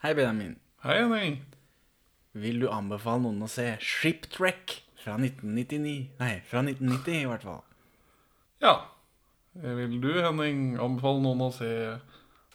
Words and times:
Hei, 0.00 0.14
Benjamin. 0.14 0.54
Hei, 0.80 0.94
Henning. 1.02 1.34
Vil 2.32 2.62
du 2.62 2.70
anbefale 2.72 3.20
noen 3.20 3.44
å 3.44 3.48
se 3.52 3.66
Shiptrek 3.84 4.78
fra 4.96 5.18
1999? 5.20 6.14
Nei, 6.16 6.38
fra 6.48 6.62
1990 6.64 7.18
i 7.18 7.26
hvert 7.28 7.44
fall. 7.44 7.60
Ja. 8.64 8.72
Vil 9.60 9.98
du, 10.00 10.08
Henning, 10.24 10.78
anbefale 10.80 11.20
noen 11.20 11.44
å 11.44 11.50
se 11.52 11.68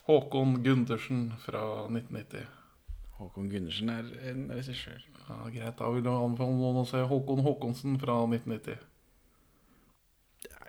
Håkon 0.09 0.57
Gundersen 0.65 1.27
fra 1.45 1.61
1990? 1.85 2.49
Håkon 3.19 3.53
Gundersen 3.53 3.93
er 3.93 4.09
en 4.31 4.47
regissør. 4.49 5.05
Ja, 5.27 5.37
Greit, 5.45 5.77
da 5.77 5.93
vil 5.93 6.01
du 6.01 6.09
anbefale 6.15 6.57
noen 6.57 6.81
å 6.81 6.89
se 6.89 7.05
Håkon 7.13 7.45
Håkonsen 7.45 8.01
fra 8.01 8.23
1990. 8.25 8.81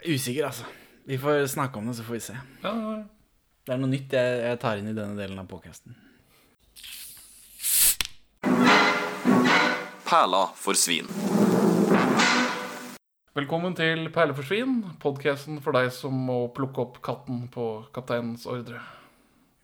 Usikker, 0.04 0.50
altså. 0.52 0.68
Vi 1.08 1.16
får 1.24 1.46
snakke 1.56 1.80
om 1.80 1.88
det, 1.88 1.96
så 1.96 2.04
får 2.04 2.20
vi 2.20 2.26
se. 2.28 2.36
Ja, 2.60 2.74
ja, 2.74 2.98
ja. 2.98 3.06
Det 3.64 3.72
er 3.72 3.80
noe 3.80 3.96
nytt 3.96 4.12
jeg, 4.20 4.42
jeg 4.44 4.60
tar 4.60 4.76
inn 4.76 4.92
i 4.92 5.00
denne 5.00 5.16
delen 5.16 5.40
av 5.40 5.48
podkasten. 5.48 5.96
Perla 10.06 10.44
for 10.54 10.78
svin. 10.78 11.08
Velkommen 13.34 13.74
til 13.74 14.06
Perler 14.14 14.36
for 14.38 14.46
svin, 14.46 14.76
podkasten 15.02 15.58
for 15.64 15.74
deg 15.74 15.88
som 15.90 16.14
må 16.28 16.36
plukke 16.54 16.78
opp 16.84 17.00
katten 17.02 17.40
på 17.50 17.64
kapteinens 17.94 18.44
ordre. 18.46 18.78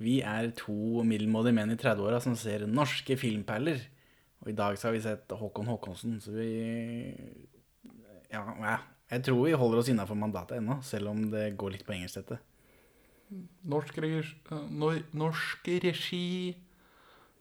Vi 0.02 0.16
er 0.26 0.50
to 0.58 1.04
middelmådige 1.06 1.54
menn 1.60 1.70
i 1.70 1.76
30-åra 1.78 2.18
som 2.24 2.34
ser 2.34 2.64
norske 2.66 3.14
filmperler. 3.20 3.84
Og 4.42 4.50
i 4.50 4.56
dag 4.58 4.74
så 4.80 4.88
har 4.88 4.96
vi 4.96 5.04
sett 5.04 5.30
Håkon 5.30 5.70
Håkonsen, 5.70 6.18
så 6.24 6.34
vi 6.34 6.50
Ja, 8.32 8.42
ja. 8.42 8.76
jeg 9.14 9.24
tror 9.28 9.44
vi 9.46 9.54
holder 9.54 9.78
oss 9.78 9.92
innafor 9.94 10.18
mandatet 10.18 10.58
ennå, 10.58 10.80
selv 10.82 11.14
om 11.14 11.22
det 11.30 11.52
går 11.56 11.76
litt 11.76 11.86
på 11.86 11.94
engelsk, 11.94 12.18
dette. 12.18 12.40
Norsk 13.62 14.02
regi, 14.02 14.34
eh, 14.50 15.02
norsk 15.14 15.70
regi 15.86 16.56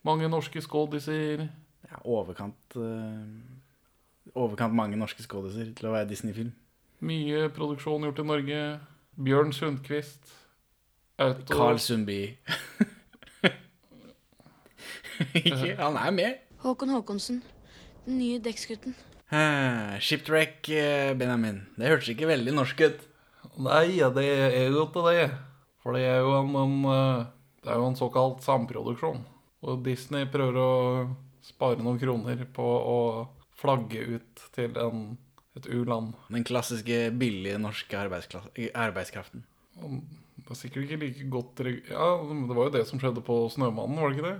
mange 0.05 0.29
norske 0.29 0.61
skådiser. 0.61 1.47
Ja, 1.91 1.99
overkant 2.07 2.77
eh, 2.79 4.35
Overkant 4.37 4.75
mange 4.77 4.99
norske 4.99 5.23
skådiser 5.25 5.71
til 5.75 5.89
å 5.89 5.95
være 5.95 6.07
Disney-film. 6.11 6.51
Mye 7.03 7.47
produksjon 7.51 8.05
gjort 8.05 8.19
i 8.21 8.25
Norge. 8.29 8.59
Bjørn 9.17 9.51
Sundquist. 9.55 10.29
Auto. 11.19 11.49
Carl 11.49 11.79
Sundby. 11.81 12.21
Ikke, 15.41 15.73
han 15.77 15.97
er 15.99 16.13
med. 16.15 16.39
Håkon 16.61 16.93
Håkonsen. 16.93 17.41
Den 18.05 18.19
nye 18.21 18.39
dekksgutten. 18.41 18.95
Shipwreck 20.01 20.69
eh, 20.69 21.13
Benjamin. 21.17 21.63
Det 21.77 21.89
hørtes 21.89 22.11
ikke 22.13 22.29
veldig 22.29 22.53
norsk 22.55 22.81
ut. 22.83 23.07
Nei, 23.61 23.97
ja, 23.99 24.09
det 24.13 24.25
er 24.27 24.71
jo 24.71 24.85
ikke 24.87 25.05
det. 25.09 25.27
For 25.81 25.97
det 25.97 26.05
er 26.09 26.21
jo 26.21 26.35
en, 26.39 26.55
en, 26.61 26.77
eh, 26.91 27.25
det 27.63 27.73
er 27.73 27.81
jo 27.81 27.89
en 27.89 27.99
såkalt 27.99 28.45
samproduksjon. 28.45 29.21
Og 29.61 29.83
Disney 29.85 30.27
prøver 30.29 30.61
å 30.61 30.71
spare 31.51 31.83
noen 31.83 31.99
kroner 32.01 32.45
på 32.55 32.65
å 32.65 32.99
flagge 33.61 34.01
ut 34.17 34.45
til 34.55 34.77
en, 34.81 35.03
et 35.59 35.67
u-land. 35.69 36.15
Den 36.31 36.47
klassiske 36.47 37.03
billige 37.21 37.59
norske 37.61 37.99
arbeidskraften. 37.99 38.55
Det 38.55 40.55
er 40.55 40.57
sikkert 40.57 40.87
ikke 40.87 40.99
like 40.99 41.27
godt 41.31 41.61
Ja, 41.63 42.07
det 42.27 42.55
var 42.55 42.67
jo 42.67 42.73
det 42.73 42.87
som 42.89 42.99
skjedde 42.99 43.21
på 43.25 43.43
Snømannen, 43.53 43.99
var 44.01 44.11
det 44.11 44.17
ikke 44.17 44.31
det? 44.31 44.39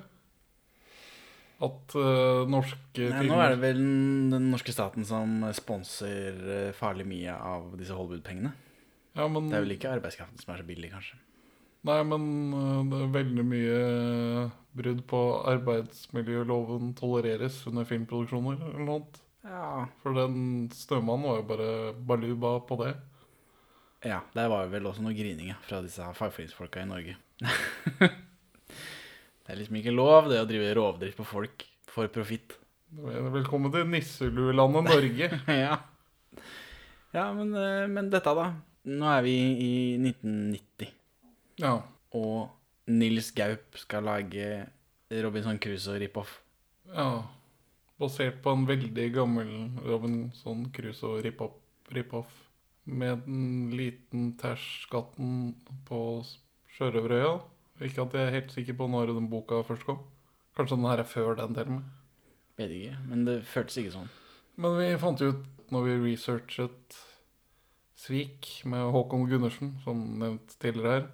At 1.61 1.93
uh, 1.93 2.49
norske 2.49 3.05
Nei, 3.13 3.25
nå 3.29 3.37
er 3.37 3.53
det 3.53 3.61
vel 3.61 3.77
den, 3.77 4.31
den 4.33 4.47
norske 4.49 4.73
staten 4.73 5.05
som 5.05 5.43
sponser 5.53 6.39
eh, 6.41 6.71
farlig 6.73 7.05
mye 7.05 7.35
av 7.37 7.75
disse 7.77 7.93
Hollywood-pengene. 7.93 8.49
ja, 9.13 9.27
men, 9.29 9.51
Det 9.51 9.59
er 9.59 9.67
vel 9.67 9.75
ikke 9.75 9.91
arbeidskraften 9.93 10.41
som 10.41 10.55
er 10.55 10.63
så 10.63 10.65
billig, 10.65 10.89
kanskje. 10.95 11.20
Nei, 11.87 12.01
men 12.05 12.25
eh, 12.53 12.81
det 12.91 12.99
er 13.01 13.13
veldig 13.15 13.45
mye 13.47 13.79
brudd 14.77 15.01
på 15.09 15.21
arbeidsmiljøloven 15.51 16.93
tolereres 16.97 17.57
under 17.69 17.87
filmproduksjoner 17.89 18.61
eller 18.61 18.85
noe. 18.85 18.99
annet. 18.99 19.21
Ja. 19.41 19.87
For 20.03 20.13
den 20.13 20.69
Snømannen 20.75 21.25
var 21.25 21.39
jo 21.39 21.47
bare 21.49 21.69
baluba 21.97 22.53
på 22.67 22.77
det. 22.83 22.93
ja, 24.05 24.21
der 24.33 24.49
var 24.49 24.69
vel 24.69 24.85
også 24.85 25.01
noe 25.01 25.17
grining 25.17 25.53
fra 25.65 25.81
disse 25.81 26.05
fagforeningsfolka 26.17 26.83
i 26.83 26.89
Norge. 26.89 27.17
det 29.41 29.49
er 29.49 29.57
liksom 29.59 29.81
ikke 29.81 29.93
lov 29.93 30.29
det 30.29 30.41
å 30.41 30.47
drive 30.49 30.73
rovdrift 30.77 31.17
på 31.17 31.25
folk 31.25 31.65
for 31.89 32.09
profitt. 32.13 32.57
Velkommen 32.91 33.73
til 33.73 33.89
nisseluelandet 33.89 34.89
Norge. 34.89 35.29
ja. 35.65 35.77
ja, 37.15 37.27
men, 37.33 37.53
eh, 37.57 37.87
men 37.89 38.13
dette, 38.13 38.33
da. 38.37 38.51
Nå 38.91 39.11
er 39.13 39.25
vi 39.25 39.35
i 39.61 39.73
1990, 39.97 40.93
Ja. 41.61 41.75
og 42.17 42.49
Nils 42.91 43.31
Gaup 43.37 43.77
skal 43.77 44.03
lage 44.03 44.67
Robinson 45.11 45.59
Crusoe 45.61 45.99
rip-off. 46.01 46.39
ja. 46.95 47.21
Basert 48.01 48.39
på 48.41 48.49
en 48.49 48.63
veldig 48.65 49.11
gammel 49.13 49.49
Robinson 49.85 50.63
Crusoe 50.73 51.21
rip-off. 51.21 51.53
rip-off, 51.93 52.31
Med 52.85 53.19
den 53.27 53.69
liten 53.77 54.31
tæsj-skatten 54.41 55.53
på 55.85 55.99
Sjørøverøya. 56.73 57.35
Ikke 57.81 58.01
at 58.01 58.13
jeg 58.13 58.25
er 58.25 58.31
helt 58.31 58.51
sikker 58.51 58.73
på 58.73 58.87
når 58.89 59.13
den 59.13 59.29
boka 59.29 59.61
først 59.61 59.85
kom. 59.85 59.99
Kanskje 60.57 60.77
den 60.77 60.85
her 60.89 60.97
er 60.97 61.03
før 61.03 61.35
den 61.37 61.53
til 61.53 61.63
og 61.63 61.71
med. 61.75 61.83
Vet 62.57 62.71
ikke, 62.71 62.97
men 63.07 63.25
det 63.27 63.37
føltes 63.45 63.77
ikke 63.77 63.93
sånn. 63.93 64.09
Men 64.57 64.77
vi 64.79 64.89
fant 64.97 65.21
jo 65.21 65.29
ut 65.35 65.45
når 65.71 65.85
vi 65.85 66.11
researchet 66.11 66.97
Svik 68.01 68.49
med 68.65 68.91
Håkon 68.91 69.27
Gundersen, 69.29 69.75
som 69.83 70.01
nevnt 70.17 70.55
tidligere 70.59 70.91
her, 70.95 71.07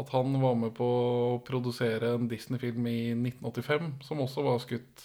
at 0.00 0.10
han 0.10 0.34
var 0.42 0.56
med 0.58 0.72
på 0.74 0.86
å 0.86 1.42
produsere 1.46 2.14
en 2.16 2.28
Disney-film 2.30 2.86
i 2.90 2.98
1985, 3.14 3.92
som 4.02 4.22
også 4.24 4.42
var 4.46 4.62
skutt 4.62 5.04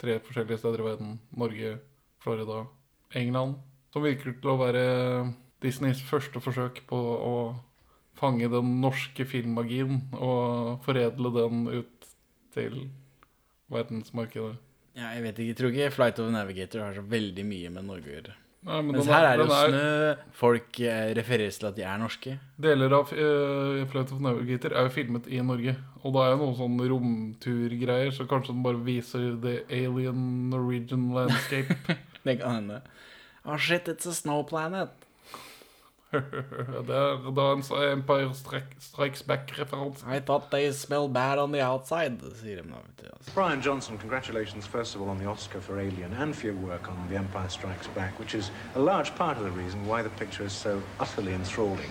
tre 0.00 0.18
forskjellige 0.20 0.60
steder 0.60 0.82
i 0.82 0.88
verden. 0.90 1.14
Norge, 1.40 1.78
Florida, 2.20 2.66
England. 3.16 3.56
Som 3.94 4.04
virker 4.04 4.36
til 4.36 4.52
å 4.52 4.58
være 4.60 4.84
Disneys 5.64 6.02
første 6.04 6.42
forsøk 6.44 6.82
på 6.90 7.00
å 7.00 7.36
fange 8.16 8.48
den 8.52 8.76
norske 8.82 9.24
filmmagien 9.28 10.02
og 10.12 10.84
foredle 10.84 11.32
den 11.36 11.66
ut 11.72 12.08
til 12.56 12.86
verdensmarkedet. 13.72 14.56
Ja, 14.96 15.10
jeg 15.12 15.26
vet 15.26 15.38
ikke, 15.38 15.48
jeg 15.50 15.58
tror 15.58 15.74
ikke 15.74 15.92
Flight 15.92 16.20
of 16.22 16.32
Navigator 16.32 16.86
har 16.86 16.96
så 16.96 17.04
veldig 17.04 17.44
mye 17.44 17.72
med 17.72 17.88
Norge 17.88 18.08
å 18.08 18.14
gjøre. 18.14 18.36
Nei, 18.66 18.80
men 18.82 18.96
Mens 18.96 19.06
den 19.06 19.14
her 19.14 19.28
er 19.28 19.38
det 19.38 19.44
jo 19.44 19.52
den 19.52 19.74
snø, 19.76 20.30
folk 20.34 20.80
eh, 20.82 21.10
refereres 21.14 21.60
til 21.60 21.68
at 21.68 21.76
de 21.76 21.84
er 21.86 22.00
norske. 22.00 22.32
Deler 22.58 22.96
av 22.96 23.12
uh, 23.14 23.84
Flight 23.92 24.10
of 24.16 24.22
Navigator 24.24 24.74
er 24.74 24.88
jo 24.88 24.94
filmet 24.96 25.28
i 25.30 25.38
Norge. 25.44 25.76
Og 26.02 26.14
da 26.16 26.24
er 26.24 26.34
jo 26.34 26.40
noen 26.40 26.56
sånn 26.58 26.80
romturgreier, 26.90 28.10
så 28.16 28.26
kanskje 28.26 28.56
den 28.56 28.64
bare 28.66 28.82
viser 28.82 29.36
the 29.42 29.60
alien 29.70 30.50
Norwegian 30.50 31.12
landscape. 31.14 31.78
Det 32.26 32.40
kan 32.40 32.56
hende. 32.58 32.80
Oh 33.46 33.56
shit, 33.56 33.86
it's 33.86 34.08
a 34.10 34.14
snow 34.14 34.42
planet. 34.42 35.05
det 36.88 36.96
er 36.96 37.30
da 37.36 37.46
en 37.52 37.62
Empire 37.92 38.34
Strikes 38.78 39.22
Back-referanse. 39.22 40.04
I 40.16 40.20
thought 40.20 40.50
they 40.50 40.72
smell 40.72 41.08
bad 41.08 41.38
on 41.38 41.52
the 41.52 41.62
outside, 41.62 42.20
sier 42.40 42.62
de 42.62 42.68
da. 42.68 42.76
vet. 43.02 43.34
Brian 43.34 43.62
Johnson, 43.62 43.98
congratulations 43.98 44.66
first 44.66 44.94
of 44.94 45.02
all 45.02 45.08
on 45.08 45.18
the 45.18 45.26
Oscar 45.26 45.60
for 45.60 45.78
Alien 45.78 46.12
and 46.12 46.34
for 46.34 46.46
your 46.46 46.56
work 46.56 46.88
on 46.88 47.08
The 47.08 47.16
Empire 47.16 47.48
Strikes 47.48 47.86
Back, 47.88 48.18
which 48.18 48.34
is 48.34 48.50
a 48.74 48.80
large 48.80 49.14
part 49.14 49.36
of 49.38 49.44
the 49.44 49.50
reason 49.50 49.86
why 49.86 50.02
the 50.02 50.10
picture 50.10 50.44
is 50.44 50.52
so 50.52 50.82
utterly 51.00 51.32
enthralling. 51.32 51.90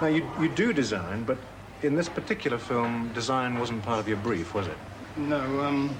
Now, 0.00 0.08
you, 0.08 0.26
you 0.40 0.48
do 0.48 0.72
design, 0.72 1.24
but 1.24 1.38
in 1.82 1.94
this 1.94 2.08
particular 2.08 2.58
film, 2.58 3.10
design 3.14 3.58
wasn't 3.58 3.82
part 3.82 4.00
of 4.00 4.08
your 4.08 4.18
brief, 4.18 4.54
was 4.54 4.66
it? 4.66 4.76
No, 5.16 5.40
um, 5.60 5.94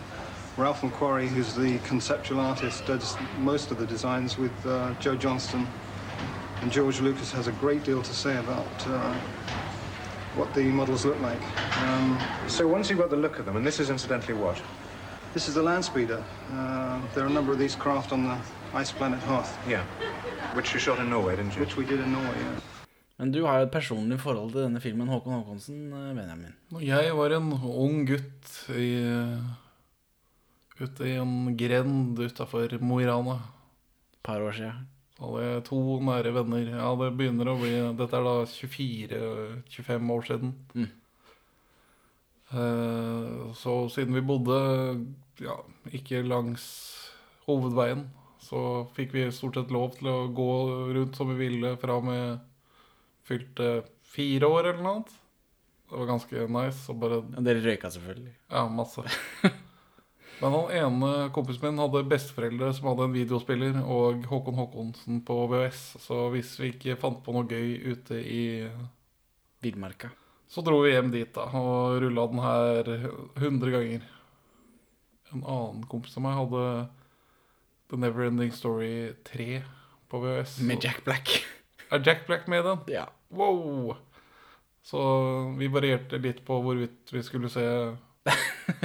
Ralph 0.57 0.83
McQuarrie, 0.83 1.29
who's 1.29 1.55
the 1.55 1.79
conceptual 1.81 2.41
artist, 2.41 2.87
does 2.87 3.17
most 3.39 3.71
of 3.71 3.79
the 3.79 3.87
designs 3.87 4.39
with 4.39 4.53
uh, 4.67 4.95
Joe 5.01 5.17
Johnston. 5.17 5.67
And 6.63 6.71
George 6.73 7.01
Lucas 7.01 7.33
has 7.33 7.47
a 7.49 7.53
great 7.53 7.85
deal 7.85 8.03
to 8.03 8.13
say 8.15 8.37
about 8.39 8.87
uh, 8.87 9.15
what 10.37 10.53
the 10.55 10.63
models 10.65 11.05
look 11.05 11.21
like. 11.21 11.43
Um, 11.87 12.19
So 12.49 12.67
once 12.69 12.91
you've 12.91 12.99
got 13.01 13.11
the 13.11 13.17
look 13.17 13.39
of 13.39 13.45
them, 13.47 13.57
and 13.57 13.67
this 13.67 13.81
is 13.81 13.91
incidentally 13.91 14.35
what? 14.35 14.61
this 15.35 15.49
is 15.49 15.55
the 15.55 15.63
land 15.63 15.85
speeder. 15.85 16.23
Uh, 16.53 16.99
there 17.15 17.23
are 17.25 17.29
a 17.31 17.33
number 17.33 17.53
of 17.53 17.59
these 17.59 17.77
craft 17.77 18.13
on 18.13 18.25
the 18.25 18.37
ice 18.75 18.93
planet 18.93 19.21
Hoth, 19.21 19.51
Yeah. 19.69 19.85
Which 20.55 20.75
you 20.75 20.81
shot 20.81 20.99
in 20.99 21.09
Norway, 21.11 21.37
didn't 21.37 21.55
you? 21.55 21.61
which 21.61 21.77
we 21.77 21.85
did 21.85 22.01
in 22.01 22.13
Norway. 22.13 22.37
yeah. 22.39 22.61
Men 23.19 23.31
du 23.33 23.45
har 23.45 23.59
jo 23.59 23.63
et 23.67 23.71
personlig 23.71 24.17
forhold 24.21 24.53
til 24.53 24.63
denne 24.65 24.81
filmen, 24.81 25.09
Håkon 25.09 25.33
Håkonsen, 25.33 25.93
eh, 25.93 26.15
Benjamin. 26.17 26.55
Jeg 26.81 27.17
var 27.17 27.31
en 27.37 27.53
ung 27.53 28.07
gutt 28.09 28.71
i, 28.71 28.95
ute 30.81 31.05
i 31.05 31.17
en 31.21 31.57
grend 31.57 32.19
utafor 32.19 32.79
Mo 32.81 32.99
i 33.01 33.07
Rana, 33.07 33.35
Et 34.13 34.19
par 34.25 34.41
år 34.41 34.53
siden. 34.53 34.87
Hadde 35.21 35.61
to 35.69 35.79
nære 36.07 36.33
venner. 36.35 36.71
Ja, 36.73 36.91
det 36.97 37.11
begynner 37.19 37.53
å 37.53 37.59
bli 37.61 37.73
Dette 37.99 38.17
er 38.17 38.25
da 38.27 38.37
24-25 38.49 40.15
år 40.17 40.27
siden. 40.29 40.55
Mm. 40.75 40.89
Eh, 42.51 43.53
Så 43.55 43.75
siden 43.93 44.17
vi 44.17 44.25
bodde 44.27 44.61
ja, 45.41 45.57
ikke 45.93 46.23
langs 46.27 46.65
hovedveien, 47.47 48.07
så 48.41 48.87
fikk 48.97 49.15
vi 49.15 49.27
stort 49.35 49.59
sett 49.59 49.73
lov 49.75 49.95
til 49.99 50.09
å 50.11 50.19
gå 50.35 50.51
rundt 50.97 51.17
som 51.17 51.31
vi 51.33 51.39
ville 51.49 51.75
fra 51.81 51.99
vi 52.05 52.19
fylte 53.29 53.71
fire 54.11 54.49
år 54.49 54.71
eller 54.73 54.83
noe 54.83 54.95
annet. 54.99 55.17
Det 55.91 55.99
var 55.99 56.07
ganske 56.07 56.47
nice. 56.55 56.85
Og 56.93 57.01
bare 57.03 57.21
dere 57.43 57.63
røyka 57.65 57.91
selvfølgelig. 57.91 58.33
Ja, 58.51 58.65
masse. 58.71 59.05
Men 60.41 60.55
han 60.57 60.71
ene 60.73 61.11
kompisen 61.37 61.67
min 61.67 61.83
hadde 61.83 62.01
besteforeldre 62.09 62.71
som 62.73 62.89
hadde 62.89 63.09
en 63.09 63.17
videospiller, 63.17 63.77
og 63.85 64.25
Håkon 64.31 64.57
Håkonsen 64.57 65.21
på 65.29 65.37
VHS. 65.53 65.83
Så 66.01 66.23
hvis 66.33 66.55
vi 66.61 66.73
ikke 66.73 66.97
fant 67.01 67.21
på 67.25 67.35
noe 67.37 67.45
gøy 67.45 67.93
ute 67.93 68.17
i 68.25 68.43
Villmarka. 69.61 70.09
Så 70.51 70.65
dro 70.67 70.81
vi 70.83 70.95
hjem 70.95 71.13
dit 71.13 71.29
da, 71.37 71.45
og 71.61 72.01
rulla 72.03 72.25
den 72.33 72.41
her 72.43 72.89
100 73.37 73.75
ganger. 73.77 74.09
En 75.31 75.45
annen 75.45 75.85
kompis 75.91 76.17
av 76.19 76.25
meg 76.25 76.39
hadde 76.41 76.65
The 77.93 78.01
Neverending 78.01 78.51
Story 78.57 79.13
3 79.29 79.61
på 80.11 80.23
VHS. 80.25 80.57
Med 80.67 80.83
Jack 80.83 81.05
Black. 81.05 81.37
Er 81.93 82.03
Jack 82.07 82.25
Black 82.27 82.49
med 82.49 82.65
i 82.65 82.69
den? 82.71 82.87
ja. 82.97 83.09
Wow! 83.29 83.95
Så 84.83 85.01
vi 85.59 85.69
varierte 85.71 86.19
litt 86.19 86.41
på 86.47 86.57
hvorvidt 86.65 87.13
vi 87.13 87.23
skulle 87.23 87.51
se 87.53 87.63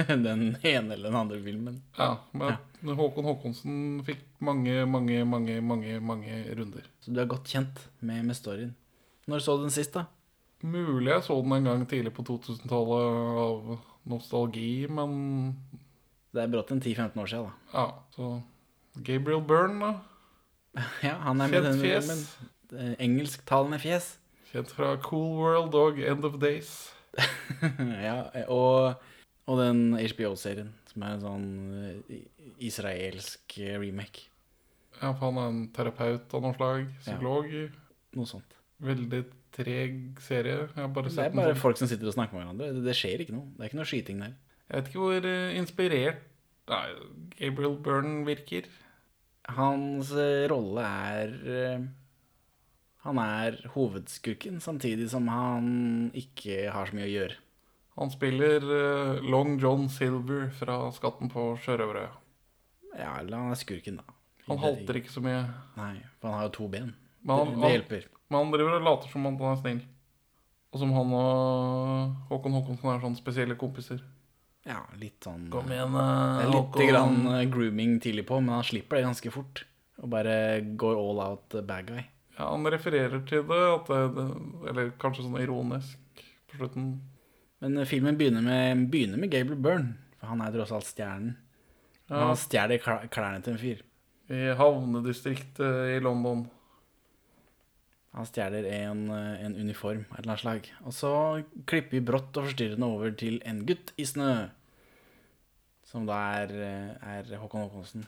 Den 0.08 0.56
ene 0.64 0.94
eller 0.96 1.10
den 1.10 1.16
andre 1.18 1.38
filmen. 1.44 1.76
Ja, 1.98 2.16
men 2.32 2.96
Håkon 2.96 3.24
Håkonsen 3.28 3.76
fikk 4.06 4.22
mange, 4.44 4.84
mange, 4.88 5.20
mange, 5.28 5.58
mange 5.64 5.98
mange 6.00 6.38
runder. 6.58 6.86
Så 7.04 7.12
du 7.14 7.20
er 7.22 7.28
godt 7.30 7.48
kjent 7.52 7.80
med, 8.00 8.24
med 8.26 8.36
storyen. 8.38 8.74
Når 9.30 9.42
så 9.44 9.56
du 9.58 9.66
den 9.66 9.74
sist, 9.74 9.94
da? 9.96 10.06
Mulig 10.66 11.10
jeg 11.12 11.24
så 11.26 11.36
den 11.42 11.52
en 11.52 11.68
gang 11.68 11.84
tidlig 11.88 12.12
på 12.16 12.24
2000-tallet 12.26 13.40
av 13.44 13.76
nostalgi, 14.08 14.86
men 14.88 15.56
Det 16.32 16.42
er 16.44 16.52
brått 16.52 16.70
en 16.74 16.80
10-15 16.82 17.16
år 17.22 17.30
siden, 17.30 17.48
da. 17.48 17.80
ja, 17.80 17.86
så 18.16 19.02
Gabriel 19.04 19.42
Byrne, 19.44 19.80
da. 19.80 19.94
Ja, 21.06 21.14
han 21.24 21.40
er 21.40 21.48
med 21.48 21.56
Kjent 21.62 21.68
den 21.70 21.80
fjes. 21.80 22.06
filmen. 22.06 22.22
Eh, 22.76 22.94
Engelsktalende 23.06 23.78
fjes. 23.80 24.10
Kjent 24.52 24.72
fra 24.76 24.94
Cool 25.04 25.30
World 25.40 25.74
og 25.76 25.98
End 26.00 26.24
of 26.28 26.36
Days. 26.42 26.74
ja, 28.06 28.18
og, 28.52 28.96
og 29.46 29.60
den 29.60 29.82
HBO-serien, 29.94 30.72
som 30.90 31.04
er 31.06 31.14
en 31.14 31.22
sånn 31.22 31.50
eh, 31.78 32.22
israelsk 32.66 33.58
eh, 33.62 33.76
remake. 33.78 34.26
Ja, 34.96 35.12
for 35.12 35.28
han 35.28 35.38
er 35.38 35.50
en 35.52 35.60
terapeut 35.76 36.32
av 36.34 36.42
noe 36.42 36.56
slag. 36.56 36.88
Psykolog. 37.04 37.52
Noe 38.16 38.30
sånt. 38.30 38.56
Veldig 38.82 39.22
treg 39.56 40.18
serie. 40.24 40.66
Det 40.72 40.82
er 40.82 40.90
bare 40.92 41.12
sånn. 41.12 41.52
folk 41.60 41.78
som 41.78 41.88
sitter 41.90 42.10
og 42.10 42.16
snakker 42.16 42.36
med 42.36 42.42
hverandre. 42.42 42.72
Det, 42.74 42.82
det 42.88 42.96
skjer 42.98 43.22
ikke 43.22 43.36
noe. 43.36 43.52
Det 43.54 43.62
er 43.62 43.70
ikke 43.70 43.80
noe 43.80 43.90
skyting 43.92 44.24
der. 44.24 44.34
Jeg 44.66 44.80
vet 44.80 44.90
ikke 44.90 45.04
hvor 45.04 45.30
eh, 45.30 45.60
inspirert 45.60 46.24
Nei, 46.66 46.86
Gabriel 47.38 47.76
Byrne 47.78 48.26
virker. 48.26 48.66
Hans 49.54 50.08
rolle 50.50 50.82
er 50.82 51.36
Han 53.06 53.20
er 53.22 53.60
hovedskurken, 53.76 54.58
samtidig 54.58 55.06
som 55.12 55.28
han 55.30 55.68
ikke 56.18 56.64
har 56.74 56.90
så 56.90 56.98
mye 56.98 57.06
å 57.06 57.12
gjøre. 57.12 57.36
Han 57.96 58.12
spiller 58.12 58.60
eh, 58.76 59.22
Long 59.24 59.56
John 59.60 59.88
Silver 59.92 60.50
fra 60.58 60.78
Skatten 60.92 61.32
på 61.32 61.48
Sjørøverøya'. 61.64 62.12
Ja, 62.96 63.18
eller 63.20 63.36
han 63.36 63.52
er 63.52 63.60
skurken, 63.60 64.00
da. 64.00 64.16
Han 64.46 64.60
halter 64.62 65.00
ikke 65.00 65.12
så 65.12 65.22
mye. 65.24 65.42
Nei, 65.76 65.94
for 66.20 66.30
han 66.30 66.38
har 66.38 66.48
jo 66.48 66.54
to 66.54 66.68
ben. 66.72 66.92
Men 67.26 67.40
han, 67.40 67.54
det, 67.60 67.70
hjelper. 67.74 68.04
men 68.28 68.38
han 68.38 68.52
driver 68.54 68.76
og 68.78 68.84
later 68.86 69.10
som 69.12 69.26
om 69.26 69.38
han 69.40 69.56
er 69.56 69.62
snill. 69.62 69.80
Og 70.72 70.82
som 70.82 70.92
han 70.94 71.14
og 71.16 72.28
Håkon 72.30 72.54
Håkonsen 72.54 72.92
er 72.92 73.02
sånn 73.02 73.18
spesielle 73.18 73.56
kompiser. 73.58 74.04
Ja, 74.66 74.80
litt 74.98 75.22
sånn 75.22 75.46
Kom 75.52 75.70
igjen, 75.70 75.94
Det 75.94 76.02
eh, 76.02 76.42
er 76.42 76.52
litt 76.52 76.78
grann 76.90 77.18
eh, 77.30 77.44
grooming 77.50 77.98
tidlig 78.02 78.26
på, 78.26 78.40
men 78.42 78.56
han 78.58 78.66
slipper 78.66 78.98
det 78.98 79.06
ganske 79.06 79.32
fort. 79.34 79.64
Og 80.02 80.10
bare 80.12 80.36
går 80.78 80.98
all 81.00 81.22
out 81.22 81.56
eh, 81.56 81.64
bad 81.66 81.90
guy. 81.90 82.02
Ja, 82.36 82.50
han 82.50 82.66
refererer 82.68 83.22
til 83.24 83.46
det, 83.48 83.60
det 83.88 84.26
Eller 84.68 84.90
kanskje 85.00 85.24
sånn 85.24 85.38
ironisk 85.40 86.24
på 86.50 86.58
slutten. 86.60 86.90
Men 87.64 87.78
eh, 87.78 87.88
filmen 87.88 88.18
begynner 88.18 88.44
med, 88.44 88.86
begynner 88.92 89.20
med 89.20 89.32
Gabriel 89.32 89.62
Byrne, 89.62 89.94
for 90.18 90.32
han 90.32 90.42
er 90.44 90.54
tross 90.54 90.74
alt 90.76 90.88
stjernen. 90.88 91.36
Ja, 92.06 92.28
Han 92.28 92.38
stjeler 92.38 92.82
klærne 93.10 93.42
til 93.42 93.56
en 93.56 93.62
fyr. 93.62 93.80
I 94.30 94.52
havnedistriktet 94.58 95.96
i 95.96 95.98
London. 96.02 96.44
Han 98.16 98.26
stjeler 98.26 98.64
en, 98.64 99.10
eh, 99.10 99.44
en 99.44 99.56
uniform 99.56 100.04
av 100.10 100.18
et 100.18 100.24
eller 100.24 100.32
annet 100.32 100.40
slag. 100.40 100.70
Og 100.84 100.92
så 100.92 101.12
klipper 101.66 101.98
vi 101.98 102.00
brått 102.00 102.36
og 102.36 102.48
forstyrrende 102.48 102.86
over 102.88 103.10
til 103.12 103.40
en 103.44 103.64
gutt 103.66 103.92
i 103.98 104.06
snø. 104.08 104.48
Som 105.86 106.06
da 106.06 106.14
er, 106.42 106.50
eh, 106.50 107.18
er 107.18 107.36
Håkon 107.38 107.68
Håkonsen. 107.68 108.06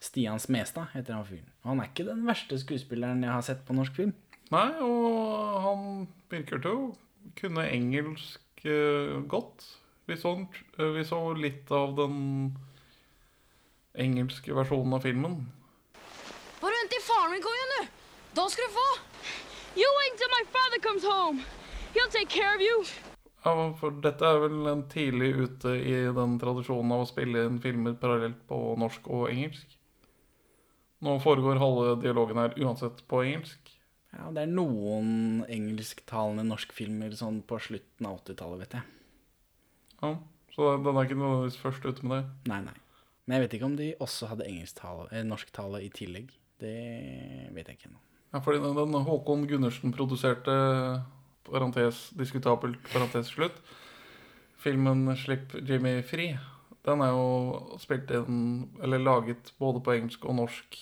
Stian 0.00 0.40
Smestad 0.40 0.90
heter 0.92 1.14
han 1.14 1.24
fyren. 1.24 1.50
Han 1.64 1.80
er 1.80 1.84
ikke 1.84 2.04
den 2.08 2.26
verste 2.26 2.58
skuespilleren 2.58 3.22
jeg 3.22 3.30
har 3.30 3.42
sett 3.42 3.64
på 3.64 3.74
norsk 3.74 3.94
film. 3.94 4.14
Nei, 4.50 4.68
og 4.82 5.62
han 5.62 6.08
virker 6.28 6.60
til 6.60 6.70
å 6.70 6.96
kunne 7.36 7.70
engelsk 7.70 8.40
eh, 8.40 8.51
godt. 9.28 9.64
Vi 10.06 10.16
så, 10.16 10.46
eh, 10.78 10.84
vi 10.84 11.04
så 11.04 11.34
litt 11.34 11.70
av 11.70 11.96
den 11.96 12.58
engelske 13.94 14.54
versjonen 14.54 14.96
av 14.96 15.04
filmen. 15.06 15.36
Bare 16.60 16.78
vent 16.78 16.92
til 16.92 17.04
faren 17.06 17.32
min 17.32 17.42
kommer 17.42 17.60
igjen, 17.60 17.74
du! 17.78 17.90
Da 18.38 18.48
skal 18.48 18.68
du 18.68 18.74
få! 18.76 18.88
You 19.76 19.88
wait 19.98 20.18
till 20.18 20.32
my 20.32 20.44
father 20.52 20.80
comes 20.82 21.04
home. 21.04 21.44
He'll 21.94 22.10
take 22.10 22.28
care 22.28 22.54
of 22.54 22.60
you. 22.60 22.84
Ja, 23.44 23.72
for 23.80 23.90
dette 24.04 24.26
er 24.26 24.38
vel 24.44 24.66
en 24.70 24.84
tidlig 24.88 25.32
ute 25.34 25.74
i 25.80 25.94
den 26.14 26.38
tradisjonen 26.38 26.92
av 26.94 27.04
å 27.04 27.08
spille 27.10 27.46
inn 27.48 27.60
filmer 27.62 27.94
parallelt 27.98 28.42
på 28.48 28.58
norsk 28.78 29.08
og 29.08 29.30
engelsk. 29.32 29.78
Nå 31.02 31.16
foregår 31.24 31.58
halve 31.58 31.96
dialogen 32.02 32.38
her 32.38 32.54
uansett 32.62 33.02
på 33.10 33.24
engelsk. 33.24 33.72
Ja, 34.12 34.28
det 34.34 34.44
er 34.44 34.52
noen 34.52 35.42
engelsktalende 35.48 36.44
norskfilmer 36.50 37.14
sånn 37.16 37.40
på 37.48 37.58
slutten 37.64 38.08
av 38.08 38.20
80-tallet, 38.20 38.66
vet 38.66 38.76
jeg. 38.76 38.84
Ja, 40.02 40.12
så 40.52 40.74
den 40.84 40.98
er 40.98 41.08
ikke 41.08 41.16
nødvendigvis 41.16 41.60
først 41.62 41.86
ute 41.88 42.04
med 42.04 42.18
det. 42.18 42.52
Nei, 42.52 42.60
nei. 42.66 42.76
Men 43.24 43.36
jeg 43.36 43.44
vet 43.44 43.56
ikke 43.56 43.68
om 43.70 43.76
de 43.78 43.88
også 44.02 44.28
hadde 44.32 44.48
eh, 44.50 45.24
norsktale 45.24 45.80
i 45.86 45.90
tillegg. 45.94 46.32
Det 46.60 46.76
vet 47.54 47.68
jeg 47.70 47.78
ikke 47.78 47.90
ennå. 47.90 48.02
Ja, 48.32 48.40
fordi 48.40 48.62
den, 48.64 48.76
den 48.76 49.06
Håkon 49.06 49.46
Gundersen 49.48 49.92
produserte 49.94 50.52
parentes, 51.48 52.10
diskutabelt 52.16 52.80
parentes 52.92 53.32
slutt 53.32 53.58
Filmen 54.62 55.10
'Slipp 55.16 55.56
Jimmy 55.68 56.00
fri' 56.06 56.38
Den 56.86 57.02
er 57.02 57.12
jo 57.12 57.78
spilt 57.82 58.10
inn 58.14 58.70
Eller 58.82 59.02
laget 59.02 59.52
både 59.58 59.82
på 59.82 59.94
engelsk 59.96 60.24
og 60.24 60.38
norsk 60.38 60.78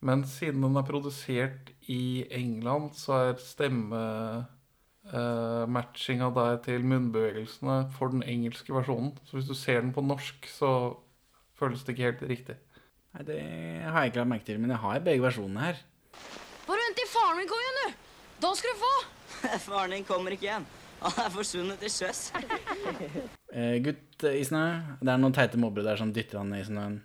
Men 0.00 0.22
siden 0.28 0.62
den 0.62 0.78
er 0.78 0.86
produsert 0.86 1.72
i 1.90 2.24
England 2.30 2.92
Så 2.94 3.16
er 3.16 3.42
stemme 3.42 3.98
uh, 5.10 5.64
Matchinga 5.66 6.30
der 6.36 6.60
til 6.62 6.86
munnbevegelsene 6.86 7.80
For 7.96 8.14
den 8.14 8.22
engelske 8.22 8.74
versjonen 8.74 9.16
Så 9.24 9.38
hvis 9.38 9.50
du 9.50 9.56
ser 9.58 9.82
den 9.82 9.92
på 9.96 10.04
norsk 10.06 10.46
Så 10.52 10.70
føles 11.58 11.82
det 11.82 11.96
ikke 11.96 12.10
helt 12.12 12.26
riktig 12.30 12.58
Nei, 13.16 13.24
Det 13.26 13.40
har 13.82 14.02
jeg 14.02 14.12
ikke 14.12 14.22
lagt 14.22 14.32
merke 14.34 14.48
til, 14.50 14.60
men 14.60 14.70
jeg 14.70 14.82
har 14.82 15.00
begge 15.00 15.22
versjonene 15.24 15.62
her. 15.64 15.78
Bare 16.66 16.82
vent 16.84 16.98
til 17.00 17.08
faren 17.08 17.38
min 17.40 17.48
kommer 17.48 17.64
igjen, 17.64 17.78
du! 17.80 18.08
Da 18.44 18.50
skal 18.58 18.74
du 18.74 18.82
få! 18.82 18.90
Faren 19.68 19.94
din 19.96 20.04
kommer 20.04 20.34
ikke 20.36 20.44
igjen. 20.44 20.66
Han 21.00 21.20
er 21.24 21.32
forsvunnet 21.32 21.80
til 21.82 21.92
sjøs. 21.94 22.20
uh, 22.34 23.76
gutt 23.86 24.28
i 24.28 24.44
snø. 24.44 24.64
Det 25.00 25.12
er 25.12 25.22
noen 25.22 25.34
teite 25.34 25.60
mobbere 25.60 25.88
der 25.88 26.00
som 26.00 26.12
dytter 26.14 26.42
han 26.42 26.52
i 26.54 26.64
snøen. 26.66 27.00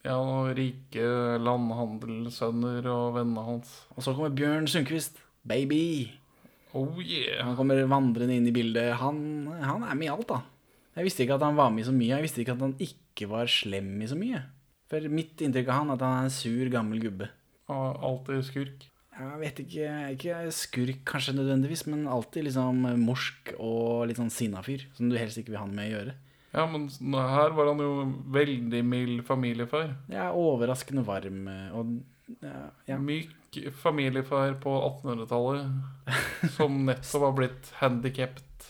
Ja, 0.00 0.16
og 0.16 0.54
rike 0.56 1.08
landhandelssønner 1.44 2.86
og 2.88 3.18
vennene 3.18 3.42
hans 3.44 3.74
Og 3.92 4.00
så 4.00 4.14
kommer 4.16 4.32
Bjørn 4.32 4.68
Sundquist. 4.70 5.20
Baby! 5.44 6.08
Oh 6.72 7.00
yeah 7.02 7.42
Han 7.44 7.56
kommer 7.58 7.80
vandrende 7.90 8.38
inn 8.38 8.48
i 8.48 8.54
bildet. 8.54 8.94
Han, 9.02 9.50
han 9.60 9.84
er 9.84 9.98
med 9.98 10.08
i 10.08 10.12
alt, 10.12 10.28
da. 10.30 10.40
Jeg 10.96 11.06
visste 11.06 11.24
ikke 11.24 11.36
at 11.36 11.44
han 11.44 11.58
var 11.58 11.72
med 11.74 11.84
i 11.84 11.88
så 11.88 11.94
mye. 11.94 12.14
Jeg 12.14 12.26
visste 12.26 12.42
ikke 12.42 12.56
at 12.56 12.64
han 12.64 12.78
ikke 12.80 13.28
var 13.30 13.50
slem 13.50 13.92
i 14.00 14.08
så 14.10 14.16
mye. 14.18 14.40
For 14.90 15.12
mitt 15.12 15.42
inntrykk 15.44 15.68
av 15.70 15.82
han 15.82 15.92
er 15.92 15.98
at 15.98 16.06
han 16.06 16.16
er 16.16 16.30
en 16.30 16.34
sur, 16.34 16.72
gammel 16.72 17.02
gubbe. 17.02 17.28
Og 17.70 18.00
alltid 18.08 18.48
skurk. 18.48 18.88
Jeg 19.20 19.38
vet 19.42 19.60
ikke, 19.62 19.88
ikke 20.16 20.40
skurk 20.54 21.04
kanskje 21.08 21.36
nødvendigvis, 21.36 21.84
men 21.92 22.08
alltid 22.08 22.46
liksom 22.48 22.86
morsk 23.04 23.52
og 23.58 24.08
litt 24.08 24.18
sånn 24.18 24.32
sinna 24.32 24.64
fyr. 24.64 24.86
Som 24.96 25.12
du 25.12 25.18
helst 25.20 25.38
ikke 25.38 25.52
vil 25.52 25.60
ha 25.60 25.68
noe 25.68 25.76
med 25.76 25.90
å 25.90 25.94
gjøre. 25.94 26.16
Ja, 26.50 26.64
men 26.66 26.88
her 27.14 27.52
var 27.54 27.68
han 27.70 27.82
jo 27.82 27.90
veldig 28.34 28.80
mild 28.86 29.20
familiefar. 29.26 29.92
Er 30.10 30.34
overraskende 30.34 31.04
varm 31.06 31.44
og 31.78 32.00
ja, 32.38 32.70
ja. 32.86 32.98
Myk 32.98 33.58
familiefar 33.74 34.54
på 34.62 34.70
1800-tallet. 35.02 36.50
Som 36.56 36.82
nettopp 36.88 37.22
har 37.26 37.36
blitt 37.38 37.70
handikappet. 37.80 38.66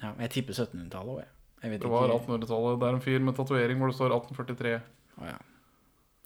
ja 0.00 0.14
Jeg 0.18 0.34
tipper 0.36 0.56
1700-tallet 0.56 1.14
òg, 1.14 1.20
jeg. 1.22 1.30
jeg. 1.62 1.70
vet 1.74 1.84
Det 1.84 1.92
var 1.92 2.16
1800-tallet. 2.16 2.80
Det 2.80 2.88
er 2.88 2.98
en 2.98 3.06
fyr 3.06 3.24
med 3.24 3.38
tatovering 3.38 3.80
hvor 3.80 3.92
det 3.92 3.98
står 4.00 4.16
1843. 4.18 4.74
Å, 5.16 5.30
ja. 5.30 5.38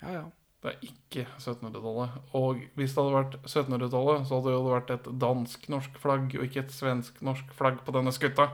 ja, 0.03 0.17
ja. 0.19 0.25
Det 0.65 0.73
er 0.73 0.85
ikke 0.89 1.27
1700-tallet. 1.37 2.21
Og 2.41 2.63
hvis 2.79 2.95
det 2.95 3.03
hadde 3.03 3.17
vært 3.19 3.35
1700-tallet, 3.45 4.27
så 4.27 4.39
hadde 4.39 4.51
det 4.51 4.55
jo 4.57 4.69
vært 4.73 4.93
et 4.95 5.09
dansk-norsk 5.27 5.99
flagg, 6.01 6.31
og 6.39 6.47
ikke 6.47 6.63
et 6.65 6.73
svensk-norsk 6.75 7.51
flagg 7.57 7.83
på 7.85 7.95
denne 7.95 8.15
skutta. 8.17 8.49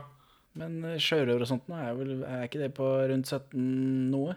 Men 0.59 0.81
eh, 0.87 0.99
sjørøver 1.01 1.45
og 1.45 1.51
sånt 1.51 1.69
nå, 1.71 1.77
er, 1.79 1.93
vel, 1.97 2.15
er 2.27 2.47
ikke 2.47 2.63
det 2.63 2.73
på 2.77 2.87
rundt 3.11 3.29
17 3.31 3.61
noe? 4.11 4.35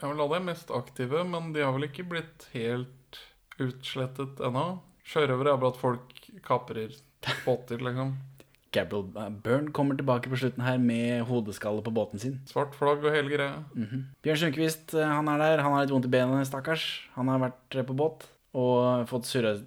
Ja, 0.00 0.08
vel, 0.08 0.22
alle 0.24 0.40
er 0.40 0.48
mest 0.48 0.72
aktive, 0.74 1.22
men 1.28 1.52
de 1.54 1.62
har 1.62 1.74
vel 1.76 1.86
ikke 1.86 2.08
blitt 2.10 2.48
helt 2.56 3.22
utslettet 3.62 4.42
ennå. 4.42 4.66
Sjørøvere 5.06 5.54
er 5.54 5.62
bare 5.62 5.74
at 5.74 5.80
folk 5.82 6.28
kaprer 6.46 6.94
båter, 7.46 7.82
liksom. 7.82 8.16
Gabriel 8.72 9.04
Byrne 9.44 9.72
kommer 9.76 9.98
tilbake 9.98 10.30
på 10.32 10.38
slutten 10.40 10.64
her 10.64 10.78
med 10.80 11.26
hodeskalle 11.28 11.82
på 11.84 11.92
båten 11.92 12.22
sin. 12.22 12.38
Svart 12.48 12.72
flagg 12.76 13.04
og 13.04 13.12
hele 13.12 13.28
greia. 13.28 13.58
Bjørn 14.24 14.40
Sundquist 14.40 14.94
eh, 14.96 15.08
han 15.08 15.28
er 15.28 15.42
der. 15.42 15.64
Han 15.64 15.76
har 15.76 15.84
litt 15.84 15.92
vondt 15.92 16.08
i 16.08 16.12
benet, 16.12 16.48
stakkars. 16.48 16.86
Han 17.18 17.28
har 17.28 17.42
vært 17.42 17.76
eh, 17.76 17.84
på 17.84 17.96
båt 17.98 18.24
og 18.56 19.04
fått 19.12 19.28
surra 19.28 19.58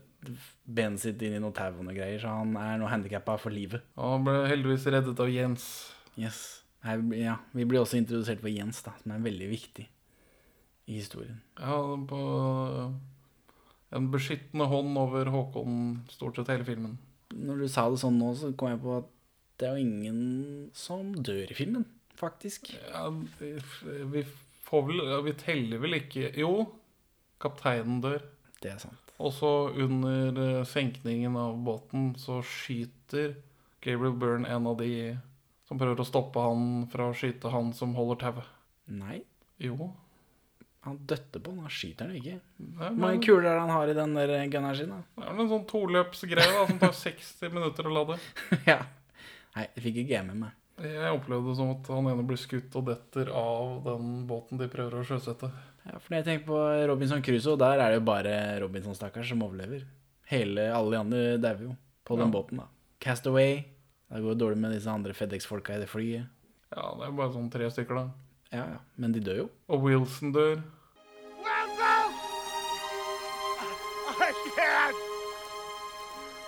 benet 0.66 1.02
sitt 1.04 1.22
inn 1.22 1.38
i 1.38 1.42
noe 1.42 1.54
tau 1.56 1.72
og 1.78 1.86
noe 1.86 1.96
greier, 1.96 2.20
så 2.22 2.34
han 2.40 2.56
er 2.60 2.80
nå 2.82 2.90
handikappa 2.90 3.38
for 3.42 3.54
livet. 3.54 3.86
Og 3.98 4.16
Han 4.18 4.28
ble 4.28 4.38
heldigvis 4.50 4.88
reddet 4.90 5.20
av 5.22 5.32
Jens. 5.32 5.66
Yes. 6.18 6.44
Her, 6.86 7.02
ja, 7.18 7.40
vi 7.54 7.66
blir 7.66 7.82
også 7.82 7.98
introdusert 8.00 8.42
for 8.42 8.52
Jens, 8.54 8.82
da, 8.86 8.94
som 9.02 9.14
er 9.16 9.26
veldig 9.26 9.50
viktig 9.50 9.88
i 10.86 11.00
historien. 11.00 11.42
Ja, 11.58 11.80
på 12.10 12.22
en 13.96 14.10
beskyttende 14.14 14.68
hånd 14.70 14.98
over 15.00 15.30
Håkon 15.34 15.78
stort 16.12 16.38
sett 16.38 16.52
hele 16.54 16.68
filmen. 16.68 16.98
Når 17.34 17.64
du 17.64 17.68
sa 17.72 17.88
det 17.90 18.02
sånn 18.02 18.20
nå, 18.22 18.32
så 18.38 18.52
kom 18.58 18.74
jeg 18.74 18.82
på 18.84 18.98
at 19.00 19.12
det 19.60 19.68
er 19.68 19.78
jo 19.78 19.86
ingen 19.88 20.20
som 20.76 21.14
dør 21.16 21.52
i 21.52 21.58
filmen, 21.58 21.86
faktisk. 22.20 22.74
Ja, 22.90 23.08
vi, 23.40 24.26
får 24.68 24.86
vel 24.90 25.02
Vi 25.26 25.34
teller 25.40 25.82
vel 25.84 25.98
ikke 26.02 26.34
Jo, 26.38 26.52
kapteinen 27.42 28.02
dør. 28.04 28.24
Det 28.62 28.74
er 28.74 28.82
sant. 28.84 29.05
Og 29.24 29.32
så 29.34 29.50
under 29.80 30.40
eh, 30.44 30.64
senkningen 30.68 31.38
av 31.40 31.56
båten 31.64 32.10
så 32.20 32.42
skyter 32.44 33.36
Gabriel 33.86 34.18
Byrne 34.20 34.50
en 34.52 34.68
av 34.68 34.76
de 34.82 34.90
som 35.66 35.80
prøver 35.80 36.02
å 36.04 36.08
stoppe 36.08 36.42
han 36.44 36.66
fra 36.92 37.08
å 37.10 37.16
skyte 37.18 37.50
han 37.54 37.72
som 37.74 37.96
holder 37.98 38.20
tauet. 38.22 38.50
Nei, 38.92 39.22
Jo. 39.62 39.94
han 40.86 41.00
døtter 41.10 41.40
på 41.42 41.50
den. 41.54 41.62
Han 41.66 41.72
skyter 41.74 42.12
den 42.12 42.20
ikke. 42.20 42.36
Hvor 42.78 42.98
mange 43.02 43.24
kuler 43.26 43.48
er 43.50 43.56
det 43.56 43.64
han 43.64 43.74
har 43.74 43.90
i 43.90 43.96
den 43.98 44.14
der 44.14 44.34
gunneren 44.52 44.78
sin, 44.78 44.92
da? 44.94 45.00
det 45.16 45.26
er 45.32 45.40
en 45.42 45.50
sånn 45.56 45.66
toløpsgreie 45.72 46.52
da, 46.52 46.68
som 46.70 46.82
tar 46.84 46.94
60 47.00 47.56
minutter 47.56 47.88
å 47.90 47.96
lade. 47.96 48.20
ja. 48.72 48.82
Nei, 49.56 49.66
det 49.74 49.82
fikk 49.88 50.02
ikke 50.04 50.12
game 50.12 50.34
med 50.36 50.44
meg. 50.44 50.62
Jeg 50.86 51.16
opplevde 51.16 51.48
det 51.54 51.56
som 51.58 51.72
at 51.72 51.88
han 51.88 52.12
ene 52.12 52.28
blir 52.28 52.38
skutt 52.38 52.74
og 52.76 52.90
detter 52.92 53.30
av 53.32 53.78
den 53.88 54.26
båten 54.28 54.60
de 54.60 54.68
prøver 54.70 55.00
å 55.00 55.06
sjøsette. 55.08 55.50
Ja, 55.86 56.00
for 56.00 56.10
når 56.14 56.18
jeg 56.22 56.26
tenker 56.26 56.46
på 56.50 56.60
Robinson 56.90 57.22
Crusoe, 57.24 57.58
der 57.62 57.80
er 57.80 57.92
det 57.94 58.00
jo 58.00 58.06
bare 58.08 58.36
Robinson, 58.64 58.96
stakkars, 58.98 59.28
som 59.30 59.44
overlever. 59.46 59.84
Hele, 60.32 60.64
alle 60.74 60.92
de 60.96 60.98
andre 61.00 61.38
dauer 61.38 61.62
jo 61.68 61.76
på 62.06 62.18
den 62.18 62.26
Ja. 62.28 62.32
båten, 62.34 62.58
da. 62.58 62.66
Castaway. 63.02 63.64
Det 64.10 64.22
går 64.24 64.36
dårlig 64.40 64.58
med 64.58 64.72
disse 64.74 64.90
andre 64.90 65.14
FedEx-folka 65.14 65.76
i 65.76 65.80
det 65.84 65.90
flyet. 65.90 66.26
Ja, 66.76 66.90
det 66.98 67.08
er 67.08 67.12
bare 67.12 67.32
sånn 67.34 67.52
tre 67.52 67.70
stykker, 67.70 67.96
da. 67.96 68.10
Ja, 68.52 68.66
ja. 68.66 68.80
Men 68.98 69.12
de 69.12 69.20
dør 69.20 69.38
jo. 69.44 69.50
Og 69.70 69.82
Wilson 69.84 70.32
dør. 70.34 70.62
Wilson! 71.46 72.12
I 74.18 74.32
can't! 74.58 75.02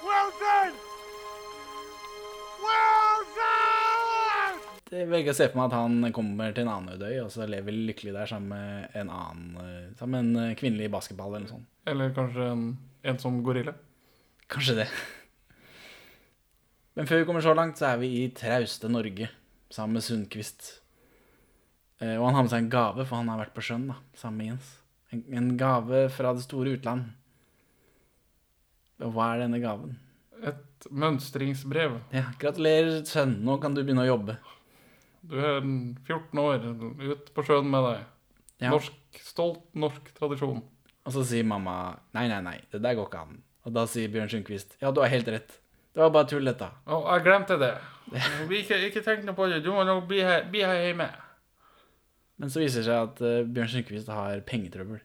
Wilson! 0.08 0.87
Det 4.88 5.03
velger 5.12 5.34
å 5.34 5.36
se 5.36 5.50
for 5.51 5.60
meg 5.60 5.67
at 5.74 5.75
han 5.82 6.13
kommer 6.15 6.53
til 6.56 6.63
en 6.63 6.72
annen 6.72 6.94
øde 6.96 7.10
og 7.25 7.32
så 7.34 7.44
lever 7.50 7.75
lykkelig 7.89 8.13
der 8.15 8.29
sammen 8.29 8.53
med 8.53 8.96
en 8.96 9.10
annen 9.12 9.58
eh, 9.60 9.89
Sammen 10.00 10.29
med 10.32 10.46
en 10.46 10.56
kvinnelig 10.60 10.88
basketball 10.94 11.34
eller 11.34 11.44
noe 11.48 11.56
sånt. 11.58 11.67
Eller 11.91 12.13
kanskje 12.15 12.46
en, 12.53 12.63
ensom 13.12 13.41
gorilla. 13.44 13.74
Kanskje 14.48 14.77
det. 14.79 14.88
Men 16.96 17.10
før 17.10 17.20
vi 17.22 17.27
kommer 17.27 17.44
så 17.44 17.53
langt, 17.58 17.77
så 17.77 17.91
er 17.91 18.00
vi 18.01 18.13
i 18.22 18.25
trauste 18.36 18.88
Norge 18.89 19.27
sammen 19.70 20.00
med 20.00 20.06
Sundquist. 20.08 20.70
Eh, 22.00 22.15
Og 22.15 22.25
han 22.29 22.38
har 22.39 22.48
med 22.48 22.53
seg 22.56 22.63
en 22.63 22.72
gave, 22.74 23.03
for 23.06 23.20
han 23.20 23.29
har 23.34 23.44
vært 23.44 23.56
på 23.58 23.65
sjøen 23.67 23.89
da, 23.91 24.00
sammen 24.17 24.39
med 24.39 24.51
Jens. 24.53 24.72
En, 25.12 25.24
en 25.39 25.51
gave 25.60 26.06
fra 26.15 26.32
det 26.36 26.44
store 26.48 26.77
utland. 26.79 27.12
Og 29.03 29.12
hva 29.13 29.34
er 29.36 29.44
denne 29.44 29.60
gaven? 29.62 29.98
Et 30.48 30.88
mønstringsbrev. 30.94 32.00
Ja, 32.15 32.29
Gratulerer, 32.41 33.01
sønn. 33.08 33.38
Nå 33.46 33.60
kan 33.62 33.75
du 33.75 33.84
begynne 33.84 34.08
å 34.08 34.13
jobbe. 34.15 34.38
Du 35.27 35.36
er 35.39 35.60
14 36.07 36.39
år, 36.41 36.65
ut 37.03 37.31
på 37.36 37.46
sjøen 37.46 37.69
med 37.72 37.84
deg. 37.88 38.05
Ja. 38.63 38.72
Norsk, 38.74 39.22
stolt 39.22 39.63
norsk 39.77 40.10
tradisjon. 40.17 40.63
Og 41.07 41.13
så 41.15 41.24
sier 41.27 41.46
mamma 41.48 41.98
nei, 42.15 42.25
nei, 42.31 42.39
nei, 42.43 42.57
det 42.72 42.81
der 42.84 42.98
går 42.98 43.10
ikke 43.10 43.24
an. 43.27 43.38
Og 43.67 43.75
da 43.75 43.84
sier 43.89 44.12
Bjørn 44.12 44.31
Sundquist 44.31 44.77
ja, 44.81 44.91
du 44.91 45.01
har 45.03 45.12
helt 45.12 45.27
rett. 45.31 45.57
Det 45.96 46.03
var 46.03 46.12
bare 46.13 46.29
tullete. 46.29 46.67
Å, 46.86 46.98
jeg 47.15 47.24
glemte 47.25 47.57
det. 47.60 47.74
Vi 48.50 48.62
ikke, 48.62 48.77
ikke 48.89 49.01
tenk 49.03 49.24
noe 49.27 49.36
på 49.38 49.48
det. 49.51 49.63
Du 49.65 49.72
må 49.74 49.84
nå 49.88 49.98
bli 50.07 50.22
her, 50.24 50.46
bli 50.51 50.62
her 50.63 50.84
hjemme. 50.86 51.07
Men 52.38 52.53
så 52.53 52.62
viser 52.62 52.84
det 52.84 52.88
seg 52.88 53.07
at 53.07 53.22
eh, 53.25 53.48
Bjørn 53.50 53.72
Sundquist 53.72 54.12
har 54.13 54.43
pengetrøbbel. 54.48 55.00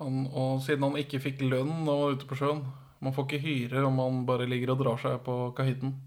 Han, 0.00 0.22
og 0.32 0.62
siden 0.64 0.86
han 0.86 0.96
ikke 1.02 1.20
fikk 1.20 1.44
lønn 1.44 1.82
og 1.84 1.90
var 1.90 2.14
ute 2.16 2.28
på 2.30 2.38
sjøen 2.38 2.62
Man 3.04 3.12
får 3.12 3.26
ikke 3.26 3.42
hyre 3.44 3.82
om 3.84 3.98
han 4.00 4.22
bare 4.28 4.46
ligger 4.48 4.72
og 4.72 4.80
drar 4.80 5.02
seg 5.02 5.18
på 5.26 5.36
kahytten. 5.58 5.98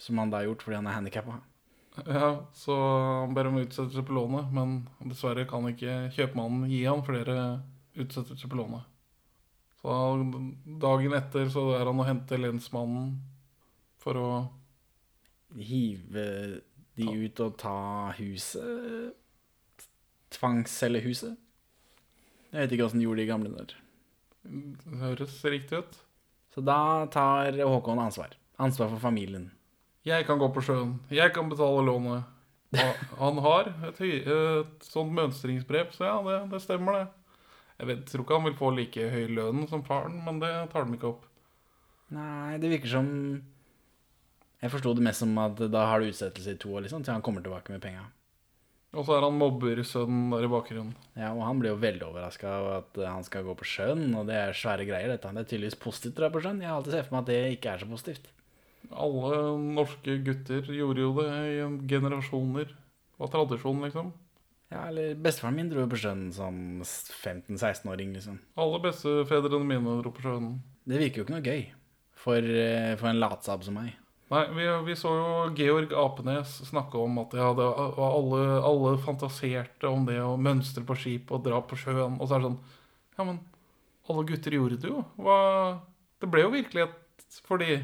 Som 0.00 0.20
han 0.20 0.32
da 0.32 0.42
har 0.42 0.50
gjort 0.50 0.66
fordi 0.66 0.78
han 0.82 0.90
er 0.90 0.98
handikappa. 0.98 1.40
Ja, 1.94 2.46
så 2.54 2.74
han 3.20 3.34
ber 3.36 3.46
om 3.46 3.60
utsettelse 3.60 4.02
på 4.02 4.16
lånet, 4.16 4.50
men 4.54 4.80
dessverre 5.06 5.46
kan 5.46 5.68
ikke 5.70 6.08
kjøpmannen 6.16 6.66
gi 6.72 6.82
han 6.88 7.04
flere 7.06 7.36
utsettelser 7.94 8.50
på 8.50 8.58
lånet. 8.58 8.82
Så 9.78 9.94
dagen 10.80 11.14
etter 11.14 11.50
så 11.52 11.68
er 11.76 11.86
han 11.86 12.00
og 12.00 12.08
henter 12.08 12.40
lensmannen 12.40 13.14
for 14.02 14.18
å 14.20 14.28
Hive 15.54 16.22
de 16.98 17.04
ut 17.06 17.40
og 17.44 17.52
ta 17.60 18.10
huset? 18.18 19.14
Tvangsselge 20.34 21.02
huset? 21.04 21.36
Jeg 22.50 22.64
vet 22.64 22.74
ikke 22.74 22.88
åssen 22.88 23.02
de 23.02 23.06
gjorde 23.06 23.22
det 23.22 23.26
i 23.28 23.30
gamle 23.30 23.52
dager. 23.52 23.76
Det 24.42 24.98
høres 24.98 25.36
riktig 25.46 25.84
ut. 25.84 26.00
Så 26.54 26.62
da 26.62 27.06
tar 27.10 27.54
Håkon 27.62 28.02
ansvar. 28.02 28.34
Ansvar 28.62 28.90
for 28.92 29.02
familien. 29.02 29.52
Jeg 30.04 30.26
kan 30.28 30.40
gå 30.40 30.50
på 30.52 30.62
sjøen. 30.64 30.98
Jeg 31.12 31.32
kan 31.32 31.48
betale 31.48 31.84
lånet. 31.86 32.30
Han 33.20 33.38
har 33.44 33.70
et, 33.88 34.00
et 34.04 34.84
sånt 34.84 35.14
mønstringsbrev, 35.14 35.92
så 35.94 36.08
ja, 36.08 36.16
det, 36.26 36.40
det 36.52 36.60
stemmer, 36.64 36.98
det. 36.98 37.38
Jeg 37.78 37.88
vet, 37.90 38.02
tror 38.10 38.24
ikke 38.24 38.36
han 38.38 38.48
vil 38.48 38.58
få 38.58 38.70
like 38.74 39.06
høy 39.10 39.24
lønn 39.34 39.64
som 39.70 39.82
faren, 39.86 40.18
men 40.26 40.42
det 40.42 40.50
tar 40.72 40.86
de 40.86 40.98
ikke 40.98 41.14
opp. 41.14 41.24
Nei, 42.14 42.58
det 42.62 42.70
virker 42.70 42.90
som 42.92 43.08
Jeg 44.60 44.70
forsto 44.70 44.92
det 44.94 45.02
mest 45.06 45.24
som 45.24 45.32
at 45.40 45.58
da 45.72 45.86
har 45.88 46.00
du 46.00 46.10
utsettelse 46.10 46.54
i 46.54 46.60
to 46.60 46.70
år, 46.76 46.84
liksom, 46.84 47.02
til 47.04 47.16
han 47.16 47.24
kommer 47.24 47.44
tilbake 47.44 47.72
med 47.72 47.82
penga. 47.84 48.04
Og 48.94 49.08
så 49.08 49.16
er 49.16 49.24
han 49.26 49.40
mobbersønnen 49.40 50.30
der 50.30 50.46
i 50.46 50.52
bakgrunnen. 50.52 50.94
Ja, 51.18 51.32
og 51.32 51.42
han 51.48 51.58
blir 51.58 51.72
jo 51.72 51.80
veldig 51.82 52.06
overraska 52.06 52.52
over 52.60 52.76
at 52.78 53.00
han 53.08 53.26
skal 53.26 53.42
gå 53.48 53.56
på 53.58 53.66
sjøen, 53.66 54.06
og 54.14 54.28
det 54.30 54.36
er 54.38 54.54
svære 54.56 54.86
greier, 54.86 55.10
dette. 55.10 55.32
Det 55.34 55.42
er 55.42 55.50
tydeligvis 55.50 55.80
positivt 55.82 56.14
å 56.14 56.22
dra 56.22 56.30
på 56.30 56.44
sjøen. 56.44 56.62
Jeg 56.62 56.70
har 56.70 56.78
alltid 56.78 56.94
sett 56.94 57.08
for 57.08 57.16
meg 57.16 57.24
at 57.24 57.32
det 57.32 57.40
ikke 57.56 57.72
er 57.72 57.82
så 57.82 57.90
positivt. 57.90 58.30
Alle 58.90 59.38
norske 59.76 60.18
gutter 60.26 60.68
gjorde 60.74 61.04
jo 61.04 61.14
det 61.20 61.30
i 61.30 61.56
generasjoner. 61.88 62.68
Det 62.74 63.22
var 63.22 63.32
tradisjon, 63.32 63.82
liksom. 63.86 64.12
Ja, 64.72 64.88
eller 64.88 65.14
bestefaren 65.14 65.56
min 65.58 65.70
dro 65.70 65.84
på 65.86 65.98
sjøen 66.00 66.28
som 66.34 66.56
15-16-åring, 66.82 68.14
liksom. 68.16 68.40
Alle 68.58 68.80
bestefedrene 68.82 69.66
mine 69.68 69.98
dro 70.02 70.12
på 70.14 70.24
sjøen. 70.24 70.56
Det 70.84 71.00
virker 71.00 71.22
jo 71.22 71.26
ikke 71.26 71.36
noe 71.36 71.44
gøy 71.46 71.66
for, 72.24 72.40
eh, 72.40 72.94
for 72.98 73.10
en 73.10 73.20
latsabb 73.22 73.64
som 73.66 73.78
meg. 73.78 73.94
Nei, 74.32 74.42
vi, 74.56 74.66
vi 74.88 74.96
så 74.96 75.10
jo 75.14 75.32
Georg 75.54 75.92
Apenes 76.00 76.56
snakke 76.70 76.98
om 76.98 77.20
at 77.22 77.34
ja, 77.36 77.50
det, 77.54 77.66
var 77.98 78.14
alle, 78.16 78.44
alle 78.66 78.94
fantaserte 79.04 79.90
om 79.90 80.06
det 80.08 80.16
å 80.24 80.38
mønstre 80.40 80.82
på 80.86 80.96
skip 80.98 81.30
og 81.34 81.44
dra 81.44 81.60
på 81.62 81.78
sjøen. 81.78 82.16
Og 82.18 82.26
så 82.26 82.36
er 82.36 82.42
det 82.42 82.50
sånn 82.50 82.62
Ja, 83.18 83.26
men 83.28 83.42
alle 84.10 84.24
gutter 84.28 84.56
gjorde 84.56 84.80
det 84.80 84.90
jo. 84.90 85.04
Hva, 85.20 85.36
det 86.18 86.30
ble 86.32 86.46
jo 86.46 86.54
virkelighet 86.56 87.38
for 87.44 87.62
de. 87.62 87.78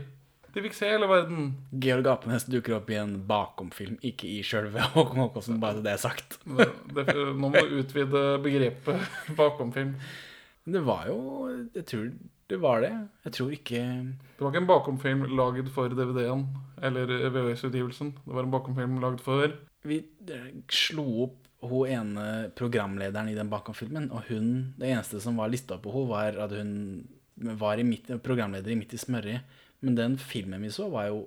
De 0.54 0.64
fikk 0.64 0.74
se 0.74 0.88
hele 0.90 1.06
verden. 1.10 1.52
Georg 1.82 2.08
Apenes 2.10 2.46
dukker 2.50 2.78
opp 2.80 2.90
i 2.90 2.98
en 2.98 3.14
bakomfilm, 3.28 3.98
ikke 4.06 4.28
i 4.30 4.40
sjølve 4.46 4.82
Håkon 4.96 5.22
Håkonsen, 5.22 5.60
bare 5.62 5.78
så 5.78 5.86
det 5.86 5.94
er 5.94 6.02
sagt. 6.02 6.40
Det, 6.58 6.68
det, 6.96 7.14
nå 7.14 7.52
må 7.52 7.54
du 7.54 7.78
utvide 7.80 8.24
begrepet 8.42 9.06
bakomfilm. 9.40 9.94
Det 10.70 10.82
var 10.84 11.08
jo 11.08 11.18
Jeg 11.74 11.86
tror 11.88 12.10
det 12.50 12.58
var 12.58 12.80
det. 12.82 12.90
Jeg 13.28 13.32
tror 13.36 13.52
ikke 13.54 13.80
Det 13.80 14.42
var 14.42 14.50
ikke 14.50 14.62
en 14.64 14.70
bakomfilm 14.70 15.20
laget 15.38 15.68
for 15.70 15.92
DVD-en 15.94 16.48
eller 16.82 17.30
VHS-utgivelsen. 17.30 18.10
Det 18.24 18.34
var 18.34 18.46
en 18.46 18.54
bakomfilm 18.54 18.98
laget 19.02 19.22
for 19.22 19.54
Vi 19.86 20.00
eh, 20.26 20.50
slo 20.74 21.06
opp 21.28 21.38
hun 21.60 21.88
ene 21.92 22.26
programlederen 22.56 23.28
i 23.28 23.36
den 23.36 23.50
bakomfilmen, 23.52 24.10
og 24.10 24.24
hun 24.30 24.74
Det 24.80 24.88
eneste 24.88 25.20
som 25.20 25.36
var 25.36 25.52
lista 25.52 25.76
på 25.78 25.92
henne, 25.92 26.08
var 26.08 26.38
at 26.46 26.54
hun 26.56 27.08
var 27.60 27.78
i 27.78 27.84
midt, 27.84 28.08
programleder 28.24 28.72
i 28.72 28.76
Midt 28.76 28.94
i 28.94 29.00
smørjet. 29.00 29.40
Men 29.82 29.94
den 29.96 30.16
filmen 30.18 30.60
vi 30.62 30.68
så, 30.74 30.90
var 30.92 31.06
jo 31.08 31.26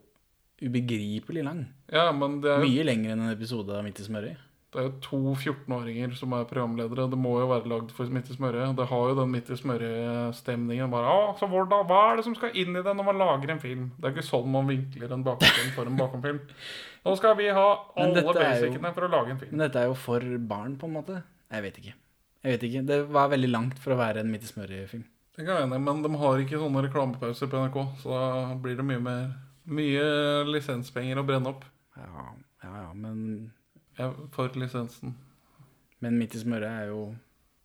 ubegripelig 0.64 1.44
lang. 1.44 1.66
Ja, 1.92 2.12
men 2.16 2.40
det 2.42 2.52
er, 2.52 2.60
jo- 2.62 2.70
Mye 2.70 2.84
lenger 2.88 3.12
enn 3.16 3.22
en 3.28 3.34
episode 3.34 3.70
av 3.76 3.84
Midt 3.84 4.00
i 4.00 4.04
smørjet. 4.06 4.38
det 4.74 4.80
er 4.82 4.86
jo 4.88 4.94
to 5.06 5.18
14-åringer 5.38 6.16
som 6.18 6.32
er 6.34 6.46
programledere. 6.50 7.08
Det 7.10 7.18
må 7.20 7.36
jo 7.40 7.48
være 7.52 7.68
lagd 7.70 7.92
for 7.94 8.06
Midt 8.10 8.30
i 8.32 8.34
smørjet. 8.34 8.76
Det 8.76 8.88
har 8.90 9.10
jo 9.10 9.16
den 9.20 9.30
Midt 9.32 9.50
i 9.50 9.58
smørjet-stemningen. 9.60 10.90
Bare, 10.90 11.06
«Å, 11.14 11.36
så 11.38 11.46
hvordan, 11.50 11.86
Hva 11.90 12.00
er 12.12 12.16
det 12.18 12.26
som 12.26 12.34
skal 12.36 12.56
inn 12.58 12.74
i 12.76 12.82
det 12.82 12.96
når 12.96 13.06
man 13.06 13.18
lager 13.22 13.52
en 13.54 13.60
film? 13.62 13.92
Det 14.00 14.06
er 14.10 14.16
ikke 14.16 14.26
sånn 14.26 14.50
man 14.50 14.66
vinkler 14.68 15.12
en 15.14 15.24
bakomfilm 15.24 15.74
for 15.76 15.86
en 15.92 15.98
bakomfilm. 16.00 16.40
Nå 17.06 17.16
skal 17.20 17.36
vi 17.38 17.50
ha 17.54 17.68
Men 17.98 18.06
alle 18.08 18.22
dette 18.22 18.34
er 18.40 18.56
jo- 18.64 18.70
basicene 18.72 18.94
for 18.96 19.08
å 19.08 19.12
lage 19.14 19.30
en 19.36 19.40
film. 19.44 19.52
Men 19.52 19.66
dette 19.68 19.84
er 19.84 19.86
jo 19.92 19.94
for 20.08 20.20
barn, 20.40 20.76
på 20.78 20.90
en 20.90 20.94
måte. 20.98 21.24
Jeg 21.54 21.62
vet 21.68 21.78
ikke. 21.84 21.94
Jeg 22.44 22.52
vet 22.58 22.64
ikke. 22.70 22.86
Det 22.88 23.00
var 23.14 23.30
veldig 23.30 23.52
langt 23.52 23.78
for 23.80 23.94
å 23.94 23.98
være 24.00 24.24
en 24.24 24.32
Midt 24.32 24.44
i 24.44 24.52
smørjet-film. 24.54 25.06
Det 25.34 25.46
kan 25.48 25.58
jeg 25.58 25.66
enig 25.66 25.80
men 25.82 26.04
de 26.06 26.12
har 26.22 26.42
ikke 26.44 26.60
sånne 26.62 26.84
reklamepauser 26.86 27.50
på 27.50 27.62
NRK, 27.64 27.78
så 28.04 28.14
da 28.14 28.56
blir 28.62 28.78
det 28.78 28.86
mye 28.86 29.02
mer 29.02 29.24
Mye 29.64 30.44
lisenspenger 30.44 31.22
å 31.22 31.24
brenne 31.24 31.54
opp. 31.54 31.62
Ja, 31.96 32.24
ja, 32.66 32.72
ja, 32.82 32.90
men, 32.94 33.54
Jeg 33.96 34.10
er 34.10 34.18
for 34.36 34.52
lisensen. 34.60 35.14
men 36.04 36.18
Midt 36.20 36.36
i 36.36 36.42
smøret 36.42 36.68
er 36.68 36.90
jo 36.90 37.16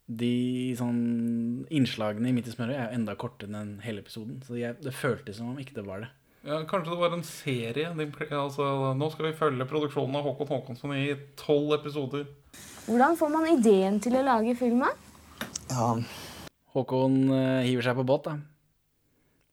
De 0.07 0.77
sånn 0.79 1.67
innslagene 1.75 2.31
i 2.31 2.37
Midt 2.37 2.47
i 2.47 2.55
smøret 2.55 2.77
er 2.77 2.87
jo 2.87 3.01
enda 3.01 3.17
kortere 3.19 3.51
enn 3.51 3.81
hele 3.83 4.05
episoden. 4.05 4.39
Så 4.47 4.61
jeg, 4.61 4.79
det 4.81 4.95
føltes 4.95 5.37
som 5.37 5.51
om 5.51 5.59
ikke 5.59 5.75
det 5.75 5.85
var 5.89 6.07
det. 6.07 6.13
Ja, 6.47 6.63
kanskje 6.71 6.95
det 6.95 7.01
var 7.03 7.13
en 7.13 7.27
serie. 7.27 7.91
De, 7.99 8.07
altså, 8.31 8.95
nå 8.95 9.11
skal 9.13 9.27
vi 9.27 9.37
følge 9.37 9.67
produksjonen 9.69 10.17
av 10.17 10.25
Håkon 10.31 10.49
Håkonsson 10.55 10.95
i 10.97 11.11
tolv 11.37 11.75
episoder. 11.81 12.25
Hvordan 12.87 13.19
får 13.19 13.35
man 13.35 13.51
ideen 13.51 13.99
til 14.01 14.17
å 14.17 14.25
lage 14.25 14.55
filmen? 14.57 14.95
Håkon 16.79 17.19
eh, 17.35 17.67
hiver 17.67 17.89
seg 17.89 17.99
på 17.99 18.07
båt, 18.07 18.29
da. 18.29 18.39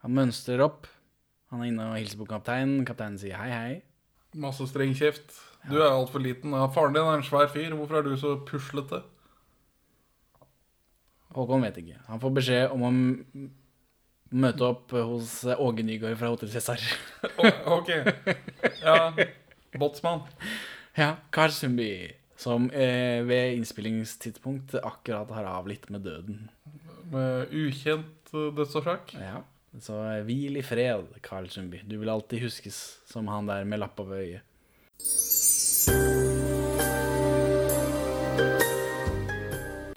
Han 0.05 0.13
mønstrer 0.13 0.62
opp. 0.65 0.86
Han 1.53 1.63
er 1.63 1.72
inne 1.72 1.89
og 1.91 1.98
hilser 1.98 2.20
på 2.22 2.27
kapteinen. 2.29 2.86
Kapteinen 2.86 3.17
sier 3.22 3.39
hei, 3.41 3.50
hei. 3.53 3.75
Masse 4.38 4.67
streng 4.70 4.94
kjeft. 4.98 5.34
Du 5.65 5.79
er 5.79 5.88
altfor 5.89 6.22
liten. 6.22 6.53
Ja, 6.53 6.67
faren 6.74 6.94
din 6.94 7.05
er 7.05 7.17
en 7.17 7.25
svær 7.25 7.50
fyr. 7.50 7.74
Hvorfor 7.74 8.00
er 8.00 8.05
du 8.05 8.13
så 8.20 8.36
puslete? 8.46 9.01
Håkon 11.36 11.65
vet 11.65 11.79
ikke. 11.82 11.98
Han 12.08 12.22
får 12.22 12.36
beskjed 12.38 12.75
om 12.75 12.86
å 12.86 12.91
møte 14.36 14.67
opp 14.67 14.94
hos 14.96 15.39
eh, 15.48 15.58
Åge 15.62 15.84
Nygaard 15.86 16.20
fra 16.20 16.32
Hotell 16.34 16.51
Cæsar. 16.53 16.84
Ok. 17.75 17.89
Ja. 18.84 19.12
Båtsmann. 19.75 20.22
Ja, 20.96 21.15
Karl 21.36 21.51
Sundby, 21.51 21.89
som 22.39 22.70
eh, 22.72 23.20
ved 23.27 23.58
innspillingstidspunkt 23.58 24.77
akkurat 24.79 25.34
har 25.36 25.50
avlitt 25.58 25.89
med 25.91 26.05
døden. 26.08 26.46
Med 27.12 27.53
ukjent 27.53 28.33
eh, 28.33 28.51
dødsårsak. 28.55 29.15
Ja, 29.19 29.41
så 29.81 30.00
hvil 30.25 30.57
i 30.57 30.63
fred, 30.65 31.07
Carl 31.25 31.50
Sundby. 31.51 31.81
Du 31.85 31.97
vil 32.01 32.09
alltid 32.09 32.45
huskes 32.45 32.81
som 33.09 33.27
han 33.27 33.50
der 33.50 33.65
med 33.67 33.83
lappa 33.83 34.05
ved 34.07 34.24
øyet. 34.24 34.51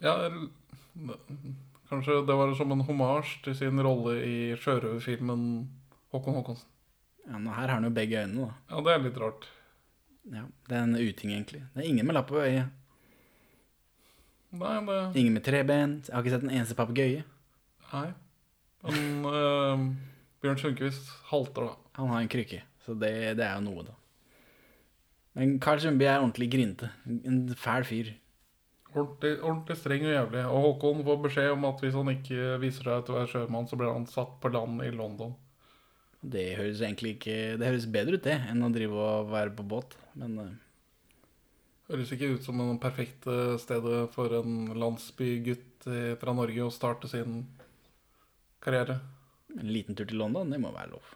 Ja, 0.02 0.14
kanskje 1.88 2.20
det 2.26 2.36
var 2.38 2.54
som 2.58 2.72
en 2.72 2.84
homasj 2.86 3.38
til 3.44 3.56
sin 3.58 3.80
rolle 3.82 4.18
i 4.22 4.36
sjørøverfilmen 4.60 5.44
Håkon 6.14 6.36
Håkonsen. 6.38 6.68
Ja, 7.28 7.36
nå 7.36 7.52
her 7.52 7.66
har 7.66 7.76
han 7.76 7.84
jo 7.84 7.92
begge 7.92 8.22
øynene, 8.22 8.48
da. 8.48 8.54
Ja, 8.72 8.82
det 8.84 8.92
er 8.94 9.02
litt 9.04 9.18
rart. 9.20 9.48
Ja, 10.28 10.44
det 10.68 10.76
er 10.76 10.84
en 10.86 10.96
uting, 10.96 11.32
egentlig. 11.32 11.64
Det 11.74 11.82
er 11.82 11.88
ingen 11.88 12.08
med 12.08 12.16
lappa 12.16 12.36
ved 12.36 12.48
øyet. 12.48 12.77
Nei, 14.57 14.76
det 14.87 15.21
Ingen 15.21 15.35
med 15.37 15.45
treben. 15.45 15.99
Jeg 16.07 16.14
har 16.14 16.25
ikke 16.25 16.35
sett 16.37 16.47
en 16.47 16.55
eneste 16.55 16.76
papegøye. 16.78 17.25
Nei. 17.93 18.09
Men 18.88 19.28
eh, 19.28 19.83
Bjørn 20.43 20.61
Sundquist 20.61 21.11
halter, 21.33 21.69
da. 21.69 21.93
Han 21.99 22.12
har 22.14 22.23
en 22.23 22.31
krykke, 22.31 22.62
så 22.85 22.95
det, 22.95 23.12
det 23.40 23.45
er 23.45 23.59
jo 23.59 23.64
noe, 23.67 23.85
da. 23.88 23.97
Men 25.38 25.59
Carl 25.62 25.83
Sundby 25.83 26.07
er 26.09 26.23
ordentlig 26.23 26.49
grinte. 26.50 26.88
En 27.07 27.45
fæl 27.59 27.85
fyr. 27.87 28.14
Ordentlig, 28.95 29.35
ordentlig 29.45 29.76
streng 29.78 30.07
og 30.07 30.14
jævlig. 30.14 30.45
Og 30.49 30.64
Håkon 30.64 31.05
får 31.07 31.21
beskjed 31.26 31.50
om 31.52 31.67
at 31.69 31.83
hvis 31.85 31.99
han 31.99 32.12
ikke 32.14 32.55
viser 32.62 32.88
seg 32.88 33.05
til 33.05 33.14
å 33.14 33.19
være 33.21 33.31
sjømann, 33.35 33.69
så 33.69 33.78
blir 33.78 33.93
han 33.93 34.09
satt 34.11 34.38
på 34.43 34.50
land 34.55 34.81
i 34.87 34.90
London. 34.95 35.37
Det 36.19 36.57
høres 36.59 36.81
egentlig 36.83 37.12
ikke 37.14 37.35
Det 37.61 37.69
høres 37.69 37.85
bedre 37.95 38.17
ut, 38.19 38.25
det, 38.25 38.35
enn 38.50 38.64
å 38.67 38.73
drive 38.75 38.97
og 38.99 39.28
være 39.31 39.52
på 39.55 39.67
båt. 39.71 39.95
Men 40.19 40.38
eh, 40.43 40.57
Høres 41.88 42.11
ikke 42.12 42.35
ut 42.35 42.45
som 42.45 42.59
en 42.61 42.80
perfekte 42.80 43.57
stedet 43.62 44.02
for 44.12 44.33
en 44.37 44.75
landsbygutt 44.76 45.87
eh, 45.88 46.16
fra 46.21 46.35
Norge 46.37 46.66
å 46.66 46.73
starte 46.75 47.09
sin 47.09 47.47
karriere. 48.61 48.99
en 49.57 49.71
liten 49.73 49.97
tur 49.97 50.04
til 50.04 50.21
London, 50.21 50.50
det 50.50 50.61
må 50.61 50.68
være 50.75 50.92
lov. 50.92 51.14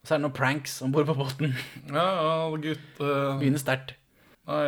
Og 0.00 0.08
så 0.08 0.14
er 0.14 0.18
det 0.18 0.24
noen 0.24 0.38
pranks 0.38 0.78
om 0.82 0.94
bord 0.94 1.10
på 1.10 1.18
båten. 1.18 1.52
Ja, 1.92 2.06
ja, 2.08 2.38
gutt 2.56 3.02
uh, 3.04 3.36
Begynner 3.38 3.60
sterkt. 3.60 3.92
Nei, 4.48 4.62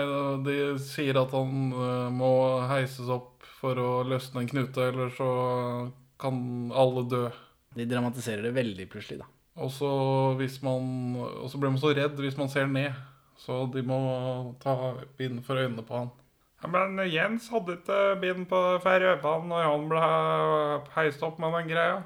de 0.46 0.58
sier 0.78 1.16
at 1.18 1.32
han 1.34 1.72
uh, 1.72 2.12
må 2.12 2.30
heises 2.70 3.08
opp 3.10 3.48
for 3.58 3.80
å 3.80 3.88
løsne 4.06 4.44
en 4.44 4.50
knute, 4.52 4.90
eller 4.92 5.10
så 5.16 5.30
kan 6.20 6.36
alle 6.70 7.06
dø. 7.08 7.24
De 7.74 7.88
dramatiserer 7.90 8.44
det 8.44 8.52
veldig 8.54 8.86
plutselig, 8.92 9.24
da. 9.24 9.30
Og 9.64 9.72
så 9.72 9.90
blir 10.38 11.70
man 11.70 11.80
så 11.80 11.94
redd 11.96 12.20
hvis 12.20 12.38
man 12.38 12.52
ser 12.52 12.68
ned. 12.70 12.94
Så 13.44 13.66
de 13.74 13.82
må 13.84 13.98
ta 14.62 14.74
bind 15.18 15.42
for 15.44 15.60
øynene 15.60 15.84
på 15.84 15.98
han. 15.98 16.12
Ja, 16.64 16.70
men 16.72 16.96
Jens 17.12 17.50
hadde 17.52 17.76
ikke 17.76 17.98
bind 18.22 18.46
på 18.48 18.60
øynene 18.80 19.34
når 19.50 19.66
han 19.68 19.88
ble 19.90 20.04
heist 20.94 21.24
opp 21.26 21.36
med 21.42 21.52
den 21.58 21.68
greia. 21.74 21.98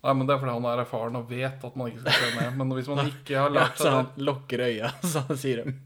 Nei, 0.00 0.14
men 0.16 0.26
det 0.26 0.34
er 0.34 0.40
fordi 0.40 0.56
han 0.56 0.66
er 0.66 0.82
erfaren 0.82 1.18
og 1.20 1.28
vet 1.30 1.64
at 1.68 1.76
man 1.76 1.90
ikke 1.90 2.02
skal 2.02 2.18
se 2.18 2.32
ned. 2.38 2.56
Men 2.58 2.74
hvis 2.78 2.88
man 2.88 3.04
ikke 3.04 3.36
har 3.36 3.54
Ja, 3.54 3.68
så 3.76 3.94
han 3.94 4.10
det 4.16 4.26
lukker 4.26 4.64
øya, 4.64 4.90
så 5.12 5.22
sier 5.38 5.62
de. 5.62 5.76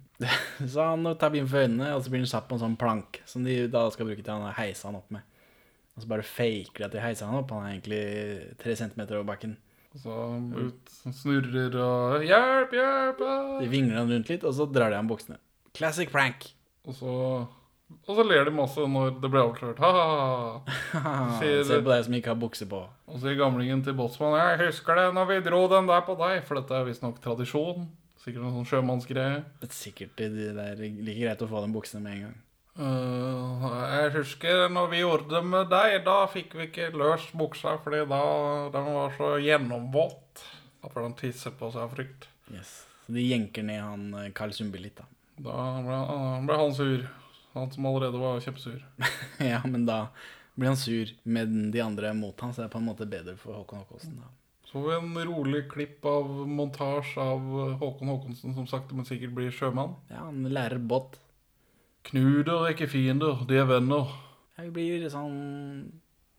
Så 0.70 0.87
han 0.87 1.09
tar 1.18 1.35
bind 1.35 1.50
for 1.50 1.66
øynene, 1.66 1.90
og 1.96 2.05
så 2.05 2.12
blir 2.12 2.22
han 2.22 2.31
satt 2.31 2.46
på 2.48 2.57
en 2.57 2.62
sånn 2.62 2.79
plank 2.81 3.20
som 3.29 3.44
de 3.44 3.64
da 3.68 3.83
skal 3.92 4.09
bruke 4.09 4.22
til 4.22 4.46
å 4.46 4.55
heise 4.55 4.87
han 4.87 5.00
opp 5.00 5.11
med. 5.12 5.27
Og 5.94 6.03
så 6.03 6.11
bare 6.11 6.27
faker 6.27 6.79
de 6.81 6.87
at 6.88 6.94
de 6.94 7.03
heiser 7.03 7.29
han 7.29 7.42
opp. 7.42 7.53
Han 7.55 7.66
er 7.66 7.74
egentlig 7.74 8.05
tre 8.62 8.79
centimeter 8.79 9.18
over 9.18 9.29
bakken. 9.35 9.59
Så 9.94 10.14
ut 10.50 10.94
snurrer 11.14 11.76
og 11.78 12.24
Hjelp, 12.26 12.72
hjelp! 12.74 13.20
hjelp!» 13.22 13.59
De 13.62 13.68
vingler 13.70 14.00
han 14.00 14.11
rundt 14.11 14.33
litt, 14.33 14.46
og 14.46 14.57
så 14.57 14.66
drar 14.66 14.90
de 14.90 14.98
av 14.98 15.11
buksene. 15.11 15.38
Classic 15.74 16.11
prank. 16.11 16.48
Og 16.85 16.96
så, 16.98 17.12
og 17.94 18.11
så 18.18 18.24
ler 18.26 18.48
de 18.48 18.54
masse 18.54 18.85
når 18.90 19.16
det 19.22 19.30
blir 19.30 19.44
avslørt. 19.44 19.80
Ha, 19.83 19.90
ha, 19.94 21.04
ha! 21.04 21.14
Se 21.40 21.78
på 21.78 21.90
deg 21.90 22.07
som 22.07 22.16
ikke 22.18 22.33
har 22.35 22.40
bukse 22.40 22.68
på. 22.70 22.83
Og 23.09 23.18
så 23.18 23.28
sier 23.28 23.38
gamlingen 23.38 23.85
til 23.87 23.96
båtsmannen 23.98 24.40
Jeg 24.42 24.68
husker 24.68 24.98
det 25.00 25.07
når 25.16 25.30
vi 25.30 25.42
dro 25.46 25.62
den 25.72 25.90
der 25.90 26.02
på 26.07 26.18
deg, 26.20 26.40
for 26.48 26.61
dette 26.61 26.78
er 26.78 26.88
visstnok 26.88 27.20
tradisjon. 27.24 27.87
Sikkert 28.24 28.42
noen 28.44 28.59
sånn 28.59 28.70
sjømannsgreie. 28.70 29.42
Det 29.61 29.70
er 29.70 29.76
sikkert 29.76 30.18
det 30.18 30.50
er 30.50 30.78
like 30.80 31.20
greit 31.20 31.42
å 31.44 31.50
få 31.50 31.62
den 31.64 31.74
buksene 31.76 32.02
med 32.04 32.18
en 32.18 32.26
gang. 32.28 32.37
«Øh, 32.75 33.65
jeg 33.95 34.13
husker 34.17 34.69
når 34.73 34.89
vi 34.91 35.03
gjorde 35.05 35.29
det 35.31 35.43
med 35.47 35.69
deg, 35.71 36.01
da 36.07 36.17
fikk 36.31 36.57
vi 36.59 36.67
ikke 36.69 36.89
løst 36.99 37.31
buksa, 37.39 37.77
fordi 37.85 38.01
da 38.11 38.23
den 38.75 38.89
var 38.97 39.15
så 39.19 39.35
gjennomvåt. 39.43 40.43
Da 40.83 40.91
får 40.91 41.07
tisser 41.07 41.15
tisse 41.21 41.53
på 41.59 41.71
seg 41.71 41.85
av 41.87 41.95
frykt. 41.95 42.27
Yes. 42.53 42.73
Så 43.07 43.15
de 43.15 43.23
jenker 43.29 43.63
ned 43.63 43.81
han 43.81 44.09
eh, 44.19 44.31
Carl 44.37 44.53
Sundby 44.57 44.83
litt, 44.83 44.97
da. 44.99 45.07
Da 45.39 45.55
ble, 45.85 46.01
han- 46.11 46.47
ble 46.49 46.57
han 46.59 46.75
sur. 46.75 47.07
Han 47.55 47.71
som 47.71 47.87
allerede 47.87 48.19
var 48.19 48.41
kjempesur. 48.43 48.81
ja, 49.39 49.61
men 49.65 49.87
da 49.87 50.09
blir 50.59 50.73
han 50.73 50.77
sur 50.79 51.11
med 51.23 51.53
de 51.73 51.81
andre 51.83 52.11
mot 52.15 52.41
han, 52.43 52.53
så 52.55 52.63
det 52.65 52.69
er 52.69 52.75
på 52.75 52.81
en 52.83 52.89
måte 52.91 53.07
bedre 53.07 53.37
for 53.39 53.55
Håkon 53.55 53.85
Håkonsen. 53.85 54.17
da. 54.19 54.33
Så 54.67 54.81
får 54.81 54.89
vi 54.89 54.95
en 54.97 55.27
rolig 55.29 55.61
klipp 55.71 56.05
av 56.11 56.27
montasje 56.51 57.23
av 57.23 57.45
Håkon 57.79 58.11
Håkonsen 58.11 58.55
som 58.57 58.67
sakte, 58.67 58.95
men 58.99 59.07
sikkert 59.07 59.35
blir 59.37 59.55
sjømann. 59.55 59.95
Ja, 60.11 60.25
han 60.27 60.43
lærer 60.51 60.83
båt. 60.83 61.21
Knuder 62.05 62.67
er 62.67 62.75
ikke 62.75 62.90
fiender, 62.90 63.45
de 63.49 63.57
er 63.61 63.69
venner. 63.69 64.11
Jeg 64.59 64.73
blir 64.75 65.07
sånn 65.11 65.38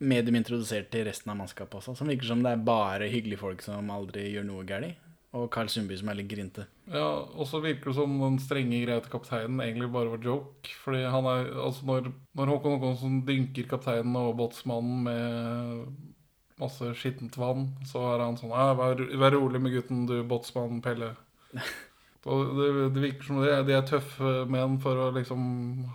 medium 0.05 0.37
introdusert 0.37 0.91
til 0.93 1.07
resten 1.07 1.31
av 1.31 1.39
mannskapet 1.39 1.79
også, 1.79 1.95
som 1.97 2.09
virker 2.11 2.29
som 2.29 2.43
det 2.43 2.51
er 2.53 2.63
bare 2.67 3.09
hyggelige 3.11 3.41
folk 3.41 3.63
som 3.65 3.89
aldri 3.93 4.27
gjør 4.33 4.47
noe 4.47 4.65
galt. 4.67 5.01
Og 5.35 5.49
Karl 5.51 5.67
Sundby 5.67 5.97
som 5.99 6.07
er 6.07 6.15
litt 6.21 6.29
grinte. 6.31 6.63
Ja, 6.87 7.25
Og 7.35 7.43
så 7.49 7.59
virker 7.59 7.89
det 7.91 7.97
som 7.97 8.13
den 8.21 8.37
strenge 8.39 8.77
greia 8.85 9.01
til 9.03 9.11
kapteinen 9.11 9.59
egentlig 9.59 9.89
bare 9.91 10.13
var 10.13 10.23
joke. 10.23 10.69
Fordi 10.85 11.01
han 11.11 11.27
er, 11.27 11.49
altså 11.59 11.83
når, 11.89 12.07
når 12.39 12.51
Håkon 12.53 12.77
Håkonsen 12.77 13.17
dynker 13.27 13.67
kapteinen 13.67 14.15
og 14.15 14.37
båtsmannen 14.39 15.01
med 15.09 16.13
masse 16.61 16.93
skittent 16.95 17.35
vann, 17.35 17.65
så 17.83 18.05
er 18.13 18.23
han 18.23 18.39
sånn 18.39 18.53
«Ja, 18.55 18.69
vær, 18.79 19.03
vær 19.19 19.35
rolig 19.35 19.59
med 19.59 19.75
gutten, 19.75 20.05
du 20.07 20.21
båtsmann 20.23 20.79
Pelle. 20.85 21.11
Og 22.25 22.55
det, 22.57 22.67
det 22.95 23.01
virker 23.03 23.27
som 23.27 23.37
de, 23.43 23.49
er- 23.53 23.65
de 23.67 23.73
er 23.77 23.83
tøffe 23.85 24.29
menn 24.49 24.79
for 24.81 24.97
å 24.97 25.11
liksom 25.13 25.41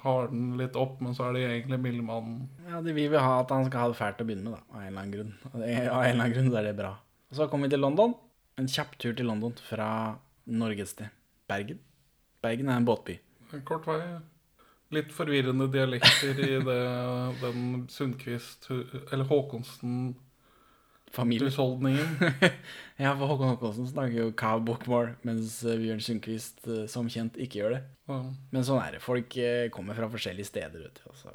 hardne 0.05 0.57
litt 0.61 0.77
opp, 0.79 1.01
men 1.03 1.15
så 1.17 1.25
er 1.27 1.33
de 1.35 1.41
egentlig 1.49 1.81
mildmannen. 1.83 2.37
mann. 2.47 2.69
Ja, 2.71 2.81
De 2.87 2.93
vil 2.95 3.11
vel 3.11 3.21
ha 3.25 3.41
at 3.43 3.51
han 3.51 3.67
skal 3.67 3.81
ha 3.83 3.89
det 3.91 3.99
fælt 3.99 4.23
å 4.23 4.27
begynne 4.29 4.47
med, 4.53 4.55
da, 4.61 4.63
av 4.71 4.81
en 4.85 4.87
eller 4.93 5.01
annen 5.03 5.15
grunn. 5.17 5.33
Av 5.51 5.61
en 5.61 5.67
eller 5.67 6.11
annen 6.13 6.35
grunn 6.37 6.51
så 6.53 6.61
er 6.63 6.69
det 6.71 6.77
bra. 6.79 6.93
Og 7.31 7.37
så 7.41 7.49
kommer 7.51 7.67
vi 7.67 7.75
til 7.75 7.83
London. 7.83 8.15
En 8.63 8.71
kjapp 8.71 8.95
tur 9.03 9.15
til 9.19 9.27
London 9.27 9.55
fra 9.67 9.91
Norge 10.47 10.87
et 10.87 10.93
sted. 10.93 11.11
Bergen. 11.51 11.79
Bergen 12.43 12.69
er 12.71 12.79
en 12.79 12.87
båtby. 12.87 13.19
En 13.53 13.63
kort 13.67 13.87
vei. 13.91 13.99
Litt 14.95 15.11
forvirrende 15.15 15.67
dialekter 15.71 16.39
i 16.47 16.57
det, 16.67 16.79
den 17.43 17.87
Sundquist, 17.91 18.67
eller 19.13 19.27
Håkonsen 19.31 20.15
Familie. 21.11 21.49
husholdningen. 21.51 22.07
Ja, 23.01 23.15
for 23.17 23.31
Håkon 23.31 23.55
Håkonsen 23.55 23.87
snakker 23.89 24.19
jo 24.19 24.33
Cow 24.37 24.59
Bookmore, 24.61 25.15
mens 25.25 25.55
eh, 25.65 25.79
Bjørn 25.81 26.03
Sundquist 26.05 26.67
eh, 26.69 26.83
som 26.85 27.07
kjent 27.09 27.39
ikke 27.41 27.63
gjør 27.63 27.73
det. 27.73 27.79
Ja. 28.11 28.19
Men 28.53 28.67
sånn 28.69 28.83
er 28.83 28.99
det. 28.99 29.01
Folk 29.01 29.39
eh, 29.41 29.71
kommer 29.73 29.97
fra 29.97 30.11
forskjellige 30.13 30.51
steder. 30.51 30.83
Vet 30.85 31.01
du, 31.01 31.07
altså. 31.09 31.33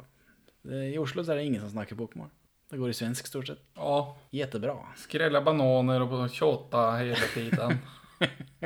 I 0.70 0.94
Oslo 1.02 1.24
så 1.26 1.34
er 1.34 1.40
det 1.40 1.48
ingen 1.48 1.64
som 1.64 1.72
snakker 1.74 1.98
bokmål. 1.98 2.30
Det 2.70 2.78
går 2.78 2.92
i 2.92 2.96
svensk 2.98 3.26
stort 3.26 3.50
sett. 3.50 3.66
Ja, 3.74 3.98
Jättebra. 4.30 4.76
Skrella 4.98 5.42
bananer 5.42 6.06
og 6.06 6.30
tjåta 6.30 6.86
hele 7.00 7.28
tiden. 7.34 7.78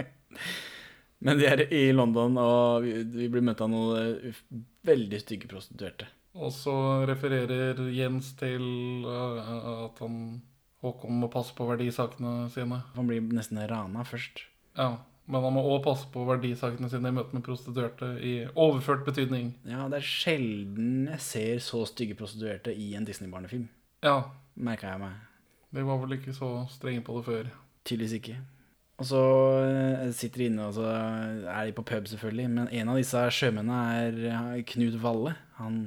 Men 1.24 1.40
de 1.40 1.48
er 1.48 1.64
i 1.72 1.82
London, 1.92 2.36
og 2.40 2.84
vi, 2.84 3.28
blir 3.32 3.44
møtt 3.44 3.60
av 3.60 3.68
noen 3.72 4.36
veldig 4.88 5.20
stygge 5.20 5.48
prostituerte. 5.50 6.08
Og 6.40 6.52
så 6.54 6.74
refererer 7.10 7.80
Jens 7.92 8.30
til 8.40 9.04
at 9.08 10.00
han, 10.00 10.16
Håkon 10.80 11.18
må 11.20 11.28
passe 11.32 11.52
på 11.56 11.66
verdisakene 11.68 12.48
sine. 12.52 12.78
Han 12.96 13.08
blir 13.08 13.20
nesten 13.36 13.60
rana 13.68 14.04
først. 14.08 14.46
Ja, 14.78 14.96
Men 15.30 15.44
han 15.44 15.52
må 15.54 15.62
òg 15.62 15.82
passe 15.84 16.08
på 16.10 16.24
verdisakene 16.26 16.88
sine 16.90 17.10
i 17.12 17.14
møte 17.14 17.36
med 17.36 17.44
prostituerte 17.46 18.08
i 18.24 18.32
overført 18.56 19.04
betydning. 19.06 19.52
Ja, 19.68 19.84
det 19.92 20.00
er 20.00 20.06
sjelden 20.08 21.04
jeg 21.12 21.20
ser 21.22 21.60
så 21.62 21.84
stygge 21.86 22.16
prostituerte 22.18 22.72
i 22.74 22.94
en 22.98 23.04
Disney-barnefilm. 23.06 23.68
Ja, 24.02 24.22
Merka 24.56 24.90
jeg 24.94 25.00
meg. 25.04 25.12
de 25.70 25.84
var 25.86 26.00
vel 26.02 26.16
ikke 26.16 26.32
så 26.34 26.66
strenge 26.72 27.04
på 27.06 27.18
det 27.18 27.24
før. 27.28 27.52
Tydeligvis 27.84 28.16
ikke. 28.18 28.38
Og 29.00 29.06
så 29.06 29.20
eh, 29.64 30.10
sitter 30.12 30.38
de 30.42 30.48
inne, 30.50 30.66
og 30.66 30.74
så 30.76 30.88
er 30.90 31.66
de 31.68 31.72
på 31.76 31.84
pub, 31.88 32.08
selvfølgelig. 32.10 32.48
Men 32.50 32.68
en 32.68 32.88
av 32.92 32.98
disse 32.98 33.22
sjømennene 33.32 33.78
er 34.58 34.64
Knut 34.68 34.98
Valle. 35.00 35.36
Han 35.60 35.78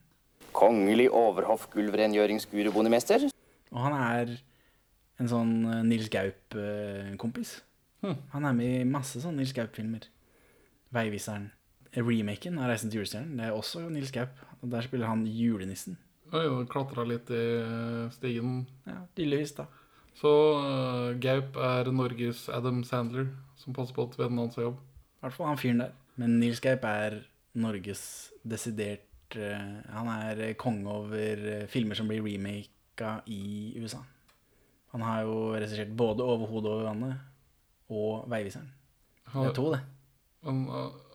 Kongelig 0.52 1.08
overhoff 1.08 1.72
gulvrengjøringsgurubondemester. 1.72 3.32
Og 3.72 3.80
han 3.80 3.96
er 3.96 4.36
en 5.22 5.28
sånn 5.30 5.54
eh, 5.64 5.80
Nils 5.88 6.10
Gaup-kompis. 6.12 7.64
Han 8.02 8.44
er 8.44 8.52
med 8.58 8.80
i 8.82 8.88
masse 8.88 9.20
sånne 9.22 9.38
Nils 9.40 9.54
Gaup-filmer. 9.56 10.02
'Veiviseren'. 10.92 11.48
Remaken 11.96 12.58
av 12.58 12.68
'Reisen 12.68 12.90
til 12.90 12.98
julestjernen' 13.00 13.36
det 13.38 13.44
er 13.46 13.52
også 13.56 13.88
Nils 13.88 14.12
Gaup. 14.12 14.28
Og 14.60 14.70
der 14.70 14.82
spiller 14.84 15.06
han 15.08 15.26
julenissen. 15.26 15.96
Oi, 16.32 16.46
og 16.48 16.68
klatra 16.68 17.04
litt 17.04 17.30
i 17.32 17.60
eh, 17.60 18.10
stigen. 18.14 18.66
Ja, 18.86 19.06
Tydeligvis, 19.16 19.52
da. 19.56 19.64
Så 20.16 20.30
uh, 20.60 21.20
Gaup 21.20 21.56
er 21.56 21.92
Norges 21.92 22.48
Adam 22.52 22.84
Sandler, 22.84 23.26
som 23.56 23.72
passer 23.72 23.94
på 23.96 24.02
at 24.06 24.18
vennen 24.20 24.38
hans 24.44 24.56
har 24.60 24.68
jobb. 24.68 24.78
I 25.22 25.26
hvert 25.26 25.36
fall 25.36 25.52
han 25.52 25.60
fyren 25.60 25.82
der. 25.84 25.92
Men 26.18 26.40
Nils 26.40 26.60
Gaup 26.60 26.82
er 26.84 27.20
Norges 27.62 28.32
desidert 28.42 29.36
eh, 29.38 29.68
Han 29.94 30.08
er 30.10 30.40
eh, 30.48 30.56
konge 30.58 30.90
over 30.90 31.44
eh, 31.52 31.68
filmer 31.70 31.96
som 31.96 32.10
blir 32.10 32.24
remaka 32.24 33.20
i 33.30 33.72
USA. 33.78 34.02
Han 34.92 35.04
har 35.06 35.22
jo 35.24 35.54
regissert 35.54 35.94
både 35.96 36.24
'Over 36.24 36.46
hodet 36.50 36.72
over 36.72 36.88
vannet' 36.90 37.16
og 37.88 38.26
'Veiviseren'. 38.28 38.68
Det 39.32 39.46
er 39.46 39.54
to, 39.56 39.70
det. 39.72 39.80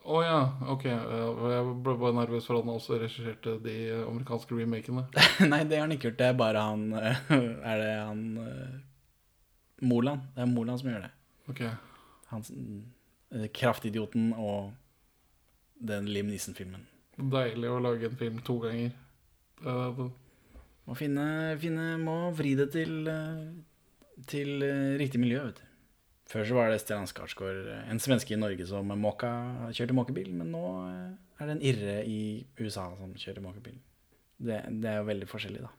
Å 0.07 0.21
ja, 0.23 0.39
ok. 0.71 0.85
Jeg 0.87 1.75
ble 1.83 1.93
bare 1.99 2.15
nervøs 2.15 2.47
for 2.47 2.57
at 2.57 2.63
han 2.63 2.73
også 2.73 2.97
regisserte 3.01 3.57
de 3.61 3.75
amerikanske 4.07 4.55
remakene. 4.55 5.03
Nei, 5.51 5.63
det 5.67 5.77
har 5.77 5.85
han 5.85 5.91
ikke 5.91 6.09
gjort. 6.09 6.19
Det 6.19 6.29
er 6.31 6.37
bare 6.39 6.63
han 6.63 6.93
Er 7.69 7.83
det 7.83 7.91
han 7.99 8.23
Moland? 9.81 10.21
Det 10.33 10.41
er 10.41 10.49
Moland 10.49 10.79
som 10.79 10.89
gjør 10.89 11.05
det. 11.05 11.11
Ok. 11.51 11.61
Han 12.31 12.47
eh, 12.49 12.96
Kraftidioten 13.53 14.31
og 14.33 14.71
den 15.83 16.07
Liam 16.09 16.29
Neeson-filmen. 16.31 16.85
Deilig 17.17 17.69
å 17.69 17.81
lage 17.81 18.07
en 18.09 18.17
film 18.17 18.39
to 18.45 18.59
ganger. 18.61 18.93
Må 20.87 20.95
finne, 20.95 21.57
finne 21.59 21.95
Må 21.99 22.29
vri 22.37 22.51
det 22.55 22.67
til 22.75 23.07
eh, 23.09 23.47
Til 24.29 24.61
eh, 24.61 24.93
riktig 25.01 25.19
miljø, 25.19 25.41
vet 25.49 25.57
du. 25.57 25.63
Før 26.27 26.45
så 26.45 26.57
var 26.57 26.69
det 26.69 26.77
Stellan 26.83 27.09
Skarsgård, 27.09 27.67
eh, 27.73 27.89
en 27.91 28.01
svenske 28.03 28.35
i 28.35 28.39
Norge 28.39 28.67
som 28.69 28.89
måka, 28.99 29.31
kjørte 29.73 29.95
måkebil, 29.97 30.29
men 30.35 30.51
nå 30.53 30.63
eh, 30.83 31.11
er 31.39 31.49
det 31.49 31.55
en 31.55 31.65
irre 31.71 31.97
i 32.05 32.21
USA 32.59 32.89
som 32.99 33.13
kjører 33.17 33.45
måkebil. 33.45 33.77
Det, 34.37 34.61
det 34.81 34.91
er 34.91 34.99
jo 35.01 35.07
veldig 35.07 35.29
forskjellig, 35.31 35.63
da. 35.65 35.71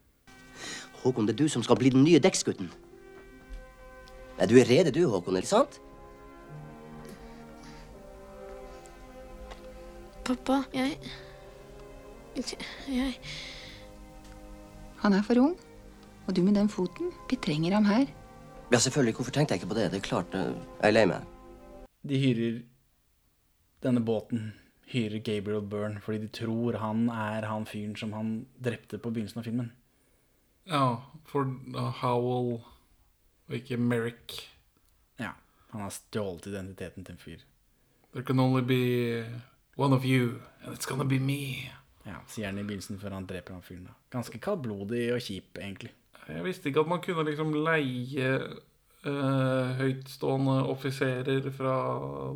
Håkon, 1.05 1.29
det 1.29 1.37
er 1.37 1.43
du 1.45 1.53
som 1.53 1.63
skal 1.63 1.79
bli 1.79 1.93
den 1.95 2.03
nye 2.07 2.23
dekksgutten. 2.23 2.71
Du 4.49 4.55
er 4.59 4.71
rede 4.71 4.95
du, 4.95 5.05
Håkon, 5.11 5.39
ikke 5.39 5.53
sant? 5.53 5.79
Pappa, 10.29 10.63
jeg 10.75 10.99
Jeg 12.89 13.21
Han 15.01 15.13
er 15.13 15.23
for 15.23 15.41
ung. 15.41 15.57
Og 16.27 16.37
du 16.37 16.43
med 16.43 16.55
den 16.55 16.69
foten. 16.69 17.13
Vi 17.31 17.37
trenger 17.37 17.75
ham 17.75 17.85
her. 17.85 18.07
Ja, 18.73 18.79
selvfølgelig. 18.79 19.15
Hvorfor 19.15 19.33
tenkte 19.33 19.55
jeg 19.55 19.63
ikke 19.63 19.73
på 19.73 19.79
det? 19.79 19.93
Det 19.93 20.03
klarte 20.03 20.39
eh, 20.39 20.45
jeg 20.83 20.89
er 20.89 20.91
lei 20.91 21.07
meg. 21.09 21.25
De 22.05 22.21
hyrer 22.21 22.61
denne 23.83 24.05
båten, 24.05 24.53
hyrer 24.93 25.19
Gabriel 25.25 25.65
Byrne, 25.65 26.01
fordi 26.05 26.19
de 26.19 26.29
tror 26.29 26.77
han 26.77 27.09
er 27.09 27.49
han 27.49 27.65
fyren 27.67 27.97
som 27.97 28.13
han 28.13 28.47
drepte 28.65 28.99
på 28.99 29.11
begynnelsen 29.11 29.41
av 29.41 29.49
filmen. 29.49 29.73
ja, 30.67 30.97
for 31.25 31.49
uh, 31.77 32.03
Howell 32.03 32.61
og 33.49 33.55
ikke 33.55 33.77
Merrick. 33.77 34.43
Ja, 35.19 35.33
han 35.71 35.81
har 35.81 35.91
stjålet 35.91 36.47
identiteten 36.47 37.05
til 37.05 37.13
en 37.13 37.19
fyr. 37.19 37.39
There 38.13 38.25
can 38.25 38.41
only 38.41 38.61
be 38.61 39.25
one 39.79 39.95
of 39.95 40.05
you, 40.05 40.41
and 40.65 40.75
it's 40.75 40.87
gonna 40.87 41.07
be 41.07 41.21
me. 41.23 41.71
Ja, 42.09 42.19
sier 42.27 42.51
han 42.51 42.59
i 42.59 42.65
begynnelsen 42.67 42.99
før 43.01 43.15
han 43.15 43.29
dreper 43.29 43.55
han 43.55 43.65
fyren. 43.65 43.89
Ganske 44.13 44.41
kaldblodig 44.43 45.07
og 45.15 45.23
kjip, 45.23 45.59
egentlig. 45.61 45.93
Jeg 46.29 46.45
visste 46.45 46.69
ikke 46.69 46.83
at 46.85 46.91
man 46.91 47.03
kunne 47.05 47.25
liksom 47.29 47.55
leie 47.65 48.31
uh, 49.07 49.77
høytstående 49.79 50.57
offiserer 50.73 51.47
fra 51.55 51.75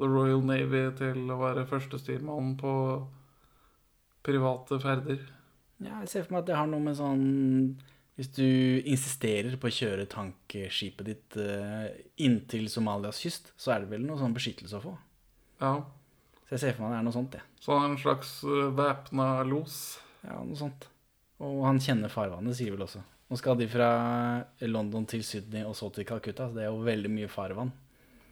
The 0.00 0.08
Royal 0.08 0.44
Navy 0.48 0.84
til 1.00 1.32
å 1.32 1.40
være 1.40 1.66
førstestyrmann 1.68 2.54
på 2.60 2.74
private 4.24 4.78
ferder. 4.80 5.24
Ja, 5.82 5.98
jeg 6.04 6.12
ser 6.12 6.26
for 6.26 6.36
meg 6.36 6.44
at 6.44 6.52
det 6.52 6.60
har 6.60 6.68
noe 6.70 6.84
med 6.84 6.94
sånn 6.94 7.24
Hvis 8.14 8.28
du 8.36 8.46
insisterer 8.86 9.56
på 9.58 9.66
å 9.66 9.74
kjøre 9.74 10.04
tankskipet 10.12 11.08
ditt 11.08 11.38
uh, 11.40 11.88
inntil 12.22 12.68
Somalias 12.70 13.18
kyst, 13.24 13.50
så 13.58 13.74
er 13.74 13.82
det 13.82 13.96
vel 13.96 14.06
noe 14.06 14.20
sånn 14.20 14.36
beskyttelse 14.36 14.78
å 14.78 14.84
få. 14.84 14.92
Ja. 15.64 15.74
Så 16.52 16.58
jeg 16.58 16.64
ser 16.66 16.74
for 16.76 16.84
meg 16.84 16.92
det 16.92 16.98
er 16.98 17.04
noe 17.06 17.14
sånt, 17.16 17.36
Ja. 17.38 17.44
Så 17.64 17.72
han 17.72 17.86
er 17.86 17.94
en 17.94 18.00
slags 18.02 18.32
uh, 18.44 18.68
væpna 18.76 19.26
los. 19.48 19.76
Ja, 20.20 20.42
noe 20.44 20.58
sånt. 20.58 20.84
Og 21.40 21.62
han 21.64 21.80
kjenner 21.80 22.12
farvannet, 22.12 22.58
sier 22.58 22.74
vel 22.74 22.84
også. 22.84 23.00
Nå 23.32 23.38
skal 23.40 23.56
de 23.56 23.64
fra 23.72 23.88
London 24.68 25.06
til 25.08 25.22
Sydney 25.24 25.64
og 25.64 25.72
så 25.78 25.88
til 25.96 26.04
Calcutta, 26.04 26.50
så 26.50 26.58
det 26.58 26.66
er 26.66 26.68
jo 26.68 26.84
veldig 26.84 27.08
mye 27.08 27.30
farvann. 27.32 27.72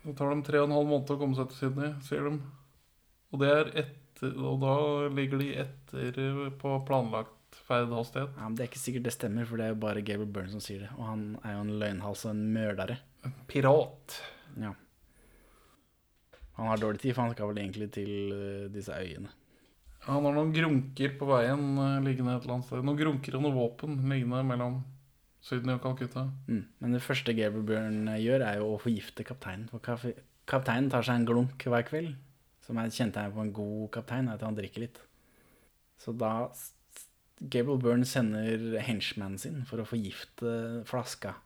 Det 0.02 0.12
tar 0.18 0.34
dem 0.34 0.42
tre 0.44 0.60
og 0.60 0.68
en 0.68 0.76
halv 0.76 0.90
måned 0.90 1.14
å 1.14 1.16
komme 1.22 1.38
seg 1.38 1.48
til 1.48 1.62
Sydney, 1.62 1.94
sier 2.04 2.28
de. 2.28 2.34
Og, 3.30 3.40
det 3.40 3.48
er 3.54 3.72
etter, 3.86 4.36
og 4.36 4.60
da 4.66 4.74
ligger 5.16 5.40
de 5.40 5.48
etter 5.64 6.20
eh, 6.20 6.42
på 6.60 6.74
planlagt 6.84 7.56
ferdhastighet. 7.70 8.36
Ja, 8.36 8.44
men 8.44 8.60
Det 8.60 8.66
er 8.66 8.70
ikke 8.74 8.82
sikkert 8.84 9.08
det 9.08 9.16
stemmer, 9.16 9.48
for 9.48 9.56
det 9.56 9.70
er 9.70 9.72
jo 9.72 9.80
bare 9.86 10.04
Gabriel 10.04 10.28
Byrne 10.36 10.52
som 10.52 10.64
sier 10.64 10.84
det. 10.84 10.92
Og 10.98 11.08
han 11.08 11.24
er 11.40 11.56
jo 11.56 11.64
en 11.64 11.74
løgnhals 11.80 12.26
og 12.28 12.34
en 12.34 12.44
mørdere. 12.52 13.00
Pirat. 13.48 14.20
Ja. 14.60 14.76
Han 16.60 16.68
har 16.68 16.80
dårlig 16.80 17.00
tid, 17.00 17.14
for 17.16 17.24
han 17.24 17.32
skal 17.32 17.50
vel 17.50 17.62
egentlig 17.62 17.88
til 17.94 18.32
eh, 18.36 18.70
disse 18.72 18.92
øyene. 18.92 19.32
Han 20.04 20.24
har 20.26 20.34
noen 20.36 20.52
grunker 20.52 21.14
på 21.16 21.28
veien 21.28 21.62
eh, 21.80 22.00
liggende 22.04 22.36
et 22.36 22.44
eller 22.44 22.58
annet 22.58 22.68
sted. 22.68 22.82
Noen 22.84 22.98
grunker 23.00 23.36
og 23.36 23.44
noe 23.46 23.56
våpen 23.56 23.96
liggende 24.10 24.42
mellom 24.48 24.80
Sydney 25.44 25.78
og 25.78 25.84
Calcutta. 25.84 26.26
Mm. 26.48 26.64
Men 26.82 26.96
det 26.96 27.04
første 27.04 27.32
Gabriel 27.36 27.64
Byrne 27.68 28.18
gjør, 28.20 28.44
er 28.44 28.60
jo 28.60 28.74
å 28.74 28.80
forgifte 28.82 29.24
kapteinen. 29.24 29.70
For 29.72 30.12
kapteinen 30.50 30.90
tar 30.92 31.06
seg 31.06 31.22
en 31.22 31.28
glunk 31.28 31.64
hver 31.64 31.86
kveld. 31.88 32.12
Som 32.64 32.78
er 32.78 32.90
et 32.90 32.96
kjennetegn 32.96 33.32
på 33.34 33.44
en 33.46 33.54
god 33.56 33.86
kaptein, 33.96 34.28
er 34.28 34.36
at 34.36 34.44
han 34.44 34.58
drikker 34.58 34.84
litt. 34.84 35.00
Så 36.00 36.12
da 36.16 36.50
Gabriel 37.40 37.80
Byrne 37.80 38.08
sender 38.08 38.76
henchmanen 38.84 39.40
sin 39.40 39.62
for 39.68 39.80
å 39.80 39.88
forgifte 39.88 40.84
flaska. 40.88 41.38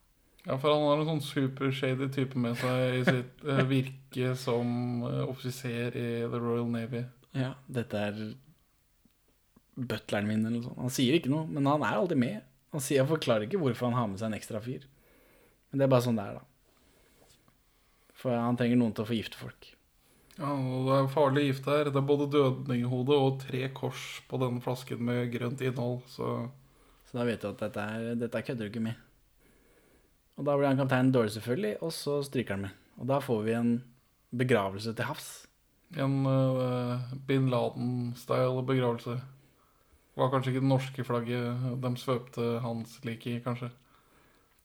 Ja, 0.45 0.59
for 0.61 0.75
han 0.75 0.85
har 0.85 1.01
en 1.01 1.09
sånn 1.09 1.25
super-shady 1.25 2.11
type 2.13 2.39
med 2.41 2.59
seg 2.61 2.99
i 2.99 3.05
sitt 3.07 3.45
uh, 3.49 3.63
virke 3.75 4.35
som 4.37 5.05
uh, 5.07 5.23
offiser 5.25 5.95
i 5.97 6.09
The 6.29 6.41
Royal 6.41 6.67
Navy. 6.69 7.05
Ja, 7.35 7.55
dette 7.67 8.03
er 8.11 8.19
butleren 9.75 10.29
min, 10.29 10.45
eller 10.45 10.61
noe 10.61 10.67
sånt. 10.67 10.83
Han 10.85 10.93
sier 10.93 11.17
ikke 11.17 11.33
noe, 11.33 11.47
men 11.51 11.67
han 11.67 11.83
er 11.83 11.97
alltid 11.97 12.21
med. 12.21 12.43
Han 12.75 12.83
sier, 12.83 13.01
jeg 13.01 13.11
forklarer 13.11 13.47
ikke 13.49 13.63
hvorfor 13.63 13.89
han 13.89 13.97
har 13.99 14.11
med 14.11 14.21
seg 14.21 14.29
en 14.31 14.37
ekstra 14.37 14.61
fyr. 14.63 14.85
Men 15.71 15.81
det 15.81 15.87
er 15.87 15.95
bare 15.95 16.05
sånn 16.05 16.19
det 16.19 16.27
er, 16.29 16.43
da. 16.43 16.45
For 18.21 18.37
han 18.37 18.61
trenger 18.61 18.79
noen 18.81 18.93
til 18.95 19.05
å 19.05 19.09
forgifte 19.09 19.41
folk. 19.41 19.71
Ja, 20.35 20.51
og 20.51 20.89
det 20.89 20.99
er 20.99 21.11
farlig 21.15 21.47
gift 21.49 21.67
her. 21.71 21.91
Det 21.91 22.01
er 22.01 22.07
både 22.09 22.29
dødninghode 22.33 23.17
og 23.27 23.41
tre 23.45 23.69
kors 23.75 24.05
på 24.31 24.39
denne 24.43 24.63
flasken 24.65 25.03
med 25.07 25.33
grønt 25.35 25.63
innhold, 25.65 26.03
så 26.11 26.51
Så 27.05 27.19
da 27.19 27.25
vet 27.29 27.43
du 27.43 27.51
at 27.51 27.61
dette, 27.61 27.81
er, 27.81 28.15
dette 28.19 28.41
kødder 28.43 28.67
du 28.67 28.73
ikke 28.73 28.81
med. 28.83 29.04
Og 30.35 30.47
da 30.47 30.57
blir 30.59 30.67
han 30.67 30.81
kapteinen 30.81 31.13
dårlig, 31.15 31.35
selvfølgelig, 31.37 31.75
og 31.85 31.93
så 31.95 32.19
stryker 32.27 32.57
han 32.57 32.67
med. 32.67 32.81
Og 32.99 33.09
da 33.11 33.21
får 33.23 33.43
vi 33.47 33.55
en 33.55 33.73
begravelse 34.35 34.95
til 34.97 35.07
havs. 35.07 35.29
En 36.01 36.25
uh, 36.27 37.15
bin 37.29 37.47
Laden-style 37.53 38.65
begravelse. 38.67 39.15
Det 39.15 40.23
Var 40.23 40.31
kanskje 40.31 40.53
ikke 40.53 40.63
det 40.63 40.71
norske 40.71 41.07
flagget 41.07 41.65
de 41.83 41.97
svøpte 41.99 42.51
hans 42.63 42.99
lik 43.07 43.27
i, 43.31 43.39
kanskje. 43.43 43.71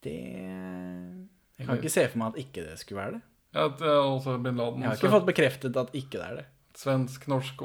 Det 0.05 0.15
Jeg 0.15 1.65
kan 1.67 1.77
ikke 1.77 1.91
se 1.91 2.05
for 2.07 2.21
meg 2.21 2.33
at 2.33 2.45
ikke 2.45 2.65
det 2.65 2.77
skulle 2.81 3.01
være 3.01 3.17
det. 3.17 3.21
Ja, 3.57 3.65
det 3.67 3.89
er 3.89 3.99
også 3.99 4.37
bin 4.37 4.57
Laden. 4.57 4.81
Jeg 4.81 4.89
har 4.89 4.99
ikke 4.99 5.17
fått 5.17 5.29
bekreftet 5.29 5.77
at 5.77 5.93
ikke 5.97 6.17
det 6.17 6.25
er 6.25 6.35
det. 6.41 6.47
Svensk-norsk. 6.79 7.59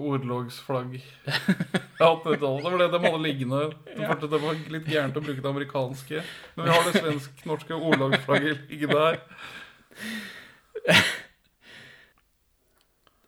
Ja, 2.00 2.08
det, 2.24 2.38
det 2.40 2.40
var 2.42 2.78
det 2.80 2.88
de 2.90 3.00
hadde 3.04 3.20
liggende. 3.22 3.60
Det, 3.86 4.40
var, 4.42 4.56
litt 4.74 4.88
gærent 4.90 5.18
å 5.18 5.22
bruke 5.22 5.38
det 5.38 5.52
amerikanske. 5.52 6.22
Men 6.56 6.66
vi 6.66 6.74
har 6.74 6.88
det 6.88 7.02
«svensk-norske-ordlogsflagget» 7.04 8.64
liggende 8.72 9.04
her. 9.04 9.20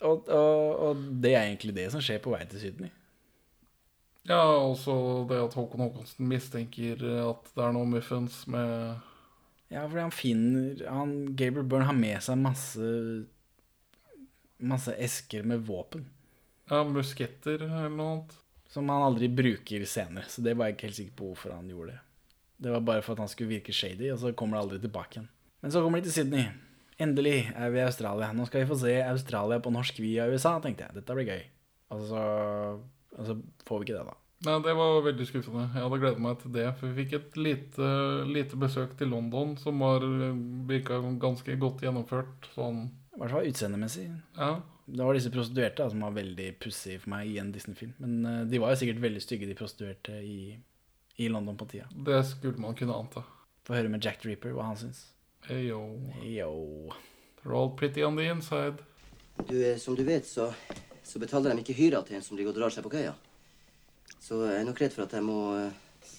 Og, 0.06 0.28
og, 0.28 0.76
og 0.86 0.98
det 1.22 1.32
er 1.34 1.46
egentlig 1.46 1.72
det 1.74 1.86
som 1.90 2.02
skjer 2.04 2.20
på 2.22 2.30
vei 2.34 2.42
til 2.46 2.60
Sydney. 2.60 2.90
Ja, 4.28 4.42
også 4.58 5.24
det 5.30 5.38
at 5.40 5.54
Håkon 5.56 5.84
Håkonsen 5.86 6.28
mistenker 6.28 7.00
at 7.22 7.48
det 7.54 7.62
er 7.64 7.74
noe 7.74 7.88
muffens 7.88 8.42
med 8.50 8.98
Ja, 9.70 9.84
fordi 9.86 10.02
han 10.02 10.14
finner 10.14 10.82
han, 10.90 11.14
Gabriel 11.38 11.66
Byrne 11.66 11.88
har 11.88 11.96
med 11.98 12.22
seg 12.22 12.38
masse 12.38 12.90
Masse 14.58 14.94
esker 14.96 15.42
med 15.42 15.64
våpen. 15.66 16.06
Ja, 16.70 16.82
musketter 16.84 17.62
eller 17.62 17.90
noe 17.92 18.12
annet. 18.12 18.36
Som 18.72 18.88
han 18.90 19.04
aldri 19.04 19.28
bruker 19.30 19.84
senere. 19.86 20.26
Så 20.28 20.42
det 20.42 20.56
var 20.56 20.68
jeg 20.68 20.76
ikke 20.76 20.88
helt 20.88 20.98
sikker 20.98 21.16
på 21.18 21.30
hvorfor 21.30 21.54
han 21.54 21.68
gjorde 21.70 21.94
det. 21.94 22.00
Det 22.56 22.72
var 22.72 22.84
bare 22.88 23.04
for 23.04 23.14
at 23.14 23.22
han 23.22 23.30
skulle 23.30 23.52
virke 23.52 23.74
shady, 23.76 24.08
og 24.12 24.18
så 24.22 24.32
kommer 24.32 24.56
det 24.56 24.64
aldri 24.64 24.78
tilbake 24.82 25.18
igjen. 25.18 25.28
Men 25.60 25.72
så 25.72 25.82
kommer 25.84 26.00
de 26.00 26.08
til 26.08 26.16
Sydney. 26.16 26.46
Endelig 26.98 27.38
er 27.52 27.72
vi 27.72 27.82
i 27.82 27.84
Australia. 27.84 28.32
Nå 28.32 28.46
skal 28.48 28.62
vi 28.62 28.70
få 28.70 28.78
se 28.80 28.94
Australia 29.04 29.60
på 29.60 29.72
norsk 29.74 29.98
via 30.00 30.26
USA, 30.32 30.56
tenkte 30.64 30.86
jeg. 30.86 30.96
Dette 30.96 31.16
blir 31.16 31.28
gøy. 31.28 31.42
Og 31.92 32.06
så, 32.08 32.22
og 33.16 33.28
så 33.28 33.36
får 33.68 33.82
vi 33.82 33.88
ikke 33.88 33.98
det, 33.98 34.06
da. 34.08 34.16
Nei, 34.46 34.54
det 34.64 34.74
var 34.76 34.98
veldig 35.04 35.26
skuffende. 35.28 35.66
Jeg 35.72 35.84
hadde 35.84 35.98
gledet 36.00 36.22
meg 36.24 36.40
til 36.40 36.54
det. 36.56 36.66
For 36.78 36.88
vi 36.88 37.04
fikk 37.04 37.14
et 37.18 37.38
lite, 37.40 37.90
lite 38.28 38.58
besøk 38.60 38.96
til 38.98 39.12
London 39.12 39.54
som 39.60 39.80
var 39.84 40.04
virka 40.68 40.98
ganske 41.22 41.56
godt 41.60 41.84
gjennomført. 41.84 42.48
Sånn 42.56 42.86
I 43.16 43.20
hvert 43.22 43.32
fall 43.32 43.46
utseendemessig. 43.48 44.06
Ja. 44.36 44.50
Det 44.86 45.02
var 45.02 45.16
disse 45.16 45.30
prostituerte 45.34 45.82
da, 45.82 45.90
som 45.90 46.02
var 46.04 46.12
veldig 46.14 46.50
pussige 46.62 47.00
for 47.02 47.10
meg 47.16 47.30
i 47.32 47.38
en 47.42 47.48
Disney-film. 47.54 47.94
Men 47.98 48.26
eh, 48.28 48.42
de 48.46 48.60
var 48.62 48.74
jo 48.74 48.80
sikkert 48.82 49.00
veldig 49.02 49.22
stygge, 49.24 49.48
de 49.48 49.56
prostituerte 49.58 50.18
i, 50.22 50.56
i 51.16 51.28
London 51.32 51.56
på 51.58 51.66
tida. 51.72 51.88
Det 52.06 52.20
skulle 52.28 52.60
man 52.62 52.76
kunne 52.78 52.94
anta. 52.94 53.24
Få 53.66 53.74
høre 53.74 53.88
med 53.90 54.04
Jack 54.04 54.20
the 54.22 54.28
Ripper 54.30 54.52
hva 54.54 54.68
han 54.68 54.76
syns. 54.78 55.06
Heyo. 55.48 55.80
Heyo. 56.20 56.52
They're 57.40 57.56
all 57.56 57.72
pretty 57.78 58.04
on 58.06 58.16
the 58.20 58.28
inside. 58.30 58.84
Du, 59.48 59.56
eh, 59.58 59.76
som 59.80 59.96
du 59.98 60.04
vet, 60.06 60.26
så, 60.28 60.52
så 61.02 61.18
betaler 61.22 61.54
de 61.56 61.64
ikke 61.64 61.76
hyra 61.80 62.04
til 62.06 62.16
en 62.20 62.22
som 62.24 62.36
ligger 62.38 62.52
og 62.54 62.60
drar 62.60 62.74
seg 62.76 62.84
på 62.86 62.92
køya. 62.94 63.14
Så 64.22 64.38
jeg 64.44 64.60
er 64.60 64.68
nok 64.68 64.80
redd 64.84 64.94
for 64.94 65.06
at 65.08 65.16
jeg 65.18 65.24
må 65.26 65.40
eh, 65.56 65.72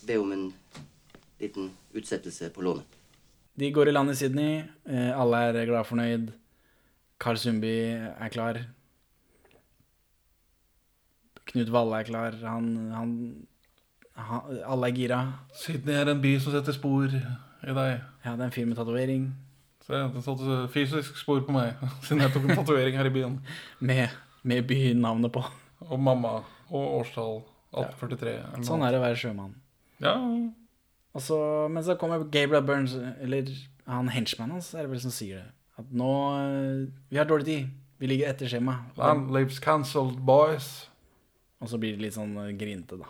be 0.10 0.18
om 0.20 0.34
en 0.36 0.46
liten 1.40 1.72
utsettelse 1.96 2.50
på 2.56 2.66
lånet. 2.66 2.98
De 3.58 3.72
går 3.74 3.90
i 3.90 3.96
land 3.96 4.12
i 4.12 4.18
Sydney. 4.18 4.60
eh, 4.90 5.14
Alle 5.16 5.40
er 5.54 5.64
glad 5.70 5.88
fornøyd. 5.88 6.28
Carl 7.20 7.38
Sundby 7.42 7.74
er 7.98 8.30
klar. 8.34 8.60
Knut 11.48 11.72
Valle 11.74 12.02
er 12.02 12.08
klar. 12.08 12.38
Han, 12.44 12.70
han, 12.94 13.12
han 14.16 14.62
Alle 14.66 14.92
er 14.92 14.96
gira. 14.96 15.20
Sydney 15.58 15.96
er 15.98 16.12
en 16.12 16.22
by 16.22 16.36
som 16.44 16.54
setter 16.54 16.76
spor 16.76 17.08
i 17.08 17.74
deg. 17.74 18.00
Ja, 18.26 18.36
det 18.36 18.40
er 18.40 18.48
en 18.50 18.56
fyr 18.56 18.68
med 18.70 18.78
tatovering. 18.78 19.30
Se, 19.88 20.02
det 20.14 20.24
satte 20.26 20.60
fysisk 20.74 21.18
spor 21.18 21.42
på 21.48 21.56
meg 21.56 21.78
siden 22.06 22.26
jeg 22.26 22.34
tok 22.36 22.48
en 22.50 22.58
tatovering 22.60 22.98
her 23.00 23.08
i 23.08 23.14
byen. 23.16 23.40
Med, 23.90 24.10
med 24.44 24.68
bynavnet 24.68 25.32
på. 25.32 25.44
Og 25.88 26.00
mamma. 26.00 26.42
Og 26.70 27.00
årstall. 27.02 27.42
1843. 27.78 28.34
Ja. 28.36 28.64
Sånn 28.66 28.84
er 28.84 28.94
det 28.94 29.00
å 29.00 29.04
være 29.04 29.20
sjømann. 29.20 29.54
Ja. 30.04 30.14
Så, 31.22 31.38
men 31.74 31.84
så 31.84 31.96
kommer 32.00 32.24
Gabriel 32.32 32.66
Burns, 32.66 32.94
eller 33.24 33.50
han 33.88 34.10
henchmannen 34.14 34.58
hans, 34.58 34.74
er 34.76 34.86
det 34.86 34.92
vel 34.94 35.02
som 35.04 35.14
sier 35.14 35.42
det. 35.42 35.57
At 35.78 35.92
nå 35.94 36.12
eh, 36.38 36.88
Vi 37.10 37.20
har 37.20 37.30
dårlig 37.30 37.46
tid. 37.46 37.76
Vi 37.98 38.10
ligger 38.10 38.30
etter 38.30 38.50
skjema. 38.50 38.80
Landlivs 38.98 39.60
cancelled, 39.60 40.20
boys. 40.26 40.88
Og 41.62 41.72
så 41.72 41.80
blir 41.82 41.96
det 41.96 42.04
litt 42.06 42.18
sånn 42.18 42.36
grinte, 42.60 43.00
da. 43.00 43.10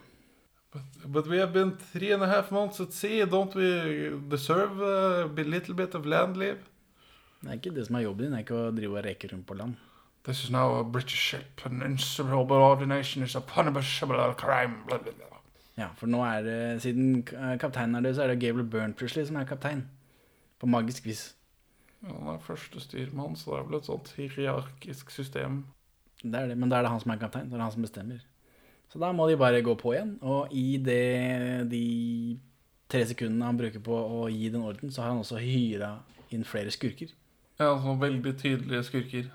But 1.06 1.28
we 1.28 1.40
have 1.40 1.54
been 1.54 1.74
three 1.92 2.12
and 2.12 2.24
a 2.24 2.28
half 2.28 2.52
months 2.52 2.80
at 2.80 2.94
sea. 2.94 3.26
Don't 3.26 3.56
we 3.56 4.12
deserve 4.30 4.80
a 4.82 5.28
little 5.44 5.74
bit 5.74 5.96
of 5.96 6.06
land 6.06 6.38
leave? 6.38 6.60
Det 7.42 7.50
er 7.50 7.60
ikke 7.60 7.76
det 7.76 7.86
som 7.88 7.96
er 7.96 8.08
jobben 8.08 8.26
din, 8.26 8.34
det 8.34 8.40
er 8.40 8.46
ikke 8.46 8.58
å 8.58 8.72
drive 8.76 8.98
og 8.98 9.06
reke 9.06 9.30
rundt 9.32 9.46
på 9.48 9.58
land. 9.58 9.76
This 10.24 10.44
is 10.44 10.52
now 10.52 10.80
a 10.80 10.84
British 10.84 11.20
ship, 11.20 11.62
and 11.66 11.84
insubordination 11.84 13.24
is 13.24 13.36
a 13.36 13.42
punishable 13.42 14.34
crime. 14.36 14.82
Blah, 14.88 14.98
blah, 14.98 15.14
blah. 15.14 15.40
Ja, 15.78 15.92
for 15.96 16.10
nå 16.10 16.24
er 16.26 16.42
det, 16.44 16.58
siden 16.82 17.22
eh, 17.22 17.54
kapteinen 17.62 17.96
er 17.96 18.08
død, 18.08 18.16
så 18.18 18.26
er 18.26 18.34
det 18.34 18.42
Gabriel 18.42 18.68
Byrne 18.68 18.98
plutselig 18.98 19.28
som 19.30 19.38
er 19.38 19.46
kaptein. 19.46 19.86
På 20.60 20.66
magisk 20.68 21.06
vis. 21.06 21.37
Ja, 22.06 22.14
Han 22.14 22.34
er 22.36 22.44
første 22.44 22.82
styrmann, 22.84 23.36
så 23.40 23.54
det 23.56 23.60
er 23.60 23.68
vel 23.70 23.80
et 23.80 23.90
sånt 23.90 24.12
hierarkisk 24.18 25.12
system. 25.12 25.64
Det 26.22 26.34
er 26.34 26.52
det, 26.52 26.58
men 26.58 26.70
da 26.70 26.80
er 26.80 26.88
det 26.88 26.92
han 26.94 27.02
som 27.02 27.14
er 27.14 27.22
kaptein. 27.22 27.50
Det 27.50 27.58
er 27.58 27.64
han 27.66 27.74
som 27.74 27.86
bestemmer. 27.86 28.22
Så 28.92 29.00
da 29.02 29.12
må 29.14 29.28
de 29.30 29.38
bare 29.38 29.62
gå 29.66 29.74
på 29.78 29.94
igjen, 29.94 30.14
og 30.24 30.54
i 30.56 30.78
det, 30.82 31.68
de 31.72 32.38
tre 32.88 33.04
sekundene 33.10 33.50
han 33.50 33.58
bruker 33.60 33.84
på 33.84 33.94
å 33.94 34.28
gi 34.32 34.48
den 34.54 34.64
orden, 34.64 34.94
så 34.94 35.04
har 35.04 35.12
han 35.12 35.24
også 35.24 35.42
hyra 35.44 35.98
inn 36.34 36.46
flere 36.48 36.72
skurker. 36.74 37.12
Ja, 37.60 37.74
sånn 37.82 38.00
veldig 38.00 38.34
tydelige 38.40 38.86
skurker. 38.88 39.28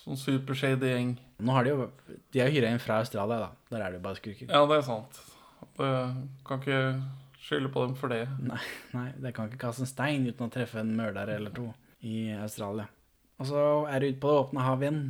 Sånn 0.00 0.16
supershady 0.20 0.92
gjeng. 0.94 1.10
Nå 1.44 1.52
har 1.52 1.66
de 1.66 1.72
jo 1.74 1.88
De 2.32 2.40
er 2.40 2.52
hyra 2.52 2.70
inn 2.72 2.80
fra 2.80 3.00
Australia, 3.02 3.40
da. 3.42 3.50
Der 3.72 3.82
er 3.84 3.92
det 3.92 4.00
jo 4.00 4.04
bare 4.06 4.20
skurker. 4.20 4.48
Ja, 4.48 4.62
det 4.68 4.78
er 4.78 4.86
sant. 4.86 5.20
Det 5.76 5.90
kan 6.46 6.62
ikke 6.62 6.80
skylde 7.40 7.72
på 7.72 7.84
dem 7.84 7.96
for 7.98 8.12
det. 8.12 8.22
Nei, 8.44 8.60
nei, 8.94 9.08
det 9.20 9.34
kan 9.36 9.48
ikke 9.48 9.60
kaste 9.66 9.84
en 9.84 9.90
stein 9.90 10.24
uten 10.28 10.46
å 10.46 10.52
treffe 10.52 10.80
en 10.80 10.94
mørder 10.96 11.34
eller 11.36 11.52
to 11.56 11.66
i 12.06 12.30
Australia. 12.36 12.86
Og 13.40 13.48
så 13.48 13.60
er 13.88 14.00
det 14.00 14.14
ute 14.14 14.22
på 14.22 14.30
det 14.30 14.40
åpne 14.44 14.64
hav 14.64 14.82
igjen, 14.84 15.02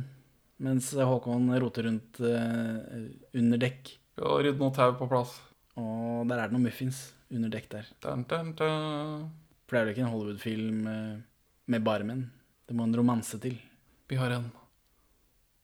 mens 0.63 0.91
Håkon 0.95 1.49
roter 1.59 1.87
rundt 1.87 2.21
eh, 2.23 3.07
under 3.37 3.61
dekk. 3.61 3.95
Og 4.21 4.43
rydde 4.45 4.61
noe 4.61 4.75
tau 4.75 4.93
på 4.99 5.07
plass. 5.11 5.33
Og 5.79 6.27
der 6.29 6.37
er 6.37 6.47
det 6.49 6.55
noen 6.55 6.67
muffins 6.67 7.01
under 7.31 7.51
dekk 7.51 7.67
der. 7.71 7.89
Dun, 8.03 8.23
dun, 8.29 8.53
dun. 8.59 9.27
For 9.65 9.75
det 9.75 9.81
er 9.81 9.85
vel 9.87 9.93
ikke 9.95 10.05
en 10.05 10.13
Hollywood-film 10.13 10.87
eh, 10.91 11.19
med 11.71 11.85
bare 11.85 12.07
menn. 12.07 12.25
Det 12.67 12.77
må 12.77 12.87
en 12.87 12.95
romanse 12.95 13.39
til. 13.41 13.57
Vi 14.11 14.19
har 14.19 14.35
en 14.35 14.49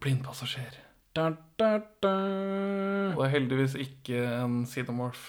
blindpassasjer. 0.04 0.80
Da, 1.18 1.32
da, 1.60 1.72
da. 2.04 2.14
Og 3.16 3.22
det 3.22 3.28
er 3.28 3.34
heldigvis 3.34 3.76
ikke 3.82 4.22
en 4.38 4.62
xenomorph. 4.70 5.24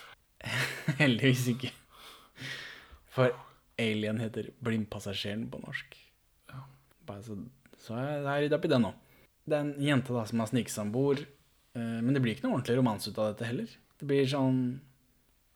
Heldigvis 1.00 1.46
ikke. 1.54 1.70
For 3.14 3.32
Alien 3.78 4.18
heter 4.20 4.50
Blindpassasjeren 4.64 5.46
på 5.52 5.60
norsk. 5.62 5.96
Bare 7.08 7.22
så, 7.24 7.36
så 7.80 7.96
jeg 7.96 8.22
jeg 8.26 8.42
rydda 8.44 8.56
opp 8.58 8.66
i 8.68 8.70
det 8.74 8.80
nå. 8.82 8.90
Det 9.48 9.56
er 9.56 9.62
en 9.64 9.74
jente 9.80 10.12
da 10.12 10.24
som 10.28 10.42
har 10.42 10.50
sniket 10.50 10.74
seg 10.74 10.84
om 10.88 10.92
bord. 10.92 11.22
eh, 11.78 11.98
Men 12.04 12.12
det 12.12 12.20
blir 12.24 12.34
ikke 12.36 12.44
noe 12.48 12.58
ordentlig 12.58 12.76
romanse 12.76 13.08
ut 13.12 13.18
av 13.22 13.30
dette 13.32 13.46
heller. 13.48 13.70
Det 13.98 14.06
blir 14.10 14.26
sånn 14.28 14.58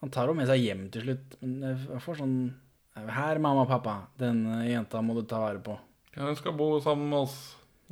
Han 0.03 0.11
tar 0.11 0.27
henne 0.27 0.41
med 0.41 0.49
seg 0.51 0.63
hjem 0.65 0.87
til 0.91 1.03
slutt, 1.05 1.37
men 1.43 1.61
jeg 1.63 2.01
får 2.03 2.17
sånn 2.23 2.37
Her, 2.97 3.39
mamma 3.39 3.63
og 3.67 3.69
pappa, 3.71 3.93
denne 4.19 4.63
jenta 4.67 5.01
må 5.05 5.15
du 5.15 5.23
ta 5.29 5.39
vare 5.45 5.61
på. 5.65 5.77
Ja, 6.17 6.27
hun 6.27 6.37
skal 6.37 6.53
bo 6.59 6.73
sammen 6.81 7.09
med 7.09 7.23
oss. 7.25 7.37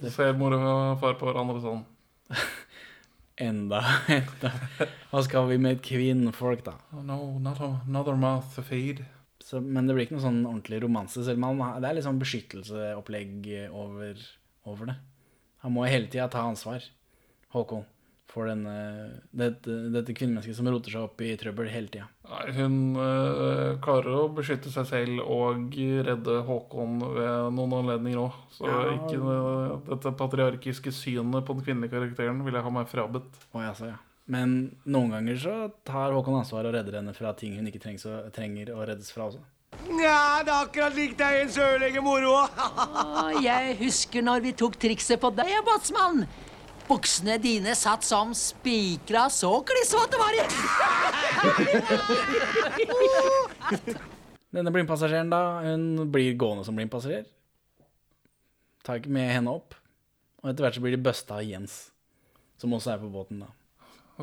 Se 0.00 0.26
mor 0.36 0.52
og 0.56 0.98
far 1.00 1.14
på 1.20 1.28
hverandre 1.28 1.60
sånn. 1.62 1.84
Enda, 3.40 3.80
enda. 4.12 4.50
Hva 5.10 5.22
skal 5.24 5.46
vi 5.48 5.56
med 5.62 5.80
kvinnfolk, 5.84 6.60
da? 6.66 6.74
Oh 6.92 7.00
no, 7.02 7.38
not 7.40 7.60
another 7.64 8.12
mouth 8.16 8.50
to 8.56 8.62
feed. 8.66 9.00
Så, 9.50 9.58
men 9.58 9.88
det 9.88 9.96
blir 9.96 10.06
ikke 10.06 10.14
noe 10.14 10.22
sånn 10.28 10.44
ordentlig 10.46 10.78
romanse. 10.84 11.24
Selv 11.26 11.42
om 11.42 11.58
han, 11.58 11.80
det 11.82 11.88
er 11.90 11.96
litt 11.98 12.06
sånn 12.06 12.20
beskyttelseopplegg 12.22 13.48
over, 13.74 14.20
over 14.70 14.92
det. 14.92 14.98
Han 15.64 15.74
må 15.74 15.88
hele 15.90 16.06
tida 16.06 16.28
ta 16.30 16.44
ansvar, 16.46 16.84
Håkon, 17.50 17.82
for 18.30 18.46
denne, 18.46 18.74
dette, 19.34 19.74
dette 19.90 20.14
kvinnemennesket 20.14 20.54
som 20.54 20.68
roter 20.70 20.94
seg 20.94 21.02
opp 21.08 21.20
i 21.26 21.32
trøbbel 21.40 21.66
hele 21.72 21.90
tida. 21.90 22.06
Hun 22.54 22.94
øh, 22.94 23.74
klarer 23.82 24.20
å 24.20 24.28
beskytte 24.36 24.70
seg 24.70 24.86
selv 24.86 25.24
og 25.26 25.74
redde 26.06 26.36
Håkon 26.46 27.00
ved 27.02 27.50
noen 27.58 27.74
anledninger 27.80 28.22
òg. 28.22 28.38
Så 28.54 28.70
Ja. 28.70 28.78
ikke 28.94 29.18
øh, 29.18 29.74
dette 29.90 30.14
patriarkiske 30.22 30.94
synet 30.94 31.42
på 31.48 31.58
den 31.58 31.66
kvinnelige 31.66 31.96
karakteren 31.96 32.44
vil 32.46 32.54
jeg 32.54 32.68
ha 32.68 32.72
meg 32.78 32.86
frabedt. 32.92 33.42
Ja, 33.58 33.74
så, 33.74 33.90
ja. 33.90 33.98
Men 34.30 34.76
noen 34.86 35.10
ganger 35.10 35.38
så 35.42 35.54
tar 35.86 36.12
Håkon 36.14 36.38
ansvar 36.38 36.68
og 36.68 36.74
redder 36.76 37.00
henne 37.00 37.14
fra 37.16 37.32
ting 37.34 37.56
hun 37.58 37.66
ikke 37.66 37.82
trengs 37.82 38.06
å, 38.06 38.30
trenger 38.34 38.70
å 38.76 38.84
reddes 38.86 39.10
fra 39.10 39.26
også. 39.26 39.42
Ja, 39.90 40.42
det 40.44 40.52
er 40.52 40.60
akkurat 40.66 40.94
lik 40.94 41.16
deg 41.18 41.40
en 41.40 41.50
søling 41.50 41.98
moro. 42.04 42.36
Jeg 43.48 43.74
husker 43.80 44.22
når 44.22 44.44
vi 44.46 44.52
tok 44.62 44.78
trikset 44.78 45.18
på 45.22 45.32
deg, 45.34 45.50
båtsmann. 45.66 46.24
Buksene 46.86 47.36
dine 47.42 47.74
satt 47.78 48.06
som 48.06 48.32
spikra, 48.34 49.28
så 49.30 49.50
klissvåte 49.66 50.18
var 50.18 50.32
de. 50.34 50.42
Denne 54.50 54.72
blindpassasjeren, 54.74 55.30
da, 55.30 55.62
hun 55.66 56.10
blir 56.10 56.34
gående 56.38 56.66
som 56.66 56.74
blindpassasjer. 56.78 57.26
Tar 58.86 58.98
ikke 58.98 59.14
med 59.14 59.30
henne 59.30 59.54
opp. 59.54 59.78
Og 60.42 60.50
etter 60.50 60.66
hvert 60.66 60.78
så 60.78 60.82
blir 60.82 60.96
de 60.96 61.04
busta 61.04 61.38
av 61.38 61.46
Jens, 61.46 61.90
som 62.58 62.74
også 62.74 62.94
er 62.94 63.02
på 63.02 63.10
båten, 63.12 63.42
da. 63.44 63.50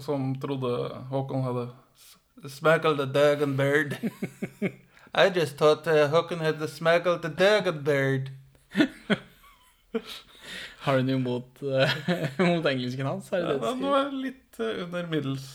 Som 0.02 0.36
trodde 0.42 0.72
Håkon 1.12 1.44
hadde 1.44 1.70
s- 1.96 2.18
smuggled 2.58 3.00
a 3.02 3.44
and 3.44 3.58
bird. 3.58 3.98
I 5.16 5.30
just 5.30 5.58
thought 5.58 5.88
uh, 5.88 6.08
Håkon 6.12 6.40
hadde 6.40 6.68
smuggled 6.68 7.26
a 7.26 7.30
dragon 7.30 7.84
bird. 7.84 8.30
Har 10.86 10.98
du 10.98 11.04
noe 11.04 11.20
mot, 11.20 11.64
eh, 11.64 11.90
mot 12.48 12.66
engelsken 12.70 13.06
hans? 13.06 13.32
Er 13.34 13.38
det 13.42 13.48
Ja, 13.48 13.54
det 13.54 13.62
den 13.62 13.84
er 13.84 13.90
var 13.90 14.12
litt 14.14 14.60
uh, 14.60 14.84
under 14.84 15.08
middels. 15.08 15.48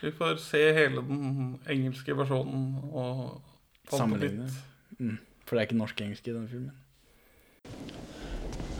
Vi 0.00 0.10
får 0.16 0.38
se 0.40 0.62
hele 0.72 1.02
den 1.04 1.58
engelske 1.68 2.16
versjonen 2.16 2.78
og 2.92 3.42
Sammenligne. 3.90 4.46
Mm. 4.98 5.18
For 5.44 5.56
det 5.56 5.60
er 5.60 5.66
ikke 5.68 5.78
norsk-engelsk 5.82 6.28
i 6.28 6.32
denne 6.32 6.48
filmen. 6.48 6.72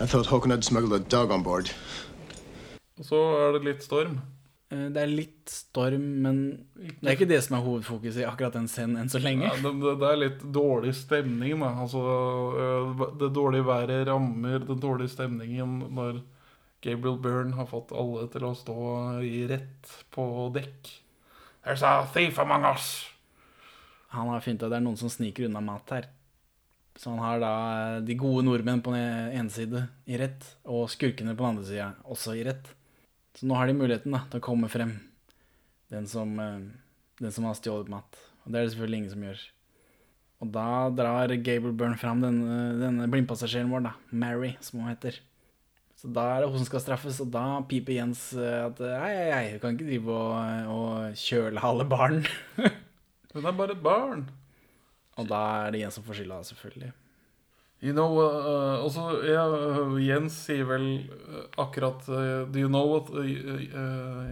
I 0.01 0.07
thought 0.07 0.31
Håkon 0.31 0.51
had 0.51 0.63
smuggled 0.65 0.95
a 0.97 1.03
dog 1.05 1.31
on 1.31 1.43
board. 1.45 1.75
Og 2.99 3.05
så 3.05 3.21
er 3.43 3.53
det 3.59 3.65
litt 3.67 3.85
storm. 3.85 4.21
Eh, 4.71 4.87
Det 4.95 5.03
er 5.03 5.11
litt 5.11 5.51
storm, 5.51 6.07
men 6.25 6.41
det 6.79 7.03
er 7.03 7.17
ikke 7.17 7.31
det 7.31 7.43
som 7.45 7.59
er 7.59 7.65
hovedfokuset 7.65 8.23
i 8.23 8.29
akkurat 8.29 8.55
den 8.55 8.69
scenen 8.71 9.01
enn 9.03 9.11
så 9.11 9.21
lenge. 9.23 9.49
Ja, 9.49 9.57
det, 9.59 9.95
det, 10.01 10.11
er 10.11 10.21
litt 10.21 10.45
dårlig 10.55 10.95
stemning, 10.99 11.59
da. 11.63 11.73
Altså, 11.85 12.03
øh, 12.55 13.07
det 13.19 13.33
dårlige 13.35 13.67
været 13.67 14.07
rammer 14.09 14.63
den 14.63 14.83
dårlige 14.83 15.15
stemningen 15.17 15.81
når 15.91 16.23
Gabriel 16.81 17.19
Byrne 17.21 17.59
har 17.59 17.69
fått 17.69 17.93
alle 17.93 18.29
til 18.33 18.47
å 18.47 18.55
stå 18.57 18.77
i 19.27 19.45
rett 19.51 19.97
på 20.15 20.25
dekk. 20.55 20.95
There's 21.65 21.85
a 21.85 22.07
thief 22.15 22.39
among 22.41 22.65
us. 22.71 23.11
Han 24.15 24.31
har 24.33 24.41
funnet 24.41 24.65
at 24.65 24.73
det 24.73 24.79
er 24.81 24.87
noen 24.87 24.99
som 24.99 25.11
sniker 25.13 25.47
unna 25.47 25.61
mat 25.63 25.93
her. 25.93 26.09
Så 26.97 27.13
han 27.13 27.21
har 27.23 27.41
da 27.43 27.53
eh, 27.97 28.01
de 28.07 28.17
gode 28.19 28.47
nordmenn 28.47 28.83
på 28.85 28.95
den 28.95 29.35
ene 29.35 29.53
side 29.53 29.85
i 30.07 30.19
rett, 30.21 30.47
og 30.65 30.89
skurkene 30.93 31.35
på 31.35 31.45
den 31.45 31.57
andre 31.57 31.67
sida 31.69 31.91
også 32.11 32.39
i 32.39 32.45
rett. 32.49 32.73
Så 33.41 33.49
nå 33.49 33.57
har 33.57 33.71
de 33.71 33.73
muligheten 33.73 34.13
da, 34.13 34.27
til 34.29 34.37
å 34.37 34.45
komme 34.45 34.69
frem, 34.69 34.99
den 35.89 36.05
som, 36.05 36.35
eh, 36.37 36.61
den 37.25 37.33
som 37.33 37.47
har 37.49 37.55
stjålet 37.57 37.89
mat. 37.89 38.19
Og 38.45 38.53
det 38.53 38.59
er 38.59 38.67
det 38.67 38.73
selvfølgelig 38.75 38.99
ingen 38.99 39.15
som 39.15 39.23
gjør. 39.25 39.45
Og 40.45 40.51
da 40.53 40.67
drar 40.93 41.33
Gable 41.41 41.73
Byrne 41.73 41.97
fram 41.97 42.21
denne, 42.21 42.59
denne 42.77 43.09
blindpassasjeren 43.09 43.73
vår, 43.73 43.87
da, 43.89 43.95
Mary, 44.13 44.59
som 44.61 44.83
hun 44.83 44.91
heter. 44.93 45.17
Så 45.97 46.13
da 46.13 46.27
er 46.35 46.43
det 46.43 46.51
hun 46.53 46.61
som 46.61 46.69
skal 46.69 46.85
straffes, 46.85 47.23
og 47.25 47.33
da 47.33 47.47
piper 47.69 47.97
Jens 47.97 48.27
eh, 48.37 48.67
at 48.67 48.85
ei, 48.85 49.09
ei, 49.09 49.33
ei, 49.39 49.49
hun 49.55 49.65
kan 49.65 49.79
ikke 49.79 49.89
drive 49.89 50.21
og, 50.21 51.17
og 51.17 51.65
alle 51.65 51.89
barn. 51.89 52.21
Hun 53.31 53.45
er 53.47 53.55
bare 53.55 53.77
et 53.77 53.83
barn. 53.85 54.25
Og 55.23 55.29
da 55.31 55.41
er 55.63 55.71
det 55.71 55.85
Jens 55.85 55.95
som 55.95 56.03
får 56.03 56.17
skylda, 56.19 56.41
selvfølgelig. 56.49 56.89
You 57.83 57.95
know, 57.95 58.21
uh, 58.21 58.85
også, 58.85 59.23
ja, 59.25 59.47
uh, 59.49 59.95
Jens 60.05 60.35
sier 60.45 60.67
vel 60.69 60.83
uh, 61.01 61.47
akkurat 61.63 62.09
uh, 62.13 62.45
Do 62.53 62.61
you 62.61 62.69
know 62.69 62.85
what 62.85 63.09
uh, 63.09 63.25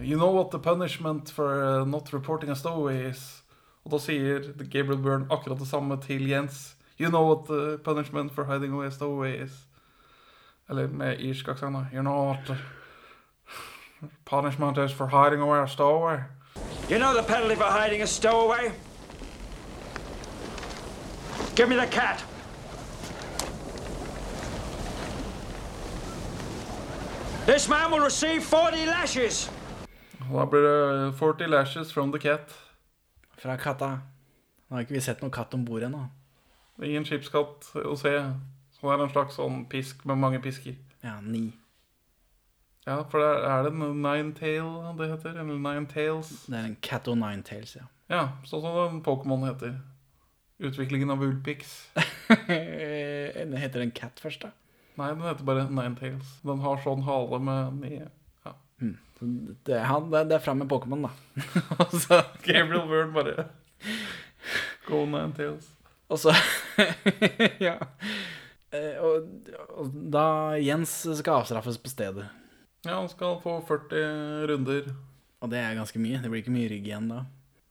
You 0.05 0.17
know 0.17 0.29
what 0.29 0.51
the 0.51 0.59
punishment 0.59 1.31
for 1.31 1.83
not 1.85 2.13
reporting 2.13 2.51
a 2.51 2.55
stowaway 2.55 3.09
is? 3.09 3.41
Og 3.85 3.91
da 3.91 3.97
sier 3.97 4.53
Gabriel 4.69 5.01
Byrne 5.01 5.25
akkurat 5.31 5.57
det 5.57 5.67
samme 5.67 5.97
til 5.97 6.29
Jens. 6.29 6.75
You 6.99 7.09
know 7.09 7.25
what 7.25 7.47
the 7.47 7.79
punishment 7.83 8.31
for 8.35 8.43
hiding 8.43 8.73
away 8.73 8.87
a 8.87 8.91
stowaway 8.91 9.39
is? 9.41 9.65
Eller 10.69 10.87
med 10.87 11.17
irsk 11.19 11.47
aksent. 11.47 11.87
You 11.91 12.03
know 12.03 12.29
what 12.29 12.45
the 12.45 12.57
punishment 14.25 14.77
is 14.77 14.91
for 14.91 15.07
hiding 15.07 15.41
away 15.41 15.63
a 15.63 15.67
stowaway? 15.67 16.19
You 16.89 16.99
know 16.99 17.15
the 17.15 17.23
penalty 17.23 17.55
for 17.55 17.63
hiding 17.63 18.03
a 18.03 18.07
stowaway? 18.07 18.71
Give 21.55 21.67
me 21.67 21.75
the 21.75 21.87
cat. 21.87 22.23
This 27.49 27.67
man 27.67 27.91
will 27.91 28.03
receive 28.03 28.43
40 28.43 28.85
lashes. 28.85 29.51
Da 30.33 30.45
blir 30.45 30.61
det 30.61 31.13
40 31.17 31.47
lashes 31.47 31.93
from 31.93 32.11
the 32.11 32.19
cat. 32.19 32.53
Fra 33.37 33.55
katta. 33.57 33.87
Nå 34.67 34.75
har 34.75 34.83
ikke 34.85 34.93
vi 34.93 35.01
sett 35.01 35.23
noen 35.23 35.33
katt 35.33 35.55
om 35.57 35.63
bord 35.65 35.81
ennå. 35.87 36.03
Ingen 36.85 37.07
skipskatt 37.09 37.71
å 37.73 37.95
se. 37.97 38.13
Så 38.75 38.85
det 38.85 38.93
er 38.93 39.01
en 39.01 39.09
slags 39.15 39.39
sånn 39.41 39.63
pisk 39.71 40.05
med 40.05 40.21
mange 40.21 40.43
pisker. 40.45 40.77
Ja, 41.01 41.15
ni. 41.25 41.47
Ja, 42.85 42.99
for 43.09 43.17
det 43.17 43.31
er, 43.31 43.41
er 43.49 43.65
det 43.65 43.73
en 43.73 44.05
nine 44.05 44.37
tail 44.37 44.69
det 45.01 45.09
heter? 45.15 45.41
Eller 45.41 45.57
nine 45.57 45.89
tails? 45.89 46.29
Det 46.45 46.61
er 46.61 46.69
en 46.69 46.77
cat 46.85 47.09
o' 47.09 47.17
nine 47.17 47.41
tails, 47.49 47.73
ja. 47.81 47.89
Ja, 48.13 48.23
sånn 48.45 48.61
som 48.61 49.01
Pokémon 49.01 49.49
heter. 49.49 49.79
Utviklingen 50.61 51.17
av 51.17 51.25
Ulpix. 51.25 51.79
Den 52.45 53.57
heter 53.57 53.81
den 53.81 53.97
cat 53.97 54.21
først, 54.21 54.45
da? 54.45 54.53
Nei, 54.99 55.09
den 55.15 55.23
heter 55.27 55.47
bare 55.47 55.65
Ninetales. 55.71 56.31
Den 56.43 56.59
har 56.63 56.81
sånn 56.83 57.03
hale 57.07 57.39
med 57.43 57.77
ni 57.83 57.91
ja. 58.01 58.53
mm. 58.83 58.95
Det, 59.67 59.77
han, 59.83 60.09
det, 60.11 60.25
det 60.29 60.37
er 60.37 60.43
fram 60.43 60.59
med 60.61 60.69
Pokémon, 60.71 61.07
da. 61.07 61.11
Og 61.85 61.95
så 62.03 62.21
Gabriel 62.45 62.85
Byrne 62.89 63.15
bare 63.15 63.47
Go 64.87 65.05
Ninetales. 65.07 65.67
Og 66.09 66.19
så 66.23 66.33
Ja. 67.63 67.75
Eh, 68.75 68.95
Og, 69.01 69.29
og 69.81 69.93
da 70.13 70.25
Jens 70.61 70.91
skal 71.19 71.41
avstraffes 71.41 71.79
på 71.81 71.89
stedet. 71.91 72.27
Ja, 72.85 72.95
han 72.99 73.09
skal 73.11 73.39
få 73.43 73.57
40 73.67 74.47
runder. 74.51 74.91
Og 75.43 75.51
det 75.51 75.59
er 75.59 75.75
ganske 75.77 75.99
mye. 76.01 76.19
Det 76.21 76.29
blir 76.31 76.43
ikke 76.43 76.53
mye 76.55 76.69
rygg 76.71 76.87
igjen 76.87 77.09
da. 77.11 77.23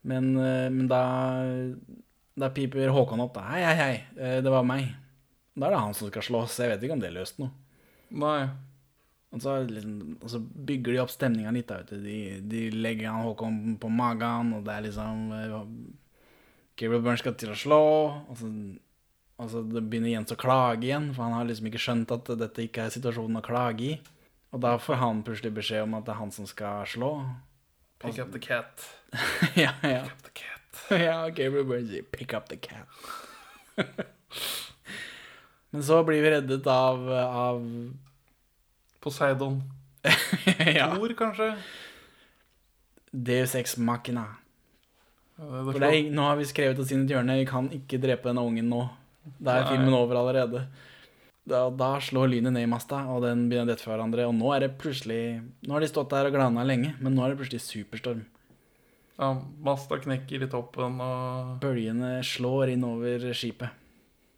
Men, 0.09 0.33
eh, 0.41 0.69
men 0.73 0.89
da 0.91 1.03
Da 2.39 2.49
piper 2.55 2.93
Håkon 2.95 3.21
opp, 3.25 3.35
da. 3.35 3.43
Hei, 3.51 3.63
hei, 3.67 3.77
hei, 3.79 3.95
eh, 4.19 4.37
det 4.45 4.53
var 4.53 4.67
meg. 4.67 4.93
Da 5.59 5.67
er 5.67 5.75
det 5.75 5.83
han 5.83 5.95
som 5.97 6.11
skal 6.11 6.25
slåss. 6.25 6.61
Jeg 6.63 6.73
vet 6.73 6.85
ikke 6.87 6.97
om 6.97 7.03
det 7.03 7.13
løste 7.15 7.43
noe. 7.43 7.53
Nei. 8.23 8.49
Og 9.35 9.43
så, 9.45 9.59
liksom, 9.69 10.17
og 10.23 10.31
så 10.33 10.41
bygger 10.41 10.95
de 10.95 11.01
opp 11.03 11.11
stemninga 11.13 11.53
litt. 11.53 11.69
da. 11.69 11.83
De, 11.91 12.19
de 12.49 12.69
legger 12.73 13.11
han 13.11 13.27
Håkon 13.27 13.77
på 13.81 13.91
magen, 13.93 14.55
og 14.57 14.63
det 14.65 14.75
er 14.75 14.87
liksom 14.87 15.33
eh, 15.37 15.57
Gabriel 16.79 17.03
Byrne 17.03 17.21
skal 17.21 17.35
til 17.37 17.53
å 17.53 17.59
slå, 17.59 17.81
og 18.31 18.39
så, 18.39 18.49
og 19.43 19.51
så 19.53 19.63
begynner 19.67 20.15
Jens 20.15 20.33
å 20.33 20.39
klage 20.41 20.89
igjen, 20.89 21.11
for 21.13 21.27
han 21.27 21.37
har 21.37 21.49
liksom 21.49 21.69
ikke 21.69 21.83
skjønt 21.83 22.15
at 22.15 22.31
dette 22.41 22.65
ikke 22.65 22.87
er 22.87 22.95
situasjonen 22.95 23.43
å 23.43 23.45
klage 23.45 23.91
i. 23.91 23.99
Og 24.55 24.63
da 24.65 24.79
får 24.81 25.03
han 25.03 25.21
plutselig 25.27 25.53
beskjed 25.59 25.85
om 25.85 25.99
at 25.99 26.07
det 26.07 26.15
er 26.15 26.21
han 26.23 26.33
som 26.33 26.49
skal 26.49 26.87
slå. 26.89 27.11
Pick 28.01 28.21
up 28.23 28.33
the 28.33 28.41
cat. 28.41 28.87
ja, 29.59 29.75
ja. 29.83 30.07
Pick 30.07 30.15
up 30.15 30.25
the 30.25 30.35
cat. 30.41 30.81
ja, 31.09 31.19
Gabriel 31.29 31.69
Byrne 31.69 31.89
sier 31.91 32.09
'pick 32.09 32.33
up 32.33 32.49
the 32.49 32.57
cat'. 32.57 32.87
Men 35.71 35.85
så 35.85 36.01
blir 36.05 36.23
vi 36.25 36.31
reddet 36.33 36.67
av, 36.73 37.03
av 37.13 37.63
Poseidon. 39.05 39.61
ja. 40.79 40.89
Thor, 40.95 41.15
kanskje? 41.19 41.53
Deus 43.11 43.55
ex 43.59 43.77
machina. 43.77 44.25
Ja, 45.39 45.63
det 45.63 45.79
det 45.79 45.89
er, 45.89 45.99
nå 46.11 46.25
har 46.27 46.39
vi 46.39 46.47
skrevet 46.49 46.81
oss 46.83 46.93
inn 46.93 47.05
i 47.05 47.09
et 47.09 47.15
hjørne. 47.15 47.39
Vi 47.39 47.49
kan 47.49 47.69
ikke 47.75 48.01
drepe 48.03 48.31
denne 48.31 48.45
ungen 48.45 48.71
nå. 48.73 48.87
Da 49.39 49.59
er 49.59 49.67
Nei. 49.67 49.75
filmen 49.75 49.97
over 49.97 50.19
allerede. 50.19 50.65
Da, 51.49 51.63
da 51.73 51.95
slår 52.05 52.33
lynet 52.33 52.53
ned 52.53 52.67
i 52.67 52.71
masta, 52.71 53.05
og 53.09 53.23
den 53.25 53.47
begynner 53.49 53.71
å 53.71 53.73
dette 53.73 53.85
for 53.85 53.95
hverandre. 53.95 54.27
Og 54.29 54.35
nå 54.37 54.51
er 54.55 54.67
det 54.67 54.75
plutselig 54.81 55.21
Nå 55.65 55.77
har 55.77 55.85
de 55.85 55.89
stått 55.89 56.11
der 56.13 56.29
og 56.29 56.35
glana 56.37 56.65
lenge, 56.67 56.95
men 57.01 57.17
nå 57.17 57.25
er 57.25 57.33
det 57.33 57.41
plutselig 57.41 57.65
superstorm. 57.65 58.25
Ja, 59.19 59.33
Masta 59.67 59.99
knekker 59.99 60.45
i 60.45 60.51
toppen, 60.51 61.01
og 61.03 61.57
Bølgene 61.63 62.19
slår 62.23 62.75
inn 62.75 62.85
over 62.87 63.25
skipet. 63.35 63.88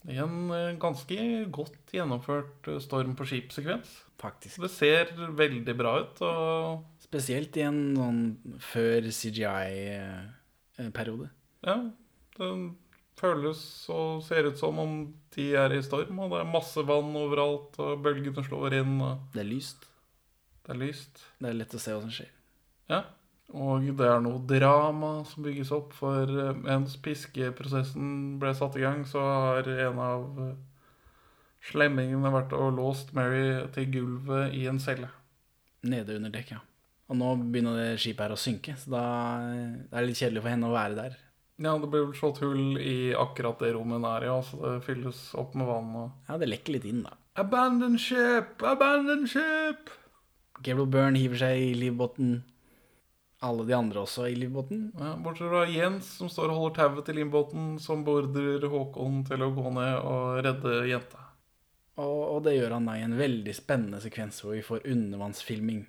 En 0.09 0.49
eh, 0.57 0.71
ganske 0.81 1.17
godt 1.53 1.91
gjennomført 1.93 2.65
eh, 2.73 2.79
storm 2.81 3.13
på 3.19 3.27
skip-sekvens. 3.29 3.91
Faktisk. 4.21 4.61
Det 4.65 4.71
ser 4.73 5.11
veldig 5.37 5.75
bra 5.77 5.99
ut. 6.05 6.21
og... 6.25 6.87
Spesielt 7.05 7.57
i 7.59 7.63
en 7.67 7.81
sånn 7.99 8.21
før 8.63 9.01
CGI-periode. 9.11 11.29
Ja, 11.67 11.77
Det 12.39 12.51
føles 13.21 13.61
og 13.93 14.23
ser 14.25 14.47
ut 14.49 14.59
som 14.61 14.79
om 14.81 14.93
de 15.35 15.47
er 15.59 15.71
i 15.77 15.83
storm, 15.85 16.19
og 16.23 16.31
det 16.33 16.39
er 16.41 16.53
masse 16.55 16.81
vann 16.89 17.11
overalt, 17.19 17.73
og 17.83 18.01
bølgene 18.05 18.43
slår 18.47 18.71
inn. 18.81 18.95
Og 19.05 19.13
Det 19.35 19.41
er 19.43 19.49
lyst. 19.51 19.81
det 20.65 20.71
er 20.77 20.81
lyst. 20.87 21.15
Det 21.41 21.47
er 21.51 21.59
lett 21.59 21.75
å 21.75 21.79
se 21.83 21.91
hva 21.93 22.01
som 22.05 22.13
skjer. 22.15 22.31
Ja, 22.91 23.01
og 23.51 23.87
det 23.99 24.07
er 24.07 24.21
noe 24.23 24.41
drama 24.47 25.13
som 25.27 25.45
bygges 25.47 25.73
opp, 25.75 25.95
for 25.99 26.31
eh, 26.31 26.57
mens 26.63 26.97
piskeprosessen 27.03 28.39
ble 28.43 28.53
satt 28.57 28.79
i 28.79 28.85
gang, 28.85 29.05
så 29.09 29.23
har 29.27 29.71
en 29.89 30.03
av 30.05 30.43
eh, 30.45 30.59
slemmingene 31.71 32.33
vært 32.33 32.55
og 32.57 32.77
låst 32.79 33.15
Mary 33.17 33.59
til 33.75 33.89
gulvet 33.97 34.55
i 34.57 34.67
en 34.71 34.79
celle. 34.83 35.11
Nede 35.83 36.19
under 36.19 36.33
dekk, 36.35 36.55
ja. 36.55 36.61
Og 37.11 37.19
nå 37.19 37.33
begynner 37.43 37.75
det 37.75 37.99
skipet 37.99 38.29
her 38.29 38.37
å 38.37 38.39
synke, 38.39 38.77
så 38.79 38.93
da 38.95 39.05
det 39.43 39.91
er 39.91 39.99
det 39.99 40.09
litt 40.13 40.21
kjedelig 40.21 40.45
for 40.45 40.55
henne 40.55 40.71
å 40.71 40.77
være 40.77 40.99
der. 40.99 41.19
Ja, 41.61 41.75
det 41.77 41.91
blir 41.93 42.07
vel 42.07 42.17
slått 42.17 42.39
hull 42.41 42.79
i 42.81 43.11
akkurat 43.19 43.61
det 43.61 43.75
rommet 43.75 43.99
hun 43.99 44.07
er 44.09 44.25
i, 44.25 44.31
og 44.33 44.47
så 44.47 44.61
det 44.63 44.77
fylles 44.87 45.25
opp 45.37 45.57
med 45.59 45.69
vann. 45.69 45.91
og... 45.99 46.15
Ja, 46.31 46.39
det 46.41 46.49
lekker 46.49 46.79
litt 46.79 46.87
inn, 46.89 47.03
da. 47.05 47.19
Abandon 47.41 47.99
ship! 48.01 48.63
Abandon 48.65 49.27
ship! 49.29 49.91
Gabriel 50.61 50.89
Byrne 50.93 51.21
hiver 51.21 51.43
seg 51.43 51.61
i 51.61 51.75
livbåten. 51.77 52.39
Alle 53.41 53.65
de 53.65 53.73
andre 53.73 54.03
også 54.03 54.27
i 54.29 54.35
livbåten. 54.37 54.91
Ja, 55.01 55.15
bortsett 55.17 55.49
fra 55.49 55.63
Jens, 55.71 56.11
som 56.19 56.29
står 56.29 56.51
og 56.53 56.59
holder 56.59 56.75
tauet 56.77 57.07
til 57.09 57.17
livbåten, 57.23 57.71
som 57.81 58.03
beordrer 58.05 58.67
Håkon 58.69 59.23
til 59.29 59.47
å 59.47 59.53
gå 59.57 59.73
ned 59.79 59.95
og 59.97 60.43
redde 60.45 60.75
jenta. 60.91 61.23
Og, 62.01 62.21
og 62.35 62.43
det 62.45 62.59
gjør 62.59 62.77
han 62.77 62.89
da 62.89 62.99
i 62.99 63.07
en 63.07 63.17
veldig 63.17 63.55
spennende 63.57 64.01
sekvens 64.05 64.43
hvor 64.45 64.55
vi 64.57 64.65
får 64.65 64.85
undervannsfilming. 64.93 65.87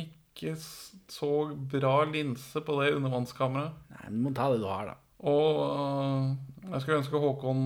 Ikke 0.00 0.54
så 0.56 1.30
bra 1.74 1.94
linse 2.08 2.64
på 2.64 2.78
det 2.80 2.94
undervannskameraet. 2.96 3.84
Nei, 3.92 4.06
men 4.08 4.18
du 4.18 4.24
må 4.30 4.34
ta 4.36 4.48
det 4.52 4.62
du 4.64 4.68
har, 4.70 4.94
da. 4.94 4.96
Og 5.28 5.60
uh, 5.60 6.32
jeg 6.72 6.82
skulle 6.82 7.00
ønske 7.02 7.20
Håkon 7.22 7.64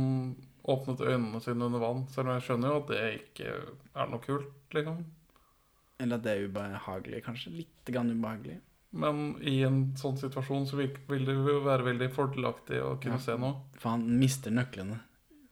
åpnet 0.66 1.07
øynene 1.07 1.41
sine 1.41 1.70
under 1.70 1.83
vann, 1.83 2.07
selv 2.11 2.26
om 2.26 2.35
jeg 2.35 2.49
skjønner 2.49 2.72
jo 2.72 2.80
at 2.83 2.91
det 2.91 3.03
ikke 3.20 3.53
er 3.55 4.11
noe 4.11 4.24
kult, 4.24 4.51
liksom. 4.74 5.05
Eller 6.03 6.18
at 6.18 6.26
det 6.26 6.33
er 6.35 6.49
ubehagelig, 6.51 7.22
kanskje. 7.24 7.55
Litt 7.62 7.95
grann 7.95 8.11
ubehagelig. 8.11 8.59
Men 8.97 9.36
i 9.44 9.59
en 9.66 9.80
sånn 9.99 10.16
situasjon 10.16 10.64
så 10.70 10.78
vil 10.80 11.26
det 11.26 11.34
jo 11.36 11.59
være 11.66 11.84
veldig 11.90 12.09
fordelaktig 12.14 12.78
å 12.80 12.94
kunne 13.03 13.18
Ja. 13.18 13.24
se 13.26 13.36
noe. 13.36 13.59
For 13.76 13.90
han 13.92 14.07
mister 14.20 14.51
nøklene. 14.55 15.01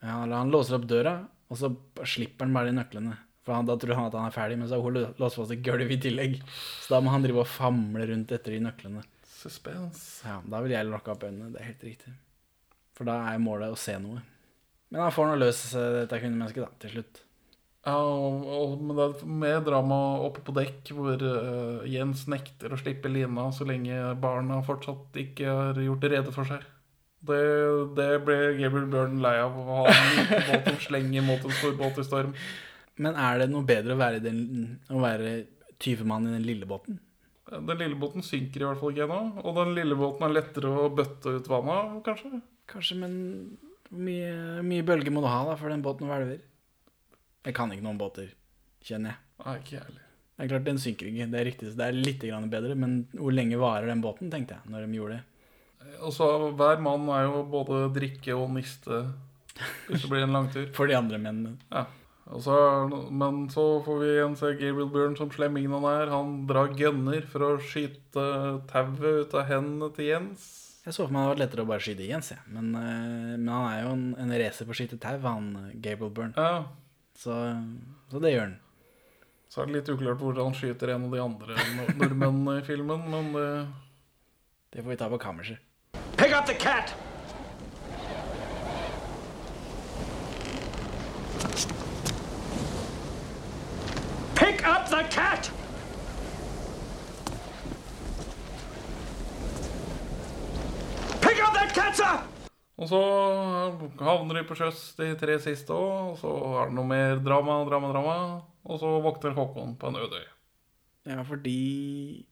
Ja, 0.03 0.23
eller 0.25 0.37
han 0.41 0.51
låser 0.53 0.79
opp 0.79 0.87
døra, 0.89 1.15
og 1.51 1.57
så 1.61 1.71
slipper 2.09 2.47
han 2.47 2.55
bare 2.57 2.71
de 2.73 2.79
nøklene. 2.79 3.17
For 3.45 3.53
han, 3.53 3.67
da 3.69 3.77
tror 3.77 3.95
han 3.99 4.07
at 4.09 4.15
han 4.17 4.27
er 4.31 4.33
ferdig, 4.33 4.57
men 4.59 4.69
så 4.69 4.79
har 4.81 4.83
hun 4.89 5.15
låst 5.21 5.37
fast 5.37 5.53
et 5.53 5.63
gulv 5.63 5.91
i 5.93 5.99
tillegg. 6.01 6.39
Så 6.81 6.89
da 6.95 7.01
må 7.05 7.11
han 7.13 7.23
drive 7.27 7.43
og 7.45 7.51
famle 7.51 8.07
rundt 8.09 8.33
etter 8.33 8.57
de 8.57 8.61
nøklene. 8.65 9.03
Suspense. 9.29 10.25
Ja, 10.25 10.39
da 10.49 10.61
vil 10.65 10.73
jeg 10.73 10.87
lukke 10.89 11.13
opp 11.13 11.27
øynene. 11.29 11.51
Det 11.53 11.61
er 11.61 11.69
helt 11.69 11.85
riktig. 11.85 12.15
For 12.97 13.05
da 13.05 13.19
er 13.35 13.43
målet 13.43 13.75
å 13.75 13.77
se 13.77 13.99
noe. 14.01 14.23
Men 14.91 15.03
han 15.03 15.13
får 15.13 15.27
nå 15.29 15.37
løs 15.43 15.61
eh, 15.75 15.91
dette 16.01 16.21
kvinnemennesket, 16.23 16.65
da, 16.65 16.71
til 16.81 16.91
slutt. 16.97 17.21
Ja, 17.85 17.99
og, 18.01 18.45
og, 18.49 18.85
det 18.97 19.05
er 19.05 19.33
mer 19.43 19.59
drama 19.65 19.97
oppe 20.25 20.41
på 20.45 20.55
dekk, 20.57 20.93
hvor 20.97 21.21
uh, 21.21 21.83
Jens 21.89 22.25
nekter 22.33 22.73
å 22.73 22.79
slippe 22.81 23.11
Lina 23.13 23.51
så 23.53 23.67
lenge 23.69 23.99
barna 24.21 24.63
fortsatt 24.65 25.19
ikke 25.21 25.51
har 25.51 25.81
gjort 25.85 26.07
rede 26.09 26.33
for 26.33 26.49
seg. 26.49 26.65
Det, 27.25 27.41
det 27.97 28.09
ble 28.25 28.39
Gabriel 28.57 28.89
Bjørn 28.93 29.21
lei 29.25 29.35
av 29.41 29.57
å 29.57 29.65
ha 29.69 29.83
en 29.89 30.09
liten 30.17 30.47
båt 30.49 30.71
som 30.71 30.81
slenger 30.89 31.25
mot 31.25 31.45
en 31.45 31.57
stor 31.61 31.77
båt 31.81 32.01
i 32.01 32.07
storm. 32.09 32.33
Men 33.01 33.19
er 33.21 33.43
det 33.43 33.51
noe 33.53 33.67
bedre 33.69 33.97
å 33.97 34.01
være, 34.01 34.21
den, 34.23 34.41
å 34.93 35.01
være 35.03 35.35
tyvemann 35.83 36.29
i 36.31 36.35
den 36.37 36.47
lille 36.47 36.69
båten? 36.69 37.01
Den 37.53 37.81
lille 37.81 38.01
båten 38.01 38.25
synker 38.25 38.63
i 38.63 38.69
hvert 38.69 38.81
fall 38.81 38.95
ikke 38.95 39.05
ennå, 39.05 39.45
og 39.45 39.61
den 39.61 39.75
lille 39.77 39.97
båten 39.99 40.25
er 40.25 40.37
lettere 40.39 40.73
å 40.73 40.89
bøtte 40.93 41.37
ut 41.37 41.53
vannet 41.53 41.75
av, 41.77 41.95
kanskje? 42.07 42.41
Kanskje, 42.71 42.97
men 43.03 43.15
mye, 43.93 44.63
mye 44.65 44.87
bølger 44.87 45.13
må 45.13 45.25
du 45.25 45.29
ha 45.29 45.43
da, 45.51 45.57
før 45.61 45.75
den 45.75 45.85
båten 45.85 46.09
hvelver? 46.09 46.41
Jeg 47.45 47.57
kan 47.57 47.73
ikke 47.73 47.85
noen 47.85 48.01
båter, 48.01 48.33
kjenner 48.85 49.15
jeg. 49.15 49.23
Nei, 49.45 49.57
ikke 49.61 49.77
jeg 49.77 49.85
heller. 49.85 50.05
Det 50.35 50.43
er 50.43 50.51
klart, 50.51 50.67
den 50.67 50.81
synker 50.83 51.11
ikke. 51.11 51.27
Det 51.31 51.39
er 51.39 51.47
riktig, 51.47 51.69
så 51.71 51.79
det 51.79 51.87
er 51.87 51.99
litt 51.99 52.25
grann 52.25 52.51
bedre, 52.51 52.75
men 52.79 52.97
hvor 53.15 53.35
lenge 53.35 53.61
varer 53.61 53.91
den 53.93 54.03
båten, 54.03 54.33
tenkte 54.33 54.57
jeg, 54.57 54.73
når 54.73 54.87
de 54.87 54.99
gjorde 54.99 55.19
det. 55.19 55.25
Og 56.01 56.15
så 56.17 56.27
hver 56.57 56.81
mann 56.83 57.07
er 57.13 57.29
jo 57.29 57.45
både 57.53 57.85
drikke 57.95 58.35
og 58.39 58.49
niste 58.57 59.05
hvis 59.87 60.03
det 60.03 60.11
blir 60.11 60.25
en 60.25 60.35
langtur. 60.35 60.67
For 60.77 60.91
de 60.91 60.97
andre 60.99 61.21
mennene. 61.23 61.55
Ja. 61.71 61.85
Og 62.35 63.13
men 63.13 63.45
så 63.53 63.63
får 63.85 63.99
vi 64.01 64.11
igjen 64.15 64.35
se 64.41 64.55
Gabriel 64.57 64.91
Byrne 64.91 65.19
som 65.19 65.31
slemmingen 65.31 65.77
han 65.77 65.87
er. 65.91 66.11
Han 66.11 66.31
drar 66.49 66.73
gunner 66.73 67.27
for 67.29 67.45
å 67.45 67.51
skyte 67.61 68.25
tauet 68.71 69.05
ut 69.05 69.37
av 69.37 69.45
hendene 69.51 69.91
til 69.95 70.09
Jens. 70.09 70.47
Jeg 70.85 70.97
så 70.97 71.05
for 71.05 71.13
meg 71.13 71.21
det 71.21 71.27
hadde 71.27 71.35
vært 71.35 71.43
lettere 71.43 71.65
å 71.65 71.69
bare 71.69 71.85
skyte 71.85 72.09
Jens, 72.09 72.33
jeg. 72.33 72.41
Men, 72.53 72.73
eh, 72.81 73.37
men 73.37 73.53
han 73.53 73.69
er 73.69 73.79
jo 73.85 73.93
en, 73.93 74.07
en 74.25 74.35
racer 74.41 74.67
på 74.67 74.73
å 74.73 74.79
skyte 74.81 74.99
tau, 75.01 75.21
han 75.21 75.53
eh, 75.61 75.77
Gabriel 75.85 76.17
Byrne. 76.17 76.35
Ja. 76.37 76.65
Så, 77.19 77.35
så 78.11 78.19
det 78.19 78.35
gjør 78.35 78.47
han. 78.49 78.61
Så 79.49 79.63
er 79.63 79.69
det 79.71 79.77
litt 79.77 79.89
uklart 79.93 80.19
hvordan 80.19 80.49
han 80.51 80.57
skyter 80.59 80.91
en 80.95 81.05
av 81.07 81.13
de 81.15 81.21
andre 81.23 81.57
nordmennene 81.95 82.59
i 82.59 82.65
filmen, 82.67 83.05
men 83.11 83.33
det 83.33 83.49
Det 84.75 84.83
får 84.83 84.91
vi 84.91 84.97
ta 84.97 85.09
på 85.09 85.19
kammerset. 85.23 85.59
Pick 86.17 86.33
up 86.35 86.47
the 86.47 86.55
cat! 86.55 86.95
Pick 94.35 94.67
up 94.67 94.89
the 94.91 95.05
cat! 95.11 95.51
Pick 101.21 101.41
up 101.41 101.55
that 101.55 101.73
cat, 101.75 101.97
sir! 101.97 102.34
Og 102.75 102.91
så 102.91 103.01
havner 104.03 104.41
de 104.41 104.45
på 104.49 104.57
sjøs 104.59 104.81
de 104.99 105.13
tre 105.19 105.39
siste 105.43 105.75
òg, 105.75 106.15
og 106.15 106.17
så 106.19 106.31
er 106.59 106.71
det 106.71 106.79
noe 106.79 106.91
mer 106.91 107.21
drama, 107.23 107.61
drama, 107.69 107.91
drama. 107.95 108.17
Og 108.65 108.81
så 108.83 108.91
våkner 109.05 109.37
Håkon 109.37 109.77
på 109.79 109.91
en 109.91 109.99
øde 110.03 110.23
øy. 110.23 110.31
Ja, 111.13 111.21
fordi 111.29 112.25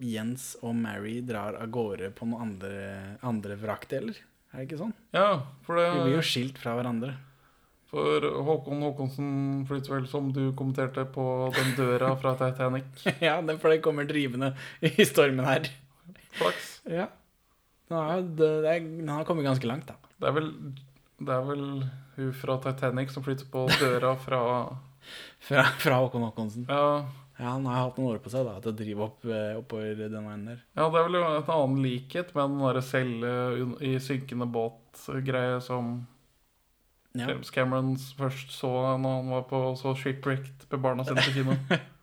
Jens 0.00 0.54
og 0.64 0.76
Mary 0.78 1.18
drar 1.26 1.58
av 1.60 1.68
gårde 1.74 2.12
på 2.16 2.28
noen 2.30 2.46
andre, 2.46 3.18
andre 3.26 3.58
vrakdeler. 3.60 4.22
Er 4.50 4.62
det 4.62 4.70
ikke 4.70 4.80
sånn? 4.80 4.94
Ja, 5.14 5.42
for 5.66 5.76
det 5.78 5.90
De 5.92 6.06
blir 6.06 6.16
jo 6.16 6.24
skilt 6.24 6.58
fra 6.62 6.78
hverandre. 6.78 7.12
For 7.90 8.22
Håkon 8.46 8.84
Håkonsen 8.86 9.30
flytter 9.66 9.96
vel, 9.96 10.08
som 10.08 10.30
du 10.32 10.52
kommenterte, 10.56 11.04
på 11.10 11.24
den 11.56 11.74
døra 11.76 12.14
fra 12.22 12.36
Titanic. 12.38 12.88
ja, 13.28 13.36
det 13.42 13.56
er 13.56 13.60
fordi 13.60 13.80
det 13.80 13.84
kommer 13.84 14.08
drivende 14.08 14.54
i 14.86 15.04
stormen 15.04 15.44
her. 15.44 15.68
Flaks. 16.38 16.76
Ja. 16.88 17.10
Er, 17.90 18.80
nå 18.80 19.16
har 19.18 19.24
kommet 19.28 19.44
ganske 19.48 19.66
langt, 19.66 19.88
da. 19.90 19.96
Det 20.20 20.28
er 20.30 20.36
vel 20.36 20.50
Det 21.20 21.34
er 21.34 21.42
vel 21.48 21.64
hun 22.16 22.30
fra 22.36 22.58
Titanic 22.62 23.10
som 23.14 23.24
flytter 23.26 23.48
på 23.50 23.66
døra 23.80 24.14
fra 24.20 24.42
Fra, 25.40 25.64
fra 25.80 25.98
Håkon 26.02 26.26
Håkonsen. 26.28 26.66
Ja. 26.68 27.06
Ja, 27.40 27.54
Han 27.54 27.64
har 27.64 27.86
hatt 27.86 27.96
noen 27.96 28.12
år 28.12 28.18
på 28.20 28.28
seg 28.28 28.44
da, 28.44 28.58
til 28.60 28.74
å 28.74 28.76
drive 28.76 29.04
opp, 29.06 29.22
eh, 29.24 29.54
oppover 29.56 29.96
den 29.96 30.26
veien 30.28 30.42
der. 30.44 30.58
Ja, 30.76 30.90
det 30.92 30.98
er 31.00 31.06
vel 31.06 31.16
en 31.22 31.46
annen 31.54 31.78
likhet 31.80 32.34
med 32.36 32.50
den 32.50 32.58
derre 32.60 32.82
celle 32.84 33.30
i 33.80 33.94
synkende 34.04 34.48
båt-greie 34.52 35.60
som 35.64 35.94
Ja. 37.16 37.26
James 37.26 37.48
Cameron 37.50 37.96
først 37.96 38.52
så 38.54 38.68
når 39.00 39.16
han 39.16 39.30
var 39.32 39.46
på 39.48 39.62
så 39.80 39.96
shipwrecked 39.98 40.68
med 40.70 40.82
barna 40.84 41.02
sine 41.08 41.24
på 41.24 41.32
kino. 41.34 41.56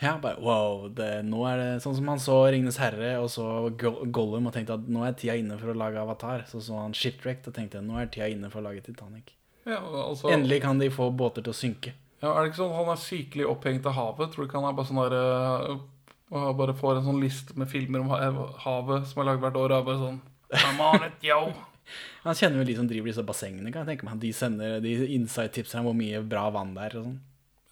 Ja, 0.00 0.14
bare 0.22 0.40
wow. 0.40 0.86
Det, 0.96 1.08
nå 1.28 1.42
er 1.44 1.58
det 1.60 1.68
sånn 1.84 1.96
som 1.98 2.08
han 2.08 2.20
så 2.22 2.38
Ringenes 2.48 2.78
herre 2.80 3.18
og 3.20 3.28
så 3.32 3.44
Gollum 3.76 4.48
og 4.48 4.54
tenkte 4.54 4.78
at 4.78 4.86
nå 4.88 5.04
er 5.04 5.12
tida 5.18 5.36
inne 5.36 5.58
for 5.60 5.72
å 5.72 5.76
lage 5.76 6.00
Avatar. 6.00 6.46
Så 6.48 6.62
så 6.64 6.78
han 6.80 6.96
Shipwrecked 6.96 7.50
og 7.50 7.56
tenkte 7.56 7.82
nå 7.84 7.98
er 8.00 8.08
tida 8.12 8.30
inne 8.32 8.48
for 8.52 8.62
å 8.62 8.70
lage 8.70 8.84
Titanic. 8.86 9.34
Ja, 9.68 9.82
altså, 9.84 10.30
Endelig 10.32 10.62
kan 10.64 10.80
de 10.80 10.88
få 10.92 11.10
båter 11.12 11.44
til 11.44 11.52
å 11.52 11.56
synke. 11.56 11.92
Ja, 12.20 12.32
er 12.32 12.42
det 12.42 12.50
ikke 12.50 12.62
sånn 12.62 12.72
at 12.72 12.80
han 12.80 12.92
er 12.94 13.00
sykelig 13.00 13.48
opphengt 13.48 13.88
av 13.88 13.96
havet? 13.96 14.32
Tror 14.32 14.44
du 14.44 14.48
ikke 14.48 14.60
han 14.60 14.68
er 14.70 14.76
bare 14.76 14.88
sånn 14.88 15.00
der 15.00 15.16
uh, 15.18 16.52
Bare 16.56 16.76
får 16.78 17.00
en 17.00 17.06
sånn 17.08 17.22
liste 17.22 17.56
med 17.58 17.68
filmer 17.70 18.04
om 18.04 18.10
havet 18.12 19.08
som 19.10 19.22
er 19.22 19.26
laget 19.32 19.44
hvert 19.44 19.56
år, 19.58 19.74
og 19.74 19.88
bare 19.88 20.02
sånn 20.04 20.20
Come 20.52 20.86
on 20.86 21.06
it, 21.06 21.24
yo! 21.26 21.40
Han 22.26 22.36
kjenner 22.38 22.60
jo 22.60 22.68
de 22.68 22.76
som 22.76 22.86
driver 22.86 23.10
disse 23.10 23.24
bassengene. 23.26 23.72
kan 23.72 23.82
jeg 23.82 23.96
tenke 23.96 24.06
meg 24.06 24.20
De 24.22 24.30
sender 24.36 24.76
de 24.84 24.92
inside-tipser 25.16 25.80
om 25.80 25.88
hvor 25.88 25.96
mye 25.98 26.20
bra 26.22 26.44
vann 26.54 26.74
det 26.76 26.84
er. 26.86 26.98
Og 27.00 27.08
sånn 27.08 27.18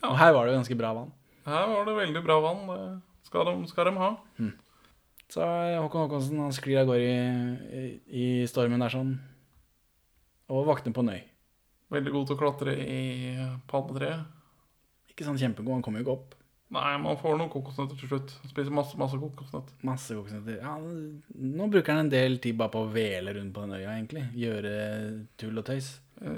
Og 0.09 0.17
her 0.19 0.35
var 0.35 0.47
det 0.47 0.55
jo 0.55 0.61
ganske 0.63 0.79
bra 0.81 0.95
vann. 0.97 1.13
Her 1.49 1.69
var 1.73 1.89
det 1.89 1.97
veldig 1.99 2.23
bra 2.25 2.39
vann. 2.45 2.65
Det 2.69 3.31
skal 3.31 3.49
de, 3.49 3.57
skal 3.71 3.91
de 3.91 3.97
ha. 4.01 4.11
Så 5.29 5.45
Håkon 5.45 6.07
Håkonsen 6.07 6.41
han 6.41 6.55
sklir 6.57 6.81
av 6.83 6.89
gårde 6.89 7.05
i, 7.05 7.83
i, 7.83 7.83
i 8.09 8.27
stormen 8.49 8.81
der 8.81 8.95
sånn. 8.95 9.13
Og 10.49 10.65
våkner 10.69 10.95
på 10.97 11.05
Nøy. 11.05 11.21
Veldig 11.93 12.13
god 12.15 12.29
til 12.29 12.37
å 12.37 12.41
klatre 12.41 12.75
i 12.81 13.01
palmetreet. 13.69 14.25
Ikke 15.13 15.27
sånn 15.27 15.41
kjempegod, 15.41 15.79
han 15.79 15.85
kommer 15.85 16.01
jo 16.01 16.07
ikke 16.07 16.17
opp. 16.17 16.35
Nei, 16.73 16.91
man 17.01 17.17
får 17.17 17.39
noen 17.41 17.49
kokosnøtter 17.53 17.97
til 17.97 18.11
slutt. 18.11 18.33
Spiser 18.51 18.75
masse, 18.77 18.97
masse 19.01 19.17
kokosnøtter. 19.17 19.77
Masse 19.89 20.17
kokosnøtter. 20.17 20.59
Ja, 20.61 20.75
nå 20.79 21.69
bruker 21.73 21.95
han 21.95 22.05
en 22.05 22.13
del 22.13 22.37
tid 22.45 22.59
bare 22.61 22.73
på 22.75 22.83
å 22.85 22.91
vele 22.93 23.33
rundt 23.39 23.55
på 23.57 23.65
den 23.65 23.79
øya, 23.79 23.95
egentlig. 23.95 24.27
Gjøre 24.37 24.75
tull 25.41 25.61
og 25.63 25.65
tøys. 25.69 25.89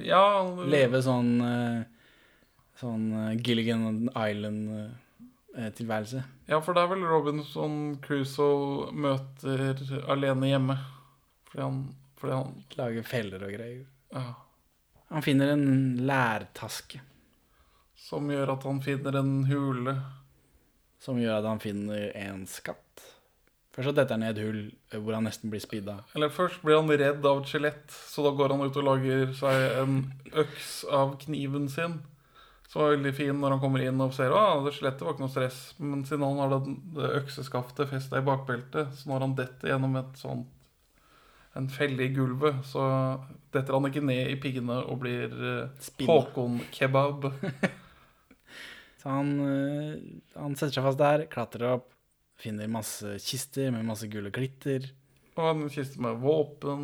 Ja, 0.06 0.22
Leve 0.70 1.00
sånn 1.02 1.32
eh, 1.42 1.99
Sånn 2.80 3.10
eh, 3.12 3.34
Gilligan 3.44 4.08
Island-tilværelse. 4.16 6.22
Ja, 6.48 6.60
for 6.64 6.72
det 6.76 6.82
er 6.84 6.88
vel 6.94 7.04
Robinson 7.06 7.74
Crusoe 8.04 8.88
møter 8.96 9.58
alene 10.10 10.46
hjemme. 10.54 10.76
Fordi 11.50 11.62
han, 11.66 11.78
fordi 12.20 12.32
han 12.38 12.50
Lager 12.78 13.04
feller 13.06 13.40
og 13.42 13.50
greier. 13.56 13.84
ja, 14.14 14.22
Han 15.10 15.22
finner 15.26 15.48
en 15.50 15.64
lærtaske 16.06 17.00
Som 17.98 18.30
gjør 18.30 18.52
at 18.54 18.62
han 18.68 18.78
finner 18.84 19.12
en 19.18 19.32
hule. 19.50 19.94
som 21.00 21.16
gjør 21.18 21.38
at 21.40 21.46
han 21.48 21.58
finner 21.62 22.10
en 22.14 22.44
skatt. 22.46 23.00
Først 23.72 23.86
så 23.88 23.92
detter 23.96 24.14
han 24.18 24.22
i 24.26 24.30
et 24.34 24.38
hull 24.42 24.62
eh, 24.92 24.98
hvor 25.00 25.14
han 25.16 25.24
nesten 25.24 25.48
blir 25.50 25.60
spidda. 25.64 25.94
Eller 26.14 26.28
først 26.28 26.60
blir 26.62 26.76
han 26.76 26.90
redd 26.90 27.24
av 27.24 27.40
et 27.40 27.48
skjelett, 27.48 27.88
så 27.88 28.22
da 28.26 28.30
går 28.36 28.48
han 28.52 28.60
ut 28.66 28.76
og 28.76 28.84
lager 28.84 29.32
seg 29.38 29.54
en 29.80 29.94
øks 30.42 30.84
av 30.92 31.14
kniven 31.22 31.68
sin. 31.72 31.94
Som 32.70 32.84
var 32.84 32.94
veldig 32.94 33.12
fin 33.16 33.34
når 33.34 33.56
han 33.56 33.60
kommer 33.62 33.82
inn 33.82 33.98
og 34.04 34.14
ser 34.14 34.30
at 34.36 34.62
det 34.62 34.76
skjelettet 34.76 35.02
var 35.02 35.16
ikke 35.16 35.24
noe 35.24 35.32
stress. 35.32 35.58
Men 35.82 36.04
siden 36.06 36.22
han 36.22 36.38
har 36.38 36.52
det, 36.54 36.76
det 36.94 37.12
økseskaftet 37.18 37.90
festa 37.90 38.20
i 38.20 38.26
bakbeltet, 38.26 38.92
så 38.94 39.10
når 39.10 39.26
han 39.26 39.36
detter 39.40 39.72
gjennom 39.72 39.98
et 39.98 40.20
sånt 40.20 40.56
en 41.58 41.66
felle 41.66 42.04
i 42.06 42.12
gulvet, 42.14 42.60
så 42.62 42.84
detter 43.50 43.74
han 43.74 43.88
ikke 43.88 44.04
ned 44.06 44.28
i 44.30 44.38
piggene 44.38 44.76
og 44.86 45.00
blir 45.02 45.32
uh, 45.34 45.88
Håkon-kebab. 46.06 47.26
Så 49.00 49.08
han, 49.08 49.30
eh, 49.40 49.92
han 50.36 50.56
setter 50.58 50.74
seg 50.76 50.84
fast 50.84 51.00
der, 51.00 51.22
klatrer 51.32 51.70
opp, 51.78 51.86
finner 52.40 52.68
masse 52.68 53.14
kister 53.24 53.70
med 53.72 53.86
masse 53.88 54.10
gule 54.12 54.28
glitter. 54.34 54.90
Og 55.40 55.46
en 55.46 55.62
kiste 55.72 56.02
med 56.04 56.18
våpen, 56.20 56.82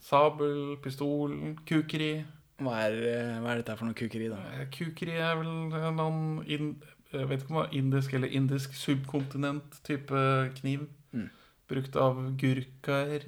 sabel, 0.00 0.78
pistol, 0.80 1.34
kukeri. 1.68 2.14
Hva 2.60 2.76
er, 2.84 2.96
eh, 3.08 3.36
hva 3.40 3.54
er 3.54 3.62
dette 3.62 3.76
for 3.78 3.88
noe 3.88 3.96
kukeri, 3.96 4.28
da? 4.28 4.40
Eh, 4.52 4.66
Kukeri 4.74 5.16
er 5.16 5.38
vel 5.40 5.48
en 5.48 6.00
annen 6.00 6.44
in, 6.46 6.74
Jeg 7.10 7.26
vet 7.26 7.42
ikke 7.42 7.50
om 7.50 7.56
det 7.56 7.70
er 7.72 7.78
indisk 7.80 8.12
eller 8.14 8.28
indisk 8.38 8.74
subkontinent-type 8.78 10.20
kniv. 10.60 10.84
Mm. 11.10 11.24
Brukt 11.66 11.96
av 11.98 12.20
gurkaer, 12.38 13.24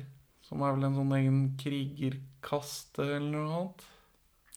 som 0.47 0.63
er 0.63 0.77
vel 0.77 0.87
en 0.87 0.95
sånn 1.01 1.17
egen 1.17 1.41
krigerkaste 1.59 3.03
eller 3.03 3.33
noe 3.33 3.57
annet. 3.57 3.83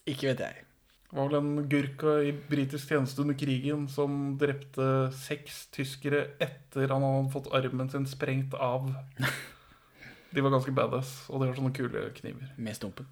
Ikke 0.06 0.30
vet 0.30 0.44
jeg. 0.44 0.62
Det 1.10 1.18
var 1.18 1.32
vel 1.32 1.40
en 1.40 1.68
gurka 1.72 2.14
i 2.22 2.30
britisk 2.30 2.92
tjeneste 2.92 3.24
under 3.24 3.34
krigen 3.34 3.88
som 3.90 4.36
drepte 4.38 5.10
seks 5.10 5.64
tyskere 5.74 6.36
etter 6.38 6.94
han 6.94 7.02
hadde 7.02 7.34
fått 7.34 7.50
armen 7.50 7.90
sin 7.90 8.06
sprengt 8.06 8.54
av. 8.54 8.92
De 10.34 10.42
var 10.44 10.54
ganske 10.54 10.74
badass, 10.76 11.16
og 11.30 11.40
de 11.40 11.48
har 11.48 11.56
sånne 11.56 11.74
kule 11.74 12.10
kniver. 12.18 12.50
Med 12.60 12.76
stumpen. 12.76 13.06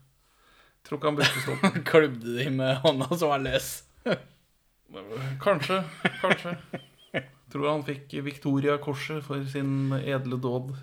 Tror 0.84 0.98
ikke 0.98 1.10
han 1.10 1.18
brukte 1.18 1.42
stolpen. 1.44 1.84
Klubde 1.90 2.34
de 2.38 2.48
med 2.52 2.80
hånda, 2.84 3.08
så 3.16 3.30
var 3.30 3.44
løs. 3.44 3.70
Kanskje. 5.42 5.80
Kanskje. 6.20 6.56
Tror 7.52 7.70
han 7.70 7.86
fikk 7.86 8.12
Victoria-korset 8.26 9.24
for 9.24 9.44
sin 9.48 9.94
edle 10.02 10.38
dåd. 10.42 10.74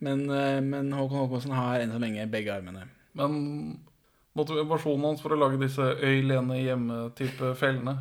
Men, 0.00 0.24
eh, 0.30 0.60
men 0.64 0.92
Håkon 0.96 1.24
Håkonsen 1.24 1.52
har 1.56 1.80
enn 1.80 1.92
så 1.92 2.00
lenge 2.00 2.28
begge 2.32 2.54
armene. 2.54 2.86
Men 3.18 3.34
motivasjonen 4.38 5.10
hans 5.10 5.22
for 5.24 5.34
å 5.34 5.40
lage 5.40 5.60
disse 5.60 5.82
øy 5.82 6.22
lene 6.24 6.60
hjemme-type 6.62 7.54
fellene 7.58 7.98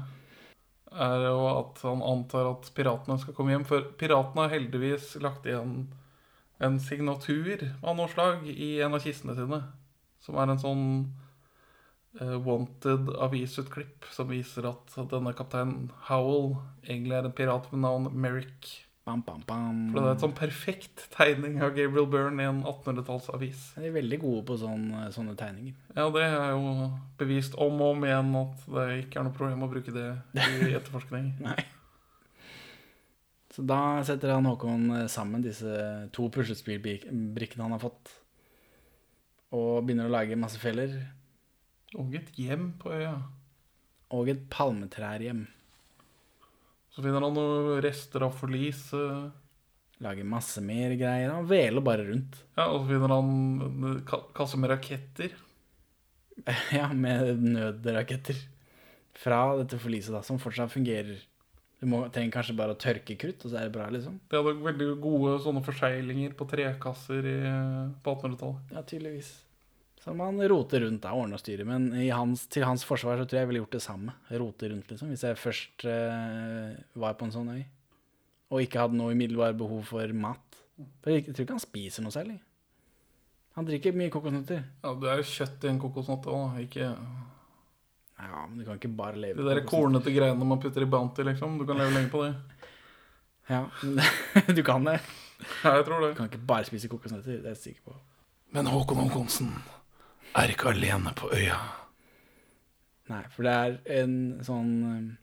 er 0.89 1.25
jo 1.27 1.41
at 1.49 1.81
han 1.85 2.01
antar 2.05 2.49
at 2.49 2.69
piratene 2.75 3.17
skal 3.21 3.35
komme 3.37 3.53
hjem. 3.53 3.65
For 3.67 3.89
piratene 3.99 4.45
har 4.45 4.55
heldigvis 4.55 5.15
lagt 5.23 5.47
igjen 5.49 5.89
en 6.59 6.79
signatur 6.83 7.63
av 7.81 7.95
noe 7.97 8.09
slag 8.11 8.47
i 8.51 8.77
en 8.83 8.95
av 8.97 9.03
kistene 9.03 9.35
sine. 9.37 9.61
Som 10.23 10.39
er 10.39 10.51
en 10.51 10.61
sånn 10.61 10.87
eh, 12.17 12.35
wanted 12.45 13.11
avisutklipp 13.21 14.07
som 14.13 14.29
viser 14.31 14.67
at 14.69 14.97
denne 15.11 15.33
kaptein 15.37 15.89
Howell 16.09 16.55
egentlig 16.85 17.17
er 17.17 17.29
en 17.29 17.35
pirat 17.35 17.71
med 17.73 17.83
navn 17.85 18.13
Merrick. 18.13 18.75
Bam, 19.09 19.23
bam, 19.25 19.41
bam. 19.47 19.77
For 19.89 20.03
det 20.03 20.09
er 20.09 20.17
et 20.17 20.21
sånn 20.21 20.35
perfekt 20.37 21.07
tegning 21.15 21.55
av 21.65 21.71
Gabriel 21.73 22.05
Byrne 22.11 22.43
i 22.43 22.45
en 22.45 22.59
1800-tallsavis. 22.61 23.63
De 23.79 23.87
er 23.89 23.95
veldig 23.95 24.19
gode 24.21 24.43
på 24.45 24.57
sånne, 24.61 25.07
sånne 25.15 25.33
tegninger. 25.39 25.73
Ja, 25.95 26.05
det 26.13 26.27
er 26.27 26.51
jo 26.53 26.91
bevist 27.17 27.57
om 27.57 27.81
og 27.81 27.95
om 27.95 28.05
igjen 28.05 28.29
at 28.37 28.69
det 28.75 28.85
ikke 29.07 29.21
er 29.21 29.25
noe 29.25 29.37
problem 29.39 29.65
å 29.65 29.71
bruke 29.71 29.95
det 29.95 30.11
i 30.37 30.73
etterforskning. 30.77 31.31
Nei. 31.41 31.57
Så 33.55 33.65
da 33.65 33.79
setter 34.05 34.35
han 34.35 34.45
Håkon 34.45 34.91
eh, 34.99 35.07
sammen 35.11 35.41
disse 35.43 35.73
to 36.13 36.29
puslespillbrikkene 36.31 37.65
han 37.65 37.73
har 37.75 37.81
fått, 37.81 38.13
og 39.57 39.87
begynner 39.87 40.05
å 40.05 40.13
lage 40.13 40.37
masse 40.37 40.61
feller. 40.61 40.93
Og 41.97 42.13
et 42.19 42.29
hjem 42.37 42.73
på 42.81 42.91
øya. 42.93 43.15
Og 44.13 44.29
et 44.29 44.43
palmetrærhjem. 44.53 45.45
Så 46.93 47.01
finner 47.05 47.21
han 47.25 47.33
noen 47.37 47.79
rester 47.85 48.25
av 48.25 48.35
forlis. 48.37 48.89
eh, 48.97 49.29
Lager 49.99 50.23
masse 50.23 50.61
mer 50.63 50.93
greier. 50.95 51.33
Han 51.33 51.47
veler 51.49 51.83
bare 51.83 52.05
rundt. 52.07 52.37
Ja, 52.59 52.69
og 52.71 52.83
så 52.85 52.91
finner 52.93 53.15
han 53.17 54.03
kasse 54.37 54.57
med 54.61 54.71
raketter. 54.73 55.33
Ja, 56.77 56.87
med 56.93 57.41
nødraketter. 57.43 58.37
Fra 59.19 59.41
dette 59.59 59.75
forliset, 59.81 60.13
da, 60.15 60.21
som 60.23 60.39
fortsatt 60.39 60.71
fungerer. 60.71 61.17
Du 61.81 61.85
må, 61.87 62.01
trenger 62.11 62.31
kanskje 62.37 62.55
bare 62.55 62.73
å 62.75 62.79
tørke 62.79 63.15
krutt, 63.19 63.43
og 63.43 63.51
så 63.51 63.59
er 63.59 63.67
det 63.67 63.73
bra, 63.75 63.85
liksom. 63.91 64.17
De 64.31 64.35
hadde 64.39 64.53
veldig 64.63 64.87
gode 65.03 65.33
sånne 65.43 65.61
forseglinger 65.63 66.33
på 66.39 66.47
trekasser 66.51 67.27
i, 67.27 67.35
på 68.03 68.13
1800-tallet. 68.15 68.73
Ja, 68.75 68.83
tydeligvis. 68.87 69.29
Så 70.09 70.13
man 70.17 70.39
roter 70.49 70.81
rundt 70.81 71.03
og 71.05 71.19
ordner 71.21 71.37
og 71.37 71.41
styrer. 71.43 71.67
Men 71.69 71.83
i 72.01 72.07
hans, 72.09 72.47
til 72.49 72.63
hans 72.65 72.81
forsvar 72.81 73.19
så 73.19 73.27
tror 73.29 73.37
jeg 73.37 73.43
jeg 73.43 73.49
ville 73.51 73.59
gjort 73.61 73.75
det 73.75 73.81
samme. 73.83 74.15
Rote 74.41 74.69
rundt, 74.71 74.89
liksom. 74.89 75.11
Hvis 75.13 75.21
jeg 75.27 75.37
først 75.37 75.85
uh, 75.85 76.71
var 76.97 77.13
på 77.19 77.27
en 77.27 77.33
sånn 77.35 77.51
øy. 77.53 77.59
Og 78.49 78.63
ikke 78.65 78.81
hadde 78.81 78.97
noe 78.97 79.13
umiddelbart 79.13 79.59
behov 79.59 79.85
for 79.91 80.15
mat. 80.17 80.57
For 81.03 81.13
jeg 81.13 81.27
tror 81.27 81.45
ikke 81.45 81.57
han 81.59 81.61
spiser 81.61 82.07
noe 82.07 82.17
særlig. 82.17 82.39
Han 83.53 83.69
drikker 83.69 84.01
mye 84.01 84.09
kokosnøtter. 84.17 84.65
Ja, 84.81 84.97
det 84.97 85.13
er 85.13 85.21
jo 85.21 85.29
kjøtt 85.35 85.69
i 85.69 85.73
en 85.75 85.85
kokosnøtt 85.85 86.33
òg, 86.33 86.59
ikke 86.65 86.89
Ja, 86.89 88.43
men 88.49 88.57
du 88.57 88.65
kan 88.65 88.81
ikke 88.81 88.95
bare 88.97 89.21
leve 89.21 89.37
på 89.37 89.45
de 89.45 89.53
der 89.53 89.65
kornete 89.69 90.13
greiene 90.15 90.51
man 90.57 90.61
putter 90.63 90.89
i 90.89 90.89
Bounty, 90.89 91.21
liksom. 91.29 91.61
Du 91.61 91.69
kan 91.69 91.77
leve 91.77 91.93
lenge 91.99 92.09
på 92.09 92.25
det. 92.25 92.33
Ja, 93.49 93.67
du 94.57 94.65
kan 94.65 94.89
det. 94.89 94.99
Ja, 95.61 95.77
jeg 95.77 95.85
tror 95.85 96.01
det. 96.01 96.15
Du 96.15 96.23
kan 96.23 96.33
ikke 96.33 96.47
bare 96.49 96.65
spise 96.65 96.89
kokosnøtter, 96.89 97.43
det 97.43 97.45
er 97.45 97.53
jeg 97.59 97.67
sikker 97.67 97.91
på. 97.91 98.01
Men 98.57 98.73
Håkon 98.73 99.05
Håkonsen 99.05 99.53
er 100.37 100.47
ikke 100.53 100.69
alene 100.73 101.11
på 101.17 101.25
øya. 101.33 101.57
Nei, 103.09 103.23
for 103.33 103.41
det 103.47 103.53
er 103.53 103.77
en 104.03 104.15
sånn 104.45 104.69
um, 104.85 105.17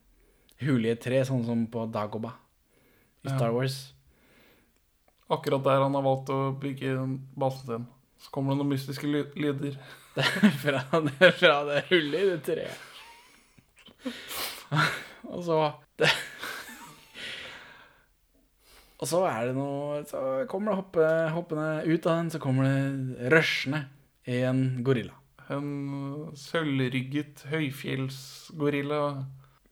hule 0.64 0.88
i 0.88 0.92
et 0.94 1.02
tre, 1.02 1.18
sånn 1.26 1.44
som 1.46 1.66
på 1.70 1.80
Dagoba 1.94 2.30
i 3.22 3.24
Ja. 3.30 3.36
Star 3.36 3.52
Wars. 3.54 3.76
Akkurat 5.30 5.64
der 5.64 5.82
han 5.82 5.94
har 5.94 6.02
valgt 6.06 6.28
å 6.30 6.52
bygge 6.58 6.96
basen 7.38 7.66
sin. 7.66 7.86
Så 8.22 8.30
kommer 8.32 8.50
det 8.54 8.58
noen 8.62 8.72
mystiske 8.72 9.06
ly 9.06 9.24
lyder. 9.36 9.76
fra, 10.62 10.80
det, 11.04 11.32
fra 11.36 11.64
det 11.68 11.84
hullet 11.90 12.20
i 12.20 12.30
det 12.30 12.42
treet. 12.46 12.76
Og 15.34 15.42
så 15.44 15.58
det, 15.98 16.06
Og 19.02 19.06
så 19.10 19.18
er 19.26 19.46
det 19.48 19.54
noe 19.56 20.04
Så 20.06 20.18
kommer 20.48 20.70
det 20.70 20.76
hoppe, 20.78 21.04
hoppende 21.34 21.82
ut 21.82 22.06
av 22.06 22.14
den, 22.20 22.30
så 22.30 22.38
kommer 22.40 22.62
det 22.68 22.78
røsjende 23.34 23.80
en 24.26 24.82
gorilla. 24.86 25.14
En 25.50 26.32
sølvrygget 26.34 27.44
høyfjellsgorilla. 27.52 29.00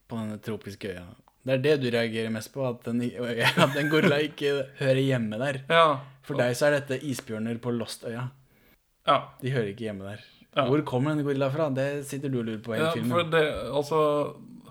På 0.09 0.19
denne 0.21 0.39
tropiske 0.45 0.93
øya. 0.95 1.05
Det 1.45 1.53
er 1.59 1.63
det 1.65 1.75
du 1.83 1.89
reagerer 1.93 2.31
mest 2.33 2.53
på, 2.55 2.65
at 2.69 2.85
den, 2.87 3.03
at 3.65 3.77
en 3.81 3.91
gorilla 3.93 4.21
ikke 4.25 4.53
hører 4.79 5.01
hjemme 5.03 5.39
der. 5.41 5.59
Ja. 5.69 5.87
For 6.25 6.39
deg 6.41 6.55
så 6.57 6.69
er 6.71 6.79
dette 6.79 7.01
isbjørner 7.05 7.59
på 7.61 7.73
Lost-øya. 7.75 8.29
Ja. 9.09 9.19
De 9.43 9.53
hører 9.53 9.73
ikke 9.75 9.89
hjemme 9.91 10.07
der. 10.09 10.23
Ja. 10.55 10.65
Hvor 10.71 10.81
kommer 10.87 11.13
denne 11.13 11.27
gorilla 11.27 11.51
fra? 11.53 11.67
Det 11.75 12.05
sitter 12.09 12.31
du 12.33 12.39
og 12.41 12.47
lurer 12.49 12.63
på 12.65 12.77
i 12.77 12.79
Ja, 12.81 12.93
filmen. 12.95 13.31
det, 13.33 13.43
altså 13.75 13.99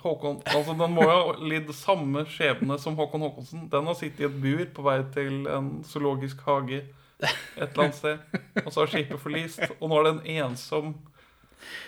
Håkon, 0.03 0.41
altså 0.45 0.73
Den 0.79 0.91
må 0.95 1.03
jo 1.05 1.11
ha 1.11 1.35
lidd 1.47 1.69
samme 1.75 2.25
skjebne 2.27 2.77
som 2.79 2.95
Håkon 2.99 3.21
Håkonsen. 3.23 3.67
Den 3.71 3.85
har 3.87 3.95
sittet 3.99 4.23
i 4.23 4.27
et 4.29 4.39
bur 4.43 4.63
på 4.75 4.85
vei 4.87 4.97
til 5.13 5.45
en 5.51 5.69
zoologisk 5.87 6.41
hage 6.47 6.81
et 7.29 7.63
eller 7.69 7.83
annet 7.87 7.97
sted. 7.97 8.17
Og 8.65 8.69
så 8.73 8.83
har 8.83 8.91
skipet 8.93 9.19
forlist, 9.21 9.63
og 9.79 9.89
nå 9.91 9.99
er 9.99 10.03
det 10.07 10.13
en 10.13 10.23
ensom 10.47 10.93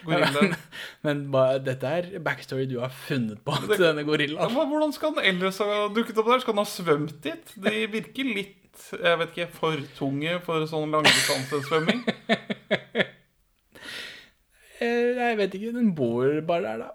gorilla. 0.06 0.30
Men, 0.42 0.54
men 1.04 1.24
bare, 1.34 1.60
dette 1.66 1.86
er 2.00 2.12
backstory 2.24 2.66
du 2.72 2.78
har 2.84 2.94
funnet 3.06 3.42
på 3.46 3.56
til 3.68 3.82
denne 3.84 4.06
gorillaen. 4.08 4.54
Ja, 4.56 4.66
hvordan 4.72 4.94
skal 4.96 5.16
den 5.18 5.26
ellers 5.34 5.58
ha 5.64 5.88
dukket 5.96 6.18
opp 6.22 6.30
der? 6.32 6.44
Skal 6.46 6.56
den 6.56 6.64
ha 6.64 6.70
svømt 6.70 7.18
dit? 7.26 7.56
De 7.66 7.76
virker 7.92 8.26
litt 8.32 8.62
jeg 8.76 9.20
vet 9.22 9.30
ikke, 9.32 9.46
for 9.56 9.80
tunge 9.96 10.34
for 10.44 10.66
sånn 10.68 10.92
langdistansesvømming. 10.92 12.02
Eh, 14.84 15.14
Jeg 15.16 15.38
vet 15.40 15.54
ikke, 15.56 15.72
den 15.78 15.94
bor 15.96 16.28
bare 16.44 16.62
der, 16.76 16.78
da. 16.84 16.90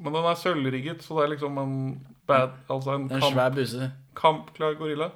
Men 0.00 0.16
den 0.16 0.28
er 0.30 0.38
sølvrigget, 0.40 1.02
så 1.04 1.18
det 1.18 1.24
er 1.24 1.32
liksom 1.34 1.58
en 1.60 1.74
bad 2.28 2.54
Altså 2.72 2.94
en, 2.96 3.10
en 3.12 3.24
svær 3.24 3.52
busse. 3.52 3.90
kampklar 4.16 4.78
gorilla. 4.78 5.10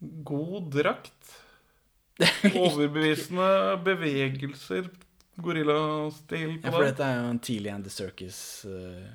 God 0.00 0.70
drakt. 0.72 1.34
Overbevisende 2.64 3.76
bevegelser. 3.84 4.88
Gorillastil 5.38 6.56
Ja, 6.64 6.70
for 6.72 6.82
dette 6.82 7.04
er 7.06 7.20
jo 7.20 7.26
en 7.30 7.38
tidlig 7.38 7.70
Andy 7.70 7.92
Circus 7.94 8.38
uh... 8.66 9.06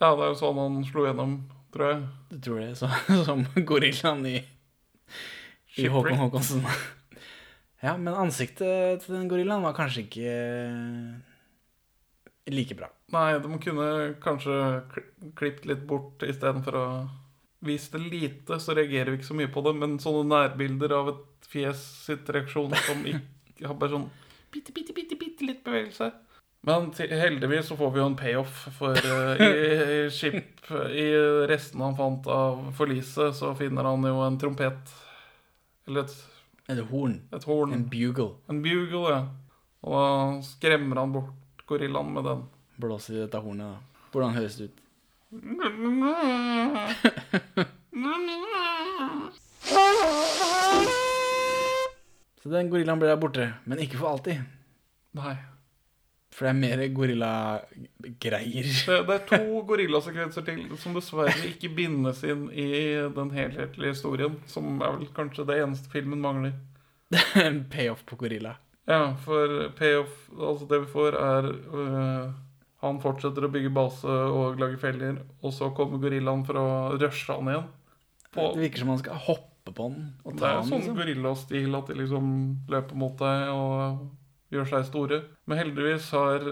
Ja, 0.00 0.08
det 0.16 0.24
er 0.24 0.30
jo 0.32 0.38
sånn 0.40 0.58
han 0.58 0.78
slo 0.88 1.04
gjennom, 1.04 1.34
tror 1.70 1.86
jeg. 1.86 2.00
Du 2.32 2.38
tror 2.46 2.62
det? 2.62 2.70
Så, 2.80 2.88
som 3.28 3.44
gorillaen 3.68 4.24
i, 4.26 4.38
i 5.76 5.90
Håkon 5.92 6.18
Håkonsen. 6.22 6.64
Ja, 7.84 7.98
men 8.00 8.16
ansiktet 8.16 9.04
til 9.04 9.14
den 9.14 9.28
gorillaen 9.28 9.64
var 9.64 9.76
kanskje 9.76 10.06
ikke 10.06 10.32
eh, 10.32 11.20
like 12.52 12.78
bra. 12.80 12.88
Nei, 13.10 13.30
de 13.42 13.58
kunne 13.62 13.88
kanskje 14.22 14.56
klippet 15.38 15.66
litt 15.66 15.82
bort 15.88 16.22
istedenfor 16.22 16.78
å 16.78 16.86
vise 17.66 17.92
det 17.96 18.04
lite, 18.06 18.60
så 18.62 18.74
reagerer 18.76 19.10
vi 19.10 19.20
ikke 19.20 19.30
så 19.32 19.36
mye 19.36 19.50
på 19.52 19.62
det. 19.66 19.74
Men 19.82 19.98
sånne 20.02 20.28
nærbilder 20.30 20.94
av 20.96 21.12
et 21.14 21.50
fjes 21.50 21.82
sitt 22.06 22.30
reaksjon 22.30 22.74
som 22.86 23.04
ikke 23.10 23.68
har 23.68 23.78
bare 23.78 23.96
sånn 23.96 24.10
bitte, 24.50 24.74
bitte, 24.74 24.94
bitte, 24.96 25.18
bitte 25.18 25.46
litt 25.46 25.64
bevegelse. 25.66 26.10
Men 26.66 26.90
heldigvis 26.92 27.70
så 27.70 27.76
får 27.78 27.92
vi 27.94 28.00
jo 28.02 28.06
en 28.10 28.16
payoff, 28.20 28.56
for 28.76 28.92
uh, 28.92 29.38
i, 29.40 29.52
i 29.96 30.00
skip 30.12 30.68
I 30.92 31.06
resten 31.48 31.80
han 31.80 31.96
fant 31.96 32.26
av 32.28 32.66
forliset, 32.76 33.32
så 33.38 33.54
finner 33.56 33.88
han 33.88 34.04
jo 34.04 34.20
en 34.26 34.36
trompet. 34.40 34.92
Eller 35.88 36.04
et 36.04 36.18
Et 36.70 36.82
horn. 36.90 37.16
Et 37.32 37.44
horn. 37.48 37.72
En 37.74 37.86
bugle. 37.90 38.34
En 38.52 38.60
bugle, 38.62 39.06
ja. 39.10 39.22
Og 39.80 39.96
da 39.96 40.42
skremmer 40.44 41.00
han 41.00 41.14
bort 41.14 41.64
gorillaen 41.66 42.12
med 42.14 42.28
den. 42.28 42.44
Blåser 42.80 43.18
i 43.18 43.22
dette 43.24 43.40
hornet, 43.42 43.76
da. 43.76 44.06
Hvordan 44.10 44.36
høres 44.38 44.56
det 44.58 44.70
ut? 44.70 44.78
Så 52.40 52.48
den 52.48 52.70
gorillaen 52.72 53.00
ble 53.00 53.10
der 53.10 53.20
borte, 53.20 53.46
men 53.68 53.82
ikke 53.84 54.00
for 54.00 54.14
alltid. 54.14 54.42
Nei. 55.18 55.36
For 56.30 56.46
det 56.46 56.50
er 56.52 56.58
mer 56.60 56.82
gorillagreier. 56.94 58.68
Det, 58.86 58.98
det 59.08 59.16
er 59.16 59.24
to 59.28 59.60
gorillasekvenser 59.68 60.46
til 60.46 60.62
som 60.80 60.94
dessverre 60.96 61.34
ikke 61.50 61.72
bindes 61.76 62.22
inn 62.24 62.46
i 62.54 62.68
den 63.16 63.32
helhetlige 63.34 63.96
historien, 63.96 64.38
som 64.48 64.78
er 64.78 64.94
vel 64.96 65.10
kanskje 65.16 65.44
det 65.50 65.58
eneste 65.64 65.90
filmen 65.92 66.22
mangler. 66.22 66.56
Det 67.10 67.20
er 67.34 67.48
en 67.48 67.64
payoff 67.66 68.04
på 68.06 68.16
gorilla. 68.20 68.52
Ja, 68.86 69.16
for 69.24 69.72
payoff 69.74 70.28
Altså, 70.30 70.68
det 70.70 70.78
vi 70.84 70.92
får, 70.92 71.16
er 71.18 71.48
øh, 71.50 72.30
Han 72.80 73.00
fortsetter 73.02 73.44
å 73.44 73.52
bygge 73.52 73.72
base 73.76 74.08
og 74.08 74.60
lage 74.60 74.78
feller, 74.80 75.20
og 75.44 75.52
så 75.52 75.68
kommer 75.76 76.00
gorillaen 76.00 76.46
for 76.48 76.56
å 76.56 76.68
rushe 77.00 77.34
han 77.36 77.50
igjen. 77.52 77.66
På, 78.30 78.52
Det 78.54 78.62
virker 78.62 78.84
som 78.84 78.92
han 78.94 79.02
skal 79.02 79.20
hoppe 79.26 79.74
på 79.74 79.88
den 79.90 80.06
og 80.24 80.38
det 80.38 80.46
er 80.46 80.54
jo 80.56 80.62
sånn 80.70 80.80
Liksom. 80.80 80.96
gorillastil 80.96 81.76
at 81.76 81.90
de 81.90 81.96
liksom 81.98 82.30
løper 82.72 82.96
mot 82.98 83.18
deg 83.20 83.50
og 83.52 84.54
gjør 84.54 84.70
seg 84.70 84.86
store. 84.88 85.18
Men 85.46 85.60
heldigvis 85.60 86.08
har 86.16 86.46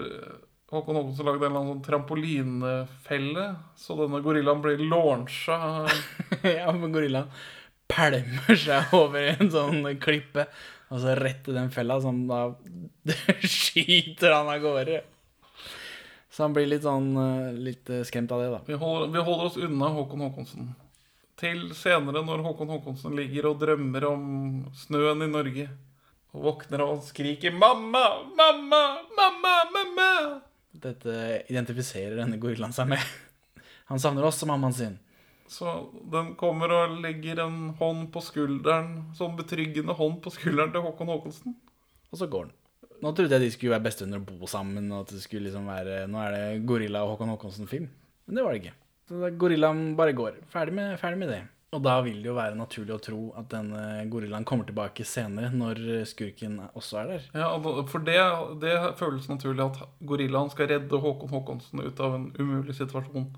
Håkon 0.69 0.99
Håkonsen 0.99 1.25
lagd 1.25 1.41
en 1.41 1.47
eller 1.47 1.59
annen 1.63 1.71
sånn 1.73 1.85
trampolinefelle, 1.87 3.45
så 3.79 3.95
denne 3.97 4.21
gorillaen 4.21 4.61
blir 4.61 4.83
launcha 4.85 5.57
ja, 6.45 6.69
men 6.75 6.93
gorillaen 6.93 7.31
pælmer 7.89 8.59
seg 8.59 8.93
over 8.93 9.31
en 9.31 9.49
sånn 9.49 9.87
klippe, 10.01 10.45
og 10.93 11.01
så 11.01 11.15
rett 11.17 11.49
i 11.49 11.55
den 11.55 11.71
fella, 11.73 11.97
som 12.03 12.21
da 12.29 12.43
skyter 13.41 14.35
han 14.35 14.51
av 14.53 14.61
gårde. 14.61 15.01
Så 16.39 16.45
han 16.45 16.53
blir 16.55 16.69
litt 16.71 16.85
sånn 16.87 17.07
eh, 17.19 17.47
litt 17.59 17.89
eh, 17.91 18.05
skremt 18.07 18.31
av 18.31 18.39
det, 18.39 18.45
da. 18.53 18.59
Vi 18.63 18.77
holder, 18.79 19.09
vi 19.11 19.23
holder 19.27 19.47
oss 19.49 19.57
unna 19.59 19.89
Håkon 19.91 20.21
Håkonsen. 20.23 20.69
Til 21.35 21.65
senere, 21.75 22.21
når 22.23 22.45
Håkon 22.45 22.69
Håkonsen 22.71 23.17
ligger 23.17 23.49
og 23.49 23.57
drømmer 23.59 24.05
om 24.07 24.21
snøen 24.71 25.25
i 25.25 25.27
Norge, 25.27 25.65
og 26.31 26.45
våkner 26.45 26.85
og 26.85 27.01
skriker 27.03 27.51
'mamma, 27.51 28.05
mamma, 28.39 28.79
mamma, 29.17 29.53
mamma'. 29.73 30.39
Dette 30.71 31.17
identifiserer 31.51 32.15
denne 32.21 32.39
gorillaen 32.39 32.77
seg 32.77 32.87
med. 32.93 33.03
Han 33.91 33.99
savner 33.99 34.23
også 34.23 34.47
mammaen 34.47 34.77
sin. 34.79 34.95
Så 35.51 35.75
den 36.07 36.37
kommer 36.39 36.71
og 36.71 37.01
legger 37.03 37.43
en 37.49 37.73
hånd 37.83 38.13
på 38.15 38.23
skulderen, 38.23 39.09
sånn 39.19 39.35
betryggende 39.35 39.91
hånd 39.91 40.23
på 40.23 40.31
skulderen 40.39 40.71
til 40.71 40.87
Håkon 40.87 41.11
Håkonsen. 41.17 41.59
Og 42.13 42.23
så 42.23 42.31
går 42.31 42.47
den. 42.47 42.58
Nå 42.99 43.13
trodde 43.15 43.37
jeg 43.37 43.45
de 43.45 43.51
skulle 43.53 43.75
være 43.77 43.85
bestevenner 43.85 44.19
og 44.19 44.27
bo 44.41 44.49
sammen, 44.49 44.89
og 44.91 45.05
at 45.05 45.13
det 45.15 45.21
skulle 45.23 45.47
liksom 45.47 45.69
være 45.69 46.03
Nå 46.11 46.19
er 46.25 46.35
det 46.35 46.65
Gorilla 46.67 47.05
og 47.05 47.13
Håkon 47.15 47.31
Håkonsen-film. 47.35 47.87
Men 48.27 48.37
det 48.37 48.43
var 48.45 48.53
det 48.53 48.63
ikke. 48.63 48.75
Så 49.09 49.31
gorillaen 49.41 49.95
bare 49.97 50.13
går. 50.13 50.35
Ferdig 50.51 50.75
med, 50.77 50.91
ferdig 51.01 51.17
med 51.21 51.31
det. 51.33 51.39
Og 51.73 51.81
da 51.85 51.99
vil 52.01 52.17
det 52.21 52.29
jo 52.31 52.33
være 52.33 52.57
naturlig 52.57 52.93
å 52.95 53.01
tro 53.01 53.19
at 53.37 53.49
denne 53.51 53.81
gorillaen 54.09 54.45
kommer 54.47 54.65
tilbake 54.65 55.05
senere, 55.05 55.51
når 55.53 55.81
skurken 56.09 56.57
også 56.73 57.01
er 57.03 57.11
der. 57.11 57.27
Ja, 57.37 57.49
For 57.89 58.05
det, 58.05 58.17
det 58.63 58.73
føles 58.97 59.29
naturlig 59.29 59.67
at 59.67 59.83
gorillaen 60.01 60.49
skal 60.53 60.71
redde 60.73 61.01
Håkon 61.03 61.29
Håkonsen 61.33 61.83
ut 61.85 62.01
av 62.05 62.17
en 62.17 62.27
umulig 62.39 62.73
situasjon. 62.77 63.29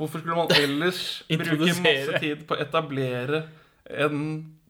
Hvorfor 0.00 0.22
skulle 0.22 0.38
man 0.40 0.54
ellers 0.64 1.02
bruke 1.28 1.74
masse 1.84 2.22
tid 2.22 2.46
på 2.48 2.56
å 2.56 2.62
etablere 2.64 3.44
en 3.92 4.22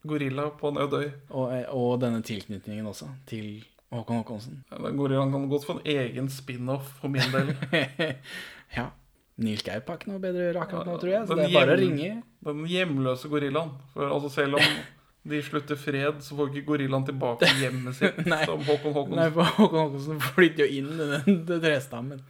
gorilla 0.03 0.49
på 0.59 0.73
en 0.73 0.83
øde 0.83 1.05
øy? 1.05 1.11
Og, 1.31 1.55
og 1.71 1.93
denne 2.03 2.25
tilknytningen 2.27 2.91
også, 2.91 3.13
til 3.31 3.63
Håkon 3.91 4.21
Håkonsen. 4.21 4.61
Den 4.71 4.97
gorillaen 4.99 5.33
kan 5.35 5.49
godt 5.51 5.67
få 5.67 5.79
en 5.81 5.87
egen 5.91 6.29
spin-off 6.31 6.93
for 7.01 7.11
min 7.11 7.33
del. 7.35 7.51
ja. 8.77 8.91
Nils 9.41 9.65
Gaup 9.67 9.89
har 9.89 9.99
ikke 9.99 10.11
noe 10.13 10.21
bedre 10.23 10.45
å 10.45 10.47
gjøre 10.51 10.63
akkurat 10.67 10.87
nå, 10.91 10.95
tror 11.01 11.13
jeg. 11.15 11.27
Så 11.27 11.35
Den 11.35 11.43
det 11.43 11.51
er 11.51 11.57
bare 11.59 11.75
å 11.75 11.81
ringe. 11.81 12.11
Den 12.47 12.65
hjemløse 12.71 13.31
gorillaen. 13.33 13.73
For 13.95 14.13
altså 14.13 14.31
Selv 14.37 14.61
om 14.61 14.79
de 15.31 15.41
slutter 15.45 15.77
fred, 15.81 16.21
så 16.25 16.37
får 16.39 16.53
ikke 16.53 16.69
gorillaen 16.71 17.05
tilbake 17.09 17.49
hjemmet 17.61 17.99
sitt 17.99 18.21
Nei. 18.31 18.45
som 18.49 18.63
Håkon 18.69 18.95
Håkonsen. 18.95 19.19
Nei, 19.21 19.29
for 19.35 19.51
Håkon 19.59 19.83
Håkonsen 19.87 20.23
flytter 20.31 20.65
jo 20.67 20.81
inn 20.81 20.93
i 20.95 21.09
den 21.49 21.65
trestammen. 21.65 22.23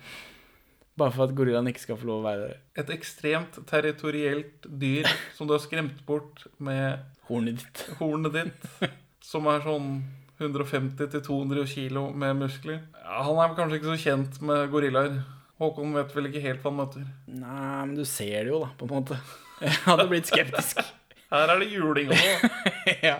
Bare 1.00 1.14
for 1.14 1.26
at 1.28 1.34
gorillaen 1.38 1.68
ikke 1.70 1.84
skal 1.84 1.98
få 2.00 2.08
lov 2.08 2.22
å 2.22 2.26
være 2.28 2.46
der. 2.48 2.56
Et 2.82 2.94
ekstremt 2.96 3.60
territorielt 3.70 4.66
dyr 4.80 5.06
som 5.36 5.48
du 5.50 5.54
har 5.54 5.62
skremt 5.62 6.00
bort 6.08 6.46
med 6.62 7.04
hornet 7.28 7.60
ditt. 7.62 7.84
Hornet 8.00 8.34
ditt 8.38 8.90
som 9.24 9.46
er 9.52 9.62
sånn 9.64 9.92
150-200 10.40 11.66
kilo 11.68 12.08
med 12.16 12.38
muskler. 12.40 12.80
Ja, 12.96 13.20
han 13.26 13.40
er 13.42 13.54
kanskje 13.58 13.80
ikke 13.80 13.92
så 13.92 14.00
kjent 14.00 14.40
med 14.46 14.70
gorillaer. 14.72 15.20
Håkon 15.60 15.92
vet 15.98 16.14
vel 16.16 16.30
ikke 16.30 16.42
helt 16.46 16.62
hva 16.64 16.72
han 16.72 16.78
møter. 16.78 17.04
Nei, 17.28 17.82
men 17.84 17.92
du 17.98 18.06
ser 18.08 18.46
det 18.46 18.54
jo, 18.54 18.62
da, 18.64 18.70
på 18.80 18.88
en 18.88 18.94
måte. 18.94 19.20
Jeg 19.66 19.76
hadde 19.84 20.08
blitt 20.08 20.30
skeptisk. 20.30 20.80
Her 21.34 21.52
er 21.52 21.60
det 21.60 21.68
juling 21.70 22.10
også. 22.14 22.50
ja. 23.10 23.18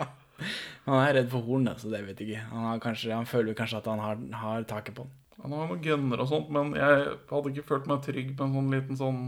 Han 0.87 0.97
er 0.97 1.19
redd 1.19 1.29
for 1.31 1.45
hornet, 1.45 1.83
så 1.83 1.93
det 1.93 2.01
vet 2.07 2.21
jeg 2.23 2.33
ikke. 2.33 2.47
Han, 2.51 2.65
har 2.67 2.81
kanskje, 2.83 3.13
han 3.13 3.29
føler 3.29 3.55
kanskje 3.55 3.83
at 3.83 3.91
han 3.93 4.01
har, 4.03 4.23
har 4.41 4.65
taket 4.67 4.97
på 4.97 5.05
den. 5.05 5.13
Han 5.45 5.55
har 5.55 5.69
noen 5.69 5.83
gunner 5.85 6.23
og 6.25 6.29
sånt, 6.33 6.49
men 6.53 6.73
jeg 6.77 7.05
hadde 7.31 7.53
ikke 7.53 7.67
følt 7.69 7.87
meg 7.89 8.03
trygg 8.05 8.33
med 8.33 8.43
en 8.47 8.57
sånn 8.57 8.75
liten 8.75 8.99
sånn 8.99 9.21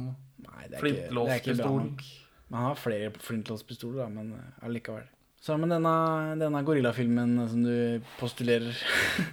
flintlåspistol. 0.81 1.79
Men 2.49 2.59
han 2.59 2.69
har 2.71 2.81
flere 2.81 3.13
flintlåspistoler, 3.29 4.03
da, 4.03 4.09
men 4.13 4.35
eh, 4.37 4.65
allikevel. 4.67 5.07
Så 5.43 5.57
men 5.59 5.73
denne, 5.75 5.93
denne 6.39 6.61
gorillafilmen 6.63 7.33
som 7.51 7.65
du 7.67 8.05
postulerer 8.21 8.77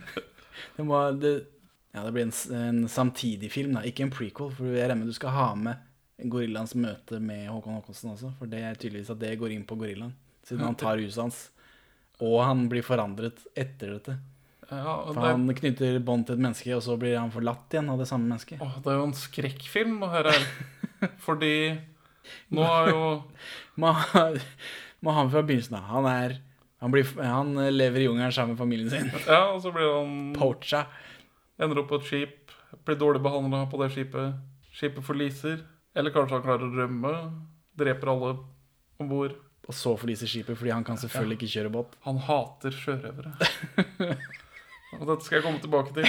det, 0.76 0.86
må, 0.88 0.98
det, 1.22 1.34
ja, 1.94 2.02
det 2.08 2.14
blir 2.16 2.26
en, 2.26 2.34
en 2.58 2.80
samtidig 2.90 3.52
film, 3.54 3.76
da, 3.78 3.84
ikke 3.86 4.08
en 4.08 4.14
prequel. 4.16 4.50
For 4.58 4.72
jeg 4.74 4.88
regner 4.90 5.04
med 5.04 5.12
du 5.12 5.18
skal 5.18 5.36
ha 5.36 5.52
med 5.60 5.86
gorillaens 6.34 6.74
møte 6.76 7.20
med 7.24 7.46
Håkon 7.52 7.78
Håkonsen 7.78 8.16
også. 8.16 8.34
For 8.40 8.50
det 8.50 8.64
er 8.66 8.80
tydeligvis 8.82 9.14
at 9.14 9.22
det 9.22 9.36
går 9.40 9.54
inn 9.56 9.68
på 9.70 9.78
gorillaen, 9.80 10.16
siden 10.50 10.66
han 10.66 10.80
tar 10.82 10.98
huset 11.00 11.22
hans. 11.28 11.44
Og 12.26 12.42
han 12.44 12.66
blir 12.74 12.84
forandret 12.84 13.46
etter 13.54 13.94
dette. 14.00 14.18
Ja, 14.70 14.98
og 15.06 15.14
For 15.14 15.22
det- 15.22 15.30
han 15.38 15.56
knytter 15.62 16.02
bånd 16.06 16.26
til 16.28 16.36
et 16.36 16.44
menneske, 16.44 16.74
og 16.76 16.82
så 16.86 16.98
blir 17.00 17.16
han 17.22 17.32
forlatt 17.34 17.70
igjen 17.74 17.94
av 17.94 18.02
det 18.02 18.10
samme 18.10 18.28
mennesket. 18.34 18.60
Åh, 18.66 18.76
det 18.82 18.92
er 18.92 18.98
jo 19.00 19.06
en 19.08 19.16
skrekkfilm, 19.22 19.96
det 20.02 20.10
her 20.18 20.34
er. 20.34 20.50
Fordi 21.24 21.54
nå 22.54 22.66
er 22.66 22.92
jo 22.92 23.06
Må 25.06 25.16
ha 25.16 25.24
med 25.26 25.34
fra 25.34 25.44
begynnelsen 25.46 25.80
av. 25.80 25.90
Han 25.94 26.08
er 26.12 26.38
han, 26.80 26.94
blir, 26.94 27.08
han 27.20 27.56
lever 27.76 28.00
i 28.00 28.06
jungelen 28.08 28.32
sammen 28.32 28.56
med 28.56 28.62
familien 28.62 28.90
sin. 28.90 29.10
Ja, 29.28 29.50
og 29.52 29.60
så 29.64 29.72
blir 29.76 29.90
han 29.98 30.14
Poacha. 30.38 30.86
Ender 31.60 31.82
opp 31.82 31.90
på 31.92 32.00
et 32.00 32.08
skip, 32.08 32.54
blir 32.88 32.96
dårlig 33.00 33.20
behandla 33.26 33.66
på 33.68 33.82
det 33.82 33.90
skipet. 33.92 34.38
Skipet 34.72 35.04
forliser. 35.04 35.60
Eller 35.98 36.14
kanskje 36.16 36.38
han 36.38 36.46
klarer 36.46 36.70
å 36.70 36.72
rømme. 36.72 37.14
Dreper 37.80 38.14
alle 38.14 38.30
om 39.00 39.10
bord. 39.12 39.36
Og 39.70 39.76
så 39.76 39.92
forliser 40.00 40.30
skipet, 40.30 40.58
fordi 40.58 40.72
han 40.72 40.86
kan 40.88 40.98
selvfølgelig 40.98 41.38
ikke 41.38 41.52
kjøre 41.52 41.74
båt. 41.74 41.98
Han 42.08 42.22
hater 42.26 42.74
sjørøvere. 42.74 43.34
og 44.98 45.04
dette 45.04 45.26
skal 45.26 45.38
jeg 45.38 45.46
komme 45.46 45.60
tilbake 45.62 45.94
til. 46.00 46.08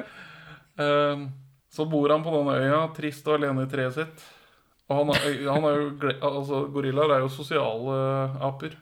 um, 0.84 1.24
så 1.72 1.88
bor 1.88 2.12
han 2.12 2.22
på 2.26 2.34
denne 2.36 2.60
øya, 2.60 2.84
trist 2.94 3.26
og 3.26 3.40
alene 3.40 3.64
i 3.64 3.72
treet 3.72 3.96
sitt. 3.96 4.28
Og 4.90 4.96
han 5.04 5.12
er, 5.14 5.26
han 5.46 5.66
er 5.68 5.76
jo 5.78 5.90
altså, 6.26 6.64
Gorillaer 6.74 7.12
er 7.14 7.20
jo 7.24 7.28
sosiale 7.30 7.98
aper. 8.42 8.72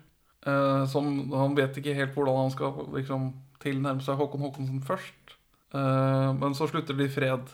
Eh, 0.49 0.85
som 0.89 1.09
Han 1.35 1.57
vet 1.59 1.77
ikke 1.81 1.93
helt 1.99 2.15
hvordan 2.17 2.39
han 2.47 2.53
skal 2.55 2.79
liksom, 2.95 3.33
tilnærme 3.61 4.01
seg 4.05 4.17
Håkon 4.17 4.47
Håkonsen 4.47 4.81
først. 4.87 5.35
Eh, 5.77 6.31
men 6.39 6.55
så 6.57 6.69
slutter 6.71 6.97
de 6.97 7.05
i 7.05 7.13
fred 7.13 7.51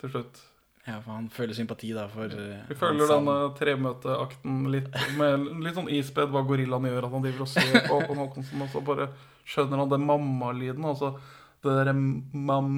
til 0.00 0.14
slutt. 0.14 0.40
Ja, 0.86 0.94
for 1.04 1.12
han 1.12 1.26
føler 1.28 1.52
sympati 1.54 1.90
da 1.92 2.06
for 2.08 2.32
eh, 2.32 2.62
Vi 2.70 2.74
følger 2.78 3.04
hans 3.04 3.12
denne 3.12 3.34
tremøteakten 3.58 4.62
litt 4.72 4.88
med 5.18 5.44
litt 5.66 5.76
sånn 5.76 5.90
ispedd 5.92 6.32
hva 6.32 6.40
gorillaen 6.48 6.88
gjør. 6.88 7.04
At 7.10 7.14
han 7.18 7.26
driver 7.26 7.44
og 7.44 7.52
ser 7.52 7.76
på 7.84 7.98
Håkon 7.98 8.22
Håkonsen, 8.24 8.64
og 8.64 8.72
så 8.72 8.80
bare 8.86 9.10
skjønner 9.44 9.82
han 9.84 9.92
den 9.92 10.08
mamma-lyden. 10.08 10.88
Altså 10.88 11.12
det 11.60 11.76
derre 11.76 11.92
mam... 11.92 12.72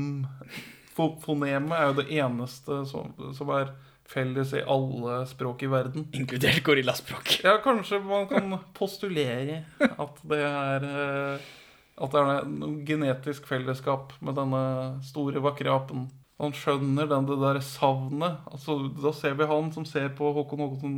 fo- 0.97 1.15
Fonemet 1.23 1.77
er 1.79 1.93
jo 1.93 1.99
det 2.03 2.09
eneste 2.19 2.83
som, 2.91 3.15
som 3.39 3.55
er 3.55 3.71
felles 4.13 4.53
i 4.57 4.63
alle 4.63 5.23
språk 5.31 5.65
i 5.67 5.71
verden. 5.73 6.07
Inkludert 6.13 6.63
gorillaspråk. 6.67 7.39
Ja, 7.45 7.57
kanskje 7.65 8.01
man 8.05 8.29
kan 8.31 8.59
postulere 8.77 9.63
at 9.81 10.23
det 10.29 10.41
er 10.47 10.87
eh, 10.89 11.51
At 12.03 12.15
det 12.15 12.21
er 12.21 12.47
noe 12.49 12.83
genetisk 12.89 13.47
fellesskap 13.47 14.15
med 14.25 14.35
denne 14.39 14.63
store, 15.05 15.43
vakre 15.45 15.71
apen. 15.75 16.07
Han 16.41 16.55
skjønner 16.57 17.07
den, 17.07 17.29
det 17.29 17.37
der 17.39 17.61
savnet. 17.63 18.41
Altså, 18.49 18.79
da 18.97 19.13
ser 19.15 19.37
vi 19.39 19.47
han 19.47 19.69
som 19.75 19.85
ser 19.87 20.09
på 20.17 20.33
Håkon 20.35 20.65
Håkonsen 20.65 20.97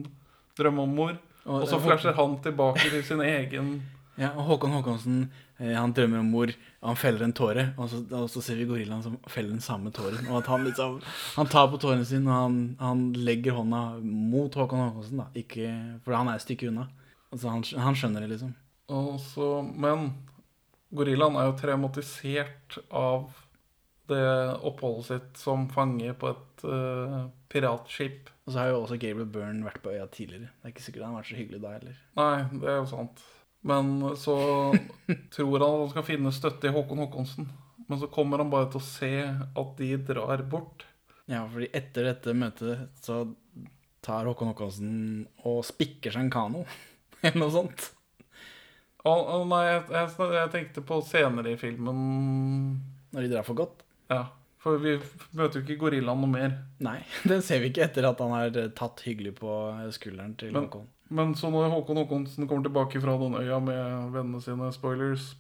drømme 0.57 0.87
om 0.87 0.95
mor. 0.97 1.17
Og 1.45 1.67
så 1.69 1.81
flasher 1.83 2.15
han 2.17 2.39
tilbake 2.45 2.87
til 2.89 3.03
sin 3.05 3.21
egen 3.21 3.75
Ja, 4.21 4.31
og 4.39 4.47
Håkon 4.47 4.75
Håkonsen 4.77 5.23
eh, 5.59 5.73
han 5.75 5.95
drømmer 5.95 6.21
om 6.23 6.29
mor, 6.31 6.53
han 6.85 6.99
feller 6.99 7.25
en 7.27 7.35
tåre. 7.35 7.67
Og 7.81 7.89
så, 7.91 8.03
og 8.15 8.29
så 8.31 8.43
ser 8.45 8.61
vi 8.61 8.69
gorillaen 8.69 9.03
som 9.03 9.17
feller 9.31 9.55
den 9.57 9.65
samme 9.65 9.91
tåren. 9.95 10.29
Og 10.29 10.39
at 10.43 10.51
han 10.53 10.67
liksom 10.67 11.01
Han 11.35 11.51
tar 11.51 11.71
på 11.73 11.81
tåren 11.83 12.05
sin, 12.07 12.29
og 12.29 12.37
han, 12.37 12.61
han 12.81 13.07
legger 13.17 13.59
hånda 13.59 13.85
mot 14.05 14.55
Håkon 14.55 14.85
Håkonsen. 14.87 15.25
da 15.25 15.31
ikke, 15.39 15.73
For 16.05 16.17
han 16.17 16.31
er 16.31 16.39
et 16.39 16.47
stykke 16.47 16.71
unna. 16.71 16.89
Altså, 17.35 17.51
han, 17.51 17.67
han 17.83 17.99
skjønner 17.99 18.23
det, 18.23 18.37
liksom. 18.37 18.55
Og 18.95 19.73
Men 19.81 20.13
gorillaen 20.95 21.41
er 21.41 21.49
jo 21.49 21.59
traumatisert 21.59 22.79
av 22.95 23.33
det 24.11 24.25
oppholdet 24.69 25.07
sitt 25.09 25.39
som 25.41 25.65
fange 25.73 26.13
på 26.21 26.29
et 26.29 26.65
uh, 26.69 27.25
piratskip. 27.49 28.29
Og 28.45 28.53
så 28.53 28.61
har 28.61 28.73
jo 28.73 28.83
også 28.83 28.99
Gabriel 29.01 29.31
Byrne 29.33 29.65
vært 29.65 29.81
på 29.85 29.95
øya 29.95 30.05
tidligere. 30.13 30.51
Det 30.61 30.69
er 30.69 30.75
ikke 30.75 30.85
sikkert 30.85 31.07
han 31.07 31.15
har 31.15 31.23
vært 31.23 31.31
så 31.33 31.39
hyggelig 31.39 31.63
da 31.63 31.73
heller. 31.79 32.03
Nei, 32.21 32.35
det 32.61 32.69
er 32.69 32.77
jo 32.83 32.91
sant. 32.91 33.25
Men 33.65 34.17
så 34.21 34.37
tror 35.33 35.61
han 35.61 35.71
at 35.71 35.81
han 35.81 35.93
skal 35.95 36.05
finne 36.05 36.33
støtte 36.37 36.69
i 36.69 36.75
Håkon 36.75 37.01
Håkonsen. 37.01 37.47
Men 37.89 38.01
så 38.01 38.09
kommer 38.13 38.41
han 38.41 38.53
bare 38.53 38.69
til 38.73 38.81
å 38.81 38.85
se 38.85 39.13
at 39.25 39.73
de 39.79 39.89
drar 40.05 40.43
bort. 40.53 40.85
Ja, 41.31 41.47
fordi 41.49 41.71
etter 41.73 42.11
dette 42.11 42.35
møtet 42.37 42.91
så 43.01 43.23
tar 44.05 44.29
Håkon 44.29 44.53
Håkonsen 44.53 44.95
og 45.49 45.63
spikker 45.65 46.13
seg 46.13 46.27
en 46.27 46.35
kano. 46.35 46.65
Eller 47.25 47.41
noe 47.41 47.55
sånt. 47.55 47.89
Å, 49.05 49.13
og 49.13 49.49
nei, 49.49 49.63
jeg, 49.69 49.83
jeg, 49.97 50.31
jeg 50.37 50.53
tenkte 50.53 50.85
på 50.85 51.01
senere 51.05 51.51
i 51.53 51.59
filmen 51.61 51.99
Når 53.13 53.27
de 53.27 53.29
drar 53.29 53.45
for 53.45 53.59
godt? 53.59 53.83
Ja. 54.09 54.23
For 54.65 54.81
vi 54.81 54.95
møter 55.37 55.61
jo 55.61 55.65
ikke 55.67 55.77
gorillaen 55.83 56.23
noe 56.25 56.33
mer. 56.33 56.55
Nei, 56.85 56.99
den 57.31 57.45
ser 57.45 57.61
vi 57.65 57.73
ikke 57.73 57.85
etter 57.89 58.09
at 58.09 58.21
han 58.25 58.33
har 58.33 58.61
tatt 58.77 59.05
hyggelig 59.09 59.37
på 59.41 59.57
skulderen 59.97 60.37
til 60.41 60.53
Men 60.53 60.69
Håkon. 60.69 60.89
Men 61.13 61.35
så 61.37 61.51
når 61.53 61.69
Håkon 61.69 61.99
Håkonsen 62.01 62.49
kommer 62.49 62.65
tilbake 62.65 63.01
fra 63.01 63.17
den 63.21 63.37
øya 63.37 63.59
med 63.61 64.13
vennene 64.15 64.41
sine, 64.41 64.71
spoilers, 64.73 65.35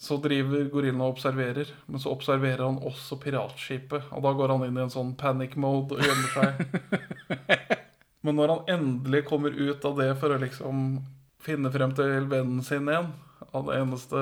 så 0.00 0.16
driver 0.24 0.70
gorillaen 0.72 1.02
og 1.04 1.16
observerer. 1.16 1.68
Men 1.86 2.00
så 2.00 2.14
observerer 2.14 2.64
han 2.64 2.80
også 2.80 3.18
piratskipet, 3.20 4.08
og 4.10 4.24
da 4.24 4.32
går 4.38 4.54
han 4.54 4.64
inn 4.66 4.78
i 4.80 4.86
en 4.86 4.94
sånn 4.94 5.12
panic 5.20 5.58
mode 5.60 5.98
og 5.98 6.06
gjemmer 6.06 6.32
seg. 6.32 6.64
Men 8.26 8.40
når 8.40 8.50
han 8.50 8.72
endelig 8.78 9.26
kommer 9.28 9.54
ut 9.54 9.84
av 9.86 10.00
det 10.00 10.08
for 10.18 10.34
å 10.34 10.40
liksom 10.42 10.86
finne 11.44 11.70
frem 11.70 11.92
til 11.94 12.26
vennen 12.26 12.64
sin 12.66 12.88
igjen, 12.90 13.12
av 13.52 13.68
den 13.68 13.84
eneste 13.84 14.20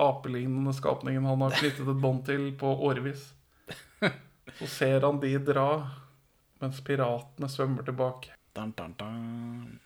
apelignende 0.00 0.72
skapningen 0.74 1.26
han 1.28 1.42
har 1.44 1.58
knyttet 1.58 1.90
et 1.90 2.00
bånd 2.00 2.22
til 2.26 2.46
på 2.58 2.70
årevis, 2.86 3.26
så 4.58 4.70
ser 4.78 5.04
han 5.04 5.20
de 5.20 5.34
dra, 5.44 5.66
mens 6.62 6.80
piratene 6.86 7.50
svømmer 7.50 7.84
tilbake. 7.90 8.32
Dun, 8.52 8.74
dan, 8.76 8.94
dan. 8.98 9.80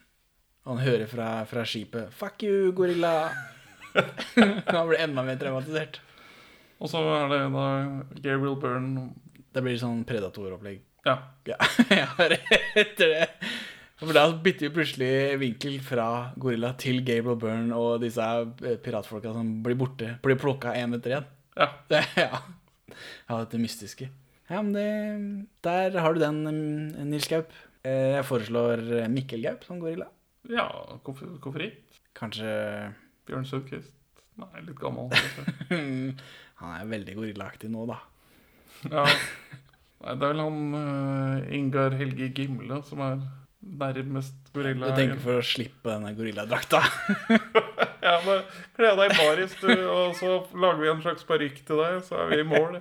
Han 0.67 0.81
hører 0.83 1.07
fra, 1.07 1.45
fra 1.47 1.63
skipet 1.65 2.11
'Fuck 2.11 2.43
you, 2.43 2.73
gorilla'. 2.73 3.31
han 4.75 4.89
blir 4.89 4.99
enda 4.99 5.23
mer 5.23 5.39
traumatisert. 5.39 6.01
Og 6.83 6.91
så 6.91 7.01
er 7.01 7.31
det 7.31 7.39
da 7.55 7.69
Gabriel 8.21 8.59
Byrne 8.61 9.07
Det 9.55 9.63
blir 9.65 9.79
sånn 9.81 10.03
predatoropplegg. 10.05 10.83
Ja. 11.07 11.15
ja. 11.47 11.57
etter 12.83 13.13
det. 13.15 13.29
For 13.97 14.13
da 14.13 14.27
bytter 14.29 14.67
vi 14.67 14.75
plutselig 14.75 15.39
vinkel 15.41 15.79
fra 15.81 16.35
gorilla 16.37 16.75
til 16.77 17.01
Gabriel 17.07 17.39
Byrne 17.41 17.79
og 17.79 18.03
disse 18.03 18.27
eh, 18.67 18.77
piratfolka 18.83 19.33
som 19.33 19.55
blir 19.65 19.79
borte. 19.81 20.11
Blir 20.27 20.37
plukka 20.43 20.75
én 20.77 20.99
etter 20.99 21.17
én. 21.21 21.31
Ja. 21.57 21.71
ja. 22.27 22.43
ja, 22.93 23.39
dette 23.39 23.63
mystiske. 23.63 24.11
Ja, 24.51 24.61
men 24.61 24.75
det, 24.77 24.91
der 25.65 25.97
har 26.03 26.13
du 26.13 26.21
den, 26.21 26.43
mm, 26.45 27.09
Nils 27.09 27.31
Gaup. 27.31 27.55
Eh, 27.87 28.17
Jeg 28.17 28.27
foreslår 28.27 28.83
eh, 29.01 29.09
Mikkel 29.13 29.45
Gaup 29.47 29.67
som 29.67 29.81
gorilla. 29.83 30.09
Ja, 30.51 30.67
hvorfor, 31.05 31.37
hvorfor 31.43 31.63
ikke? 31.67 32.01
Kanskje 32.17 32.51
Bjørn 33.29 33.47
Sundquist? 33.49 33.93
Nei, 34.41 34.63
litt 34.67 34.79
gammel. 34.81 35.11
Han 36.61 36.73
er 36.73 36.89
veldig 36.89 37.17
gorillaaktig 37.19 37.71
nå, 37.73 37.87
da. 37.89 37.99
ja. 38.97 39.05
Nei, 39.07 40.13
det 40.13 40.29
er 40.29 40.31
vel 40.31 40.41
han 40.45 40.59
uh, 40.77 41.47
Ingar 41.57 41.95
Helge 41.97 42.29
Gimle 42.37 42.79
som 42.85 43.01
er 43.05 43.17
nærmest 43.81 44.51
gorilla. 44.55 44.91
Du 44.93 45.01
tenker 45.01 45.21
for 45.25 45.41
å 45.41 45.45
slippe 45.45 45.89
denne 45.89 46.13
gorilladrakta? 46.17 46.83
ja, 48.07 48.15
men 48.27 48.45
kle 48.77 48.93
deg 49.01 49.15
i 49.15 49.17
baris, 49.19 49.57
du, 49.63 49.73
og 49.89 50.15
så 50.21 50.37
lager 50.53 50.83
vi 50.85 50.93
en 50.93 51.03
slags 51.05 51.27
parykk 51.29 51.63
til 51.67 51.81
deg, 51.83 51.99
så 52.07 52.21
er 52.23 52.33
vi 52.33 52.41
i 52.45 52.47
mål. 52.47 52.79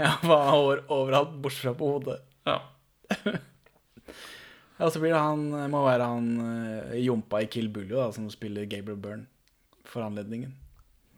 ja, 0.00 0.14
har 0.22 0.50
hår 0.54 0.84
overalt, 0.86 1.34
bortsett 1.42 1.66
fra 1.66 1.76
på 1.82 1.92
hodet. 1.96 2.20
Ja. 2.48 2.60
Ja, 4.80 4.88
så 4.88 5.02
blir 5.02 5.12
det 5.12 5.20
han, 5.20 5.44
må 5.70 5.84
være 5.84 6.08
han 6.08 6.30
uh, 6.40 6.96
Jompa 6.96 7.42
i 7.44 7.50
Kill 7.52 7.68
Buljo, 7.72 8.00
da, 8.00 8.08
som 8.16 8.30
spiller 8.32 8.68
Gabriel 8.70 8.98
Byrne 9.00 9.28
for 9.84 10.06
anledningen. 10.06 10.54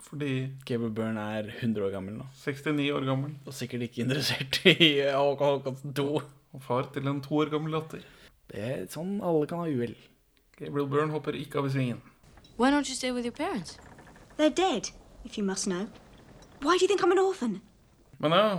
Fordi 0.02 0.50
Gabriel 0.66 0.92
Byrne 0.92 1.22
er 1.38 1.50
100 1.60 1.86
år 1.86 1.92
gammel 1.94 2.18
nå. 2.18 2.26
69 2.42 2.90
år 2.92 3.06
gammel. 3.06 3.36
Og 3.46 3.54
sikkert 3.54 3.86
ikke 3.86 4.02
interessert 4.04 4.58
i 4.66 4.74
Håkon 5.14 5.54
Håkonsen 5.56 5.94
2. 5.96 6.08
Og 6.52 6.64
far 6.66 6.90
til 6.92 7.06
en 7.08 7.22
to 7.24 7.38
år 7.38 7.52
gammel 7.52 7.78
datter. 7.78 8.02
Det 8.50 8.60
er 8.60 8.82
sånn 8.92 9.20
alle 9.24 9.48
kan 9.48 9.62
ha 9.62 9.70
uhell. 9.70 9.94
Gabriel 10.58 10.90
Byrne 10.90 11.14
hopper 11.14 11.38
ikke 11.38 11.62
av 11.62 11.70
i 11.70 11.72
svingen. 11.72 12.02
Why 12.58 12.68
don't 12.74 12.90
you 12.90 12.96
stay 12.98 13.12
with 13.14 13.24
your 13.24 13.32
parents? 13.32 13.78
They're 14.36 14.52
dead, 14.52 14.90
if 15.24 15.38
you 15.38 15.44
must 15.44 15.70
know. 15.70 15.86
Why 16.60 16.76
do 16.76 16.84
you 16.84 16.88
think 16.88 17.02
I'm 17.02 17.14
an 17.14 17.22
orphan? 17.22 17.60
Men 18.22 18.34
ja, 18.36 18.52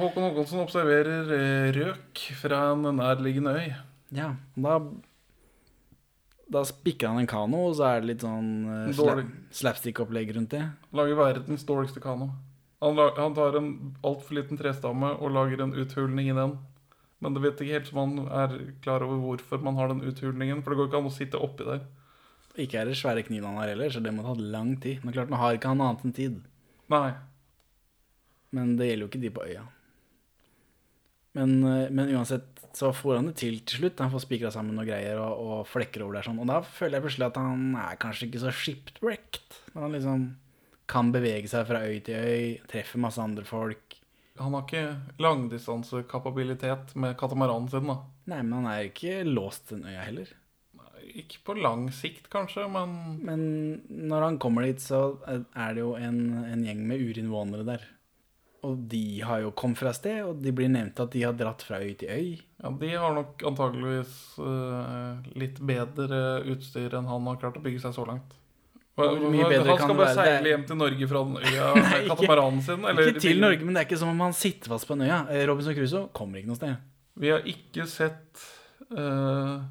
Håkon 0.00 0.28
Håkonsen 0.28 0.62
observerer 0.62 1.32
eh, 1.36 1.72
røk 1.76 2.22
fra 2.40 2.70
en 2.72 2.86
nærliggende 2.96 3.56
øy. 3.56 3.72
Ja, 4.10 4.32
da 4.58 4.78
Da 6.50 6.64
spikker 6.66 7.06
han 7.12 7.20
en 7.22 7.28
kano, 7.30 7.68
og 7.68 7.76
så 7.78 7.84
er 7.86 8.00
det 8.02 8.08
litt 8.10 8.24
sånn 8.24 8.48
uh, 8.66 8.88
Dårlig. 8.96 9.26
slapstick-opplegg 9.54 10.32
rundt 10.34 10.50
det. 10.56 10.64
Lager 10.98 11.14
verdens 11.20 11.62
dårligste 11.68 12.02
kano. 12.02 12.32
Han, 12.82 12.96
la- 12.98 13.12
han 13.20 13.36
tar 13.36 13.54
en 13.60 13.68
altfor 14.02 14.34
liten 14.40 14.58
trestamme 14.58 15.12
og 15.20 15.30
lager 15.36 15.62
en 15.62 15.76
uthulning 15.78 16.32
i 16.32 16.34
den. 16.34 16.56
Men 17.22 17.34
det 17.36 17.42
vet 17.44 17.60
ikke 17.62 17.76
helt 17.76 17.86
som 17.92 18.00
han 18.02 18.26
er 18.32 18.56
klar 18.82 19.04
over 19.06 19.20
hvorfor 19.22 19.62
man 19.62 19.76
har 19.78 19.92
den 19.92 20.00
uthulningen. 20.02 20.62
For 20.64 20.72
det 20.72 20.80
går 20.80 20.88
ikke 20.90 20.98
an 21.04 21.10
å 21.10 21.14
sitte 21.14 21.38
oppi 21.38 21.66
der. 21.68 21.82
Ikke 22.58 22.80
er 22.80 22.88
det 22.90 22.96
svære 22.98 23.22
kniven 23.28 23.46
han 23.52 23.60
har 23.62 23.70
heller, 23.70 23.92
så 23.94 24.00
det 24.02 24.10
må 24.16 24.24
ta 24.26 24.32
lang 24.40 24.72
tid. 24.82 25.04
Men 25.04 25.14
klart, 25.14 25.30
nå 25.30 25.38
har 25.38 25.54
ikke 25.54 25.70
han 25.70 25.84
annet 25.84 26.02
enn 26.08 26.16
tid. 26.16 26.40
Nei. 26.90 27.12
Men 28.56 28.74
det 28.80 28.88
gjelder 28.90 29.06
jo 29.06 29.10
ikke 29.12 29.22
de 29.22 29.30
på 29.36 29.44
øya. 29.46 29.66
Men, 31.38 31.62
eh, 31.64 31.90
men 31.90 32.10
uansett 32.16 32.60
så 32.74 32.92
får 32.94 33.18
han 33.18 33.30
det 33.30 33.36
til 33.40 33.58
til 33.66 33.82
slutt. 33.84 34.02
Han 34.02 34.12
får 34.12 34.24
spikra 34.24 34.50
sammen 34.54 34.76
noen 34.78 34.88
greier 34.88 35.18
og, 35.22 35.42
og 35.42 35.68
flekker 35.70 36.04
over 36.04 36.18
der 36.18 36.26
sånn. 36.26 36.40
Og 36.42 36.50
da 36.50 36.60
føler 36.66 36.98
jeg 36.98 37.06
plutselig 37.06 37.28
at 37.30 37.40
han 37.40 37.76
er 37.78 38.00
kanskje 38.02 38.28
ikke 38.28 38.44
så 38.44 38.54
shipwrecked. 38.54 39.58
Når 39.74 39.86
han 39.86 39.96
liksom 39.96 40.26
kan 40.90 41.12
bevege 41.14 41.50
seg 41.50 41.68
fra 41.68 41.84
øy 41.86 42.00
til 42.06 42.18
øy, 42.18 42.44
treffer 42.70 43.02
masse 43.02 43.22
andre 43.22 43.46
folk. 43.46 43.96
Han 44.40 44.54
har 44.56 44.64
ikke 44.64 45.20
langdistansekapabilitet 45.20 46.94
med 46.98 47.16
katamaranen 47.20 47.68
sin, 47.70 47.90
da. 47.90 47.98
Nei, 48.30 48.40
men 48.42 48.60
han 48.60 48.70
er 48.72 48.88
ikke 48.88 49.20
låst 49.28 49.68
til 49.68 49.80
den 49.80 49.90
øya 49.92 50.06
heller. 50.06 50.32
Ikke 51.10 51.40
på 51.46 51.56
lang 51.58 51.88
sikt, 51.94 52.28
kanskje, 52.30 52.68
men 52.70 53.20
Men 53.26 53.42
når 53.88 54.22
han 54.22 54.38
kommer 54.38 54.62
dit, 54.62 54.80
så 54.80 55.18
er 55.26 55.74
det 55.74 55.82
jo 55.82 55.94
en, 55.98 56.44
en 56.46 56.64
gjeng 56.64 56.86
med 56.86 57.02
urinnvånere 57.02 57.66
der. 57.66 57.86
Og 58.66 58.76
de 58.92 59.22
har 59.24 59.40
jo 59.40 59.54
kommet 59.56 59.80
fra 59.80 59.92
sted, 59.96 60.18
og 60.26 60.42
de 60.44 60.52
blir 60.52 60.68
nevnt 60.68 60.98
at 61.00 61.14
de 61.14 61.22
har 61.24 61.32
dratt 61.36 61.62
fra 61.64 61.78
øy 61.80 61.94
til 61.96 62.10
øy. 62.12 62.26
Ja, 62.60 62.72
de 62.82 62.90
har 62.92 63.14
nok 63.16 63.40
antageligvis 63.48 64.12
uh, 64.36 65.16
litt 65.40 65.62
bedre 65.64 66.42
utstyr 66.52 66.98
enn 66.98 67.08
han 67.08 67.30
har 67.30 67.40
klart 67.40 67.56
å 67.56 67.64
bygge 67.64 67.80
seg 67.86 67.96
så 67.96 68.04
langt. 68.08 68.36
Hvor 69.00 69.16
mye 69.32 69.48
bedre 69.48 69.72
han 69.72 69.80
skal 69.80 69.96
bare 69.96 70.10
være? 70.10 70.16
seile 70.18 70.52
hjem 70.52 70.64
til 70.68 70.78
Norge 70.80 71.08
fra 71.08 71.22
den 71.24 71.38
øya 71.40 71.68
med 71.78 72.08
katamaranen 72.10 72.64
sin? 72.66 72.86
Eller 72.90 73.12
ikke 73.12 73.24
til 73.24 73.40
Norge, 73.40 73.64
men 73.64 73.76
det 73.76 73.82
er 73.82 73.88
ikke 73.88 74.00
som 74.02 74.12
om 74.12 74.24
han 74.26 74.36
sitter 74.36 74.74
fast 74.74 74.88
på 74.88 74.96
den 74.96 75.06
øya. 75.08 75.20
Eh, 75.32 75.44
Robinson 75.48 75.76
Crusoe 75.78 76.10
kommer 76.16 76.40
ikke 76.40 76.52
noe 76.52 76.60
sted. 76.60 76.88
Vi 77.20 77.30
har 77.32 77.46
ikke 77.48 77.86
sett 77.88 78.44
uh, 78.92 79.62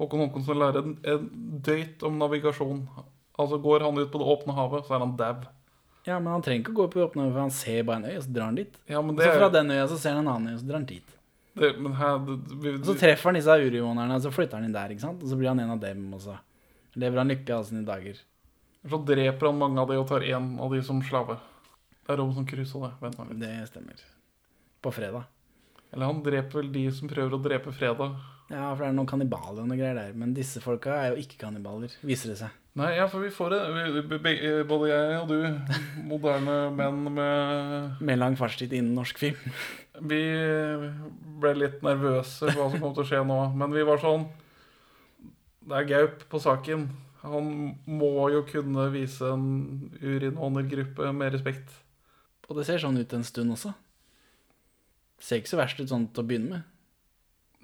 Håkon 0.00 0.26
Håkonsen 0.26 0.60
lære 0.60 0.84
en, 0.84 0.92
en 1.14 1.24
døyt 1.64 2.04
om 2.04 2.20
navigasjon. 2.20 2.84
Altså 3.40 3.60
Går 3.64 3.86
han 3.86 3.96
ut 3.96 4.12
på 4.12 4.20
det 4.20 4.28
åpne 4.34 4.56
havet, 4.56 4.84
så 4.84 4.98
er 4.98 5.04
han 5.06 5.16
dau. 5.16 5.48
Ja, 6.06 6.18
men 6.18 6.32
han 6.32 6.42
trenger 6.42 6.64
ikke 6.64 6.72
å 6.72 6.78
gå 6.80 6.86
på 6.94 7.02
åpne 7.04 7.26
øyne, 7.26 7.32
for 7.34 7.40
han 7.44 7.50
ser 7.52 7.82
bare 7.84 7.96
en 8.00 8.04
øy, 8.08 8.16
og 8.16 8.22
så 8.24 8.32
drar 8.32 8.44
han 8.48 8.54
dit. 8.56 8.76
Ja, 8.88 9.00
men 9.02 9.10
Og 9.10 9.16
det 9.20 9.26
så 9.26 9.32
er- 9.34 9.38
fra 9.38 9.48
den 9.50 9.70
øya 9.70 9.86
så 9.88 9.98
ser 9.98 10.14
han 10.16 10.26
en 10.26 10.32
annen 10.34 10.48
øy, 10.48 10.54
og 10.54 10.60
så 10.60 10.66
drar 10.70 10.78
han 10.80 10.86
dit. 10.86 11.16
Det, 11.60 11.78
men 11.78 11.92
her, 11.98 12.18
det, 12.24 12.36
vi, 12.62 12.72
Og 12.78 12.84
så 12.86 12.94
treffer 12.98 13.24
han 13.30 13.34
disse 13.34 13.56
urinnvånerne, 13.66 14.14
og 14.16 14.22
så 14.22 14.30
flytter 14.32 14.54
han 14.56 14.64
inn 14.64 14.72
der, 14.72 14.88
ikke 14.94 15.00
sant? 15.04 15.22
Og 15.22 15.28
så 15.28 15.36
blir 15.36 15.48
han 15.48 15.60
en 15.60 15.70
av 15.74 15.80
dem, 15.80 16.06
og 16.14 16.20
så 16.20 16.38
lever 16.96 17.18
han 17.18 17.28
lykkelig 17.28 17.54
alle 17.56 17.64
sine 17.66 17.84
dager. 17.84 18.16
Så 18.88 19.04
dreper 19.04 19.46
han 19.50 19.58
mange 19.58 19.78
av 19.78 19.88
de 19.88 19.98
og 20.00 20.08
tar 20.08 20.20
én 20.24 20.58
av 20.58 20.70
de 20.72 20.80
som 20.82 21.02
slave. 21.02 21.36
Det 22.06 22.14
er 22.14 22.16
Robinson 22.16 22.46
Crusoe, 22.46 22.88
det. 22.88 22.92
Vent 23.02 23.18
nå 23.18 23.28
litt. 23.28 23.40
Det 23.40 23.68
stemmer. 23.68 24.00
På 24.82 24.90
fredag. 24.94 25.24
Eller 25.92 26.06
han 26.06 26.22
dreper 26.22 26.62
vel 26.62 26.72
de 26.72 26.90
som 26.90 27.08
prøver 27.08 27.34
å 27.36 27.42
drepe 27.42 27.72
fredag. 27.76 28.16
Ja, 28.50 28.74
for 28.74 28.82
det 28.84 28.88
er 28.88 28.96
noen 28.96 29.06
kannibaler 29.06 29.60
og 29.62 29.68
noe 29.68 29.76
greier 29.76 29.94
der. 29.94 30.12
Men 30.14 30.32
disse 30.34 30.60
folka 30.62 30.94
er 30.96 31.12
jo 31.14 31.20
ikke 31.22 31.36
kannibaler, 31.38 31.90
viser 32.02 32.32
det 32.32 32.38
seg. 32.38 32.50
Nei, 32.78 32.92
ja, 32.94 33.08
for 33.10 33.24
vi 33.24 33.32
får 33.34 33.50
det. 33.50 34.02
Be- 34.22 34.64
både 34.68 34.90
jeg 34.92 35.14
og 35.18 35.30
du, 35.32 35.72
moderne 36.06 36.56
menn 36.76 37.00
med 37.16 37.96
Med 38.06 38.20
lang 38.20 38.36
fartstid 38.38 38.72
innen 38.76 38.94
norsk 38.94 39.18
film. 39.18 39.40
Vi 40.00 40.20
ble 41.42 41.54
litt 41.58 41.82
nervøse 41.84 42.46
for 42.46 42.56
hva 42.60 42.68
som 42.70 42.80
kom 42.84 42.94
til 42.94 43.02
å 43.04 43.08
skje 43.10 43.22
nå. 43.26 43.38
Men 43.58 43.74
vi 43.74 43.82
var 43.88 43.98
sånn 44.00 44.28
Det 45.66 45.80
er 45.80 45.88
Gaup 45.90 46.22
på 46.30 46.40
saken. 46.40 46.86
Han 47.26 47.50
må 47.90 48.30
jo 48.32 48.44
kunne 48.48 48.86
vise 48.94 49.28
en 49.28 49.90
urinånergruppe 50.00 51.10
med 51.12 51.34
respekt. 51.34 51.74
Og 52.48 52.56
det 52.56 52.64
ser 52.66 52.80
sånn 52.82 52.96
ut 52.98 53.12
en 53.14 53.26
stund 53.26 53.52
også. 53.54 53.74
Ser 55.20 55.42
ikke 55.42 55.52
så 55.52 55.58
verst 55.60 55.82
ut 55.82 55.90
sånn 55.90 56.06
til 56.14 56.22
å 56.24 56.26
begynne 56.30 56.54
med. 56.54 56.62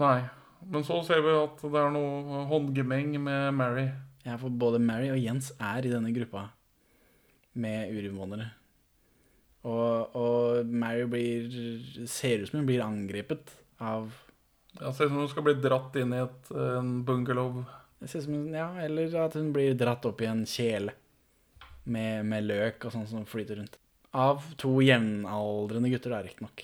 Nei. 0.02 0.18
Men 0.66 0.84
så 0.84 0.98
ser 1.06 1.22
vi 1.24 1.32
at 1.38 1.62
det 1.62 1.78
er 1.80 1.90
noe 1.94 2.42
håndgemeng 2.50 3.16
med 3.22 3.54
Mary. 3.56 3.86
Ja, 4.26 4.34
for 4.40 4.50
både 4.50 4.82
Mary 4.82 5.08
og 5.14 5.20
Jens 5.22 5.52
er 5.62 5.86
i 5.86 5.92
denne 5.92 6.10
gruppa 6.14 6.48
med 7.56 7.92
urinnvånere. 7.94 8.50
Og, 9.66 10.16
og 10.18 10.68
Mary 10.70 11.06
blir 11.10 12.06
ser 12.10 12.42
ut 12.42 12.50
som 12.50 12.60
hun 12.60 12.68
blir 12.68 12.84
angrepet 12.84 13.54
av 13.82 14.12
Ja, 14.76 14.92
Ser 14.92 15.08
ut 15.08 15.10
som 15.10 15.22
hun 15.22 15.30
skal 15.32 15.46
bli 15.46 15.56
dratt 15.62 15.96
inn 15.98 16.12
i 16.14 16.20
et, 16.22 16.50
en 16.52 17.00
bungalow. 17.06 17.62
Hun, 18.02 18.38
ja, 18.52 18.68
Eller 18.84 19.14
at 19.24 19.34
hun 19.38 19.52
blir 19.54 19.78
dratt 19.78 20.04
opp 20.06 20.20
i 20.22 20.28
en 20.28 20.44
kjele 20.46 20.94
med, 21.86 22.26
med 22.28 22.46
løk 22.46 22.84
og 22.86 22.94
sånn 22.94 23.08
som 23.08 23.26
flyter 23.26 23.62
rundt. 23.62 23.78
Av 24.16 24.44
to 24.60 24.78
jevnaldrende 24.84 25.90
gutter, 25.92 26.12
da, 26.14 26.20
riktignok. 26.24 26.62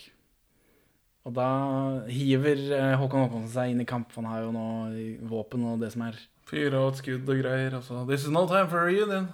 Og 1.22 1.34
da 1.36 1.48
hiver 2.10 2.60
eh, 2.74 2.94
Håkon 2.98 3.26
Håkonsen 3.26 3.52
seg 3.54 3.72
inn 3.72 3.82
i 3.84 3.88
kamp. 3.88 4.12
Han 4.18 4.28
har 4.28 4.44
jo 4.44 4.52
nå 4.54 4.66
våpen 5.30 5.66
og 5.70 5.82
det 5.82 5.92
som 5.94 6.04
er. 6.08 6.18
Fyr 6.52 6.74
og 6.76 6.90
et 6.90 6.98
skudd 7.00 7.30
og 7.32 7.38
greier. 7.40 7.72
Altså. 7.78 8.02
This 8.08 8.26
is 8.26 8.32
no 8.32 8.44
time 8.44 8.68
for 8.68 8.82
a 8.82 8.90
reunion. 8.90 9.30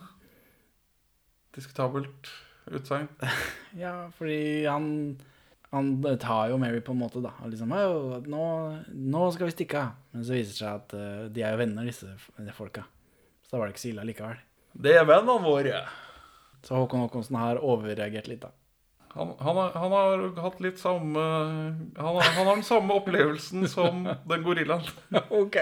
Diskutabelt 1.56 2.30
utsagn. 2.70 3.08
Ja, 3.78 4.08
fordi 4.16 4.64
han 4.64 5.18
Han 5.70 6.00
tar 6.16 6.48
jo 6.48 6.56
Mary 6.56 6.80
på 6.80 6.94
en 6.94 7.00
måte, 7.02 7.20
da. 7.20 7.34
Og 7.44 7.50
liksom 7.52 7.68
nå, 7.68 8.44
nå 8.88 9.24
skal 9.34 9.50
vi 9.50 9.52
stikke 9.52 9.82
av. 9.82 9.98
Men 10.14 10.24
så 10.24 10.32
viser 10.32 10.54
det 10.54 10.60
seg 10.62 10.78
at 10.78 10.94
uh, 10.96 11.26
de 11.28 11.42
er 11.44 11.52
jo 11.52 11.58
venner, 11.60 11.84
disse 11.84 12.54
folka. 12.56 12.86
Så 13.44 13.52
da 13.52 13.60
var 13.60 13.68
det 13.68 13.74
ikke 13.74 13.82
så 13.82 13.90
ille 13.90 14.06
likevel. 14.08 14.38
Det 14.72 14.94
er 14.96 15.04
vennene 15.04 15.36
våre. 15.44 15.82
Så 16.64 16.78
Håkon 16.78 17.04
Håkonsen 17.04 17.36
har 17.36 17.60
overreagert 17.60 18.30
litt, 18.32 18.46
da. 18.46 18.54
Han, 19.12 19.34
han, 19.42 19.60
har, 19.60 19.76
han 19.76 19.92
har 19.92 20.24
hatt 20.44 20.58
litt 20.64 20.80
samme 20.80 21.20
han 21.20 22.16
har, 22.16 22.22
han 22.22 22.46
har 22.46 22.54
den 22.54 22.64
samme 22.64 22.96
opplevelsen 23.00 23.68
som 23.68 24.06
den 24.06 24.44
gorillaen. 24.46 24.88
ok. 25.42 25.60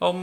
Han, 0.00 0.22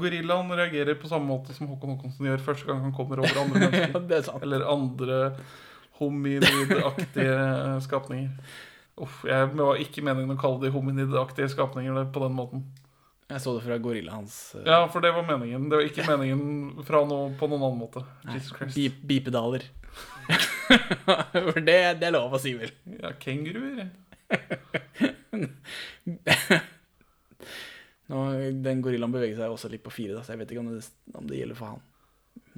gorillaen 0.00 0.54
reagerer 0.56 0.96
på 0.96 1.10
samme 1.10 1.28
måte 1.28 1.56
som 1.56 1.68
Håkon 1.68 1.96
Håkonsen 1.96 2.30
gjør 2.30 2.44
første 2.46 2.68
gang 2.68 2.80
han 2.86 2.94
kommer 2.96 3.20
over 3.20 3.42
andre 3.42 3.60
mennesker. 3.66 3.92
Ja, 3.92 4.02
det 4.10 4.18
er 4.18 4.26
sant. 4.30 4.44
Eller 4.46 4.64
andre 4.64 5.18
hominidaktige 5.98 7.34
skapninger. 7.84 8.30
Uff, 8.98 9.20
jeg 9.28 9.50
var 9.54 9.82
ikke 9.82 10.02
meningen 10.06 10.34
å 10.34 10.40
kalle 10.40 10.64
de 10.64 10.72
hominidaktige 10.74 11.50
skapninger 11.52 12.08
på 12.14 12.24
den 12.24 12.38
måten. 12.38 12.64
Jeg 13.28 13.44
så 13.44 13.52
det 13.58 13.66
fra 13.66 13.76
gorillaen 13.84 14.22
hans. 14.22 14.38
uh... 14.56 14.62
Ja, 14.64 14.78
for 14.88 15.04
det 15.04 15.12
var 15.12 15.26
meningen. 15.28 15.68
Det 15.68 15.76
var 15.76 15.90
ikke 15.90 16.08
meningen 16.08 16.86
fra 16.88 17.02
noe, 17.04 17.34
på 17.36 17.50
noen 17.50 17.66
annen 17.66 17.82
måte. 17.82 18.06
Jesus 18.32 18.54
Christ. 18.56 18.78
Bip, 18.78 19.02
bipedaler. 19.10 19.68
For 21.32 21.60
det, 21.64 22.00
det 22.00 22.08
er 22.08 22.12
lov 22.12 22.34
å 22.36 22.40
si, 22.40 22.52
vel. 22.56 22.72
Ja, 23.00 23.12
kenguruer. 23.20 23.88
Nå, 28.08 28.24
den 28.64 28.80
gorillaen 28.84 29.12
beveger 29.12 29.36
seg 29.36 29.52
også 29.52 29.68
litt 29.72 29.84
på 29.84 29.92
fire, 29.92 30.16
da, 30.16 30.24
så 30.24 30.32
jeg 30.32 30.42
vet 30.42 30.54
ikke 30.54 30.64
om 30.64 30.72
det, 30.72 30.80
om 31.18 31.28
det 31.28 31.42
gjelder 31.42 31.58
for 31.58 31.74
han. 31.74 31.84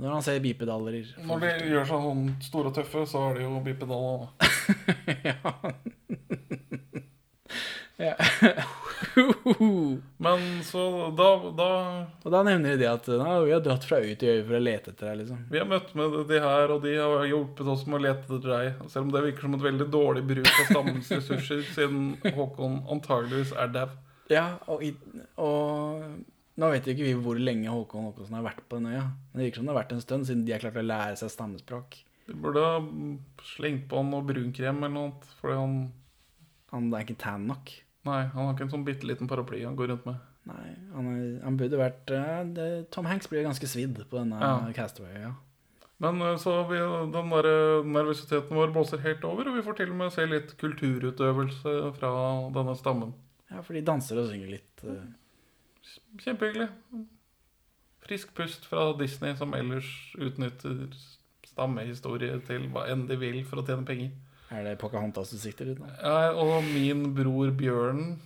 Når 0.01 0.15
han 0.15 0.25
ser 0.25 0.43
bipedaler 0.45 0.99
Når 1.29 1.43
de 1.43 1.71
gjør 1.73 1.89
seg 1.89 2.05
sånn 2.07 2.23
store 2.45 2.71
og 2.71 2.77
tøffe, 2.77 3.03
så 3.09 3.25
er 3.29 3.41
det 3.41 3.49
jo 3.49 3.63
bipedaler. 3.65 4.29
Ja. 8.01 8.05
Men 10.17 10.65
så 10.65 11.15
da, 11.17 11.29
da 11.57 11.69
Og 12.25 12.33
da 12.33 12.43
nevner 12.47 12.73
de 12.73 12.81
det 12.81 12.89
at 12.89 13.09
«Nei, 13.11 13.35
vi 13.45 13.53
har 13.53 13.63
dratt 13.65 13.85
fra 13.85 13.99
øy 14.01 14.15
til 14.21 14.39
øy 14.39 14.45
for 14.47 14.57
å 14.57 14.63
lete 14.63 14.95
etter 14.95 15.11
deg, 15.11 15.19
liksom. 15.23 15.41
Vi 15.53 15.61
har 15.61 15.69
møtt 15.69 15.91
med 15.99 16.17
de 16.31 16.39
her, 16.41 16.73
og 16.73 16.85
de 16.87 16.95
har 16.97 17.27
hjulpet 17.29 17.73
oss 17.75 17.83
med 17.89 17.99
å 17.99 18.05
lete 18.07 18.39
etter 18.39 18.55
deg. 18.55 18.87
Selv 18.93 19.09
om 19.09 19.13
det 19.15 19.25
virker 19.27 19.47
som 19.47 19.57
et 19.59 19.67
veldig 19.67 19.89
dårlig 19.93 20.23
bruk 20.31 20.53
av 20.53 20.71
stammens 20.71 21.11
ressurser, 21.13 21.61
siden 21.75 22.01
Håkon 22.39 22.79
antageligvis 22.95 23.53
er 23.59 23.75
dau. 23.75 23.91
Ja, 24.31 24.45
og, 24.71 24.85
i, 24.87 24.93
og 25.43 26.05
nå 26.61 26.69
vet 26.73 26.87
jo 26.87 26.95
ikke 26.95 27.09
vi 27.09 27.17
hvor 27.25 27.39
lenge 27.41 27.73
Håkon 27.73 28.09
Håkonsen 28.11 28.37
har 28.39 28.47
vært 28.47 28.63
på 28.69 28.79
den 28.81 28.93
øya. 28.93 29.05
Men 29.31 29.41
det 29.41 29.49
virker 29.49 29.63
som 29.63 29.69
det 29.69 29.75
har 29.75 29.81
vært 29.83 29.95
en 29.97 30.05
stund, 30.05 30.29
siden 30.29 30.47
de 30.47 30.55
har 30.55 30.63
klart 30.63 30.79
å 30.81 30.87
lære 30.87 31.19
seg 31.21 31.33
stammespråk. 31.35 32.01
De 32.31 32.37
burde 32.39 32.63
ha 32.63 32.79
slengt 33.57 33.89
på 33.91 33.99
han 33.99 34.11
noe 34.13 34.27
brunkrem 34.27 34.83
eller 34.85 34.95
noe, 34.95 35.33
fordi 35.41 35.59
han 35.59 35.79
Han 36.71 36.93
er 36.95 37.03
ikke 37.03 37.19
tan 37.19 37.49
nok. 37.51 37.73
Nei, 38.07 38.21
han 38.31 38.45
har 38.47 38.53
ikke 38.55 38.63
en 38.69 38.71
sånn 38.71 38.85
bitte 38.87 39.09
liten 39.09 39.27
paraply 39.27 39.65
han 39.65 39.75
går 39.75 39.89
rundt 39.91 40.05
med. 40.07 40.21
Nei, 40.47 40.69
han, 40.95 41.09
er, 41.11 41.25
han 41.43 41.57
burde 41.59 41.81
vært 41.81 42.13
eh, 42.15 42.45
det, 42.55 42.67
Tom 42.95 43.09
Hanks 43.11 43.27
blir 43.27 43.43
ganske 43.43 43.67
svidd 43.67 43.99
på 44.07 44.17
denne 44.21 44.39
Ja. 44.39 44.53
Castaway. 44.77 45.17
Ja. 45.19 45.33
Men 46.01 46.23
eh, 46.23 46.37
så 46.39 46.55
vi, 46.71 46.79
den 46.79 47.33
der 47.35 47.49
nervøsiteten 47.85 48.55
vår 48.57 48.71
blåser 48.77 49.03
helt 49.03 49.27
over, 49.27 49.51
og 49.51 49.59
vi 49.59 49.65
får 49.67 49.81
til 49.81 49.91
og 49.91 49.99
med 49.99 50.15
se 50.15 50.29
litt 50.31 50.55
kulturutøvelse 50.63 51.75
fra 51.99 52.13
denne 52.55 52.77
stammen. 52.79 53.13
Ja, 53.51 53.63
for 53.63 53.77
de 53.77 53.83
danser 53.87 54.21
og 54.23 54.31
synger 54.31 54.55
litt. 54.57 54.85
Uh... 54.85 55.03
Kjempehyggelig. 56.21 56.69
Frisk 58.07 58.35
pust 58.37 58.67
fra 58.69 58.91
Disney, 58.99 59.35
som 59.37 59.55
ellers 59.57 59.89
utnytter 60.19 60.89
stammehistorie 61.51 62.39
til 62.47 62.69
hva 62.73 62.87
enn 62.93 63.07
de 63.11 63.19
vil 63.21 63.43
for 63.49 63.61
å 63.61 63.67
tjene 63.67 63.87
penger. 63.89 64.13
Er 64.51 64.67
det 64.67 64.79
Pocahontas 64.83 65.31
du 65.31 65.39
sikter 65.39 65.71
ut 65.71 65.83
nå? 65.83 65.91
Ja, 66.01 66.33
og 66.35 66.65
min 66.73 67.11
bror 67.15 67.53
Bjørn, 67.55 68.17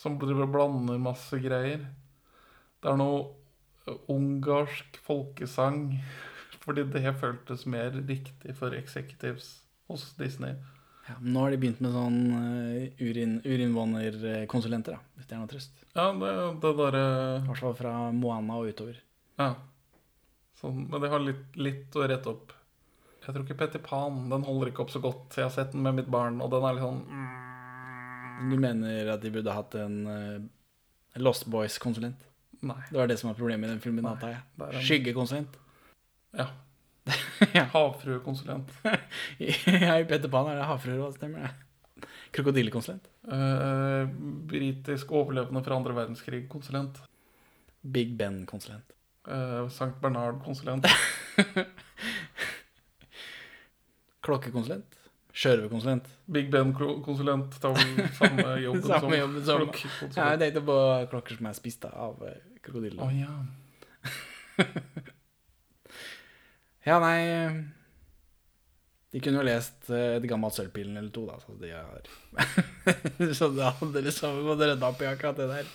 som 0.00 0.16
driver 0.20 0.46
og 0.46 0.54
blander 0.54 1.00
masse 1.02 1.38
greier. 1.44 1.84
Det 2.80 2.92
er 2.92 3.00
noe 3.00 3.26
eh, 3.88 3.98
ungarsk 4.12 5.00
folkesang, 5.04 5.98
fordi 6.64 6.86
det 6.94 7.16
føltes 7.20 7.66
mer 7.68 7.92
riktig 8.08 8.56
for 8.56 8.76
executives 8.76 9.58
hos 9.90 10.12
Disney. 10.20 10.56
Ja, 11.04 11.14
nå 11.20 11.40
har 11.44 11.50
de 11.52 11.58
begynt 11.60 11.80
med 11.84 11.92
sånn 11.92 12.14
uh, 12.32 13.02
urin, 13.04 13.34
urinvånerkonsulenter, 13.44 14.94
da. 14.96 15.00
Hvis 15.18 15.26
det 15.28 15.34
er 15.36 15.42
noe 15.42 15.50
trøst. 15.50 15.82
Ja, 15.94 16.06
det, 16.16 16.30
det 16.62 16.70
derre 16.78 17.02
I 17.42 17.46
hvert 17.48 17.60
fall 17.60 17.74
fra 17.76 17.92
Moana 18.16 18.56
og 18.62 18.70
utover. 18.72 18.96
Ja. 19.38 19.50
Sånn, 20.60 20.86
men 20.88 21.02
det 21.04 21.10
har 21.12 21.20
litt, 21.20 21.58
litt 21.60 21.98
å 22.00 22.06
rette 22.08 22.30
opp. 22.32 22.54
Jeg 23.24 23.32
tror 23.34 23.44
ikke 23.44 23.56
Petter 23.60 23.80
Pan 23.84 24.28
den 24.32 24.44
holder 24.48 24.70
ikke 24.72 24.84
opp 24.84 24.92
så 24.94 25.00
godt. 25.04 25.36
Jeg 25.36 25.44
har 25.48 25.52
sett 25.52 25.72
den 25.76 25.84
med 25.84 25.96
mitt 26.00 26.08
barn, 26.12 26.40
og 26.44 26.50
den 26.52 26.64
er 26.68 26.76
litt 26.76 26.84
sånn 26.84 27.02
Du 28.50 28.56
mener 28.60 29.12
at 29.14 29.22
de 29.24 29.30
burde 29.32 29.54
hatt 29.54 29.76
en 29.80 29.94
uh, 30.08 30.38
Lost 31.20 31.46
Boys-konsulent? 31.52 32.20
Nei. 32.64 32.80
Det 32.90 32.96
var 32.96 33.08
det 33.10 33.18
som 33.20 33.28
var 33.30 33.36
problemet 33.38 33.68
i 33.68 33.72
den 33.74 33.80
filmen, 33.84 34.06
antar 34.08 34.34
jeg. 34.38 34.42
en- 34.70 34.84
Skyggekonsulent. 34.88 35.56
Ja. 36.36 36.48
Havfruekonsulent. 37.74 38.70
ja, 39.86 39.98
i 39.98 40.06
Peter 40.08 40.28
Pan 40.32 40.48
er 40.50 40.60
det 40.60 40.68
havfruer 40.68 41.12
stemmer 41.16 41.44
det. 41.44 42.08
Krokodillekonsulent. 42.34 43.06
Uh, 43.28 44.08
britisk 44.50 45.12
overlevende 45.14 45.62
fra 45.64 45.76
andre 45.78 45.94
verdenskrig-konsulent. 45.96 46.98
Big 47.94 48.16
Ben-konsulent. 48.18 48.94
Uh, 49.28 49.68
Sankt 49.70 50.00
Bernard-konsulent. 50.02 50.88
Klokkekonsulent. 54.24 55.00
Sjørøverkonsulent. 55.34 56.08
Big 56.30 56.50
Ben-konsulent 56.50 57.56
tar 57.62 57.74
vel 57.76 58.08
samme 58.18 58.58
jobben 58.62 58.82
som 58.82 59.00
Samme 59.00 59.16
jobben 59.18 59.44
som 59.44 59.64
klokkekonsulent. 59.64 60.16
Ja, 60.16 60.30
jeg 60.32 60.42
tenkte 60.44 60.62
på 60.68 60.78
klokker 61.10 61.40
som 61.40 61.50
er 61.50 61.58
spist 61.58 61.88
av 61.90 62.22
eh, 62.28 62.38
krokodiller. 62.64 63.02
Oh, 63.02 63.12
ja. 63.14 65.10
Ja, 66.84 66.98
nei 67.00 67.20
eh, 67.24 67.54
De 69.14 69.20
kunne 69.24 69.40
jo 69.40 69.46
lest 69.46 69.88
eh, 69.88 70.18
Et 70.18 70.26
gammelt 70.28 70.56
Sølvpilen 70.56 70.98
eller 71.00 71.12
to, 71.14 71.24
da. 71.28 71.38
Så 71.40 71.56
de 71.60 71.72
har 71.72 72.10
Så 73.38 73.48
da 73.56 73.72
hadde 73.78 74.04
liksom 74.04 74.42
gått 74.48 74.64
rydda 74.64 74.90
opp 74.90 75.00
i 75.02 75.08
akkurat 75.08 75.40
det 75.40 75.48
der. 75.52 75.72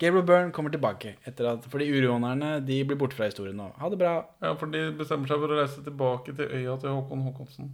Gabriel 0.00 0.24
Byrne 0.24 0.52
kommer 0.56 0.72
tilbake 0.72 1.18
etter 1.28 1.50
at 1.50 1.66
fordi 1.68 1.90
urånerne 1.92 2.54
de 2.64 2.78
blir 2.88 2.96
borte 2.96 3.18
fra 3.18 3.28
historien 3.28 3.58
nå. 3.60 3.66
Ha 3.76 3.90
det 3.92 3.98
bra. 4.00 4.14
ja, 4.40 4.54
for 4.56 4.72
de 4.72 4.86
bestemmer 4.96 5.28
seg 5.28 5.42
for 5.42 5.52
å 5.52 5.58
reise 5.58 5.84
tilbake 5.84 6.32
til 6.38 6.54
øya 6.56 6.78
til 6.80 6.94
Håkon 6.96 7.26
Håkonsen. 7.26 7.68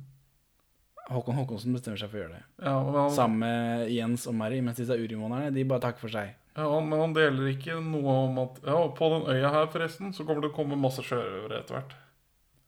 Håkon 1.07 1.37
Håkonsen 1.39 1.75
bestemmer 1.77 2.01
seg 2.01 2.11
for 2.11 2.19
å 2.19 2.23
gjøre 2.25 2.35
det. 2.39 2.45
Ja, 2.67 2.73
han, 2.97 3.13
Sammen 3.15 3.39
med 3.45 3.91
Jens 3.95 4.25
og 4.27 4.35
Mary, 4.39 4.59
mens 4.65 4.81
disse 4.81 4.97
urinnvånerne 4.99 5.53
de 5.55 5.63
bare 5.71 5.85
takker 5.85 6.03
for 6.03 6.11
seg. 6.15 6.33
ja, 6.57 6.65
han, 6.73 6.89
men 6.91 6.99
han 7.05 7.15
deler 7.15 7.53
ikke 7.53 7.77
noe 7.85 8.17
om 8.27 8.41
at 8.43 8.59
Ja, 8.67 8.81
på 8.97 9.11
den 9.13 9.29
øya 9.37 9.53
her, 9.55 9.69
forresten, 9.71 10.11
så 10.17 10.27
kommer 10.27 10.43
det 10.43 10.51
å 10.51 10.57
komme 10.57 10.79
masse 10.81 11.05
sjørøvere 11.07 11.61
etter 11.63 11.79
hvert. 11.79 11.95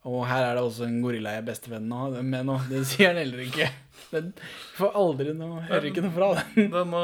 Og 0.09 0.23
her 0.31 0.45
er 0.47 0.55
det 0.57 0.63
også 0.63 0.87
en 0.87 1.01
gorilla 1.03 1.33
jeg 1.35 1.43
er 1.43 1.49
bestevenn 1.49 1.89
med 2.31 2.47
nå. 2.47 2.55
Det 2.71 2.85
sier 2.87 3.11
han 3.11 3.19
heller 3.19 3.43
ikke. 3.43 3.67
Den 4.13 4.29
får 4.79 4.95
aldri 4.97 5.35
noe 5.37 5.65
Hører 5.67 5.89
ikke 5.91 6.05
noe 6.07 6.15
fra 6.15 6.29
den. 6.39 6.69
Denne, 6.73 7.03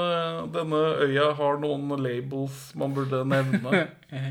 denne 0.55 0.82
øya 1.03 1.26
har 1.37 1.59
noen 1.61 1.91
labels 2.01 2.68
man 2.78 2.95
burde 2.97 3.24
nevne. 3.28 3.82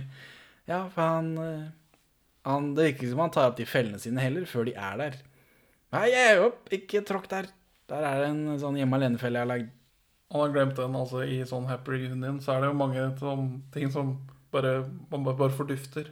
Ja, 0.63 0.85
for 0.87 1.01
han, 1.03 1.25
eh, 1.43 1.63
han 2.47 2.69
Det 2.71 2.85
virker 2.87 3.03
ikke 3.03 3.11
som 3.11 3.21
han 3.25 3.33
tar 3.35 3.49
opp 3.51 3.57
de 3.59 3.65
fellene 3.67 3.99
sine 3.99 4.23
heller, 4.23 4.45
før 4.47 4.69
de 4.69 4.77
er 4.79 4.95
der. 5.01 5.17
Nei, 5.93 6.07
jeg 6.09 6.29
er 6.31 6.39
opp, 6.41 6.69
ikke 6.73 7.03
tråkk 7.05 7.27
der. 7.29 7.47
Der 7.91 8.05
er 8.07 8.23
det 8.23 8.29
en 8.31 8.59
sånn 8.61 8.77
hjemme 8.79 8.97
alene-felle 8.97 9.37
jeg 9.37 9.45
har 9.45 9.51
lagd. 9.51 9.71
Han 10.33 10.41
har 10.41 10.53
glemt 10.55 10.79
den, 10.79 10.95
altså 10.97 11.19
I 11.21 11.43
sånn 11.45 11.67
Happy 11.69 11.93
Reunion 11.93 12.39
så 12.41 12.55
er 12.55 12.63
det 12.63 12.71
jo 12.71 12.77
mange 12.79 13.03
sånn 13.19 13.49
ting 13.73 13.91
som 13.93 14.15
bare, 14.53 14.79
man 15.11 15.25
bare, 15.27 15.37
bare 15.37 15.53
fordufter. 15.53 16.09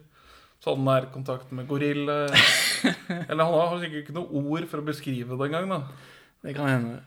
Sånn 0.61 0.83
nærkontakt 0.85 1.49
med 1.57 1.65
gorilla. 1.69 2.27
Eller 3.29 3.41
han 3.41 3.55
har 3.55 3.79
sikkert 3.81 4.03
ikke 4.03 4.17
noe 4.19 4.43
ord 4.43 4.67
for 4.69 4.83
å 4.83 4.85
beskrive 4.85 5.33
det 5.39 5.47
engang. 5.47 5.73
da. 5.73 5.79
Det 6.45 6.53
kan 6.57 6.69
hende. 6.69 6.99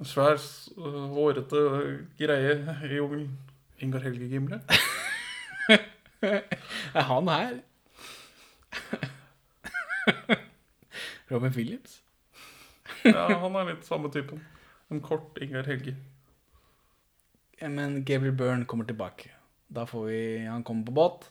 En 0.00 0.08
svær, 0.08 0.36
øh, 0.76 1.00
hårete 1.16 1.64
greie 2.20 2.54
i 2.60 2.92
jungelen. 2.98 3.32
Ingar 3.80 4.04
Helge 4.04 4.28
Gimle. 4.28 4.60
Er 6.20 7.08
han 7.08 7.32
her? 7.32 7.60
Robin 11.30 11.56
Williams? 11.56 12.00
Ja, 13.06 13.28
han 13.38 13.54
er 13.56 13.68
litt 13.68 13.84
samme 13.86 14.10
typen. 14.12 14.40
En 14.90 15.02
kort 15.04 15.38
Ingar 15.38 15.68
Helge. 15.70 15.94
Men 17.60 18.00
Gabriel 18.04 18.34
Byrne 18.34 18.66
kommer 18.66 18.84
tilbake. 18.88 19.30
Da 19.68 19.86
får 19.86 20.06
vi 20.06 20.46
Han 20.46 20.64
kommer 20.64 20.86
på 20.86 20.92
båt. 20.92 21.28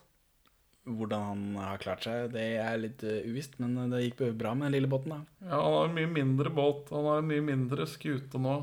Hvordan 0.89 1.22
han 1.22 1.41
har 1.60 1.78
klart 1.78 2.06
seg, 2.06 2.32
det 2.34 2.43
er 2.58 2.80
litt 2.80 3.04
uh, 3.06 3.20
uvisst, 3.28 3.60
men 3.62 3.91
det 3.91 4.00
gikk 4.08 4.24
bra 4.39 4.56
med 4.58 4.70
den 4.70 4.78
lille 4.80 4.89
båten, 4.89 5.12
da. 5.12 5.20
Ja, 5.43 5.60
Han 5.60 5.76
har 5.76 5.89
en 5.89 5.97
mye 5.97 6.12
mindre 6.14 6.50
båt. 6.50 6.88
Han 6.95 7.06
har 7.06 7.20
en 7.22 7.28
mye 7.30 7.43
mindre 7.45 7.86
skute 7.86 8.41
nå. 8.41 8.56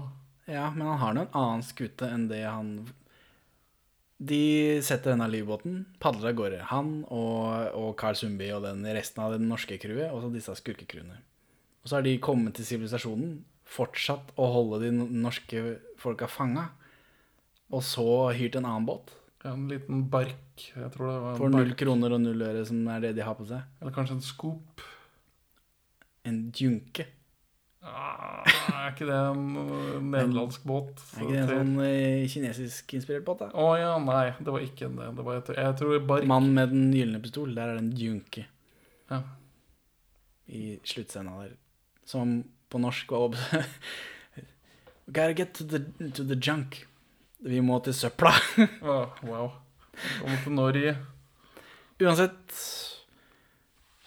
Ja, 0.46 0.70
men 0.74 0.86
han 0.88 0.98
har 0.98 1.14
nå 1.14 1.26
en 1.26 1.36
annen 1.36 1.66
skute 1.66 2.08
enn 2.10 2.28
det 2.30 2.44
han 2.46 2.88
De 4.16 4.80
setter 4.86 5.12
denne 5.12 5.26
livbåten, 5.28 5.84
padler 6.02 6.32
av 6.32 6.36
gårde. 6.40 6.60
Han 6.72 6.92
og, 7.12 7.76
og 7.76 7.90
Carl 8.00 8.16
Sundby 8.18 8.48
og 8.56 8.64
den 8.64 8.86
resten 8.96 9.22
av 9.22 9.36
det 9.36 9.42
norske 9.44 9.78
crewet, 9.82 10.08
og 10.10 10.24
så 10.24 10.32
disse 10.32 10.54
skurkecrewene. 10.56 11.20
Og 11.86 11.90
så 11.90 12.00
har 12.00 12.02
de 12.02 12.16
kommet 12.18 12.56
til 12.58 12.66
sivilisasjonen, 12.66 13.44
fortsatt 13.62 14.32
å 14.42 14.46
holde 14.50 14.80
de 14.82 14.88
norske 14.90 15.60
folka 16.02 16.26
fanga, 16.26 16.64
og 17.70 17.84
så 17.86 18.06
hyrt 18.34 18.56
en 18.58 18.64
annen 18.66 18.88
båt. 18.88 19.12
En 19.46 19.68
liten 19.70 20.00
bark. 20.10 20.64
Jeg 20.74 20.88
tror 20.96 21.12
det 21.12 21.18
var 21.22 21.36
en 21.36 21.38
For 21.38 21.52
null 21.54 21.70
kroner 21.78 22.16
og 22.16 22.24
null 22.24 22.40
øre, 22.42 22.64
som 22.66 22.80
er 22.90 23.04
det 23.04 23.12
de 23.14 23.22
har 23.22 23.36
på 23.38 23.46
seg. 23.46 23.68
Eller 23.78 23.94
kanskje 23.94 24.16
en 24.16 24.24
skop. 24.26 24.82
En 26.26 26.40
djunke. 26.50 27.06
Ah, 27.86 28.42
er 28.72 28.88
ikke 28.90 29.06
det 29.06 29.18
en 29.28 29.44
uh, 29.60 30.00
nederlandsk 30.02 30.64
båt? 30.66 31.04
Er 31.14 31.22
ikke 31.22 31.36
det 31.36 31.44
en 31.44 31.52
sånn 31.52 31.84
eh, 31.84 32.24
kinesisk-inspirert 32.32 33.28
båt, 33.28 33.44
da? 33.44 33.52
Å 33.54 33.68
ja, 33.78 33.92
nei, 34.02 34.24
det 34.40 34.56
var 34.56 34.64
ikke 34.64 34.88
en 34.88 34.98
det. 34.98 35.28
var 35.28 35.38
jeg 35.38 35.78
tror 35.78 36.02
bark. 36.10 36.26
Mann 36.34 36.50
med 36.56 36.74
den 36.74 36.90
gylne 36.98 37.22
pistol, 37.22 37.54
der 37.54 37.76
er 37.76 37.78
det 37.78 37.84
en 37.84 37.94
djunke. 37.94 38.42
Ja. 39.12 39.20
I 40.50 40.64
sluttscena 40.82 41.38
der. 41.44 41.54
Som 42.06 42.38
på 42.70 42.80
norsk 42.82 43.12
var 43.12 43.30
opp... 43.30 43.40
Gotta 45.06 45.32
get 45.38 45.54
to 45.54 45.64
the, 45.64 45.84
to 46.10 46.24
the 46.26 46.34
junk. 46.34 46.80
Vi 47.46 47.60
må 47.62 47.78
til 47.84 47.94
søpla. 47.94 48.32
oh, 48.82 49.12
wow. 49.22 49.52
Kommer 50.20 50.42
til 50.42 50.56
Norge. 50.56 50.96
Uansett 52.02 52.56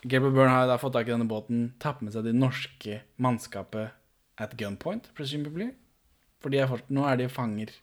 Gabriel 0.03 0.35
Byrne 0.35 0.51
har 0.53 0.67
da 0.69 0.77
fått 0.79 0.93
tak 0.95 1.07
i 1.07 1.13
denne 1.13 1.27
båten, 1.27 1.69
tatt 1.81 2.03
med 2.03 2.13
seg 2.13 2.27
det 2.27 2.35
norske 2.35 3.01
mannskapet 3.19 3.95
at 4.39 4.55
gunpoint, 4.59 5.09
presumably. 5.17 5.71
For 6.39 6.53
de 6.53 6.61
er 6.61 6.69
fort, 6.71 6.87
nå 6.87 7.03
er 7.07 7.19
de 7.19 7.27
fanger 7.31 7.73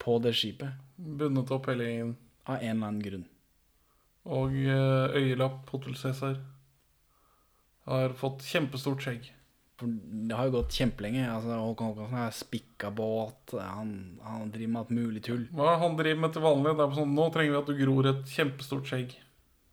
på 0.00 0.16
det 0.24 0.32
skipet. 0.38 0.78
Bundet 0.96 1.52
opp 1.52 1.68
hele 1.68 1.88
gjengen. 1.88 2.14
Av 2.48 2.56
en 2.56 2.70
eller 2.70 2.86
annen 2.88 3.02
grunn. 3.04 3.26
Og 4.30 4.56
eh, 4.56 5.18
øyelapp 5.20 5.68
Hotel 5.72 5.96
Cæsar. 5.96 6.38
Har 7.88 8.16
fått 8.16 8.46
kjempestort 8.48 9.04
skjegg. 9.04 9.28
For 9.80 9.88
det 10.28 10.36
har 10.36 10.48
jo 10.48 10.58
gått 10.58 10.76
kjempelenge. 10.76 11.22
Altså, 11.24 11.56
Håkon 11.56 11.90
Håkonsen 11.90 12.18
har 12.18 12.34
spikka 12.36 12.90
båt, 12.92 13.54
han, 13.56 13.94
han 14.20 14.50
driver 14.52 14.72
med 14.74 14.80
alt 14.82 14.90
mulig 14.92 15.22
tull. 15.24 15.46
Hva 15.56 15.70
er 15.72 15.80
han 15.80 15.96
driver 15.96 16.20
med 16.20 16.34
til 16.36 16.44
vanlig? 16.44 16.66
Det 16.68 16.74
er 16.74 16.80
bare 16.82 16.98
sånn, 16.98 17.14
Nå 17.16 17.28
trenger 17.32 17.54
vi 17.54 17.60
at 17.62 17.70
du 17.70 17.78
gror 17.78 18.08
et 18.10 18.34
kjempestort 18.34 18.90
skjegg. 18.90 19.14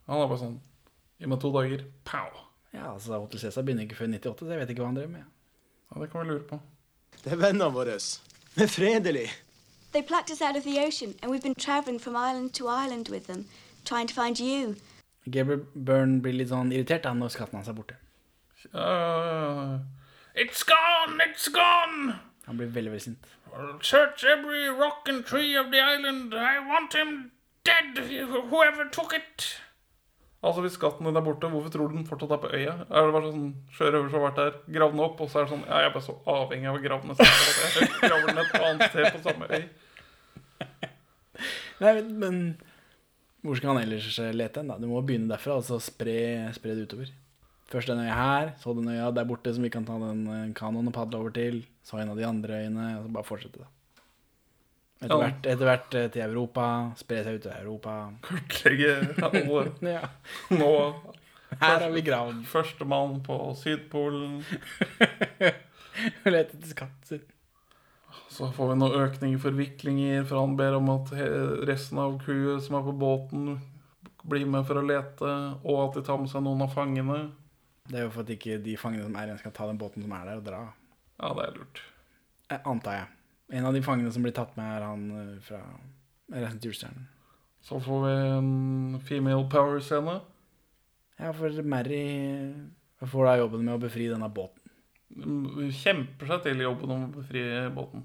Han 0.08 0.24
er 0.24 0.32
bare 0.32 0.44
sånn 0.46 0.58
Gi 1.18 1.26
meg 1.26 1.40
to 1.42 1.50
dager. 1.50 1.82
Pow! 2.06 2.28
Ja, 2.76 2.92
altså 2.94 3.18
Hotel 3.18 3.42
Cæsar 3.42 3.64
begynner 3.66 3.88
ikke 3.88 3.98
før 3.98 4.12
98, 4.14 4.46
så 4.46 4.54
jeg 4.54 4.62
vet 4.62 4.72
ikke 4.74 4.84
hva 4.84 4.90
han 4.92 5.00
driver 5.00 5.14
med. 5.16 5.24
Ja, 5.90 6.02
Det 6.04 6.10
kan 6.12 6.22
vi 6.22 6.28
lure 6.30 6.44
på. 6.46 6.60
Det 7.24 7.32
er 7.34 7.40
vennene 7.42 7.72
våre. 7.74 7.96
Vi 8.54 8.64
er 8.64 8.70
fredelige. 8.70 9.32
They 9.94 10.04
plucked 10.04 10.30
us 10.30 10.42
out 10.46 10.56
of 10.56 10.64
the 10.64 10.78
ocean, 10.86 11.16
and 11.24 11.32
we've 11.32 11.42
been 11.42 11.56
traveling 11.56 11.98
from 12.00 12.16
island 12.16 12.54
to 12.54 12.68
island 12.70 13.10
with 13.10 13.26
them, 13.26 13.46
trying 13.84 14.08
to 14.08 14.14
find 14.14 14.40
you. 14.40 14.76
Gabriel 15.26 15.66
Byrne 15.74 16.22
blir 16.22 16.38
litt 16.38 16.52
sånn 16.54 16.72
irritert 16.72 17.04
da 17.08 17.16
når 17.18 17.34
skatten 17.34 17.58
hans 17.58 17.72
er 17.72 17.76
borte. 17.76 17.98
Uh, 18.74 19.80
it's 20.38 20.64
gone! 20.64 21.20
It's 21.28 21.48
gone! 21.52 22.14
Han 22.48 22.58
blir 22.58 22.68
veldig, 22.68 22.92
veldig 22.92 23.04
sint. 23.04 23.28
Search 23.82 24.24
every 24.24 24.70
rock 24.70 25.10
and 25.10 25.26
tree 25.26 25.58
of 25.60 25.72
the 25.72 25.82
island. 25.82 26.34
I 26.34 26.60
want 26.60 26.94
him 26.94 27.32
dead, 27.64 27.98
whoever 28.52 28.86
took 28.92 29.14
it. 29.14 29.48
Altså, 30.44 30.62
hvis 30.62 30.78
skatten 30.78 31.08
din 31.08 31.18
er 31.18 31.26
borte, 31.26 31.50
hvorfor 31.50 31.70
tror 31.74 31.90
du 31.90 31.98
den 31.98 32.06
fortsatt 32.08 32.32
er 32.32 32.42
på 32.44 32.52
øya? 32.54 32.74
Er 32.88 33.08
det 33.08 33.16
bare 33.16 33.32
sånn 33.32 33.48
sjørøver 33.74 34.12
som 34.12 34.20
har 34.20 34.26
vært 34.28 34.40
der, 34.40 34.58
gravd 34.78 34.94
den 34.94 35.04
opp, 35.08 35.22
og 35.24 35.32
så 35.32 35.42
er 35.42 35.48
det 35.48 35.54
sånn 35.56 35.66
Ja, 35.66 35.82
jeg 35.82 35.90
er 35.90 35.96
bare 35.96 36.06
så 36.06 36.16
avhengig 36.34 36.70
av 36.70 36.78
å 36.78 36.84
grave 36.84 37.04
den 37.04 37.16
at 37.16 37.24
jeg 37.26 37.90
graver 38.04 38.30
den 38.30 38.42
et 38.44 38.58
annet 38.62 38.92
sted 38.92 39.08
på 39.16 39.24
samme 39.26 39.50
øy. 39.50 39.64
Nei, 41.84 41.94
men 42.26 42.40
hvor 43.42 43.58
skal 43.58 43.74
han 43.74 43.82
ellers 43.82 44.20
lete 44.38 44.62
hen, 44.62 44.70
da? 44.72 44.78
Du 44.78 44.88
må 44.92 45.02
begynne 45.06 45.32
derfra, 45.34 45.58
altså 45.58 45.82
spre, 45.84 46.20
spre 46.56 46.78
det 46.78 46.86
utover. 46.88 47.12
Først 47.68 47.90
den 47.92 48.00
øya 48.00 48.16
her, 48.16 48.52
så 48.62 48.74
den 48.78 48.88
øya 48.88 49.10
der 49.12 49.26
borte 49.28 49.52
som 49.54 49.64
vi 49.66 49.70
kan 49.74 49.86
ta 49.86 49.98
den 50.00 50.22
eh, 50.32 50.54
kanoen 50.56 50.88
og 50.88 50.94
padle 50.96 51.20
over 51.20 51.34
til. 51.36 51.66
Så 51.84 52.00
en 52.00 52.10
av 52.14 52.20
de 52.20 52.24
andre 52.28 52.62
øyene, 52.64 52.86
og 53.00 53.08
så 53.08 53.12
bare 53.18 53.28
fortsette, 53.28 53.60
da. 53.60 53.68
Etter 54.98 55.14
Ja. 55.14 55.18
hvert, 55.28 55.46
etter 55.46 55.68
hvert 55.68 55.96
eh, 56.00 56.08
til 56.10 56.22
Europa, 56.26 56.68
spre 56.98 57.24
seg 57.26 57.36
ut 57.38 57.44
til 57.44 57.52
Europa. 57.60 57.96
Kartlegge 58.24 58.94
alle. 59.28 59.66
ja. 59.98 60.08
Nå 60.56 60.72
Her 61.62 61.80
har 61.84 61.92
vi 61.94 62.02
gravd. 62.04 62.40
Førstemann 62.50 63.20
på 63.24 63.36
Sydpolen. 63.60 64.40
Lete 66.26 66.56
etter 66.58 66.68
skatter. 66.72 67.22
Så 68.32 68.50
får 68.54 68.72
vi 68.74 68.80
noen 68.82 68.98
økning 69.06 69.36
i 69.36 69.42
forviklinger, 69.42 70.26
for 70.28 70.40
han 70.44 70.56
ber 70.60 70.76
om 70.78 70.90
at 70.94 71.12
resten 71.68 72.00
av 72.02 72.18
crewet 72.22 72.64
som 72.66 72.76
er 72.80 72.84
på 72.86 72.94
båten, 73.00 73.58
blir 74.28 74.46
med 74.50 74.66
for 74.68 74.82
å 74.82 74.84
lete, 74.86 75.30
og 75.64 75.78
at 75.86 75.96
de 75.98 76.04
tar 76.06 76.20
med 76.20 76.30
seg 76.32 76.44
noen 76.46 76.62
av 76.66 76.74
fangene. 76.76 77.20
Det 77.88 78.00
er 78.00 78.08
jo 78.08 78.14
for 78.14 78.26
at 78.26 78.32
ikke 78.34 78.58
de 78.64 78.74
fangene 78.80 79.06
som 79.08 79.16
er 79.16 79.30
igjen, 79.30 79.40
skal 79.42 79.54
ta 79.56 79.68
den 79.70 79.80
båten 79.80 80.04
som 80.04 80.16
er 80.18 80.26
der, 80.28 80.42
og 80.42 80.48
dra. 80.48 80.64
Ja, 81.22 81.30
det 81.38 81.46
er 81.46 81.60
lurt. 81.60 81.84
Eh, 82.52 82.60
Antar 82.68 82.98
jeg. 83.00 83.08
En 83.58 83.68
av 83.70 83.76
de 83.78 83.82
fangene 83.86 84.12
som 84.12 84.26
blir 84.26 84.36
tatt 84.36 84.58
med, 84.60 84.68
er 84.68 84.84
han 84.84 85.06
eh, 85.16 85.38
fra 85.46 85.62
Reisen 86.34 86.60
til 86.60 86.74
julestjernen. 86.74 87.06
Så 87.64 87.80
får 87.84 88.04
vi 88.04 88.12
en 88.38 89.00
female 89.08 89.48
power-scene. 89.52 90.18
Ja, 91.18 91.32
for 91.36 91.64
Mary 91.64 92.02
får 93.02 93.26
da 93.28 93.38
jobben 93.42 93.64
med 93.66 93.76
å 93.78 93.82
befri 93.82 94.10
denne 94.12 94.30
båten. 94.32 94.64
Hun 95.18 95.72
Kjemper 95.74 96.30
seg 96.30 96.44
til 96.46 96.62
jobben 96.66 96.92
om 96.94 97.08
å 97.08 97.14
befri 97.16 97.44
båten. 97.74 98.04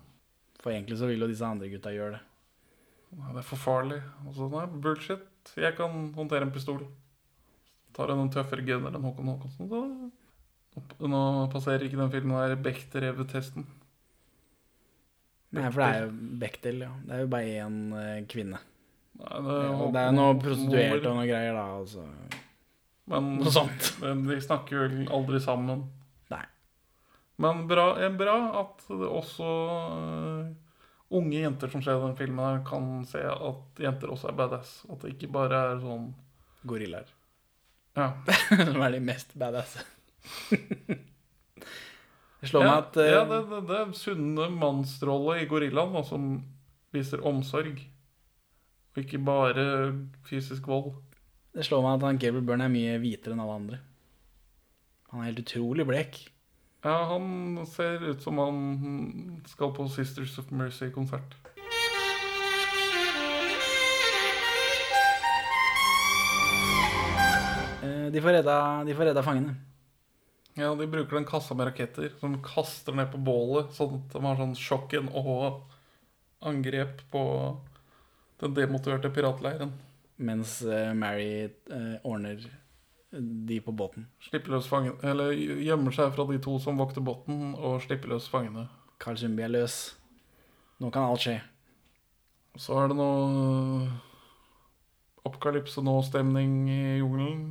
For 0.63 0.73
egentlig 0.73 1.01
så 1.01 1.11
vil 1.11 1.23
jo 1.25 1.29
disse 1.31 1.47
andre 1.47 1.69
gutta 1.73 1.93
gjøre 1.95 2.17
det. 2.17 2.23
Nei, 3.19 3.33
Det 3.35 3.43
er 3.43 3.49
for 3.51 3.61
farlig. 3.61 3.99
Altså, 4.25 4.49
nei, 4.55 4.65
bullshit. 4.87 5.27
Jeg 5.59 5.77
kan 5.77 6.13
håndtere 6.17 6.47
en 6.47 6.55
pistol. 6.55 6.85
Tar 7.97 8.13
hun 8.13 8.25
en 8.25 8.33
tøffere 8.33 8.65
gunner 8.67 8.95
enn 8.97 9.05
Håkon 9.05 9.31
Håkonsen, 9.35 9.69
så 9.69 10.11
Nå 11.05 11.23
passerer 11.53 11.85
ikke 11.85 11.99
den 12.01 12.13
filmen 12.13 12.39
her 12.39 12.55
Bechdrev-testen. 12.57 13.67
Nei, 15.53 15.67
for 15.69 15.83
det 15.83 15.89
er 15.89 16.07
jo 16.07 16.13
Bechdel, 16.41 16.79
ja. 16.87 16.93
Det 17.05 17.17
er 17.17 17.27
jo 17.27 17.33
bare 17.35 17.57
én 17.61 17.75
eh, 18.01 18.23
kvinne. 18.31 18.61
Nei, 19.21 19.41
det, 19.45 19.59
Ja, 19.67 19.91
det 19.93 20.05
er 20.07 20.15
noe 20.17 20.39
prostituerte 20.41 21.11
og 21.11 21.19
noe 21.19 21.27
greier, 21.29 21.59
da. 21.59 21.67
Altså. 21.83 22.07
Men, 23.13 23.35
Noe 23.43 23.53
sånt. 23.53 23.91
Men 24.03 24.25
de 24.31 24.41
snakker 24.41 24.87
vel 24.87 24.99
aldri 25.13 25.43
sammen. 25.45 25.85
Nei. 26.33 26.45
Men 27.45 27.67
bra, 27.69 27.91
er 28.01 28.17
bra 28.17 28.39
at 28.63 28.85
det 28.89 29.13
også 29.21 29.53
eh, 29.99 30.53
unge 31.13 31.43
jenter 31.43 31.73
som 31.73 31.85
ser 31.85 32.01
den 32.01 32.17
filmen, 32.17 32.63
kan 32.65 33.03
se 33.09 33.21
at 33.29 33.83
jenter 33.85 34.15
også 34.15 34.33
er 34.33 34.39
badass. 34.41 34.79
At 34.89 35.05
det 35.05 35.19
ikke 35.19 35.35
bare 35.37 35.67
er 35.75 35.83
sånn 35.85 36.15
Gorillaer. 36.65 37.13
Ja. 37.99 38.13
Som 38.73 38.83
er 38.83 38.95
de 38.97 39.01
mest 39.05 39.35
badass. 39.39 39.79
Det 42.43 42.49
slår 42.51 42.65
ja, 42.65 42.71
meg 42.73 42.79
at 42.81 42.97
uh, 42.99 43.07
ja, 43.07 43.19
det, 43.31 43.37
det, 43.53 43.59
det 43.69 43.75
er 43.79 43.91
sunne 43.95 44.49
mannsrolle 44.51 45.37
i 45.39 45.45
gorillaen, 45.47 45.93
da, 45.95 46.01
som 46.03 46.25
viser 46.91 47.23
omsorg. 47.23 47.77
Og 48.93 48.99
ikke 48.99 49.21
bare 49.23 49.67
fysisk 50.27 50.67
vold. 50.67 50.91
Det 51.55 51.63
slår 51.63 51.85
meg 51.85 52.01
at 52.01 52.07
han 52.09 52.19
Gabriel 52.19 52.49
Byrne 52.49 52.67
er 52.67 52.73
mye 52.75 52.97
hvitere 52.99 53.37
enn 53.37 53.45
alle 53.45 53.59
andre. 53.61 53.79
Han 55.13 55.23
er 55.23 55.31
helt 55.31 55.45
utrolig 55.45 55.87
blek. 55.87 56.19
Ja, 56.83 56.97
han 57.13 57.63
ser 57.71 58.03
ut 58.09 58.25
som 58.25 58.43
han 58.43 58.59
skal 59.47 59.71
på 59.77 59.87
Sisters 59.95 60.35
of 60.43 60.51
Mercy-konsert. 60.51 61.37
De 67.83 68.21
får 68.23 68.39
redda, 68.39 68.57
de 68.87 68.95
får 68.95 69.09
redda 69.11 69.23
fangene. 69.27 69.57
Ja, 70.55 70.75
de 70.75 70.87
bruker 70.87 71.17
den 71.17 71.27
kassa 71.27 71.55
med 71.55 71.67
raketter 71.67 72.13
som 72.21 72.37
kaster 72.45 72.95
ned 72.95 73.09
på 73.13 73.19
bålet, 73.19 73.73
sånn 73.75 73.97
at 73.97 74.13
de 74.13 74.21
har 74.23 74.39
sånn 74.39 74.53
sjokken 74.59 75.09
og 75.17 75.63
angrep 76.45 77.01
på 77.13 77.23
den 78.43 78.55
demotiverte 78.59 79.11
piratleiren. 79.15 79.73
Mens 80.23 80.61
eh, 80.63 80.93
Mary 80.95 81.49
eh, 81.49 81.95
ordner 82.07 82.45
de 83.13 83.59
på 83.65 83.73
båten. 83.73 84.07
Slipper 84.23 84.55
løs 84.55 84.69
fangene, 84.71 84.99
eller 85.05 85.33
gjemmer 85.35 85.95
seg 85.95 86.13
fra 86.15 86.27
de 86.29 86.39
to 86.43 86.59
som 86.63 86.79
vokter 86.81 87.05
båten, 87.05 87.53
og 87.57 87.81
slipper 87.85 88.13
løs 88.13 88.29
fangene. 88.33 88.69
Carl 89.03 89.19
Sundby 89.21 89.47
er 89.47 89.53
løs. 89.53 89.81
Nå 90.81 90.93
kan 90.93 91.09
alt 91.09 91.25
skje. 91.25 91.39
Så 92.61 92.77
er 92.77 92.93
det 92.93 92.99
noe 92.99 93.89
apokalypse 95.25 95.83
nå-stemning 95.85 96.57
i 96.69 96.81
jungelen. 97.01 97.45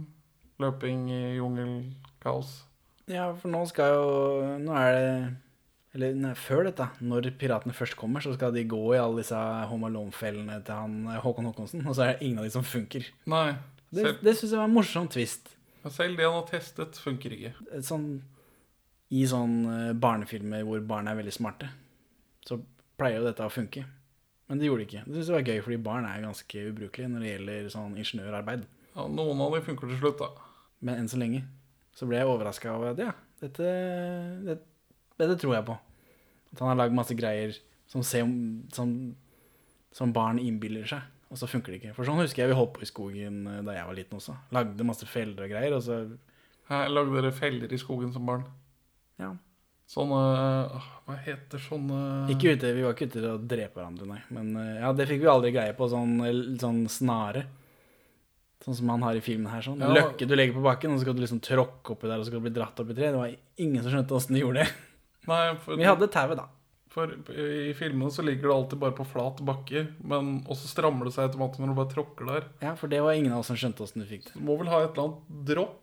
Løping 0.62 1.08
i 1.14 1.22
jungelkaos. 1.40 2.60
Ja, 3.12 3.32
for 3.36 3.52
nå 3.52 3.64
skal 3.68 3.90
jo 3.96 4.12
Nå 4.62 4.76
er 4.78 4.92
det 4.96 5.16
Eller 5.98 6.14
nei, 6.16 6.32
før 6.40 6.64
dette, 6.70 6.86
når 7.04 7.26
piratene 7.42 7.74
først 7.76 7.98
kommer, 8.00 8.24
så 8.24 8.32
skal 8.38 8.54
de 8.56 8.62
gå 8.70 8.80
i 8.96 9.00
alle 9.02 9.20
disse 9.20 9.36
Home 9.68 9.90
Alone-fellene 9.90 10.62
til 10.64 10.78
han 10.78 10.94
eh, 11.12 11.18
Håkon 11.20 11.50
Håkonsen, 11.50 11.82
og 11.84 11.98
så 11.98 12.06
er 12.06 12.14
det 12.14 12.28
ingen 12.30 12.40
av 12.40 12.46
de 12.48 12.54
som 12.54 12.64
funker. 12.64 13.10
Nei. 13.28 13.50
Det, 13.92 14.06
Selv, 14.06 14.22
det 14.24 14.34
syns 14.40 14.54
jeg 14.54 14.62
var 14.62 14.70
en 14.70 14.78
morsom 14.78 15.10
twist. 15.12 15.50
selv 15.92 16.16
det 16.16 16.24
han 16.30 16.38
har 16.38 16.46
testet, 16.48 16.96
funker 17.04 17.34
ikke. 17.36 17.52
Sånn 17.84 18.06
I 19.12 19.26
sånn 19.28 19.58
eh, 19.68 19.90
barnefilmer 20.00 20.64
hvor 20.64 20.80
barn 20.88 21.10
er 21.12 21.18
veldig 21.20 21.34
smarte, 21.36 21.68
så 22.48 22.62
pleier 22.96 23.20
jo 23.20 23.26
dette 23.28 23.44
å 23.44 23.52
funke. 23.52 23.84
Men 24.48 24.60
det 24.62 24.70
gjorde 24.70 24.86
det 24.86 24.88
ikke. 24.94 25.04
Det 25.10 25.18
synes 25.18 25.28
jeg 25.34 25.36
var 25.42 25.50
gøy, 25.52 25.60
fordi 25.66 25.82
barn 25.90 26.08
er 26.08 26.24
ganske 26.24 26.64
ubrukelige 26.72 27.12
når 27.12 27.26
det 27.26 27.34
gjelder 27.34 27.68
sånn 27.76 28.00
ingeniørarbeid. 28.00 28.64
Ja, 28.96 29.10
noen 29.12 29.44
av 29.44 29.58
dem 29.58 29.68
funker 29.68 29.92
til 29.92 30.00
slutt, 30.00 30.24
da. 30.24 30.32
Men 30.82 31.02
enn 31.02 31.10
så 31.12 31.20
lenge 31.22 31.44
så 31.96 32.08
ble 32.10 32.22
jeg 32.22 32.30
overraska 32.30 32.72
over 32.74 32.94
at 32.94 33.02
ja, 33.02 33.12
dette, 33.42 33.72
dette, 34.48 34.68
dette 35.20 35.38
tror 35.42 35.58
jeg 35.58 35.68
på. 35.68 35.76
At 36.52 36.64
han 36.64 36.72
har 36.72 36.80
lagd 36.80 36.96
masse 36.96 37.16
greier 37.18 37.54
som, 37.92 38.04
ser, 38.06 38.28
som, 38.76 38.94
som 39.96 40.14
barn 40.16 40.40
innbiller 40.42 40.88
seg, 40.88 41.04
og 41.32 41.40
så 41.40 41.50
funker 41.52 41.74
det 41.74 41.82
ikke. 41.82 41.96
For 41.98 42.08
sånn 42.08 42.22
husker 42.24 42.44
jeg 42.46 42.54
vi 42.54 42.58
holdt 42.58 42.74
på 42.78 42.86
i 42.86 42.90
skogen 42.90 43.44
eh, 43.48 43.62
da 43.68 43.76
jeg 43.76 43.88
var 43.88 43.98
liten 43.98 44.20
også. 44.20 44.36
Lagde 44.56 44.88
masse 44.88 45.08
feller 45.10 45.48
og 45.48 45.54
greier, 45.54 45.78
og 45.78 45.86
så 45.86 46.02
Her 46.72 46.92
lagde 46.92 47.18
dere 47.18 47.34
feller 47.36 47.72
i 47.72 47.80
skogen 47.80 48.14
som 48.16 48.28
barn. 48.28 48.46
Ja. 49.20 49.34
Sånne 49.92 50.20
Hva 51.04 51.16
heter 51.26 51.60
sånne 51.60 51.98
Ikke 52.32 52.54
ute, 52.56 52.70
Vi 52.78 52.84
var 52.86 52.94
ikke 52.96 53.10
ute 53.10 53.18
til 53.20 53.28
å 53.28 53.40
drepe 53.40 53.82
hverandre, 53.82 54.08
nei. 54.08 54.22
Men 54.32 54.54
eh, 54.56 54.78
ja, 54.80 54.94
det 54.96 55.08
fikk 55.10 55.26
vi 55.26 55.32
aldri 55.32 55.52
greie 55.56 55.76
på. 55.76 55.90
Sånn, 55.92 56.16
sånn 56.62 56.86
snare. 56.92 57.46
Sånn 58.62 58.76
som 58.78 58.90
han 58.94 59.02
har 59.02 59.16
i 59.18 59.22
filmen 59.26 59.50
her. 59.52 59.62
sånn 59.66 59.80
Ja. 59.82 59.88
Løkke 59.90 60.28
du 60.30 60.36
legger 60.36 60.54
på 60.54 60.62
bakken, 60.66 60.92
og 60.94 60.98
så 61.00 61.04
skal 61.08 61.16
du 61.18 61.22
liksom 61.24 61.40
tråkke 61.42 61.92
oppi 61.96 62.08
der, 62.08 62.20
og 62.20 62.26
så 62.26 62.30
skal 62.30 62.40
du 62.42 62.46
bli 62.50 62.58
dratt 62.62 62.80
opp 62.80 62.90
i 62.90 62.94
tre. 62.98 63.08
Det 63.12 63.18
var 63.18 63.36
ingen 63.58 63.82
som 63.84 63.92
skjønte 63.92 64.16
åssen 64.18 64.34
de 64.38 64.42
gjorde 64.44 64.60
det. 64.64 64.70
Nei, 65.28 65.56
for, 65.64 65.76
Vi 65.78 65.84
hadde 65.90 66.08
tauet, 66.14 66.38
da. 66.38 66.46
For 66.92 67.08
i 67.32 67.72
filmene 67.74 68.12
så 68.12 68.20
ligger 68.22 68.50
det 68.50 68.56
alltid 68.56 68.80
bare 68.82 68.92
på 68.98 69.06
flat 69.08 69.38
bakke, 69.48 69.86
men 70.04 70.42
også 70.44 70.68
strammer 70.68 71.06
det 71.08 71.14
seg 71.16 71.30
automatisk 71.30 71.60
når 71.64 71.70
du 71.72 71.76
bare 71.78 71.94
tråkker 71.94 72.26
der. 72.28 72.44
Ja, 72.60 72.74
for 72.76 72.88
det 72.92 73.00
var 73.02 73.14
ingen 73.16 73.32
av 73.32 73.40
oss 73.40 73.48
som 73.48 73.56
skjønte 73.56 73.80
åssen 73.86 74.02
du 74.04 74.08
fikk 74.10 74.26
det. 74.28 74.34
Du 74.36 74.42
må 74.44 74.58
vel 74.60 74.68
ha 74.68 74.82
et 74.84 74.92
eller 74.92 75.08
annet 75.08 75.24
dropp, 75.48 75.80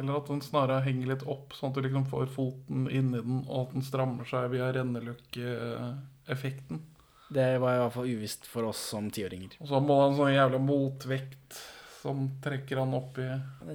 eller 0.00 0.16
at 0.18 0.26
den 0.32 0.42
snarere 0.42 0.82
henger 0.82 1.06
litt 1.12 1.22
opp, 1.30 1.54
sånn 1.54 1.70
at 1.70 1.78
du 1.78 1.82
liksom 1.86 2.08
får 2.10 2.26
foten 2.34 2.88
inni 2.90 3.22
den, 3.22 3.44
og 3.46 3.68
at 3.68 3.72
den 3.76 3.86
strammer 3.86 4.26
seg 4.26 4.50
via 4.50 4.72
renneløkkeeffekten. 4.74 6.82
Det 7.30 7.48
var 7.60 7.74
i 7.76 7.80
hvert 7.84 7.92
fall 7.94 8.08
uvisst 8.08 8.46
for 8.48 8.64
oss 8.70 8.80
som 8.94 9.10
tiåringer. 9.12 9.52
Og 9.60 9.68
så 9.68 9.78
må 9.84 9.94
det 9.94 10.02
ha 10.02 10.06
en 10.10 10.16
sånn 10.18 10.32
jævla 10.34 10.58
motvekt 10.64 11.58
som 11.98 12.24
trekker 12.44 12.78
han 12.78 12.92
opp 12.94 13.18
i 13.18 13.26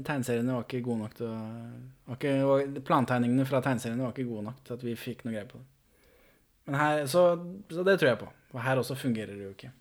Tegneseriene 0.07 0.55
var 0.55 0.63
ikke 0.65 0.83
gode 0.85 1.01
nok 1.03 1.15
til 1.17 1.27
å 1.27 2.15
ikke, 2.15 2.33
var- 2.47 2.81
Plantegningene 2.87 3.45
fra 3.49 3.59
tegneseriene 3.65 4.05
var 4.05 4.13
ikke 4.15 4.27
gode 4.29 4.45
nok 4.47 4.61
til 4.63 4.77
at 4.77 4.85
vi 4.87 4.93
fikk 4.99 5.25
noe 5.25 5.33
greie 5.35 5.49
på 5.49 5.59
det. 5.59 5.65
Men 6.65 6.77
her, 6.79 7.01
så, 7.11 7.23
så 7.67 7.83
det 7.83 7.97
tror 7.99 8.09
jeg 8.13 8.19
på. 8.21 8.29
Og 8.53 8.61
her 8.63 8.79
også 8.79 8.95
fungerer 8.95 9.33
det 9.35 9.43
jo 9.43 9.51
ikke. 9.51 9.71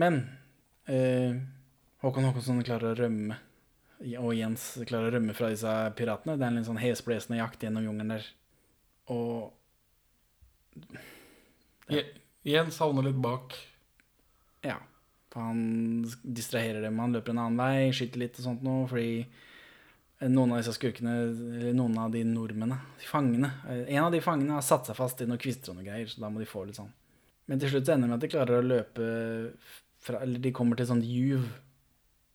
Men 0.00 0.16
eh, 0.88 1.36
Håkon 2.04 2.24
Håkonsson 2.30 2.62
klarer 2.64 2.92
å 2.94 2.98
rømme, 3.02 3.36
og 4.20 4.32
Jens 4.36 4.64
klarer 4.88 5.10
å 5.10 5.14
rømme 5.16 5.36
fra 5.36 5.50
disse 5.52 5.72
piratene. 5.96 6.36
Det 6.36 6.44
er 6.44 6.52
en 6.52 6.58
litt 6.60 6.68
sånn 6.68 6.80
hesblesende 6.80 7.40
jakt 7.40 7.64
gjennom 7.64 7.84
jungelen 7.88 8.12
der. 8.16 8.26
Og 9.12 9.52
ja. 11.92 12.02
Jens 12.46 12.78
havner 12.82 13.08
litt 13.08 13.20
bak. 13.22 13.56
Han 15.34 16.04
distraherer 16.22 16.80
dem. 16.84 16.98
Han 17.02 17.12
løper 17.12 17.34
en 17.34 17.42
annen 17.42 17.60
vei, 17.60 17.90
skyter 17.92 18.22
litt 18.22 18.38
og 18.40 18.46
sånt 18.46 18.62
noe, 18.64 18.86
fordi 18.88 19.26
noen 20.24 20.54
av 20.54 20.62
disse 20.62 20.72
skurkene, 20.78 21.14
eller 21.58 21.74
noen 21.76 21.98
av 22.00 22.12
de 22.14 22.22
nordmennene, 22.24 22.78
de 22.96 23.08
fangene 23.08 23.50
eh, 23.68 23.82
En 23.92 24.06
av 24.06 24.14
de 24.14 24.22
fangene 24.24 24.54
har 24.56 24.64
satt 24.64 24.88
seg 24.88 24.96
fast 24.96 25.20
i 25.20 25.26
noen 25.28 25.40
kvister 25.42 25.72
og 25.72 25.80
noe 25.80 25.84
greier, 25.84 26.08
så 26.08 26.22
da 26.22 26.30
må 26.32 26.40
de 26.40 26.48
få 26.48 26.64
litt 26.64 26.78
sånn. 26.78 26.92
Men 27.50 27.60
til 27.60 27.74
slutt 27.74 27.88
så 27.88 27.94
ender 27.94 28.08
det 28.08 28.12
med 28.14 28.16
at 28.16 28.24
de 28.24 28.32
klarer 28.32 28.58
å 28.58 28.66
løpe 28.66 29.10
fra 30.06 30.22
Eller 30.22 30.42
de 30.42 30.54
kommer 30.54 30.78
til 30.78 30.88
sånn 30.88 31.04
juv, 31.04 31.44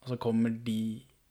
og 0.04 0.14
så 0.14 0.20
kommer 0.22 0.54
de 0.54 0.82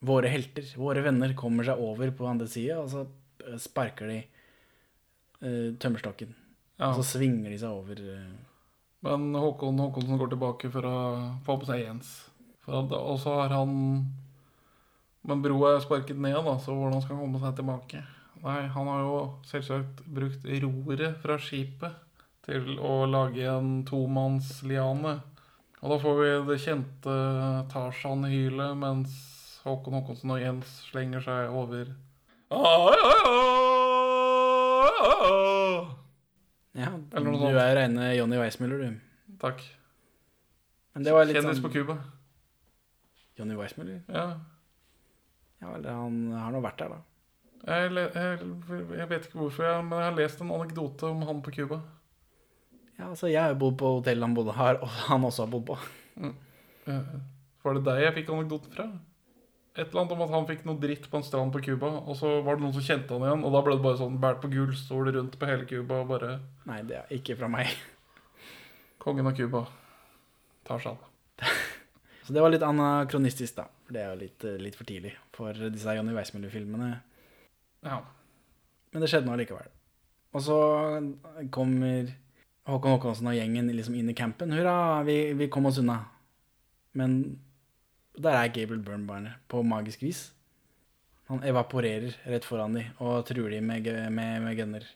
Våre 0.00 0.30
helter, 0.32 0.64
våre 0.80 1.02
venner, 1.04 1.34
kommer 1.36 1.66
seg 1.68 1.80
over 1.84 2.08
på 2.16 2.24
andre 2.24 2.46
sida, 2.48 2.78
og 2.80 2.86
så 2.88 3.02
eh, 3.44 3.58
sparker 3.60 4.08
de 4.08 4.14
uh, 5.44 5.74
tømmerstokken. 5.76 6.30
Ja. 6.78 6.86
Og 6.88 7.02
så 7.02 7.18
svinger 7.18 7.52
de 7.52 7.58
seg 7.60 7.74
over 7.82 8.00
eh, 8.00 8.30
Men 9.00 9.34
Håkon 9.34 9.78
Håkonsen 9.80 10.18
går 10.20 10.32
tilbake 10.34 10.70
for 10.72 10.84
å 10.84 10.96
få 11.46 11.56
på 11.60 11.68
seg 11.70 11.84
Jens. 11.86 12.10
Og 12.68 13.16
så 13.22 13.32
har 13.40 13.54
han 13.56 13.72
Men 15.26 15.42
broa 15.44 15.74
er 15.74 15.82
sparket 15.84 16.16
ned, 16.16 16.38
da, 16.44 16.54
så 16.60 16.72
hvordan 16.72 17.02
skal 17.02 17.16
han 17.16 17.24
komme 17.26 17.40
seg 17.42 17.58
tilbake? 17.58 17.98
Nei, 18.40 18.60
han 18.72 18.86
har 18.88 19.02
jo 19.04 19.16
selvsagt 19.44 20.00
brukt 20.08 20.46
roret 20.62 21.18
fra 21.20 21.36
skipet 21.36 21.98
til 22.46 22.78
å 22.80 23.04
lage 23.04 23.44
en 23.44 23.82
tomannsliane. 23.88 25.18
Og 25.80 25.92
da 25.92 25.98
får 26.00 26.16
vi 26.20 26.30
det 26.48 26.58
kjente 26.64 27.16
Tarzan-hylet 27.72 28.80
mens 28.80 29.12
Håkon 29.66 29.98
Håkonsen 29.98 30.32
og 30.32 30.40
Jens 30.40 30.72
slenger 30.88 31.20
seg 31.24 31.52
over 31.52 31.92
Ja, 36.78 36.92
Eller 37.12 37.26
noe 37.26 37.38
du 37.40 37.44
sånt. 37.48 37.58
er 37.64 37.74
reine 37.80 38.08
Johnny 38.16 38.36
Weissmuller, 38.38 38.78
du. 38.78 39.34
Takk. 39.42 39.62
Men 40.94 41.02
det 41.06 41.12
var 41.14 41.24
litt 41.26 41.36
Kjendis 41.36 41.58
sånn 41.58 41.64
på 41.66 41.72
Cuba. 41.74 41.96
Johnny 43.38 43.56
Weissmuller? 43.58 44.02
Ja. 44.08 44.26
Ja 45.60 45.72
vel, 45.74 45.84
han 45.90 46.20
har 46.32 46.52
nå 46.54 46.60
vært 46.64 46.78
der, 46.80 46.88
da. 46.94 47.00
Jeg, 47.66 47.90
le- 47.92 48.10
jeg, 48.14 48.38
jeg 48.96 49.08
vet 49.10 49.26
ikke 49.28 49.38
hvorfor, 49.42 49.66
jeg, 49.66 49.84
men 49.84 49.98
jeg 50.00 50.06
har 50.08 50.16
lest 50.16 50.40
en 50.40 50.52
anekdote 50.56 51.10
om 51.10 51.22
han 51.28 51.42
på 51.44 51.52
Cuba. 51.58 51.80
Ja, 52.98 53.10
altså, 53.10 53.28
jeg 53.32 53.42
har 53.42 53.52
jo 53.54 53.58
bodd 53.60 53.76
på 53.80 53.90
hotellet 53.98 54.24
han 54.28 54.34
bodde 54.36 54.54
her, 54.56 54.78
og 54.80 54.88
han 55.10 55.24
også 55.28 55.44
har 55.46 55.52
bodd 55.52 55.66
på. 55.68 55.76
Eh, 56.88 57.12
Var 57.64 57.76
det 57.76 57.84
deg 57.90 58.00
jeg 58.06 58.14
fikk 58.20 58.30
anekdoten 58.32 58.72
fra? 58.72 58.86
Et 59.78 59.84
eller 59.84 60.00
annet 60.02 60.14
om 60.16 60.22
at 60.24 60.32
han 60.34 60.46
fikk 60.48 60.64
noe 60.66 60.80
dritt 60.82 61.04
på 61.10 61.18
en 61.20 61.24
strand 61.26 61.52
på 61.54 61.62
Cuba, 61.62 61.92
og 62.02 62.16
så 62.18 62.40
var 62.42 62.58
det 62.58 62.64
noen 62.64 62.74
som 62.74 62.84
kjente 62.84 63.14
han 63.14 63.26
igjen, 63.26 63.44
og 63.46 63.54
da 63.54 63.60
ble 63.62 63.76
det 63.76 63.84
bare 63.84 64.00
sånn 64.00 64.16
bært 64.22 64.40
på 64.42 64.50
gullstol 64.50 65.12
rundt 65.14 65.36
på 65.38 65.50
hele 65.50 65.68
Cuba, 65.70 66.00
bare 66.08 66.32
Nei, 66.66 66.80
det 66.88 66.98
er 66.98 67.12
ikke 67.14 67.38
fra 67.38 67.50
meg. 67.52 67.70
Kongen 69.02 69.30
av 69.30 69.36
Cuba 69.38 69.62
tar 70.66 70.82
seg 70.82 70.96
av. 70.96 71.52
Så 72.26 72.34
det 72.34 72.42
var 72.42 72.52
litt 72.52 72.62
anakronistisk, 72.66 73.56
da. 73.56 73.68
For 73.86 73.96
det 73.96 74.02
er 74.02 74.10
jo 74.10 74.18
litt, 74.20 74.44
litt 74.62 74.76
for 74.78 74.86
tidlig 74.86 75.14
for 75.34 75.56
disse 75.74 75.94
Johnny 75.96 76.12
Weissmuller-filmene. 76.14 76.90
Ja. 77.86 77.96
Men 78.90 79.02
det 79.02 79.08
skjedde 79.10 79.30
nå 79.30 79.38
likevel. 79.40 79.70
Og 80.34 80.44
så 80.44 80.58
kommer 81.50 82.10
Håkon 82.70 82.94
Håkonsen 82.94 83.30
og 83.30 83.34
gjengen 83.34 83.70
liksom 83.74 83.96
inn 83.98 84.12
i 84.12 84.14
campen. 84.14 84.52
Hurra, 84.54 85.02
vi, 85.06 85.32
vi 85.38 85.48
kom 85.50 85.66
oss 85.70 85.80
unna. 85.82 85.96
Men 86.98 87.16
der 88.18 88.36
er 88.36 88.52
Gabriel 88.52 88.82
Byrne 88.82 89.06
barnet, 89.06 89.40
på 89.48 89.62
magisk 89.62 90.02
vis. 90.02 90.30
Han 91.30 91.44
evaporerer 91.46 92.16
rett 92.26 92.46
foran 92.46 92.74
de 92.74 92.88
og 92.98 93.22
truer 93.28 93.52
de 93.54 93.60
med, 93.62 93.86
med, 94.10 94.42
med 94.42 94.56
gunner. 94.58 94.86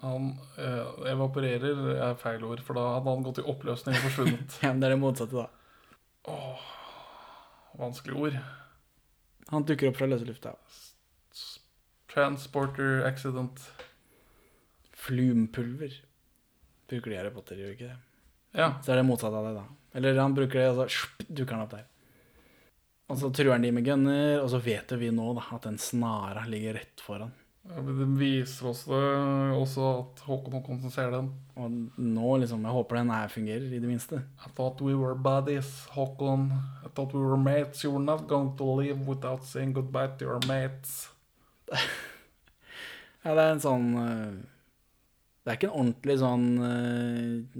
Han 0.00 0.30
øh, 0.58 1.08
evaporerer 1.10 1.80
er 1.96 2.14
feil 2.20 2.44
ord, 2.46 2.62
for 2.64 2.78
da 2.78 2.86
hadde 2.94 3.10
han 3.10 3.24
gått 3.26 3.42
i 3.42 3.48
oppløsning 3.52 3.98
og 3.98 4.06
forsvunnet. 4.06 4.54
Ja, 4.62 4.70
men 4.70 4.80
det 4.80 4.88
er 4.88 4.94
det 4.94 5.00
motsatte, 5.02 5.42
da. 5.42 5.90
Åh, 6.30 6.62
vanskelig 7.80 8.16
ord. 8.16 8.38
Han 9.50 9.66
dukker 9.66 9.90
opp 9.90 9.98
fra 9.98 10.08
løse 10.08 10.28
lufta. 10.28 10.54
Transporter 12.10 13.02
accident. 13.06 13.66
Flumpulver 15.00 15.98
bruker 16.90 17.12
de 17.12 17.18
Harry 17.18 17.30
Potter, 17.34 17.58
gjør 17.60 17.74
ikke 17.76 17.90
det? 17.90 17.98
Ja. 18.58 18.72
Så 18.82 18.92
er 18.92 19.00
det 19.00 19.06
motsatt 19.06 19.34
av 19.34 19.46
det, 19.46 19.54
da. 19.58 19.64
Eller 19.98 20.18
han 20.18 20.34
bruker 20.34 20.58
det, 20.58 20.68
og 20.70 20.78
så 20.78 20.86
altså, 20.86 21.28
dukker 21.28 21.56
han 21.56 21.66
opp 21.66 21.74
der. 21.74 21.86
Og 23.10 23.18
så 23.18 23.30
truer 23.34 23.56
han 23.56 23.64
de 23.66 23.72
med 23.74 23.86
gunner, 23.86 24.38
og 24.38 24.50
så 24.52 24.60
vet 24.62 24.92
vi 24.98 25.10
nå 25.10 25.32
da, 25.34 25.42
at 25.56 25.64
den 25.66 25.78
snara 25.82 26.44
ligger 26.46 26.78
rett 26.78 27.02
foran. 27.02 27.32
Ja, 27.66 27.82
men 27.82 27.98
Det 27.98 28.06
viser 28.18 28.70
oss 28.70 28.84
det 28.88 29.00
også 29.54 29.86
at 29.98 30.22
Håkon 30.26 30.54
Håkonsen 30.56 30.92
ser 30.94 31.10
den. 31.12 31.32
Og 31.60 31.74
nå 31.98 32.36
liksom, 32.40 32.62
jeg 32.64 32.76
håper 32.76 33.00
den 33.00 33.10
her 33.14 33.32
fungerer, 33.32 33.66
i 33.66 33.80
det 33.82 33.90
minste. 33.90 34.22
I 34.46 34.52
thought 34.56 34.80
we 34.80 34.94
were 34.94 35.14
buddies, 35.14 35.88
Håkon. 35.96 36.48
I 36.84 36.88
thought 36.94 37.14
we 37.14 37.20
were 37.20 37.36
mates. 37.36 37.84
You 37.84 37.92
were 37.92 38.04
not 38.04 38.28
going 38.28 38.56
to 38.56 38.70
live 38.80 39.06
without 39.06 39.44
saying 39.44 39.74
goodbye 39.74 40.14
to 40.18 40.24
your 40.24 40.40
mates. 40.46 41.10
Ja, 43.20 43.34
det 43.36 43.42
er 43.42 43.50
en 43.52 43.60
sånn 43.60 43.88
eh, 44.00 44.36
Det 45.44 45.50
er 45.50 45.56
ikke 45.58 45.68
en 45.68 45.74
ordentlig 45.76 46.14
sånn 46.22 46.46
eh, 46.64 47.58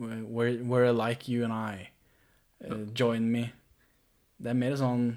we're, 0.00 0.62
we're 0.64 0.94
like 0.96 1.28
you 1.28 1.44
and 1.44 1.52
I. 1.52 1.90
Eh, 2.64 2.86
join 2.96 3.28
me. 3.28 3.50
Det 4.44 4.52
er 4.52 4.60
mer 4.60 4.76
sånn 4.76 5.08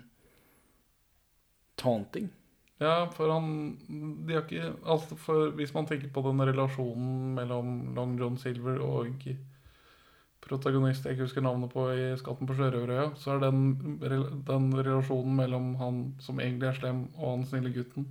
taunting. 1.77 2.29
Ja, 2.77 3.09
for 3.09 3.31
han 3.33 3.47
De 4.27 4.35
har 4.35 4.43
ikke 4.45 4.75
altså 4.85 5.17
for 5.17 5.53
Hvis 5.57 5.73
man 5.73 5.87
tenker 5.89 6.11
på 6.13 6.21
den 6.27 6.43
relasjonen 6.45 7.31
mellom 7.37 7.95
Long 7.97 8.17
John 8.19 8.37
Silver 8.37 8.77
og 8.85 9.23
protagonist 10.47 11.03
jeg 11.03 11.17
ikke 11.17 11.25
husker 11.25 11.43
navnet 11.43 11.73
på 11.73 11.87
i 11.91 12.03
'Skatten 12.15 12.47
på 12.47 12.55
sjørøverøya', 12.55 13.15
så 13.19 13.33
er 13.33 13.39
den, 13.41 13.97
den 14.47 14.67
relasjonen 14.77 15.35
mellom 15.35 15.73
han 15.75 15.97
som 16.23 16.39
egentlig 16.39 16.69
er 16.69 16.77
slem, 16.77 17.01
og 17.17 17.33
han 17.33 17.45
snille 17.45 17.73
gutten 17.73 18.05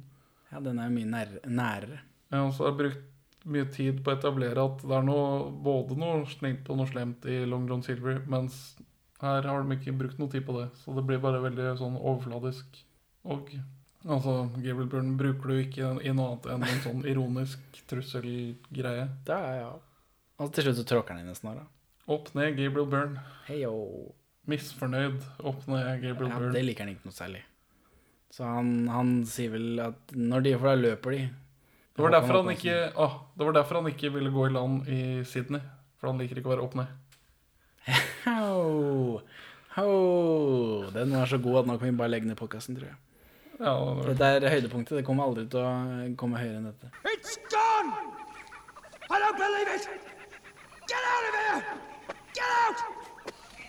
Ja, 0.52 0.60
den 0.60 0.78
er 0.78 0.90
mye 0.93 1.09
nær, 1.09 1.32
nærere. 1.47 2.01
Ja, 2.32 2.43
og 2.43 2.52
så 2.52 2.66
har 2.66 2.74
jeg 2.74 2.80
brukt 2.82 3.47
mye 3.47 3.68
tid 3.72 4.02
på 4.02 4.10
å 4.10 4.18
etablere 4.18 4.66
at 4.68 4.82
det 4.82 4.97
er 4.98 5.06
noe, 5.06 5.51
både 5.64 5.97
noe 5.97 6.26
snilt 6.28 6.68
og 6.68 6.80
noe 6.80 6.90
slemt 6.90 7.24
i 7.30 7.38
Long 7.47 7.64
John 7.70 7.82
Silver, 7.86 8.20
mens 8.26 8.76
her 9.28 9.48
har 9.50 9.62
de 9.64 9.76
ikke 9.76 9.94
brukt 9.98 10.18
noe 10.20 10.32
tid 10.32 10.44
på 10.46 10.54
det. 10.58 10.66
Så 10.82 10.94
det 10.96 11.04
blir 11.08 11.22
bare 11.22 11.42
veldig 11.44 11.72
sånn 11.80 11.96
overfladisk. 11.98 12.78
Og 13.26 13.50
altså, 14.06 14.36
Gabriel 14.56 14.90
Byrne 14.92 15.16
bruker 15.18 15.50
du 15.52 15.62
ikke 15.64 15.90
i 16.06 16.12
noe 16.14 16.36
annet 16.36 16.50
enn 16.54 16.66
en 16.68 16.82
sånn 16.84 17.06
ironisk 17.10 17.80
trusselgreie. 17.90 19.08
Det 19.26 19.36
er 19.38 19.58
ja. 19.64 19.72
Og 20.42 20.52
til 20.52 20.66
slutt 20.68 20.78
så 20.82 20.86
tråkker 20.88 21.16
han 21.16 21.24
inn 21.24 21.32
i 21.32 21.38
snara. 21.38 21.64
Opp 22.12 22.30
ned 22.38 22.54
Gabriel 22.58 22.86
Byrne. 22.92 23.22
Heyo. 23.48 23.74
Misfornøyd. 24.46 25.18
Opp 25.42 25.64
ned 25.70 26.02
Gabriel 26.04 26.30
Ja, 26.30 26.38
Byrne. 26.38 26.52
det 26.54 26.64
liker 26.68 26.86
han 26.86 26.94
ikke 26.94 27.08
noe 27.08 27.16
særlig. 27.16 27.42
Så 28.36 28.44
han, 28.46 28.70
han 28.92 29.10
sier 29.26 29.54
vel 29.54 29.80
at 29.80 30.12
når 30.14 30.44
de 30.44 30.54
For 30.58 30.68
da 30.70 30.76
løper 30.78 31.16
de. 31.16 31.24
Det 31.96 32.04
var, 32.04 32.12
derfor 32.12 32.42
han 32.42 32.52
ikke, 32.52 32.76
ah, 33.00 33.14
det 33.32 33.46
var 33.48 33.54
derfor 33.56 33.78
han 33.80 33.86
ikke 33.88 34.10
ville 34.12 34.30
gå 34.30 34.42
i 34.46 34.52
land 34.52 34.88
i 34.92 35.00
Sydney. 35.24 35.62
For 35.96 36.10
han 36.10 36.18
liker 36.20 36.36
ikke 36.36 36.50
å 36.50 36.52
være 36.52 36.66
opp 36.66 36.74
ned. 36.76 36.90
Ho, 37.86 39.20
ho. 39.76 39.88
Den 40.94 41.12
var 41.14 41.26
så 41.30 41.38
god 41.38 41.60
at 41.62 41.68
nå 41.70 41.76
kan 41.78 41.88
vi 41.90 41.96
bare 42.00 42.10
legge 42.10 42.26
ned 42.26 42.38
podkasten, 42.38 42.76
tror 42.78 42.88
jeg. 42.90 42.96
Ja, 43.56 43.72
det 44.04 44.16
Dette 44.18 44.46
er 44.50 44.54
høydepunktet. 44.56 44.98
Det 44.98 45.04
kommer 45.06 45.28
aldri 45.30 45.46
til 45.52 45.62
å 45.62 45.70
komme 46.20 46.40
høyere 46.40 46.58
enn 46.60 46.66
dette. 46.68 46.90
It's 47.08 47.38
gone! 47.52 47.92
I 49.08 49.20
don't 49.22 49.38
believe 49.38 49.70
it! 49.76 49.86
Get 50.90 51.06
out 51.12 51.28
of 51.28 51.36
here! 51.40 51.60
Get 52.36 52.50
out! 52.66 52.82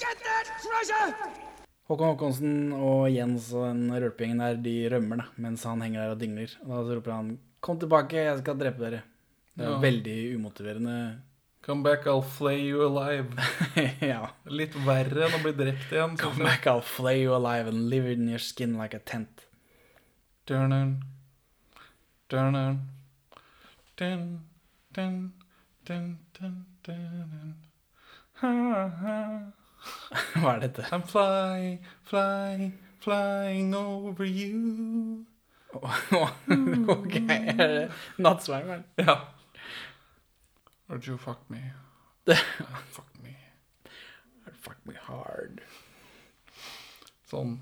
Get 0.01 0.25
that 0.25 0.49
treasure! 0.65 1.11
Håkon 1.87 2.09
Håkonsen 2.11 2.55
og 2.75 3.05
Jens 3.13 3.45
og 3.55 3.63
den 3.69 3.85
rølpegjengen 3.93 4.41
der, 4.43 4.57
de 4.59 4.73
rømmer 4.91 5.21
da, 5.21 5.27
mens 5.45 5.63
han 5.69 5.79
henger 5.85 6.01
der 6.03 6.15
og 6.17 6.19
dingler. 6.19 6.57
Og 6.65 6.73
da 6.73 6.81
så 6.89 6.97
roper 6.97 7.13
han 7.15 7.29
'Kom 7.63 7.79
tilbake, 7.79 8.17
jeg 8.25 8.39
skal 8.41 8.57
drepe 8.59 8.79
dere'. 8.83 9.01
Det 9.55 9.65
er 9.65 9.71
Ja. 9.71 9.79
veldig 9.79 10.35
umotiverende. 10.35 11.21
Come 11.67 11.83
back, 11.83 12.07
I'll 12.07 12.21
flay 12.21 12.61
you 12.61 12.81
alive. 12.81 13.27
ja. 13.99 14.29
Litt 14.47 14.71
verre 14.85 15.25
enn 15.25 15.33
å 15.35 15.41
bli 15.43 15.51
drept 15.51 15.91
igjen. 15.91 16.13
Come 16.15 16.45
back, 16.45 16.63
I'll 16.63 16.79
flay 16.79 17.19
you 17.19 17.35
alive 17.35 17.67
and 17.67 17.89
live 17.91 18.07
in 18.07 18.29
your 18.31 18.39
skin 18.39 18.77
like 18.79 18.95
a 18.95 19.03
tent. 19.03 19.43
Dun-dun. 20.47 21.03
Dun, 22.29 22.55
dun, 23.97 24.39
dun, 24.95 25.33
dun, 25.83 26.07
dun, 26.39 26.55
dun. 26.87 27.55
Hva 30.39 30.55
er 30.55 30.63
dette? 30.63 30.87
I'm 30.93 31.03
flying, 31.03 31.79
flying, 32.07 32.77
flying 33.03 33.75
over 33.75 34.23
you. 34.23 35.25
ok, 35.75 37.15
er 37.27 37.67
det 37.67 37.89
nattsvermeren? 38.23 38.87
Ja. 39.03 39.25
Would 40.89 41.05
you 41.05 41.17
fuck 41.17 41.49
me? 41.49 41.59
fuck 42.95 43.11
me. 43.23 43.35
Fuck 44.63 44.79
me 44.87 44.93
hard. 45.07 45.59
Sånn 47.27 47.57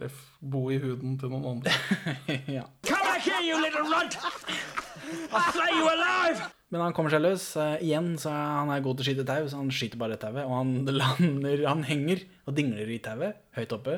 ref, 0.00 0.18
bo 0.40 0.66
i 0.68 0.76
huden 0.82 1.16
til 1.20 1.32
noen 1.32 1.46
andre. 1.54 1.72
ja. 2.58 2.66
Come 2.84 3.06
back 3.06 3.24
here, 3.24 3.40
you 3.40 3.56
little 3.62 3.86
runt! 3.88 4.18
I'll 4.20 5.52
slay 5.54 5.72
you 5.72 5.88
alive! 5.88 6.50
Men 6.70 6.84
han 6.84 6.94
kommer 6.94 7.14
seg 7.14 7.24
løs. 7.24 7.46
Uh, 7.56 7.80
igjen 7.80 8.12
så 8.20 8.28
er 8.34 8.52
han 8.58 8.74
er 8.74 8.84
god 8.84 9.00
til 9.00 9.06
å 9.06 9.08
skyte 9.08 9.26
tau, 9.32 9.48
så 9.48 9.62
han 9.62 9.72
skyter 9.74 10.02
bare 10.04 10.20
tauet. 10.20 10.44
Og 10.44 10.54
han 10.58 10.76
lander 11.00 11.64
Han 11.70 11.86
henger 11.88 12.26
og 12.44 12.60
dingler 12.60 12.92
i 12.92 13.00
tauet, 13.02 13.40
høyt 13.56 13.74
oppe. 13.78 13.96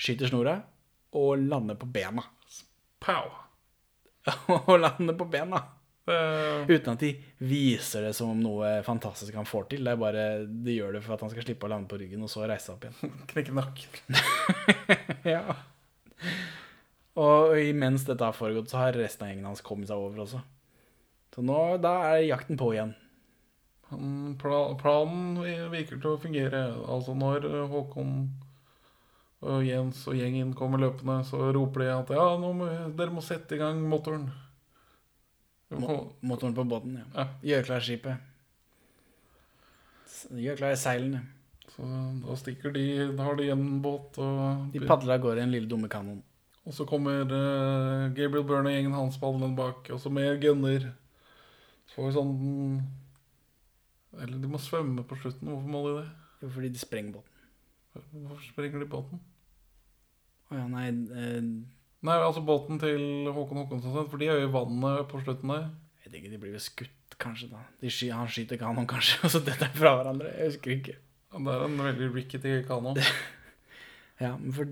Skyter 0.00 0.32
snora 0.32 0.56
og 1.20 1.44
lander 1.44 1.76
på 1.76 1.92
bena. 1.92 2.24
Pow! 3.04 3.28
og 4.56 4.74
lander 4.80 5.16
på 5.18 5.28
bena. 5.28 5.60
Eh, 6.10 6.64
Uten 6.66 6.96
at 6.96 7.02
de 7.04 7.12
viser 7.46 8.08
det 8.08 8.14
som 8.18 8.32
om 8.32 8.40
noe 8.42 8.70
fantastisk 8.86 9.36
han 9.38 9.46
får 9.46 9.68
til. 9.70 9.84
Det 9.86 9.92
er 9.92 10.00
bare 10.00 10.24
De 10.46 10.74
gjør 10.74 10.96
det 10.96 11.02
for 11.04 11.14
at 11.14 11.22
han 11.22 11.30
skal 11.30 11.46
slippe 11.46 11.68
å 11.68 11.70
lande 11.70 11.90
på 11.90 12.00
ryggen, 12.00 12.24
og 12.24 12.32
så 12.32 12.46
reise 12.48 12.74
opp 12.74 12.86
igjen. 12.88 13.12
Knekke 13.30 13.54
nakken. 13.58 14.18
ja. 15.34 15.44
Og 17.22 17.54
imens 17.60 18.06
dette 18.08 18.24
har 18.24 18.34
foregått, 18.34 18.72
så 18.72 18.82
har 18.82 18.98
resten 18.98 19.26
av 19.26 19.32
gjengen 19.32 19.50
hans 19.50 19.62
kommet 19.64 19.90
seg 19.90 20.00
over 20.00 20.24
også. 20.24 20.42
Så 21.32 21.44
nå, 21.44 21.58
da 21.80 21.96
er 22.10 22.26
jakten 22.26 22.58
på 22.60 22.72
igjen. 22.74 22.96
Planen 24.40 25.36
virker 25.72 25.98
til 26.00 26.14
å 26.14 26.20
fungere. 26.20 26.62
Altså 26.88 27.14
når 27.16 27.44
Håkon 27.68 28.14
og 29.42 29.64
Jens 29.66 30.04
og 30.08 30.16
gjengen 30.16 30.52
kommer 30.56 30.80
løpende, 30.80 31.18
så 31.28 31.50
roper 31.52 31.84
de 31.84 31.90
at 31.92 32.12
ja, 32.14 32.26
må, 32.40 32.68
dere 32.96 33.12
må 33.12 33.24
sette 33.24 33.56
i 33.56 33.60
gang 33.60 33.80
motoren. 33.90 34.30
Mo 35.80 36.12
motoren 36.20 36.54
på 36.56 36.64
båten, 36.68 36.98
ja. 37.00 37.06
Ja. 37.16 37.28
Gjør 37.50 37.68
klar 37.68 37.84
skipet. 37.84 38.28
Gjør 40.36 40.58
klar 40.60 40.74
seilene. 40.78 41.22
Så 41.72 41.86
da 42.20 42.36
stikker 42.36 42.74
de, 42.74 42.84
da 43.16 43.24
har 43.24 43.38
de 43.38 43.48
en 43.54 43.64
båt 43.84 44.18
og 44.20 44.74
De 44.74 44.82
padler 44.84 45.16
av 45.16 45.22
gårde 45.24 45.40
i 45.40 45.46
en 45.46 45.54
lille 45.54 45.70
dumme 45.70 45.88
kanon. 45.92 46.20
Og 46.62 46.74
så 46.76 46.84
kommer 46.86 47.24
uh, 47.24 48.12
Gabriel 48.14 48.44
Byrne 48.46 48.70
og 48.70 48.76
gjengen 48.76 48.94
hans 48.94 49.18
padlende 49.18 49.56
bak, 49.58 49.88
og 49.90 49.98
så 50.02 50.12
med 50.12 50.36
gunner. 50.42 50.90
Så 51.88 51.96
får 51.96 52.08
vi 52.08 52.14
sånn 52.16 52.34
Eller 54.22 54.38
de 54.38 54.50
må 54.52 54.60
svømme 54.60 55.02
på 55.08 55.18
slutten. 55.18 55.48
Hvorfor 55.48 55.72
må 55.72 55.82
de 55.86 55.94
det? 56.02 56.08
Jo, 56.42 56.50
fordi 56.52 56.70
de 56.74 56.80
sprenger 56.82 57.16
båten. 57.16 57.28
Hvorfor 57.94 58.44
sprenger 58.46 58.82
de 58.82 58.90
båten? 58.92 59.22
Å 60.52 60.58
ja, 60.58 60.66
nei 60.68 60.86
eh, 60.92 61.40
Nei, 62.02 62.16
altså 62.18 62.42
båten 62.42 62.80
til 62.82 63.28
Håkon 63.30 63.60
Håkonsen, 63.62 63.94
for 64.10 64.18
de 64.18 64.26
er 64.26 64.40
jo 64.40 64.48
i 64.48 64.52
vannet 64.52 65.04
på 65.10 65.20
slutten 65.22 65.52
der. 65.54 65.68
Jeg 66.02 66.10
vet 66.10 66.18
ikke, 66.18 66.30
de 66.32 66.40
blir 66.42 66.54
vel 66.56 66.62
skutt, 66.64 67.14
kanskje, 67.22 67.48
da. 67.52 67.60
De 67.80 67.90
sky 67.94 68.08
han 68.10 68.26
skyter 68.32 68.58
kanon, 68.58 68.88
kanskje, 68.90 69.20
og 69.24 69.30
så 69.36 69.40
detter 69.46 69.70
de 69.70 69.78
fra 69.78 69.92
hverandre. 70.00 70.32
Jeg 70.38 70.50
husker 70.50 70.74
ikke. 70.74 70.96
Det 71.32 71.52
er 71.54 71.62
en 71.68 71.78
veldig 71.80 72.10
rickety 72.16 72.56
kano. 72.68 72.96
Ja, 74.22 74.36
men 74.38 74.52
for, 74.54 74.68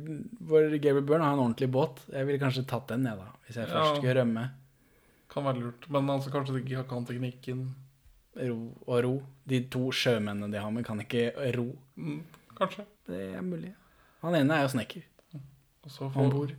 for 0.47 0.75
Gabriel 0.79 1.03
Byrne 1.09 1.25
har 1.27 1.33
en 1.35 1.41
ordentlig 1.43 1.67
båt. 1.75 2.05
Jeg 2.13 2.27
ville 2.29 2.39
kanskje 2.39 2.63
tatt 2.71 2.85
den, 2.93 3.07
jeg, 3.09 3.17
da. 3.19 3.31
Hvis 3.47 3.57
jeg 3.59 3.67
Ja. 3.67 3.73
først 3.73 3.97
skulle 3.97 4.13
rømme. 4.21 4.45
Kan 5.33 5.43
være 5.49 5.59
lurt. 5.65 5.89
Men 5.91 6.11
altså, 6.13 6.31
kanskje 6.31 6.55
de 6.55 6.61
ikke 6.63 6.85
kan 6.93 7.07
teknikken. 7.09 7.65
Ro 8.37 8.59
og 8.87 9.01
ro. 9.03 9.11
De 9.51 9.59
to 9.73 9.89
sjømennene 9.91 10.53
de 10.53 10.61
har 10.63 10.71
med, 10.71 10.85
kan 10.87 11.01
ikke 11.03 11.33
ro. 11.57 11.65
Mm, 11.99 12.21
kanskje. 12.61 12.85
Det 13.09 13.25
er 13.41 13.43
mulig. 13.43 13.73
Han 14.23 14.37
ene 14.39 14.55
er 14.61 14.69
jo 14.69 14.71
snekker. 14.77 15.03
Og 15.35 15.91
så 15.97 16.07
Han 16.07 16.15
får, 16.31 16.37
bor. 16.37 16.55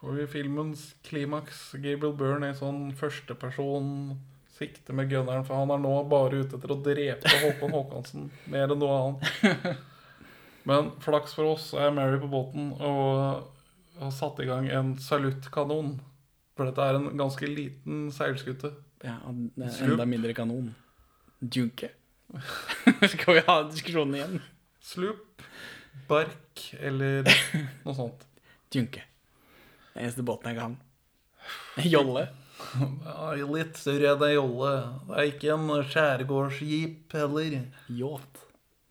Får 0.00 0.16
vi 0.20 0.26
filmens 0.30 0.88
klimaks. 1.06 1.72
Gabriel 1.72 2.16
Byrne 2.16 2.50
er 2.52 2.58
sånn 2.58 2.90
førsteperson 2.96 4.16
sikte 4.56 4.94
med 4.96 5.10
gunneren, 5.10 5.44
for 5.44 5.58
han 5.60 5.72
er 5.74 5.82
nå 5.82 5.92
bare 6.08 6.40
ute 6.40 6.56
etter 6.56 6.72
å 6.72 6.78
drepe 6.80 7.32
Håkon 7.42 7.74
Håkonsen. 7.76 8.30
Mer 8.52 8.72
enn 8.72 8.80
noe 8.80 8.96
annet. 9.02 9.82
Men 10.68 10.90
flaks 11.04 11.36
for 11.36 11.52
oss 11.52 11.68
er 11.78 11.92
Mary 11.94 12.18
på 12.22 12.30
båten 12.32 12.72
og 12.74 13.50
har 14.00 14.14
satt 14.14 14.40
i 14.42 14.48
gang 14.48 14.68
en 14.72 14.94
saluttkanon. 15.00 15.96
For 16.56 16.68
dette 16.70 16.86
er 16.88 16.98
en 16.98 17.10
ganske 17.20 17.48
liten 17.50 18.06
seilskute. 18.14 18.72
Ja, 19.04 19.18
det 19.28 19.68
er 19.68 19.90
enda 19.90 20.06
mindre 20.08 20.32
kanon. 20.36 20.72
Junke. 21.40 21.92
Skal 23.12 23.36
vi 23.36 23.44
ha 23.46 23.58
diskusjonen 23.68 24.16
igjen? 24.16 24.38
Slup, 24.82 25.44
bark 26.08 26.64
eller 26.80 27.28
noe 27.84 27.94
sånt. 27.94 28.24
Dunke. 28.72 29.04
Den 29.96 30.04
eneste 30.04 30.24
båten 30.28 30.52
jeg 30.52 30.60
kan. 30.60 30.74
Jolle. 31.94 32.26
Litt 33.48 33.78
større 33.80 34.10
enn 34.12 34.24
ei 34.26 34.34
jolle. 34.34 34.72
Det 35.06 35.14
er 35.16 35.28
ikke 35.30 35.54
en 35.54 35.70
skjærgårdsjeep 35.88 37.16
heller. 37.16 37.54
Yacht. 37.96 38.42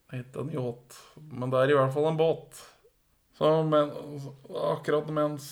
Det 0.10 0.22
heter 0.22 0.42
en 0.42 0.54
yacht, 0.54 0.98
men 1.30 1.54
det 1.54 1.60
er 1.62 1.74
i 1.74 1.78
hvert 1.78 1.94
fall 1.94 2.10
en 2.10 2.18
båt. 2.18 2.62
Så 3.38 3.50
men, 3.68 3.92
akkurat 4.72 5.10
mens 5.14 5.48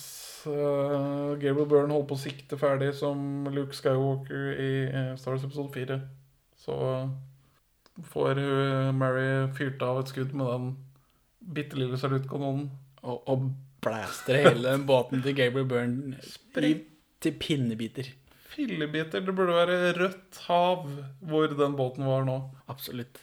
uh, 0.48 1.34
Gabriel 1.38 1.68
Byrne 1.70 1.92
holder 1.92 2.08
på 2.10 2.16
å 2.16 2.22
sikte 2.22 2.58
ferdig 2.58 2.94
som 2.98 3.46
Luke 3.52 3.76
Skywalker 3.76 4.54
i 4.56 4.70
uh, 4.88 5.10
Star 5.20 5.36
Wars 5.36 5.46
episode 5.46 5.70
4, 5.74 5.98
så 6.64 6.78
får 8.10 8.40
hun 8.40 8.98
Mary 8.98 9.28
fyrt 9.54 9.84
av 9.86 10.00
et 10.00 10.10
skudd 10.10 10.34
med 10.34 10.50
den 10.50 10.72
bitte 11.54 11.78
lille 11.78 12.00
saluttkanonen. 12.00 12.72
Og, 13.04 13.28
og 13.28 13.50
blaster 13.84 14.40
hele 14.40 14.64
den 14.66 14.86
båten 14.88 15.22
til 15.24 15.36
Gabriel 15.36 15.68
Byrne 15.68 16.18
i, 16.64 16.74
til 17.22 17.38
pinnebiter. 17.40 18.10
Fillebiter. 18.54 19.22
Det 19.24 19.34
burde 19.34 19.54
være 19.56 19.92
rødt 19.98 20.40
hav 20.48 20.88
hvor 21.20 21.54
den 21.54 21.76
båten 21.78 22.06
var 22.06 22.26
nå. 22.26 22.38
Absolutt. 22.70 23.20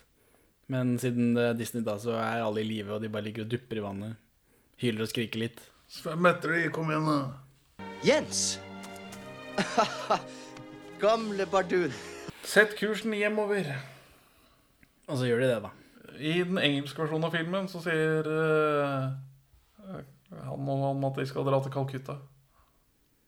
Men 0.71 0.95
siden 0.99 1.33
det 1.35 1.45
er 1.49 1.57
Disney, 1.59 1.83
da, 1.83 1.97
så 1.99 2.15
er 2.15 2.45
alle 2.45 2.63
i 2.63 2.67
live, 2.67 2.93
og 2.95 3.01
de 3.03 3.09
bare 3.11 3.25
ligger 3.27 3.43
og 3.43 3.51
dupper 3.51 3.81
i 3.81 3.83
vannet. 3.83 4.19
Hyler 4.79 5.03
og 5.03 5.11
skriker 5.11 5.41
litt. 5.43 5.59
Svøm 5.91 6.27
etter 6.29 6.55
de, 6.55 6.69
kom 6.71 6.91
igjen, 6.91 7.09
da. 7.09 7.87
Jens! 8.07 8.59
Gamle 11.03 11.47
bardun. 11.51 11.91
Sett 12.47 12.77
kursen 12.79 13.13
hjemover. 13.17 13.67
Og 15.11 15.19
så 15.19 15.27
gjør 15.27 15.43
de 15.43 15.49
det, 15.51 15.59
da. 15.65 15.73
I 16.21 16.37
den 16.47 16.59
engelske 16.61 17.03
versjonen 17.03 17.27
av 17.27 17.35
filmen 17.35 17.67
så 17.71 17.81
sier 17.83 18.27
eh, 18.31 19.99
han 20.31 20.69
og 20.69 20.85
han 20.85 21.03
at 21.09 21.19
de 21.19 21.25
skal 21.27 21.47
dra 21.47 21.59
til 21.63 21.73
Calcutta. 21.73 22.17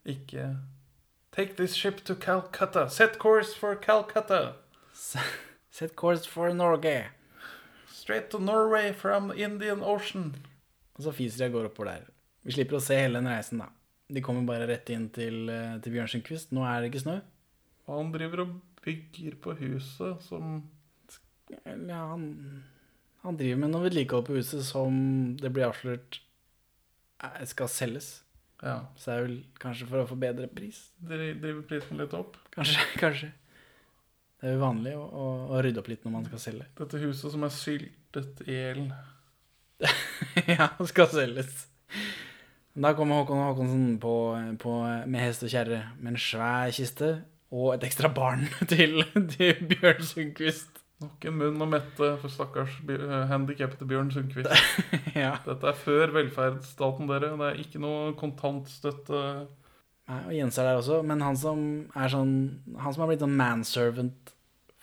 Ikke 0.05 0.53
Take 1.33 1.55
this 1.55 1.73
ship 1.73 2.03
to 2.05 2.13
Calcutta. 2.13 2.87
Set 2.89 3.17
course 3.17 3.55
for 3.55 3.75
Calcutta. 3.75 4.53
Set 5.71 5.95
course 5.95 6.27
for 6.27 6.53
Norge. 6.53 7.09
Straight 7.87 8.29
to 8.29 8.39
Norway 8.39 8.93
from 8.93 9.31
Indian 9.31 9.81
Ocean. 9.81 10.35
Og 10.93 11.03
så 11.03 11.11
fiser 11.11 11.45
jeg 11.45 11.53
går 11.55 11.71
oppover 11.71 11.89
der. 11.89 12.11
Vi 12.43 12.53
slipper 12.53 12.77
å 12.77 12.83
se 12.83 12.99
hele 12.99 13.17
den 13.17 13.31
reisen, 13.31 13.63
da. 13.63 13.71
De 14.13 14.21
kommer 14.21 14.45
bare 14.45 14.67
rett 14.69 14.91
inn 14.93 15.07
til, 15.15 15.49
eh, 15.49 15.79
til 15.81 15.95
Bjørnskjenkvist. 15.95 16.51
Nå 16.53 16.67
er 16.67 16.83
det 16.83 16.91
ikke 16.91 17.01
snø. 17.07 17.15
Og 17.87 17.97
han 17.97 18.11
driver 18.13 18.43
og 18.43 18.53
bygger 18.83 19.39
på 19.41 19.55
huset 19.57 20.21
som 20.21 20.59
ja, 21.49 22.01
han, 22.11 22.27
han 23.23 23.39
driver 23.39 23.63
med 23.63 23.73
noe 23.73 23.87
vedlikehold 23.87 24.27
på 24.27 24.37
huset 24.37 24.61
som 24.67 24.93
det 25.39 25.49
blir 25.55 25.69
avslørt 25.71 26.19
skal 27.49 27.69
selges. 27.71 28.09
Ja. 28.63 28.77
Så 28.95 29.09
det 29.11 29.15
er 29.17 29.25
vel 29.27 29.37
kanskje 29.59 29.87
for 29.89 30.03
å 30.03 30.07
få 30.07 30.15
bedre 30.19 30.47
pris. 30.51 30.79
Dri- 31.03 31.33
Driver 31.39 31.63
prisen 31.67 31.99
litt 31.99 32.13
opp. 32.17 32.37
Kanskje. 32.55 32.85
kanskje. 33.03 33.31
Det 34.39 34.49
er 34.51 34.55
jo 34.57 34.61
vanlig 34.63 34.93
å, 34.99 35.03
å, 35.07 35.25
å 35.55 35.59
rydde 35.63 35.79
opp 35.79 35.89
litt 35.91 36.03
når 36.07 36.13
man 36.17 36.25
skal 36.27 36.41
selge. 36.43 36.65
Dette 36.79 36.99
huset 37.03 37.31
som 37.31 37.45
er 37.47 37.53
syltet 37.55 38.41
i 38.47 38.57
hjel. 38.57 38.85
ja, 40.55 40.69
skal 40.89 41.09
selges. 41.11 41.65
Da 42.73 42.91
kommer 42.97 43.21
Håkon 43.21 43.43
Håkonsen 43.43 43.85
på, 44.01 44.13
på, 44.63 44.73
med 45.05 45.21
hest 45.21 45.43
og 45.45 45.51
kjerre 45.53 45.83
med 45.99 46.15
en 46.15 46.21
svær 46.23 46.71
kiste 46.73 47.11
og 47.53 47.75
et 47.75 47.83
ekstra 47.85 48.09
barn 48.09 48.47
til, 48.71 49.03
til 49.35 49.59
Bjørn 49.69 50.01
Sundquist. 50.07 50.82
Nok 51.03 51.25
en 51.29 51.35
munn 51.39 51.63
å 51.63 51.67
mette 51.69 52.09
for 52.21 52.31
stakkars 52.31 52.77
uh, 52.89 53.25
handikappede 53.31 53.87
Bjørn 53.89 54.11
Sundquist. 54.13 54.49
Ja. 55.23 55.35
Dette 55.45 55.69
er 55.69 55.77
før 55.77 56.15
velferdsstaten, 56.15 57.09
dere. 57.09 57.33
Det 57.37 57.49
er 57.51 57.59
ikke 57.61 57.81
noe 57.83 58.13
kontantstøtte. 58.17 59.19
Nei, 60.09 60.21
og 60.27 60.33
Jens 60.35 60.57
er 60.59 60.67
der 60.67 60.79
også, 60.81 61.01
men 61.07 61.21
han 61.23 61.37
som 61.39 61.59
er 61.95 62.09
sånn 62.11 62.33
Han 62.75 62.95
som 62.95 63.03
har 63.03 63.11
blitt 63.11 63.21
sånn 63.23 63.37
manservant 63.39 64.33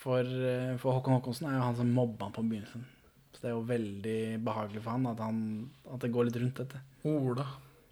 for, 0.00 0.24
eh, 0.24 0.76
for 0.80 0.96
Håkon 0.96 1.18
Håkonsen, 1.18 1.50
er 1.50 1.58
jo 1.58 1.64
han 1.66 1.76
som 1.76 1.90
mobba 1.92 2.28
han 2.28 2.36
på 2.36 2.44
begynnelsen. 2.46 2.86
Så 3.34 3.42
det 3.42 3.50
er 3.50 3.56
jo 3.56 3.66
veldig 3.68 4.20
behagelig 4.46 4.80
for 4.84 4.94
han 4.96 5.10
at, 5.10 5.20
han 5.20 5.42
at 5.92 6.00
det 6.00 6.12
går 6.14 6.28
litt 6.28 6.38
rundt 6.40 6.62
dette. 6.62 6.80
Ola. 7.04 7.44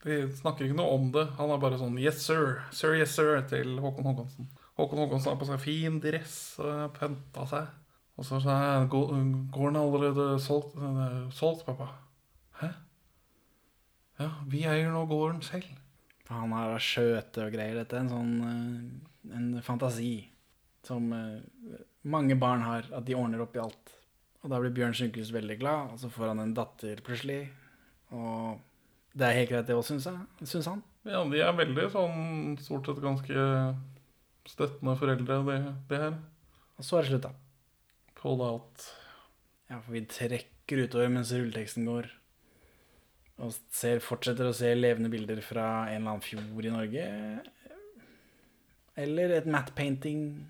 De 0.04 0.22
snakker 0.38 0.68
ikke 0.68 0.78
noe 0.78 0.94
om 0.94 1.10
det. 1.12 1.26
Han 1.36 1.50
er 1.52 1.60
bare 1.60 1.80
sånn 1.80 1.98
'yes 1.98 2.22
sir', 2.22 2.62
'sir, 2.70 2.94
yes 2.96 3.12
sir' 3.12 3.42
til 3.50 3.76
Håkon 3.82 4.08
Håkonsen. 4.08 4.48
Håkon 4.78 5.02
Håkonsen 5.02 5.32
har 5.32 5.40
på 5.40 5.48
seg 5.48 5.60
fin 5.60 6.00
dress 6.00 6.58
og 6.62 6.94
pynta 6.94 7.46
seg. 7.50 7.66
Og 8.18 8.26
så 8.26 8.40
er 8.42 8.64
jeg 8.66 8.88
gården 8.90 9.78
allerede 9.78 10.30
solgt, 10.42 10.74
solgt, 11.38 11.64
pappa. 11.68 11.92
Hæ? 12.58 12.72
Ja, 14.18 14.32
vi 14.50 14.64
eier 14.66 14.90
nå 14.90 15.04
gården 15.06 15.44
selv. 15.46 15.68
Han 16.28 16.52
har 16.52 16.82
skjøte 16.82 17.46
og 17.46 17.54
greier. 17.54 17.78
Dette 17.78 17.96
er 17.96 18.04
en 18.04 18.10
sånn 18.12 18.34
eh, 18.44 19.36
en 19.38 19.46
fantasi 19.64 20.28
som 20.86 21.06
eh, 21.14 21.78
mange 22.08 22.36
barn 22.40 22.64
har, 22.66 22.88
at 22.94 23.06
de 23.06 23.16
ordner 23.16 23.42
opp 23.44 23.56
i 23.56 23.62
alt. 23.62 23.94
Og 24.42 24.52
da 24.52 24.60
blir 24.62 24.74
Bjørn 24.74 24.96
Sundquist 24.96 25.34
veldig 25.34 25.58
glad, 25.60 25.94
og 25.94 26.02
så 26.02 26.10
får 26.12 26.32
han 26.32 26.42
en 26.42 26.54
datter 26.56 27.00
plutselig. 27.04 27.40
Og 28.14 28.58
det 29.18 29.26
er 29.26 29.40
helt 29.40 29.52
greit, 29.52 29.66
det 29.68 29.76
òg, 29.76 29.84
syns. 29.86 30.06
Syns 30.44 30.68
han. 30.70 30.82
Ja, 31.08 31.22
de 31.26 31.42
er 31.42 31.56
veldig 31.56 31.88
sånn 31.94 32.56
stort 32.62 32.88
sett 32.88 33.02
ganske 33.02 33.48
støttende 34.48 34.94
foreldre, 34.98 35.42
det, 35.48 35.58
det 35.90 36.00
her. 36.02 36.18
Og 36.78 36.86
så 36.86 36.98
er 36.98 37.06
det 37.06 37.12
slutt, 37.12 37.28
da. 37.28 37.47
Pull 38.18 38.42
out. 38.42 38.86
Ja, 39.68 39.78
for 39.80 39.94
vi 39.94 40.04
trekker 40.10 40.84
utover 40.84 41.10
mens 41.12 41.32
rulleteksten 41.34 41.86
går. 41.88 42.08
Og 43.38 43.54
ser, 43.70 44.00
fortsetter 44.02 44.48
å 44.48 44.56
se 44.56 44.72
levende 44.74 45.10
bilder 45.12 45.38
fra 45.44 45.68
en 45.92 46.00
eller 46.00 46.16
annen 46.16 46.24
fjord 46.24 46.66
i 46.66 46.74
Norge. 46.74 47.04
Eller 48.98 49.36
et 49.36 49.46
matte 49.46 49.70
painting 49.78 50.48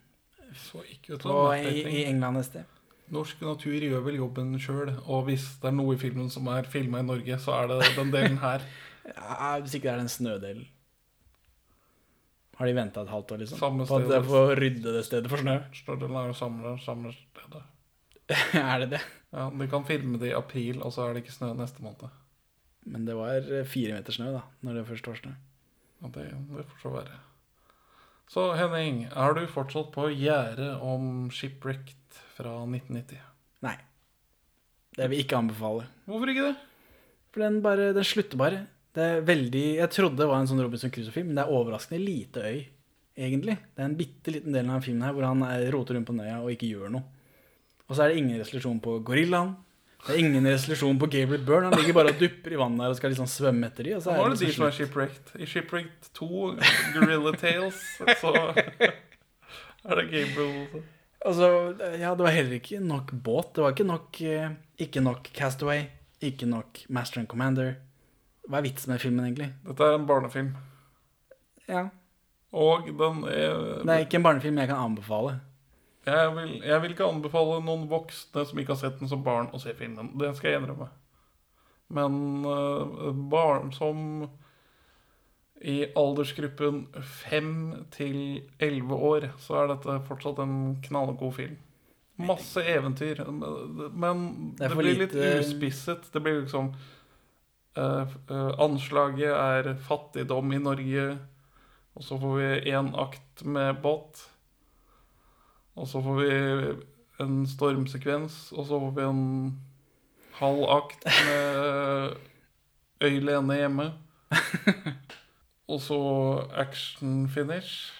Så 0.57 0.81
ikke 0.89 1.19
ut 1.19 1.27
på, 1.27 1.36
i, 1.59 1.82
i 1.85 2.05
England 2.09 2.40
et 2.40 2.49
sted. 2.49 2.74
Norsk 3.12 3.40
natur 3.45 3.85
gjør 3.85 4.03
vel 4.05 4.19
jobben 4.20 4.57
sjøl, 4.61 4.90
og 5.09 5.28
hvis 5.28 5.45
det 5.61 5.70
er 5.70 5.77
noe 5.77 5.97
i 5.97 6.01
filmen 6.01 6.28
som 6.32 6.49
er 6.53 6.69
filma 6.69 7.01
i 7.01 7.07
Norge, 7.09 7.39
så 7.40 7.55
er 7.57 7.70
det 7.70 7.95
den 7.97 8.15
delen 8.15 8.40
her. 8.45 8.65
Ja, 9.09 9.55
sikkert 9.65 9.95
er 9.95 9.95
det 9.97 10.03
en 10.03 10.05
den 10.05 10.11
snødelen. 10.12 10.65
Har 12.59 12.66
de 12.66 12.74
venta 12.74 13.05
et 13.05 13.10
halvt 13.12 13.32
år, 13.35 13.43
liksom? 13.44 13.60
Samme 13.60 13.86
på 13.86 13.98
at 14.01 14.09
det 14.10 14.16
er 14.18 14.24
for 14.26 14.51
å 14.51 14.56
rydde 14.59 14.94
det 14.97 15.05
stedet 15.06 15.30
for 15.30 15.43
snø? 15.43 15.60
Snødelen 15.78 16.16
er 16.18 16.30
jo 16.32 16.39
samme, 16.39 16.72
samme 16.82 17.12
stedet. 17.14 17.60
er 18.59 18.82
det 18.82 18.89
det? 18.97 19.02
Ja, 19.30 19.44
De 19.55 19.68
kan 19.70 19.86
filme 19.86 20.18
det 20.18 20.32
i 20.32 20.36
april, 20.36 20.80
og 20.82 20.90
så 20.94 21.06
er 21.06 21.14
det 21.14 21.22
ikke 21.22 21.36
snø 21.36 21.52
neste 21.59 21.85
måned. 21.85 22.10
Men 22.89 23.05
det 23.06 23.14
var 23.18 23.47
eh, 23.47 23.66
fire 23.68 23.98
meter 23.98 24.16
snø, 24.16 24.32
da, 24.35 24.43
når 24.66 24.80
det 24.80 24.86
først 24.89 25.10
var 25.10 25.20
snø. 25.20 25.35
Ja, 26.02 26.10
det, 26.14 26.24
det 26.56 26.64
får 26.72 26.82
så 26.82 26.94
være. 26.94 27.18
Så 28.28 28.44
Henning, 28.59 29.05
er 29.09 29.36
du 29.36 29.47
fortsatt 29.48 29.93
på 29.94 30.10
gjerdet 30.12 30.74
om 30.85 31.28
Shipwrecked 31.32 32.18
fra 32.36 32.59
1990? 32.66 33.22
Nei. 33.64 33.76
Det 34.98 35.06
vil 35.06 35.20
jeg 35.20 35.28
ikke 35.28 35.39
anbefale. 35.39 35.86
Hvorfor 36.10 36.32
ikke 36.32 36.51
det? 36.51 36.56
For 37.32 37.44
den, 37.44 37.62
bare, 37.64 37.93
den 37.97 38.06
slutter 38.06 38.40
bare. 38.40 38.60
Det 38.99 39.05
er 39.07 39.20
veldig 39.23 39.62
Jeg 39.77 39.91
trodde 39.95 40.19
det 40.19 40.27
var 40.27 40.41
en 40.43 40.49
sånn 40.51 40.62
Robinson 40.65 40.91
Crusoe-film, 40.91 41.29
men 41.31 41.39
det 41.39 41.45
er 41.45 41.55
overraskende 41.55 42.01
lite 42.03 42.43
øy, 42.43 42.59
egentlig. 43.19 43.55
Det 43.77 43.85
er 43.85 43.87
en 43.93 43.97
bitte 44.01 44.33
liten 44.35 44.57
del 44.57 44.70
av 44.75 44.83
filmen 44.83 45.07
her 45.07 45.15
hvor 45.15 45.29
han 45.29 45.45
er- 45.47 45.70
roter 45.75 45.95
rundt 45.99 46.09
på 46.09 46.16
den 46.16 46.27
øya 46.27 46.41
og 46.43 46.51
ikke 46.55 46.70
gjør 46.73 46.91
noe. 46.97 47.05
Og 47.89 47.95
så 47.97 48.05
er 48.05 48.09
det 48.12 48.19
ingen 48.20 48.41
resolusjon 48.43 48.81
på 48.85 48.99
gorillaen. 49.07 49.55
Det 50.07 50.15
er 50.15 50.19
ingen 50.23 50.45
resolusjon 50.47 50.99
på 51.01 51.09
Gabriel 51.11 51.45
Byrne. 51.45 51.70
Han 51.70 51.79
ligger 51.81 51.95
bare 51.97 52.12
og 52.12 52.19
dupper 52.20 52.53
i 52.55 52.59
vannet 52.61 52.79
der 52.85 52.93
og 52.93 52.99
skal 52.99 53.11
liksom 53.11 53.27
svømme 53.31 53.66
etter 53.70 53.85
de, 53.89 53.95
og 53.97 54.03
så 54.05 54.12
er 54.12 54.29
det, 54.31 54.39
det 54.39 54.47
de 54.49 54.53
som 54.55 54.66
er. 54.66 54.75
Shipwrecked. 54.77 55.33
I 55.43 55.47
Shipwrecked 55.47 56.11
2, 56.15 56.29
Gorilla 56.95 57.33
Tales, 57.41 57.81
så 58.20 58.33
er 59.89 59.99
det 59.99 60.07
Gabriel 60.12 60.85
Altså, 61.27 61.49
ja, 61.99 62.12
det 62.15 62.23
var 62.23 62.31
heller 62.31 62.61
ikke 62.61 62.79
nok 62.81 63.11
båt. 63.12 63.55
Det 63.57 63.65
var 63.65 63.73
ikke 63.75 63.89
nok, 63.89 64.20
eh, 64.23 64.51
ikke 64.79 65.03
nok 65.03 65.31
Castaway, 65.35 65.89
ikke 66.23 66.47
nok 66.47 66.79
Master 66.89 67.19
and 67.20 67.29
Commander. 67.29 67.75
Hva 68.49 68.59
er 68.59 68.65
vitsen 68.65 68.93
med 68.93 69.01
filmen, 69.03 69.25
egentlig? 69.29 69.51
Dette 69.66 69.85
er 69.85 69.95
en 69.99 70.07
barnefilm. 70.09 70.55
Ja. 71.69 71.83
Og 72.57 72.87
den 72.97 73.25
er 73.29 73.83
Det 73.85 73.93
er 73.93 74.07
ikke 74.07 74.16
en 74.23 74.25
barnefilm 74.25 74.57
jeg 74.62 74.69
kan 74.70 74.81
anbefale. 74.87 75.41
jeg 76.09 76.31
vil, 76.37 76.55
jeg 76.65 76.81
vil 76.83 76.91
ikke 76.95 77.05
anbefale 77.12 77.59
noen 77.65 77.89
voksne 77.91 78.47
som 78.49 78.59
ikke 78.59 78.73
har 78.73 78.81
sett 78.81 78.99
den 79.01 79.09
som 79.11 79.23
barn, 79.27 79.51
å 79.53 79.61
se 79.61 79.75
filmen. 79.77 80.15
Det 80.19 80.31
skal 80.39 80.51
jeg 80.55 80.62
innrømme. 80.62 80.89
Men 81.93 82.45
uh, 82.45 83.12
barn 83.33 83.73
som 83.73 84.29
i 85.61 85.85
aldersgruppen 85.99 86.85
fem 87.03 87.85
til 87.91 88.43
elleve 88.62 88.95
år, 88.95 89.25
så 89.43 89.62
er 89.65 89.73
dette 89.73 89.97
fortsatt 90.07 90.39
en 90.45 90.77
knallgod 90.85 91.35
film. 91.35 91.57
Masse 92.19 92.62
eventyr, 92.66 93.20
men 93.95 94.55
Det 94.59 94.70
blir 94.75 94.97
litt 95.05 95.12
lite- 95.15 95.41
uspisset. 95.43 96.09
Det 96.12 96.23
blir 96.23 96.41
liksom 96.43 96.73
Anslaget 98.59 99.32
er 99.32 99.74
fattigdom 99.86 100.52
i 100.52 100.60
Norge, 100.62 101.06
og 101.94 102.05
så 102.05 102.18
får 102.20 102.36
vi 102.38 102.74
én 102.74 102.90
akt 102.98 103.44
med 103.44 103.82
båt. 103.82 104.24
Og 105.78 105.86
så 105.86 106.02
får 106.02 106.20
vi 106.22 106.30
en 107.22 107.46
stormsekvens, 107.46 108.48
og 108.52 108.66
så 108.66 108.80
får 108.82 108.94
vi 108.96 109.06
en 109.06 109.26
halv 110.38 110.64
akt 110.78 111.06
med 111.06 112.16
Øylene 113.00 113.55
hjemme. 113.55 113.92
Og 115.68 115.80
så 115.84 115.98
action 116.56 117.28
finish. 117.28 117.92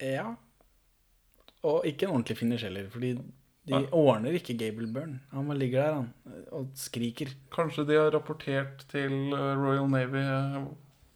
Ja. 0.00 0.34
Og 1.62 1.82
ikke 1.86 2.06
en 2.06 2.12
ordentlig 2.12 2.38
finish 2.38 2.64
heller, 2.64 2.90
fordi 2.90 3.18
de 3.66 3.80
ordner 3.98 4.36
ikke 4.38 4.54
Gable 4.58 4.86
Byrne. 4.94 5.20
Han 5.32 5.48
bare 5.50 5.58
ligger 5.58 5.82
der, 5.82 5.94
han, 5.98 6.42
og 6.54 6.68
skriker. 6.78 7.32
Kanskje 7.54 7.86
de 7.88 7.98
har 7.98 8.12
rapportert 8.14 8.84
til 8.92 9.14
eh, 9.34 9.52
Royal 9.58 9.88
Navy 9.90 10.22
eh, 10.22 10.58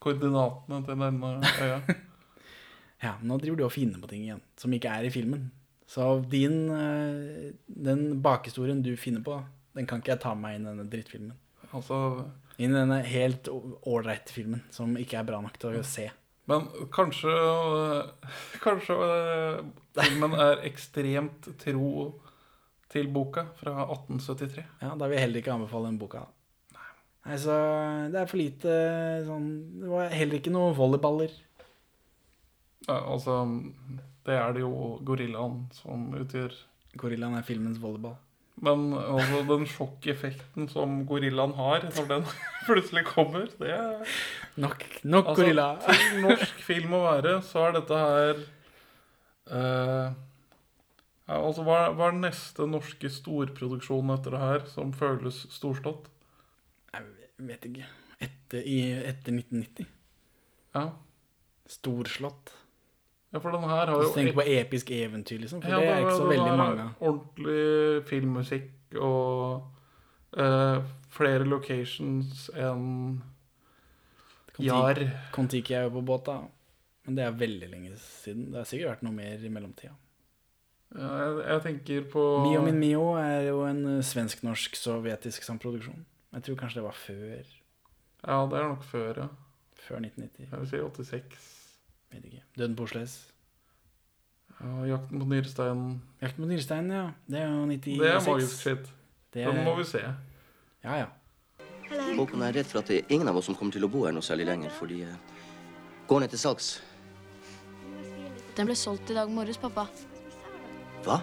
koordinatene 0.02 0.80
til 0.86 1.04
denne 1.06 1.34
øya. 1.62 1.82
Ja, 3.00 3.14
nå 3.24 3.38
driver 3.40 3.56
du 3.56 3.62
og 3.64 3.72
finner 3.72 3.96
på 3.96 4.10
ting 4.10 4.26
igjen, 4.26 4.42
som 4.60 4.74
ikke 4.76 4.90
er 4.92 5.06
i 5.08 5.12
filmen. 5.14 5.46
Så 5.88 6.04
din, 6.28 6.66
eh, 6.68 7.46
den 7.64 8.18
bakhistorien 8.20 8.82
du 8.84 8.90
finner 9.00 9.24
på, 9.24 9.38
den 9.78 9.88
kan 9.88 10.02
ikke 10.02 10.12
jeg 10.12 10.20
ta 10.20 10.34
med 10.34 10.42
meg 10.44 10.58
inn 10.58 10.66
i 10.66 10.68
denne 10.68 10.90
drittfilmen. 10.92 11.38
Altså, 11.70 11.96
Inn 12.60 12.74
i 12.74 12.76
denne 12.76 12.98
helt 13.08 13.48
ålreite 13.88 14.34
filmen, 14.36 14.60
som 14.74 14.92
ikke 15.00 15.16
er 15.16 15.24
bra 15.30 15.38
nok 15.40 15.56
til 15.62 15.78
å 15.78 15.84
se. 15.86 16.10
Men 16.50 16.66
kanskje 16.92 17.32
Kanskje 18.66 18.96
filmen 19.96 20.34
er 20.36 20.60
ekstremt 20.68 21.48
tro 21.62 21.92
til 22.90 23.10
boka 23.12 23.46
fra 23.60 23.74
1873. 23.86 24.64
Ja, 24.82 24.94
da 24.98 25.06
vil 25.06 25.16
jeg 25.16 25.26
heller 25.26 25.42
ikke 25.42 25.54
anbefale 25.54 25.90
den 25.90 25.98
boka. 26.00 26.24
Nei, 26.74 26.88
Nei, 27.26 27.36
så 27.42 27.58
det 28.10 28.22
er 28.22 28.30
for 28.30 28.40
lite 28.40 28.78
sånn 29.26 29.50
Det 29.82 29.92
var 29.92 30.10
heller 30.14 30.40
ikke 30.40 30.54
noe 30.54 30.74
volleyballer. 30.78 31.36
Ja, 32.88 32.96
altså 32.96 33.42
Det 34.26 34.34
er 34.34 34.56
det 34.56 34.64
jo 34.64 34.96
gorillaen 35.06 35.62
som 35.76 36.10
utgjør 36.16 36.56
Gorillaen 36.98 37.36
er 37.38 37.46
filmens 37.46 37.78
volleyball. 37.78 38.16
Men 38.60 38.90
altså, 38.92 39.40
den 39.48 39.62
sjokkeffekten 39.68 40.66
som 40.68 40.98
gorillaen 41.08 41.54
har 41.56 41.86
når 41.94 42.08
den 42.10 42.26
plutselig 42.66 43.06
kommer, 43.08 43.46
det 43.60 43.70
er 43.72 44.16
Nok, 44.60 44.82
nok 45.04 45.30
altså, 45.30 45.44
gorilla. 45.44 45.68
Til 45.86 46.24
norsk 46.26 46.64
film 46.66 46.96
å 46.98 47.04
være, 47.06 47.36
så 47.46 47.68
er 47.68 47.76
dette 47.78 48.00
her 48.02 48.42
eh, 49.54 50.18
ja, 51.30 51.38
altså, 51.46 51.62
hva, 51.66 51.76
er- 51.86 51.94
hva 51.94 52.08
er 52.10 52.16
den 52.16 52.24
neste 52.26 52.66
norske 52.66 53.10
storproduksjonen 53.14 54.12
etter 54.18 54.34
det 54.34 54.40
her 54.42 54.64
som 54.72 54.90
føles 54.96 55.44
storslått? 55.54 56.08
Jeg 56.94 57.06
vet 57.48 57.68
ikke. 57.70 57.86
Etter, 58.20 58.64
i, 58.66 58.80
etter 59.08 59.32
1990. 59.38 59.86
Ja. 60.74 60.88
Storslått. 61.70 62.50
Ja, 63.30 63.38
for 63.38 63.54
den 63.54 63.62
her 63.62 63.86
har 63.86 63.92
jo 63.94 64.00
Hvis 64.02 64.10
du 64.10 64.18
tenker 64.18 64.36
på 64.40 64.44
episk 64.50 64.90
eventyr, 64.90 65.38
liksom. 65.44 65.62
For 65.62 65.70
Ja, 65.70 65.78
det 65.78 65.88
er 65.94 66.00
ikke 66.02 66.16
så 66.18 66.24
den 66.26 66.32
veldig 66.34 66.56
mange. 66.58 66.86
Ordentlig 67.00 68.08
filmmusikk 68.10 68.96
og 68.98 69.68
eh, 70.36 70.80
flere 71.14 71.46
locations 71.46 72.48
enn 72.58 73.22
Jar. 74.60 74.98
Kon-Tiki 75.32 75.72
er 75.78 75.86
jo 75.86 75.94
på 75.94 76.02
båt, 76.10 76.26
da. 76.26 76.40
Men 77.06 77.16
det 77.16 77.24
er 77.24 77.38
veldig 77.40 77.68
lenge 77.70 77.94
siden. 78.02 78.50
Det 78.52 78.60
har 78.60 78.66
sikkert 78.68 78.90
vært 78.96 79.04
noe 79.06 79.14
mer 79.16 79.46
i 79.46 79.52
mellomtida. 79.52 79.94
Jeg, 80.90 81.34
jeg 81.46 81.62
tenker 81.62 82.06
på 82.10 82.22
Mio 82.42 82.62
min 82.66 82.78
Mio 82.80 83.12
er 83.20 83.44
jo 83.46 83.60
en 83.68 83.84
eh, 83.98 84.02
svensk-norsk-sovjetisk 84.02 85.44
samproduksjon. 85.46 86.00
Jeg 86.34 86.42
tror 86.46 86.56
kanskje 86.58 86.80
det 86.80 86.86
var 86.88 86.96
før. 86.98 87.52
Ja, 88.26 88.38
det 88.50 88.58
er 88.58 88.68
nok 88.68 88.82
før, 88.84 89.20
ja. 89.24 89.28
Før 89.80 90.00
1990. 90.02 90.48
Jeg 90.50 90.58
vil 90.60 90.68
si 90.70 90.80
86. 91.12 91.46
Vet 92.10 92.24
ikke. 92.26 92.42
Døden 92.58 92.74
på 92.76 92.88
Osles. 92.88 93.14
Ja, 94.60 94.66
'Jakten 94.84 95.18
på 95.22 95.26
nyresteinen'. 95.30 95.94
Jakten 96.20 96.44
på 96.44 96.48
nyresteinen, 96.50 96.90
ja. 96.92 97.06
Det 97.30 97.38
er 97.40 97.46
jo 97.48 97.64
96. 97.66 97.98
Det 98.02 98.10
er 98.10 98.20
magisk 98.32 98.60
shit. 98.60 98.92
Det 99.32 99.46
Den 99.46 99.56
er- 99.56 99.64
må 99.64 99.76
vi 99.78 99.84
se. 99.84 100.02
Ja, 100.84 100.94
ja. 100.96 101.06
Håkon 102.16 102.42
er 102.42 102.52
redd 102.52 102.66
for 102.66 102.78
at 102.78 102.86
det 102.88 102.98
er 102.98 103.14
ingen 103.14 103.28
av 103.28 103.36
oss 103.36 103.46
som 103.46 103.54
kommer 103.54 103.72
til 103.72 103.84
å 103.84 103.88
bo 103.90 104.04
her 104.04 104.12
noe 104.12 104.22
særlig 104.22 104.46
lenger, 104.46 104.70
fordi 104.70 105.02
eh, 105.02 105.16
gården 106.08 106.22
er 106.24 106.28
til 106.28 106.38
salgs. 106.38 106.82
Den 108.56 108.66
ble 108.66 108.74
solgt 108.74 109.10
i 109.10 109.14
dag 109.14 109.30
morges, 109.30 109.56
pappa. 109.56 109.86
Hva? 111.04 111.20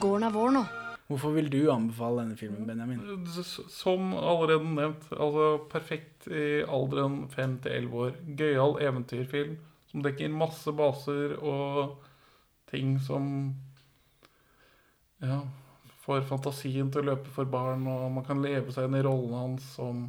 Gården 0.00 0.26
er 0.26 0.34
vår 0.34 0.54
nå. 0.56 0.62
Hvorfor 1.10 1.34
vil 1.34 1.48
du 1.50 1.58
anbefale 1.72 2.22
denne 2.22 2.36
filmen, 2.38 2.66
Benjamin? 2.68 3.00
Som 3.34 4.12
allerede 4.14 4.62
nevnt, 4.62 5.08
altså 5.10 5.48
perfekt 5.70 6.28
i 6.30 6.60
alderen 6.62 7.24
5 7.32 7.56
til 7.64 7.76
11 7.80 8.04
år. 8.04 8.20
Gøyal 8.38 8.76
eventyrfilm 8.86 9.56
som 9.90 10.04
dekker 10.06 10.30
masse 10.30 10.70
baser 10.78 11.34
og 11.40 11.98
ting 12.70 12.94
som 13.02 13.26
Ja, 15.20 15.42
får 16.06 16.22
fantasien 16.30 16.88
til 16.88 17.02
å 17.02 17.10
løpe 17.10 17.28
for 17.34 17.44
barn, 17.50 17.82
og 17.90 18.06
man 18.14 18.24
kan 18.24 18.40
leve 18.40 18.72
seg 18.72 18.86
inn 18.86 18.96
i 18.96 19.02
rollen 19.04 19.34
hans 19.36 19.66
som 19.74 20.06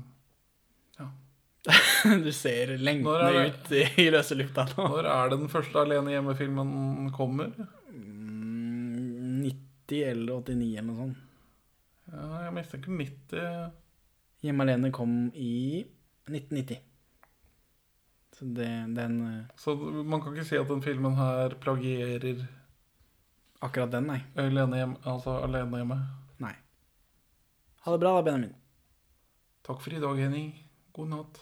du 2.26 2.32
ser 2.34 2.74
er 2.74 2.82
lengtende 2.82 3.44
ut 3.52 3.74
i, 3.78 3.84
i 4.02 4.08
løse 4.14 4.38
lufta 4.38 4.66
nå. 4.72 4.88
Når 4.96 5.10
er 5.12 5.30
det 5.30 5.38
den 5.44 5.52
første 5.52 5.84
Alene 5.84 6.16
hjemme-filmen 6.16 7.12
kommer? 7.14 7.52
Mm, 7.94 9.44
90 9.46 10.08
eller 10.08 10.42
89 10.42 10.72
eller 10.72 10.88
noe 10.88 11.04
sånt. 11.04 11.28
Ja, 12.12 12.30
jeg 12.48 12.56
mistenker 12.58 12.98
90 12.98 13.78
Hjemme 14.42 14.66
alene 14.66 14.90
kom 14.90 15.12
i 15.38 15.84
1990. 16.26 16.80
Så 18.34 18.48
det, 18.58 18.70
den 18.98 19.20
eh, 19.28 19.54
Så 19.56 19.76
man 19.78 20.24
kan 20.24 20.34
ikke 20.34 20.48
si 20.50 20.58
at 20.58 20.68
den 20.72 20.82
filmen 20.82 21.14
her 21.20 21.54
plagierer 21.62 22.42
Akkurat 23.62 23.92
den, 23.94 24.10
nei. 24.10 24.18
Alene 24.42 24.80
hjemme. 24.80 24.98
Altså 25.06 25.38
Alene 25.46 25.84
hjemme. 25.84 26.00
Nei. 26.42 26.56
Ha 27.86 27.94
det 27.94 28.02
bra 28.02 28.16
da, 28.18 28.26
Benjamin. 28.26 28.56
Takk 29.62 29.84
for 29.84 29.94
i 29.94 30.02
dag, 30.02 30.18
Henning. 30.18 30.50
God 30.98 31.12
natt. 31.14 31.42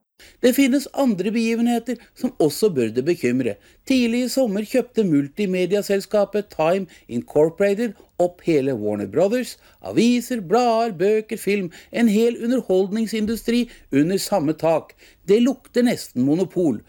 Det 0.41 0.53
finnes 0.57 0.87
andre 0.93 1.31
begivenheter 1.33 1.99
som 2.17 2.33
også 2.39 2.69
bør 2.73 2.93
det 2.95 3.05
bekymre. 3.05 3.55
Tidlig 3.87 4.25
i 4.25 4.31
sommer 4.33 4.65
kjøpte 4.67 5.05
multimediaselskapet 5.07 6.49
Time 6.53 6.87
Incorporated 7.07 7.93
opp 8.21 8.41
hele 8.45 8.75
Warner 8.77 9.09
Brothers. 9.11 9.57
Aviser, 9.81 10.41
blader, 10.41 10.93
bøker, 10.97 11.37
film. 11.37 11.71
En 11.91 12.09
hel 12.11 12.37
underholdningsindustri 12.43 13.67
under 13.91 14.17
samme 14.21 14.53
tak. 14.53 14.95
Det 15.27 15.41
lukter 15.41 15.85
nesten 15.87 16.25
monopol. 16.25 16.81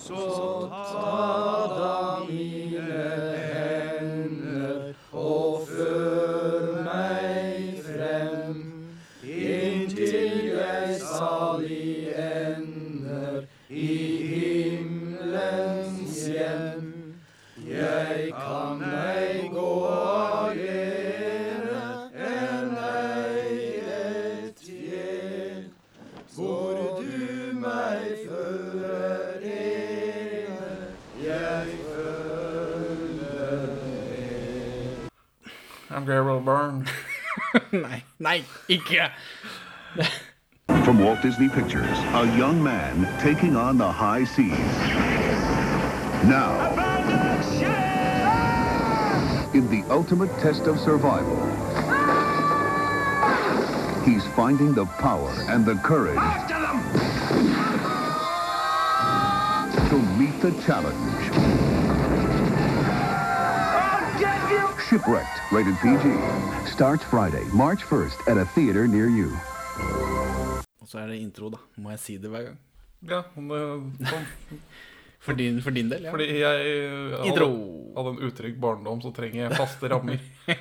Så 0.00 0.16
ta 0.70 1.66
da 1.76 2.24
mine 2.28 2.59
I'm 36.00 36.06
Gabriel 36.06 36.40
Byrne. 36.40 36.86
nei, 37.72 38.02
nei, 38.18 38.42
ikke. 38.70 39.10
From 40.82 40.98
Walt 41.04 41.20
Disney 41.20 41.50
Pictures, 41.50 41.98
a 42.14 42.24
young 42.38 42.62
man 42.62 43.06
taking 43.20 43.54
on 43.54 43.76
the 43.76 43.86
high 43.86 44.24
seas. 44.24 44.56
Now, 46.24 46.70
in 49.52 49.68
the 49.68 49.84
ultimate 49.90 50.32
test 50.38 50.62
of 50.62 50.80
survival, 50.80 51.36
he's 54.02 54.26
finding 54.28 54.72
the 54.72 54.86
power 54.86 55.34
and 55.50 55.66
the 55.66 55.74
courage 55.84 56.16
to 59.90 59.98
meet 60.16 60.40
the 60.40 60.52
challenge. 60.64 61.59
Shipwrecked, 64.90 65.38
rated 65.52 65.76
PG. 65.78 66.02
Starts 66.66 67.04
Friday, 67.04 67.44
March 67.54 67.82
1st 67.86 68.26
at 68.26 68.38
a 68.38 68.44
theater 68.56 68.88
near 68.88 69.06
you. 69.06 69.30
Og 70.82 70.88
så 70.90 70.98
er 70.98 71.12
det 71.12 71.20
intro, 71.22 71.46
da. 71.54 71.60
Må 71.78 71.92
jeg 71.94 72.00
si 72.02 72.16
det 72.18 72.26
hver 72.32 72.48
gang? 72.48 72.56
Ja, 73.06 73.20
men 73.36 73.52
det, 73.54 74.08
sånn. 74.10 74.26
For 75.20 75.36
din, 75.36 75.60
for 75.62 75.70
din 75.76 75.90
del, 75.92 76.06
ja. 76.08 76.10
Fordi 76.14 76.26
jeg 76.40 76.68
Intro. 77.28 77.46
hadde, 77.52 77.90
hadde 77.98 78.12
en 78.16 78.20
utrygg 78.30 78.54
barndom, 78.58 79.02
så 79.04 79.10
trenger 79.14 79.42
jeg 79.44 79.58
faste 79.60 79.90
rammer. 79.92 80.22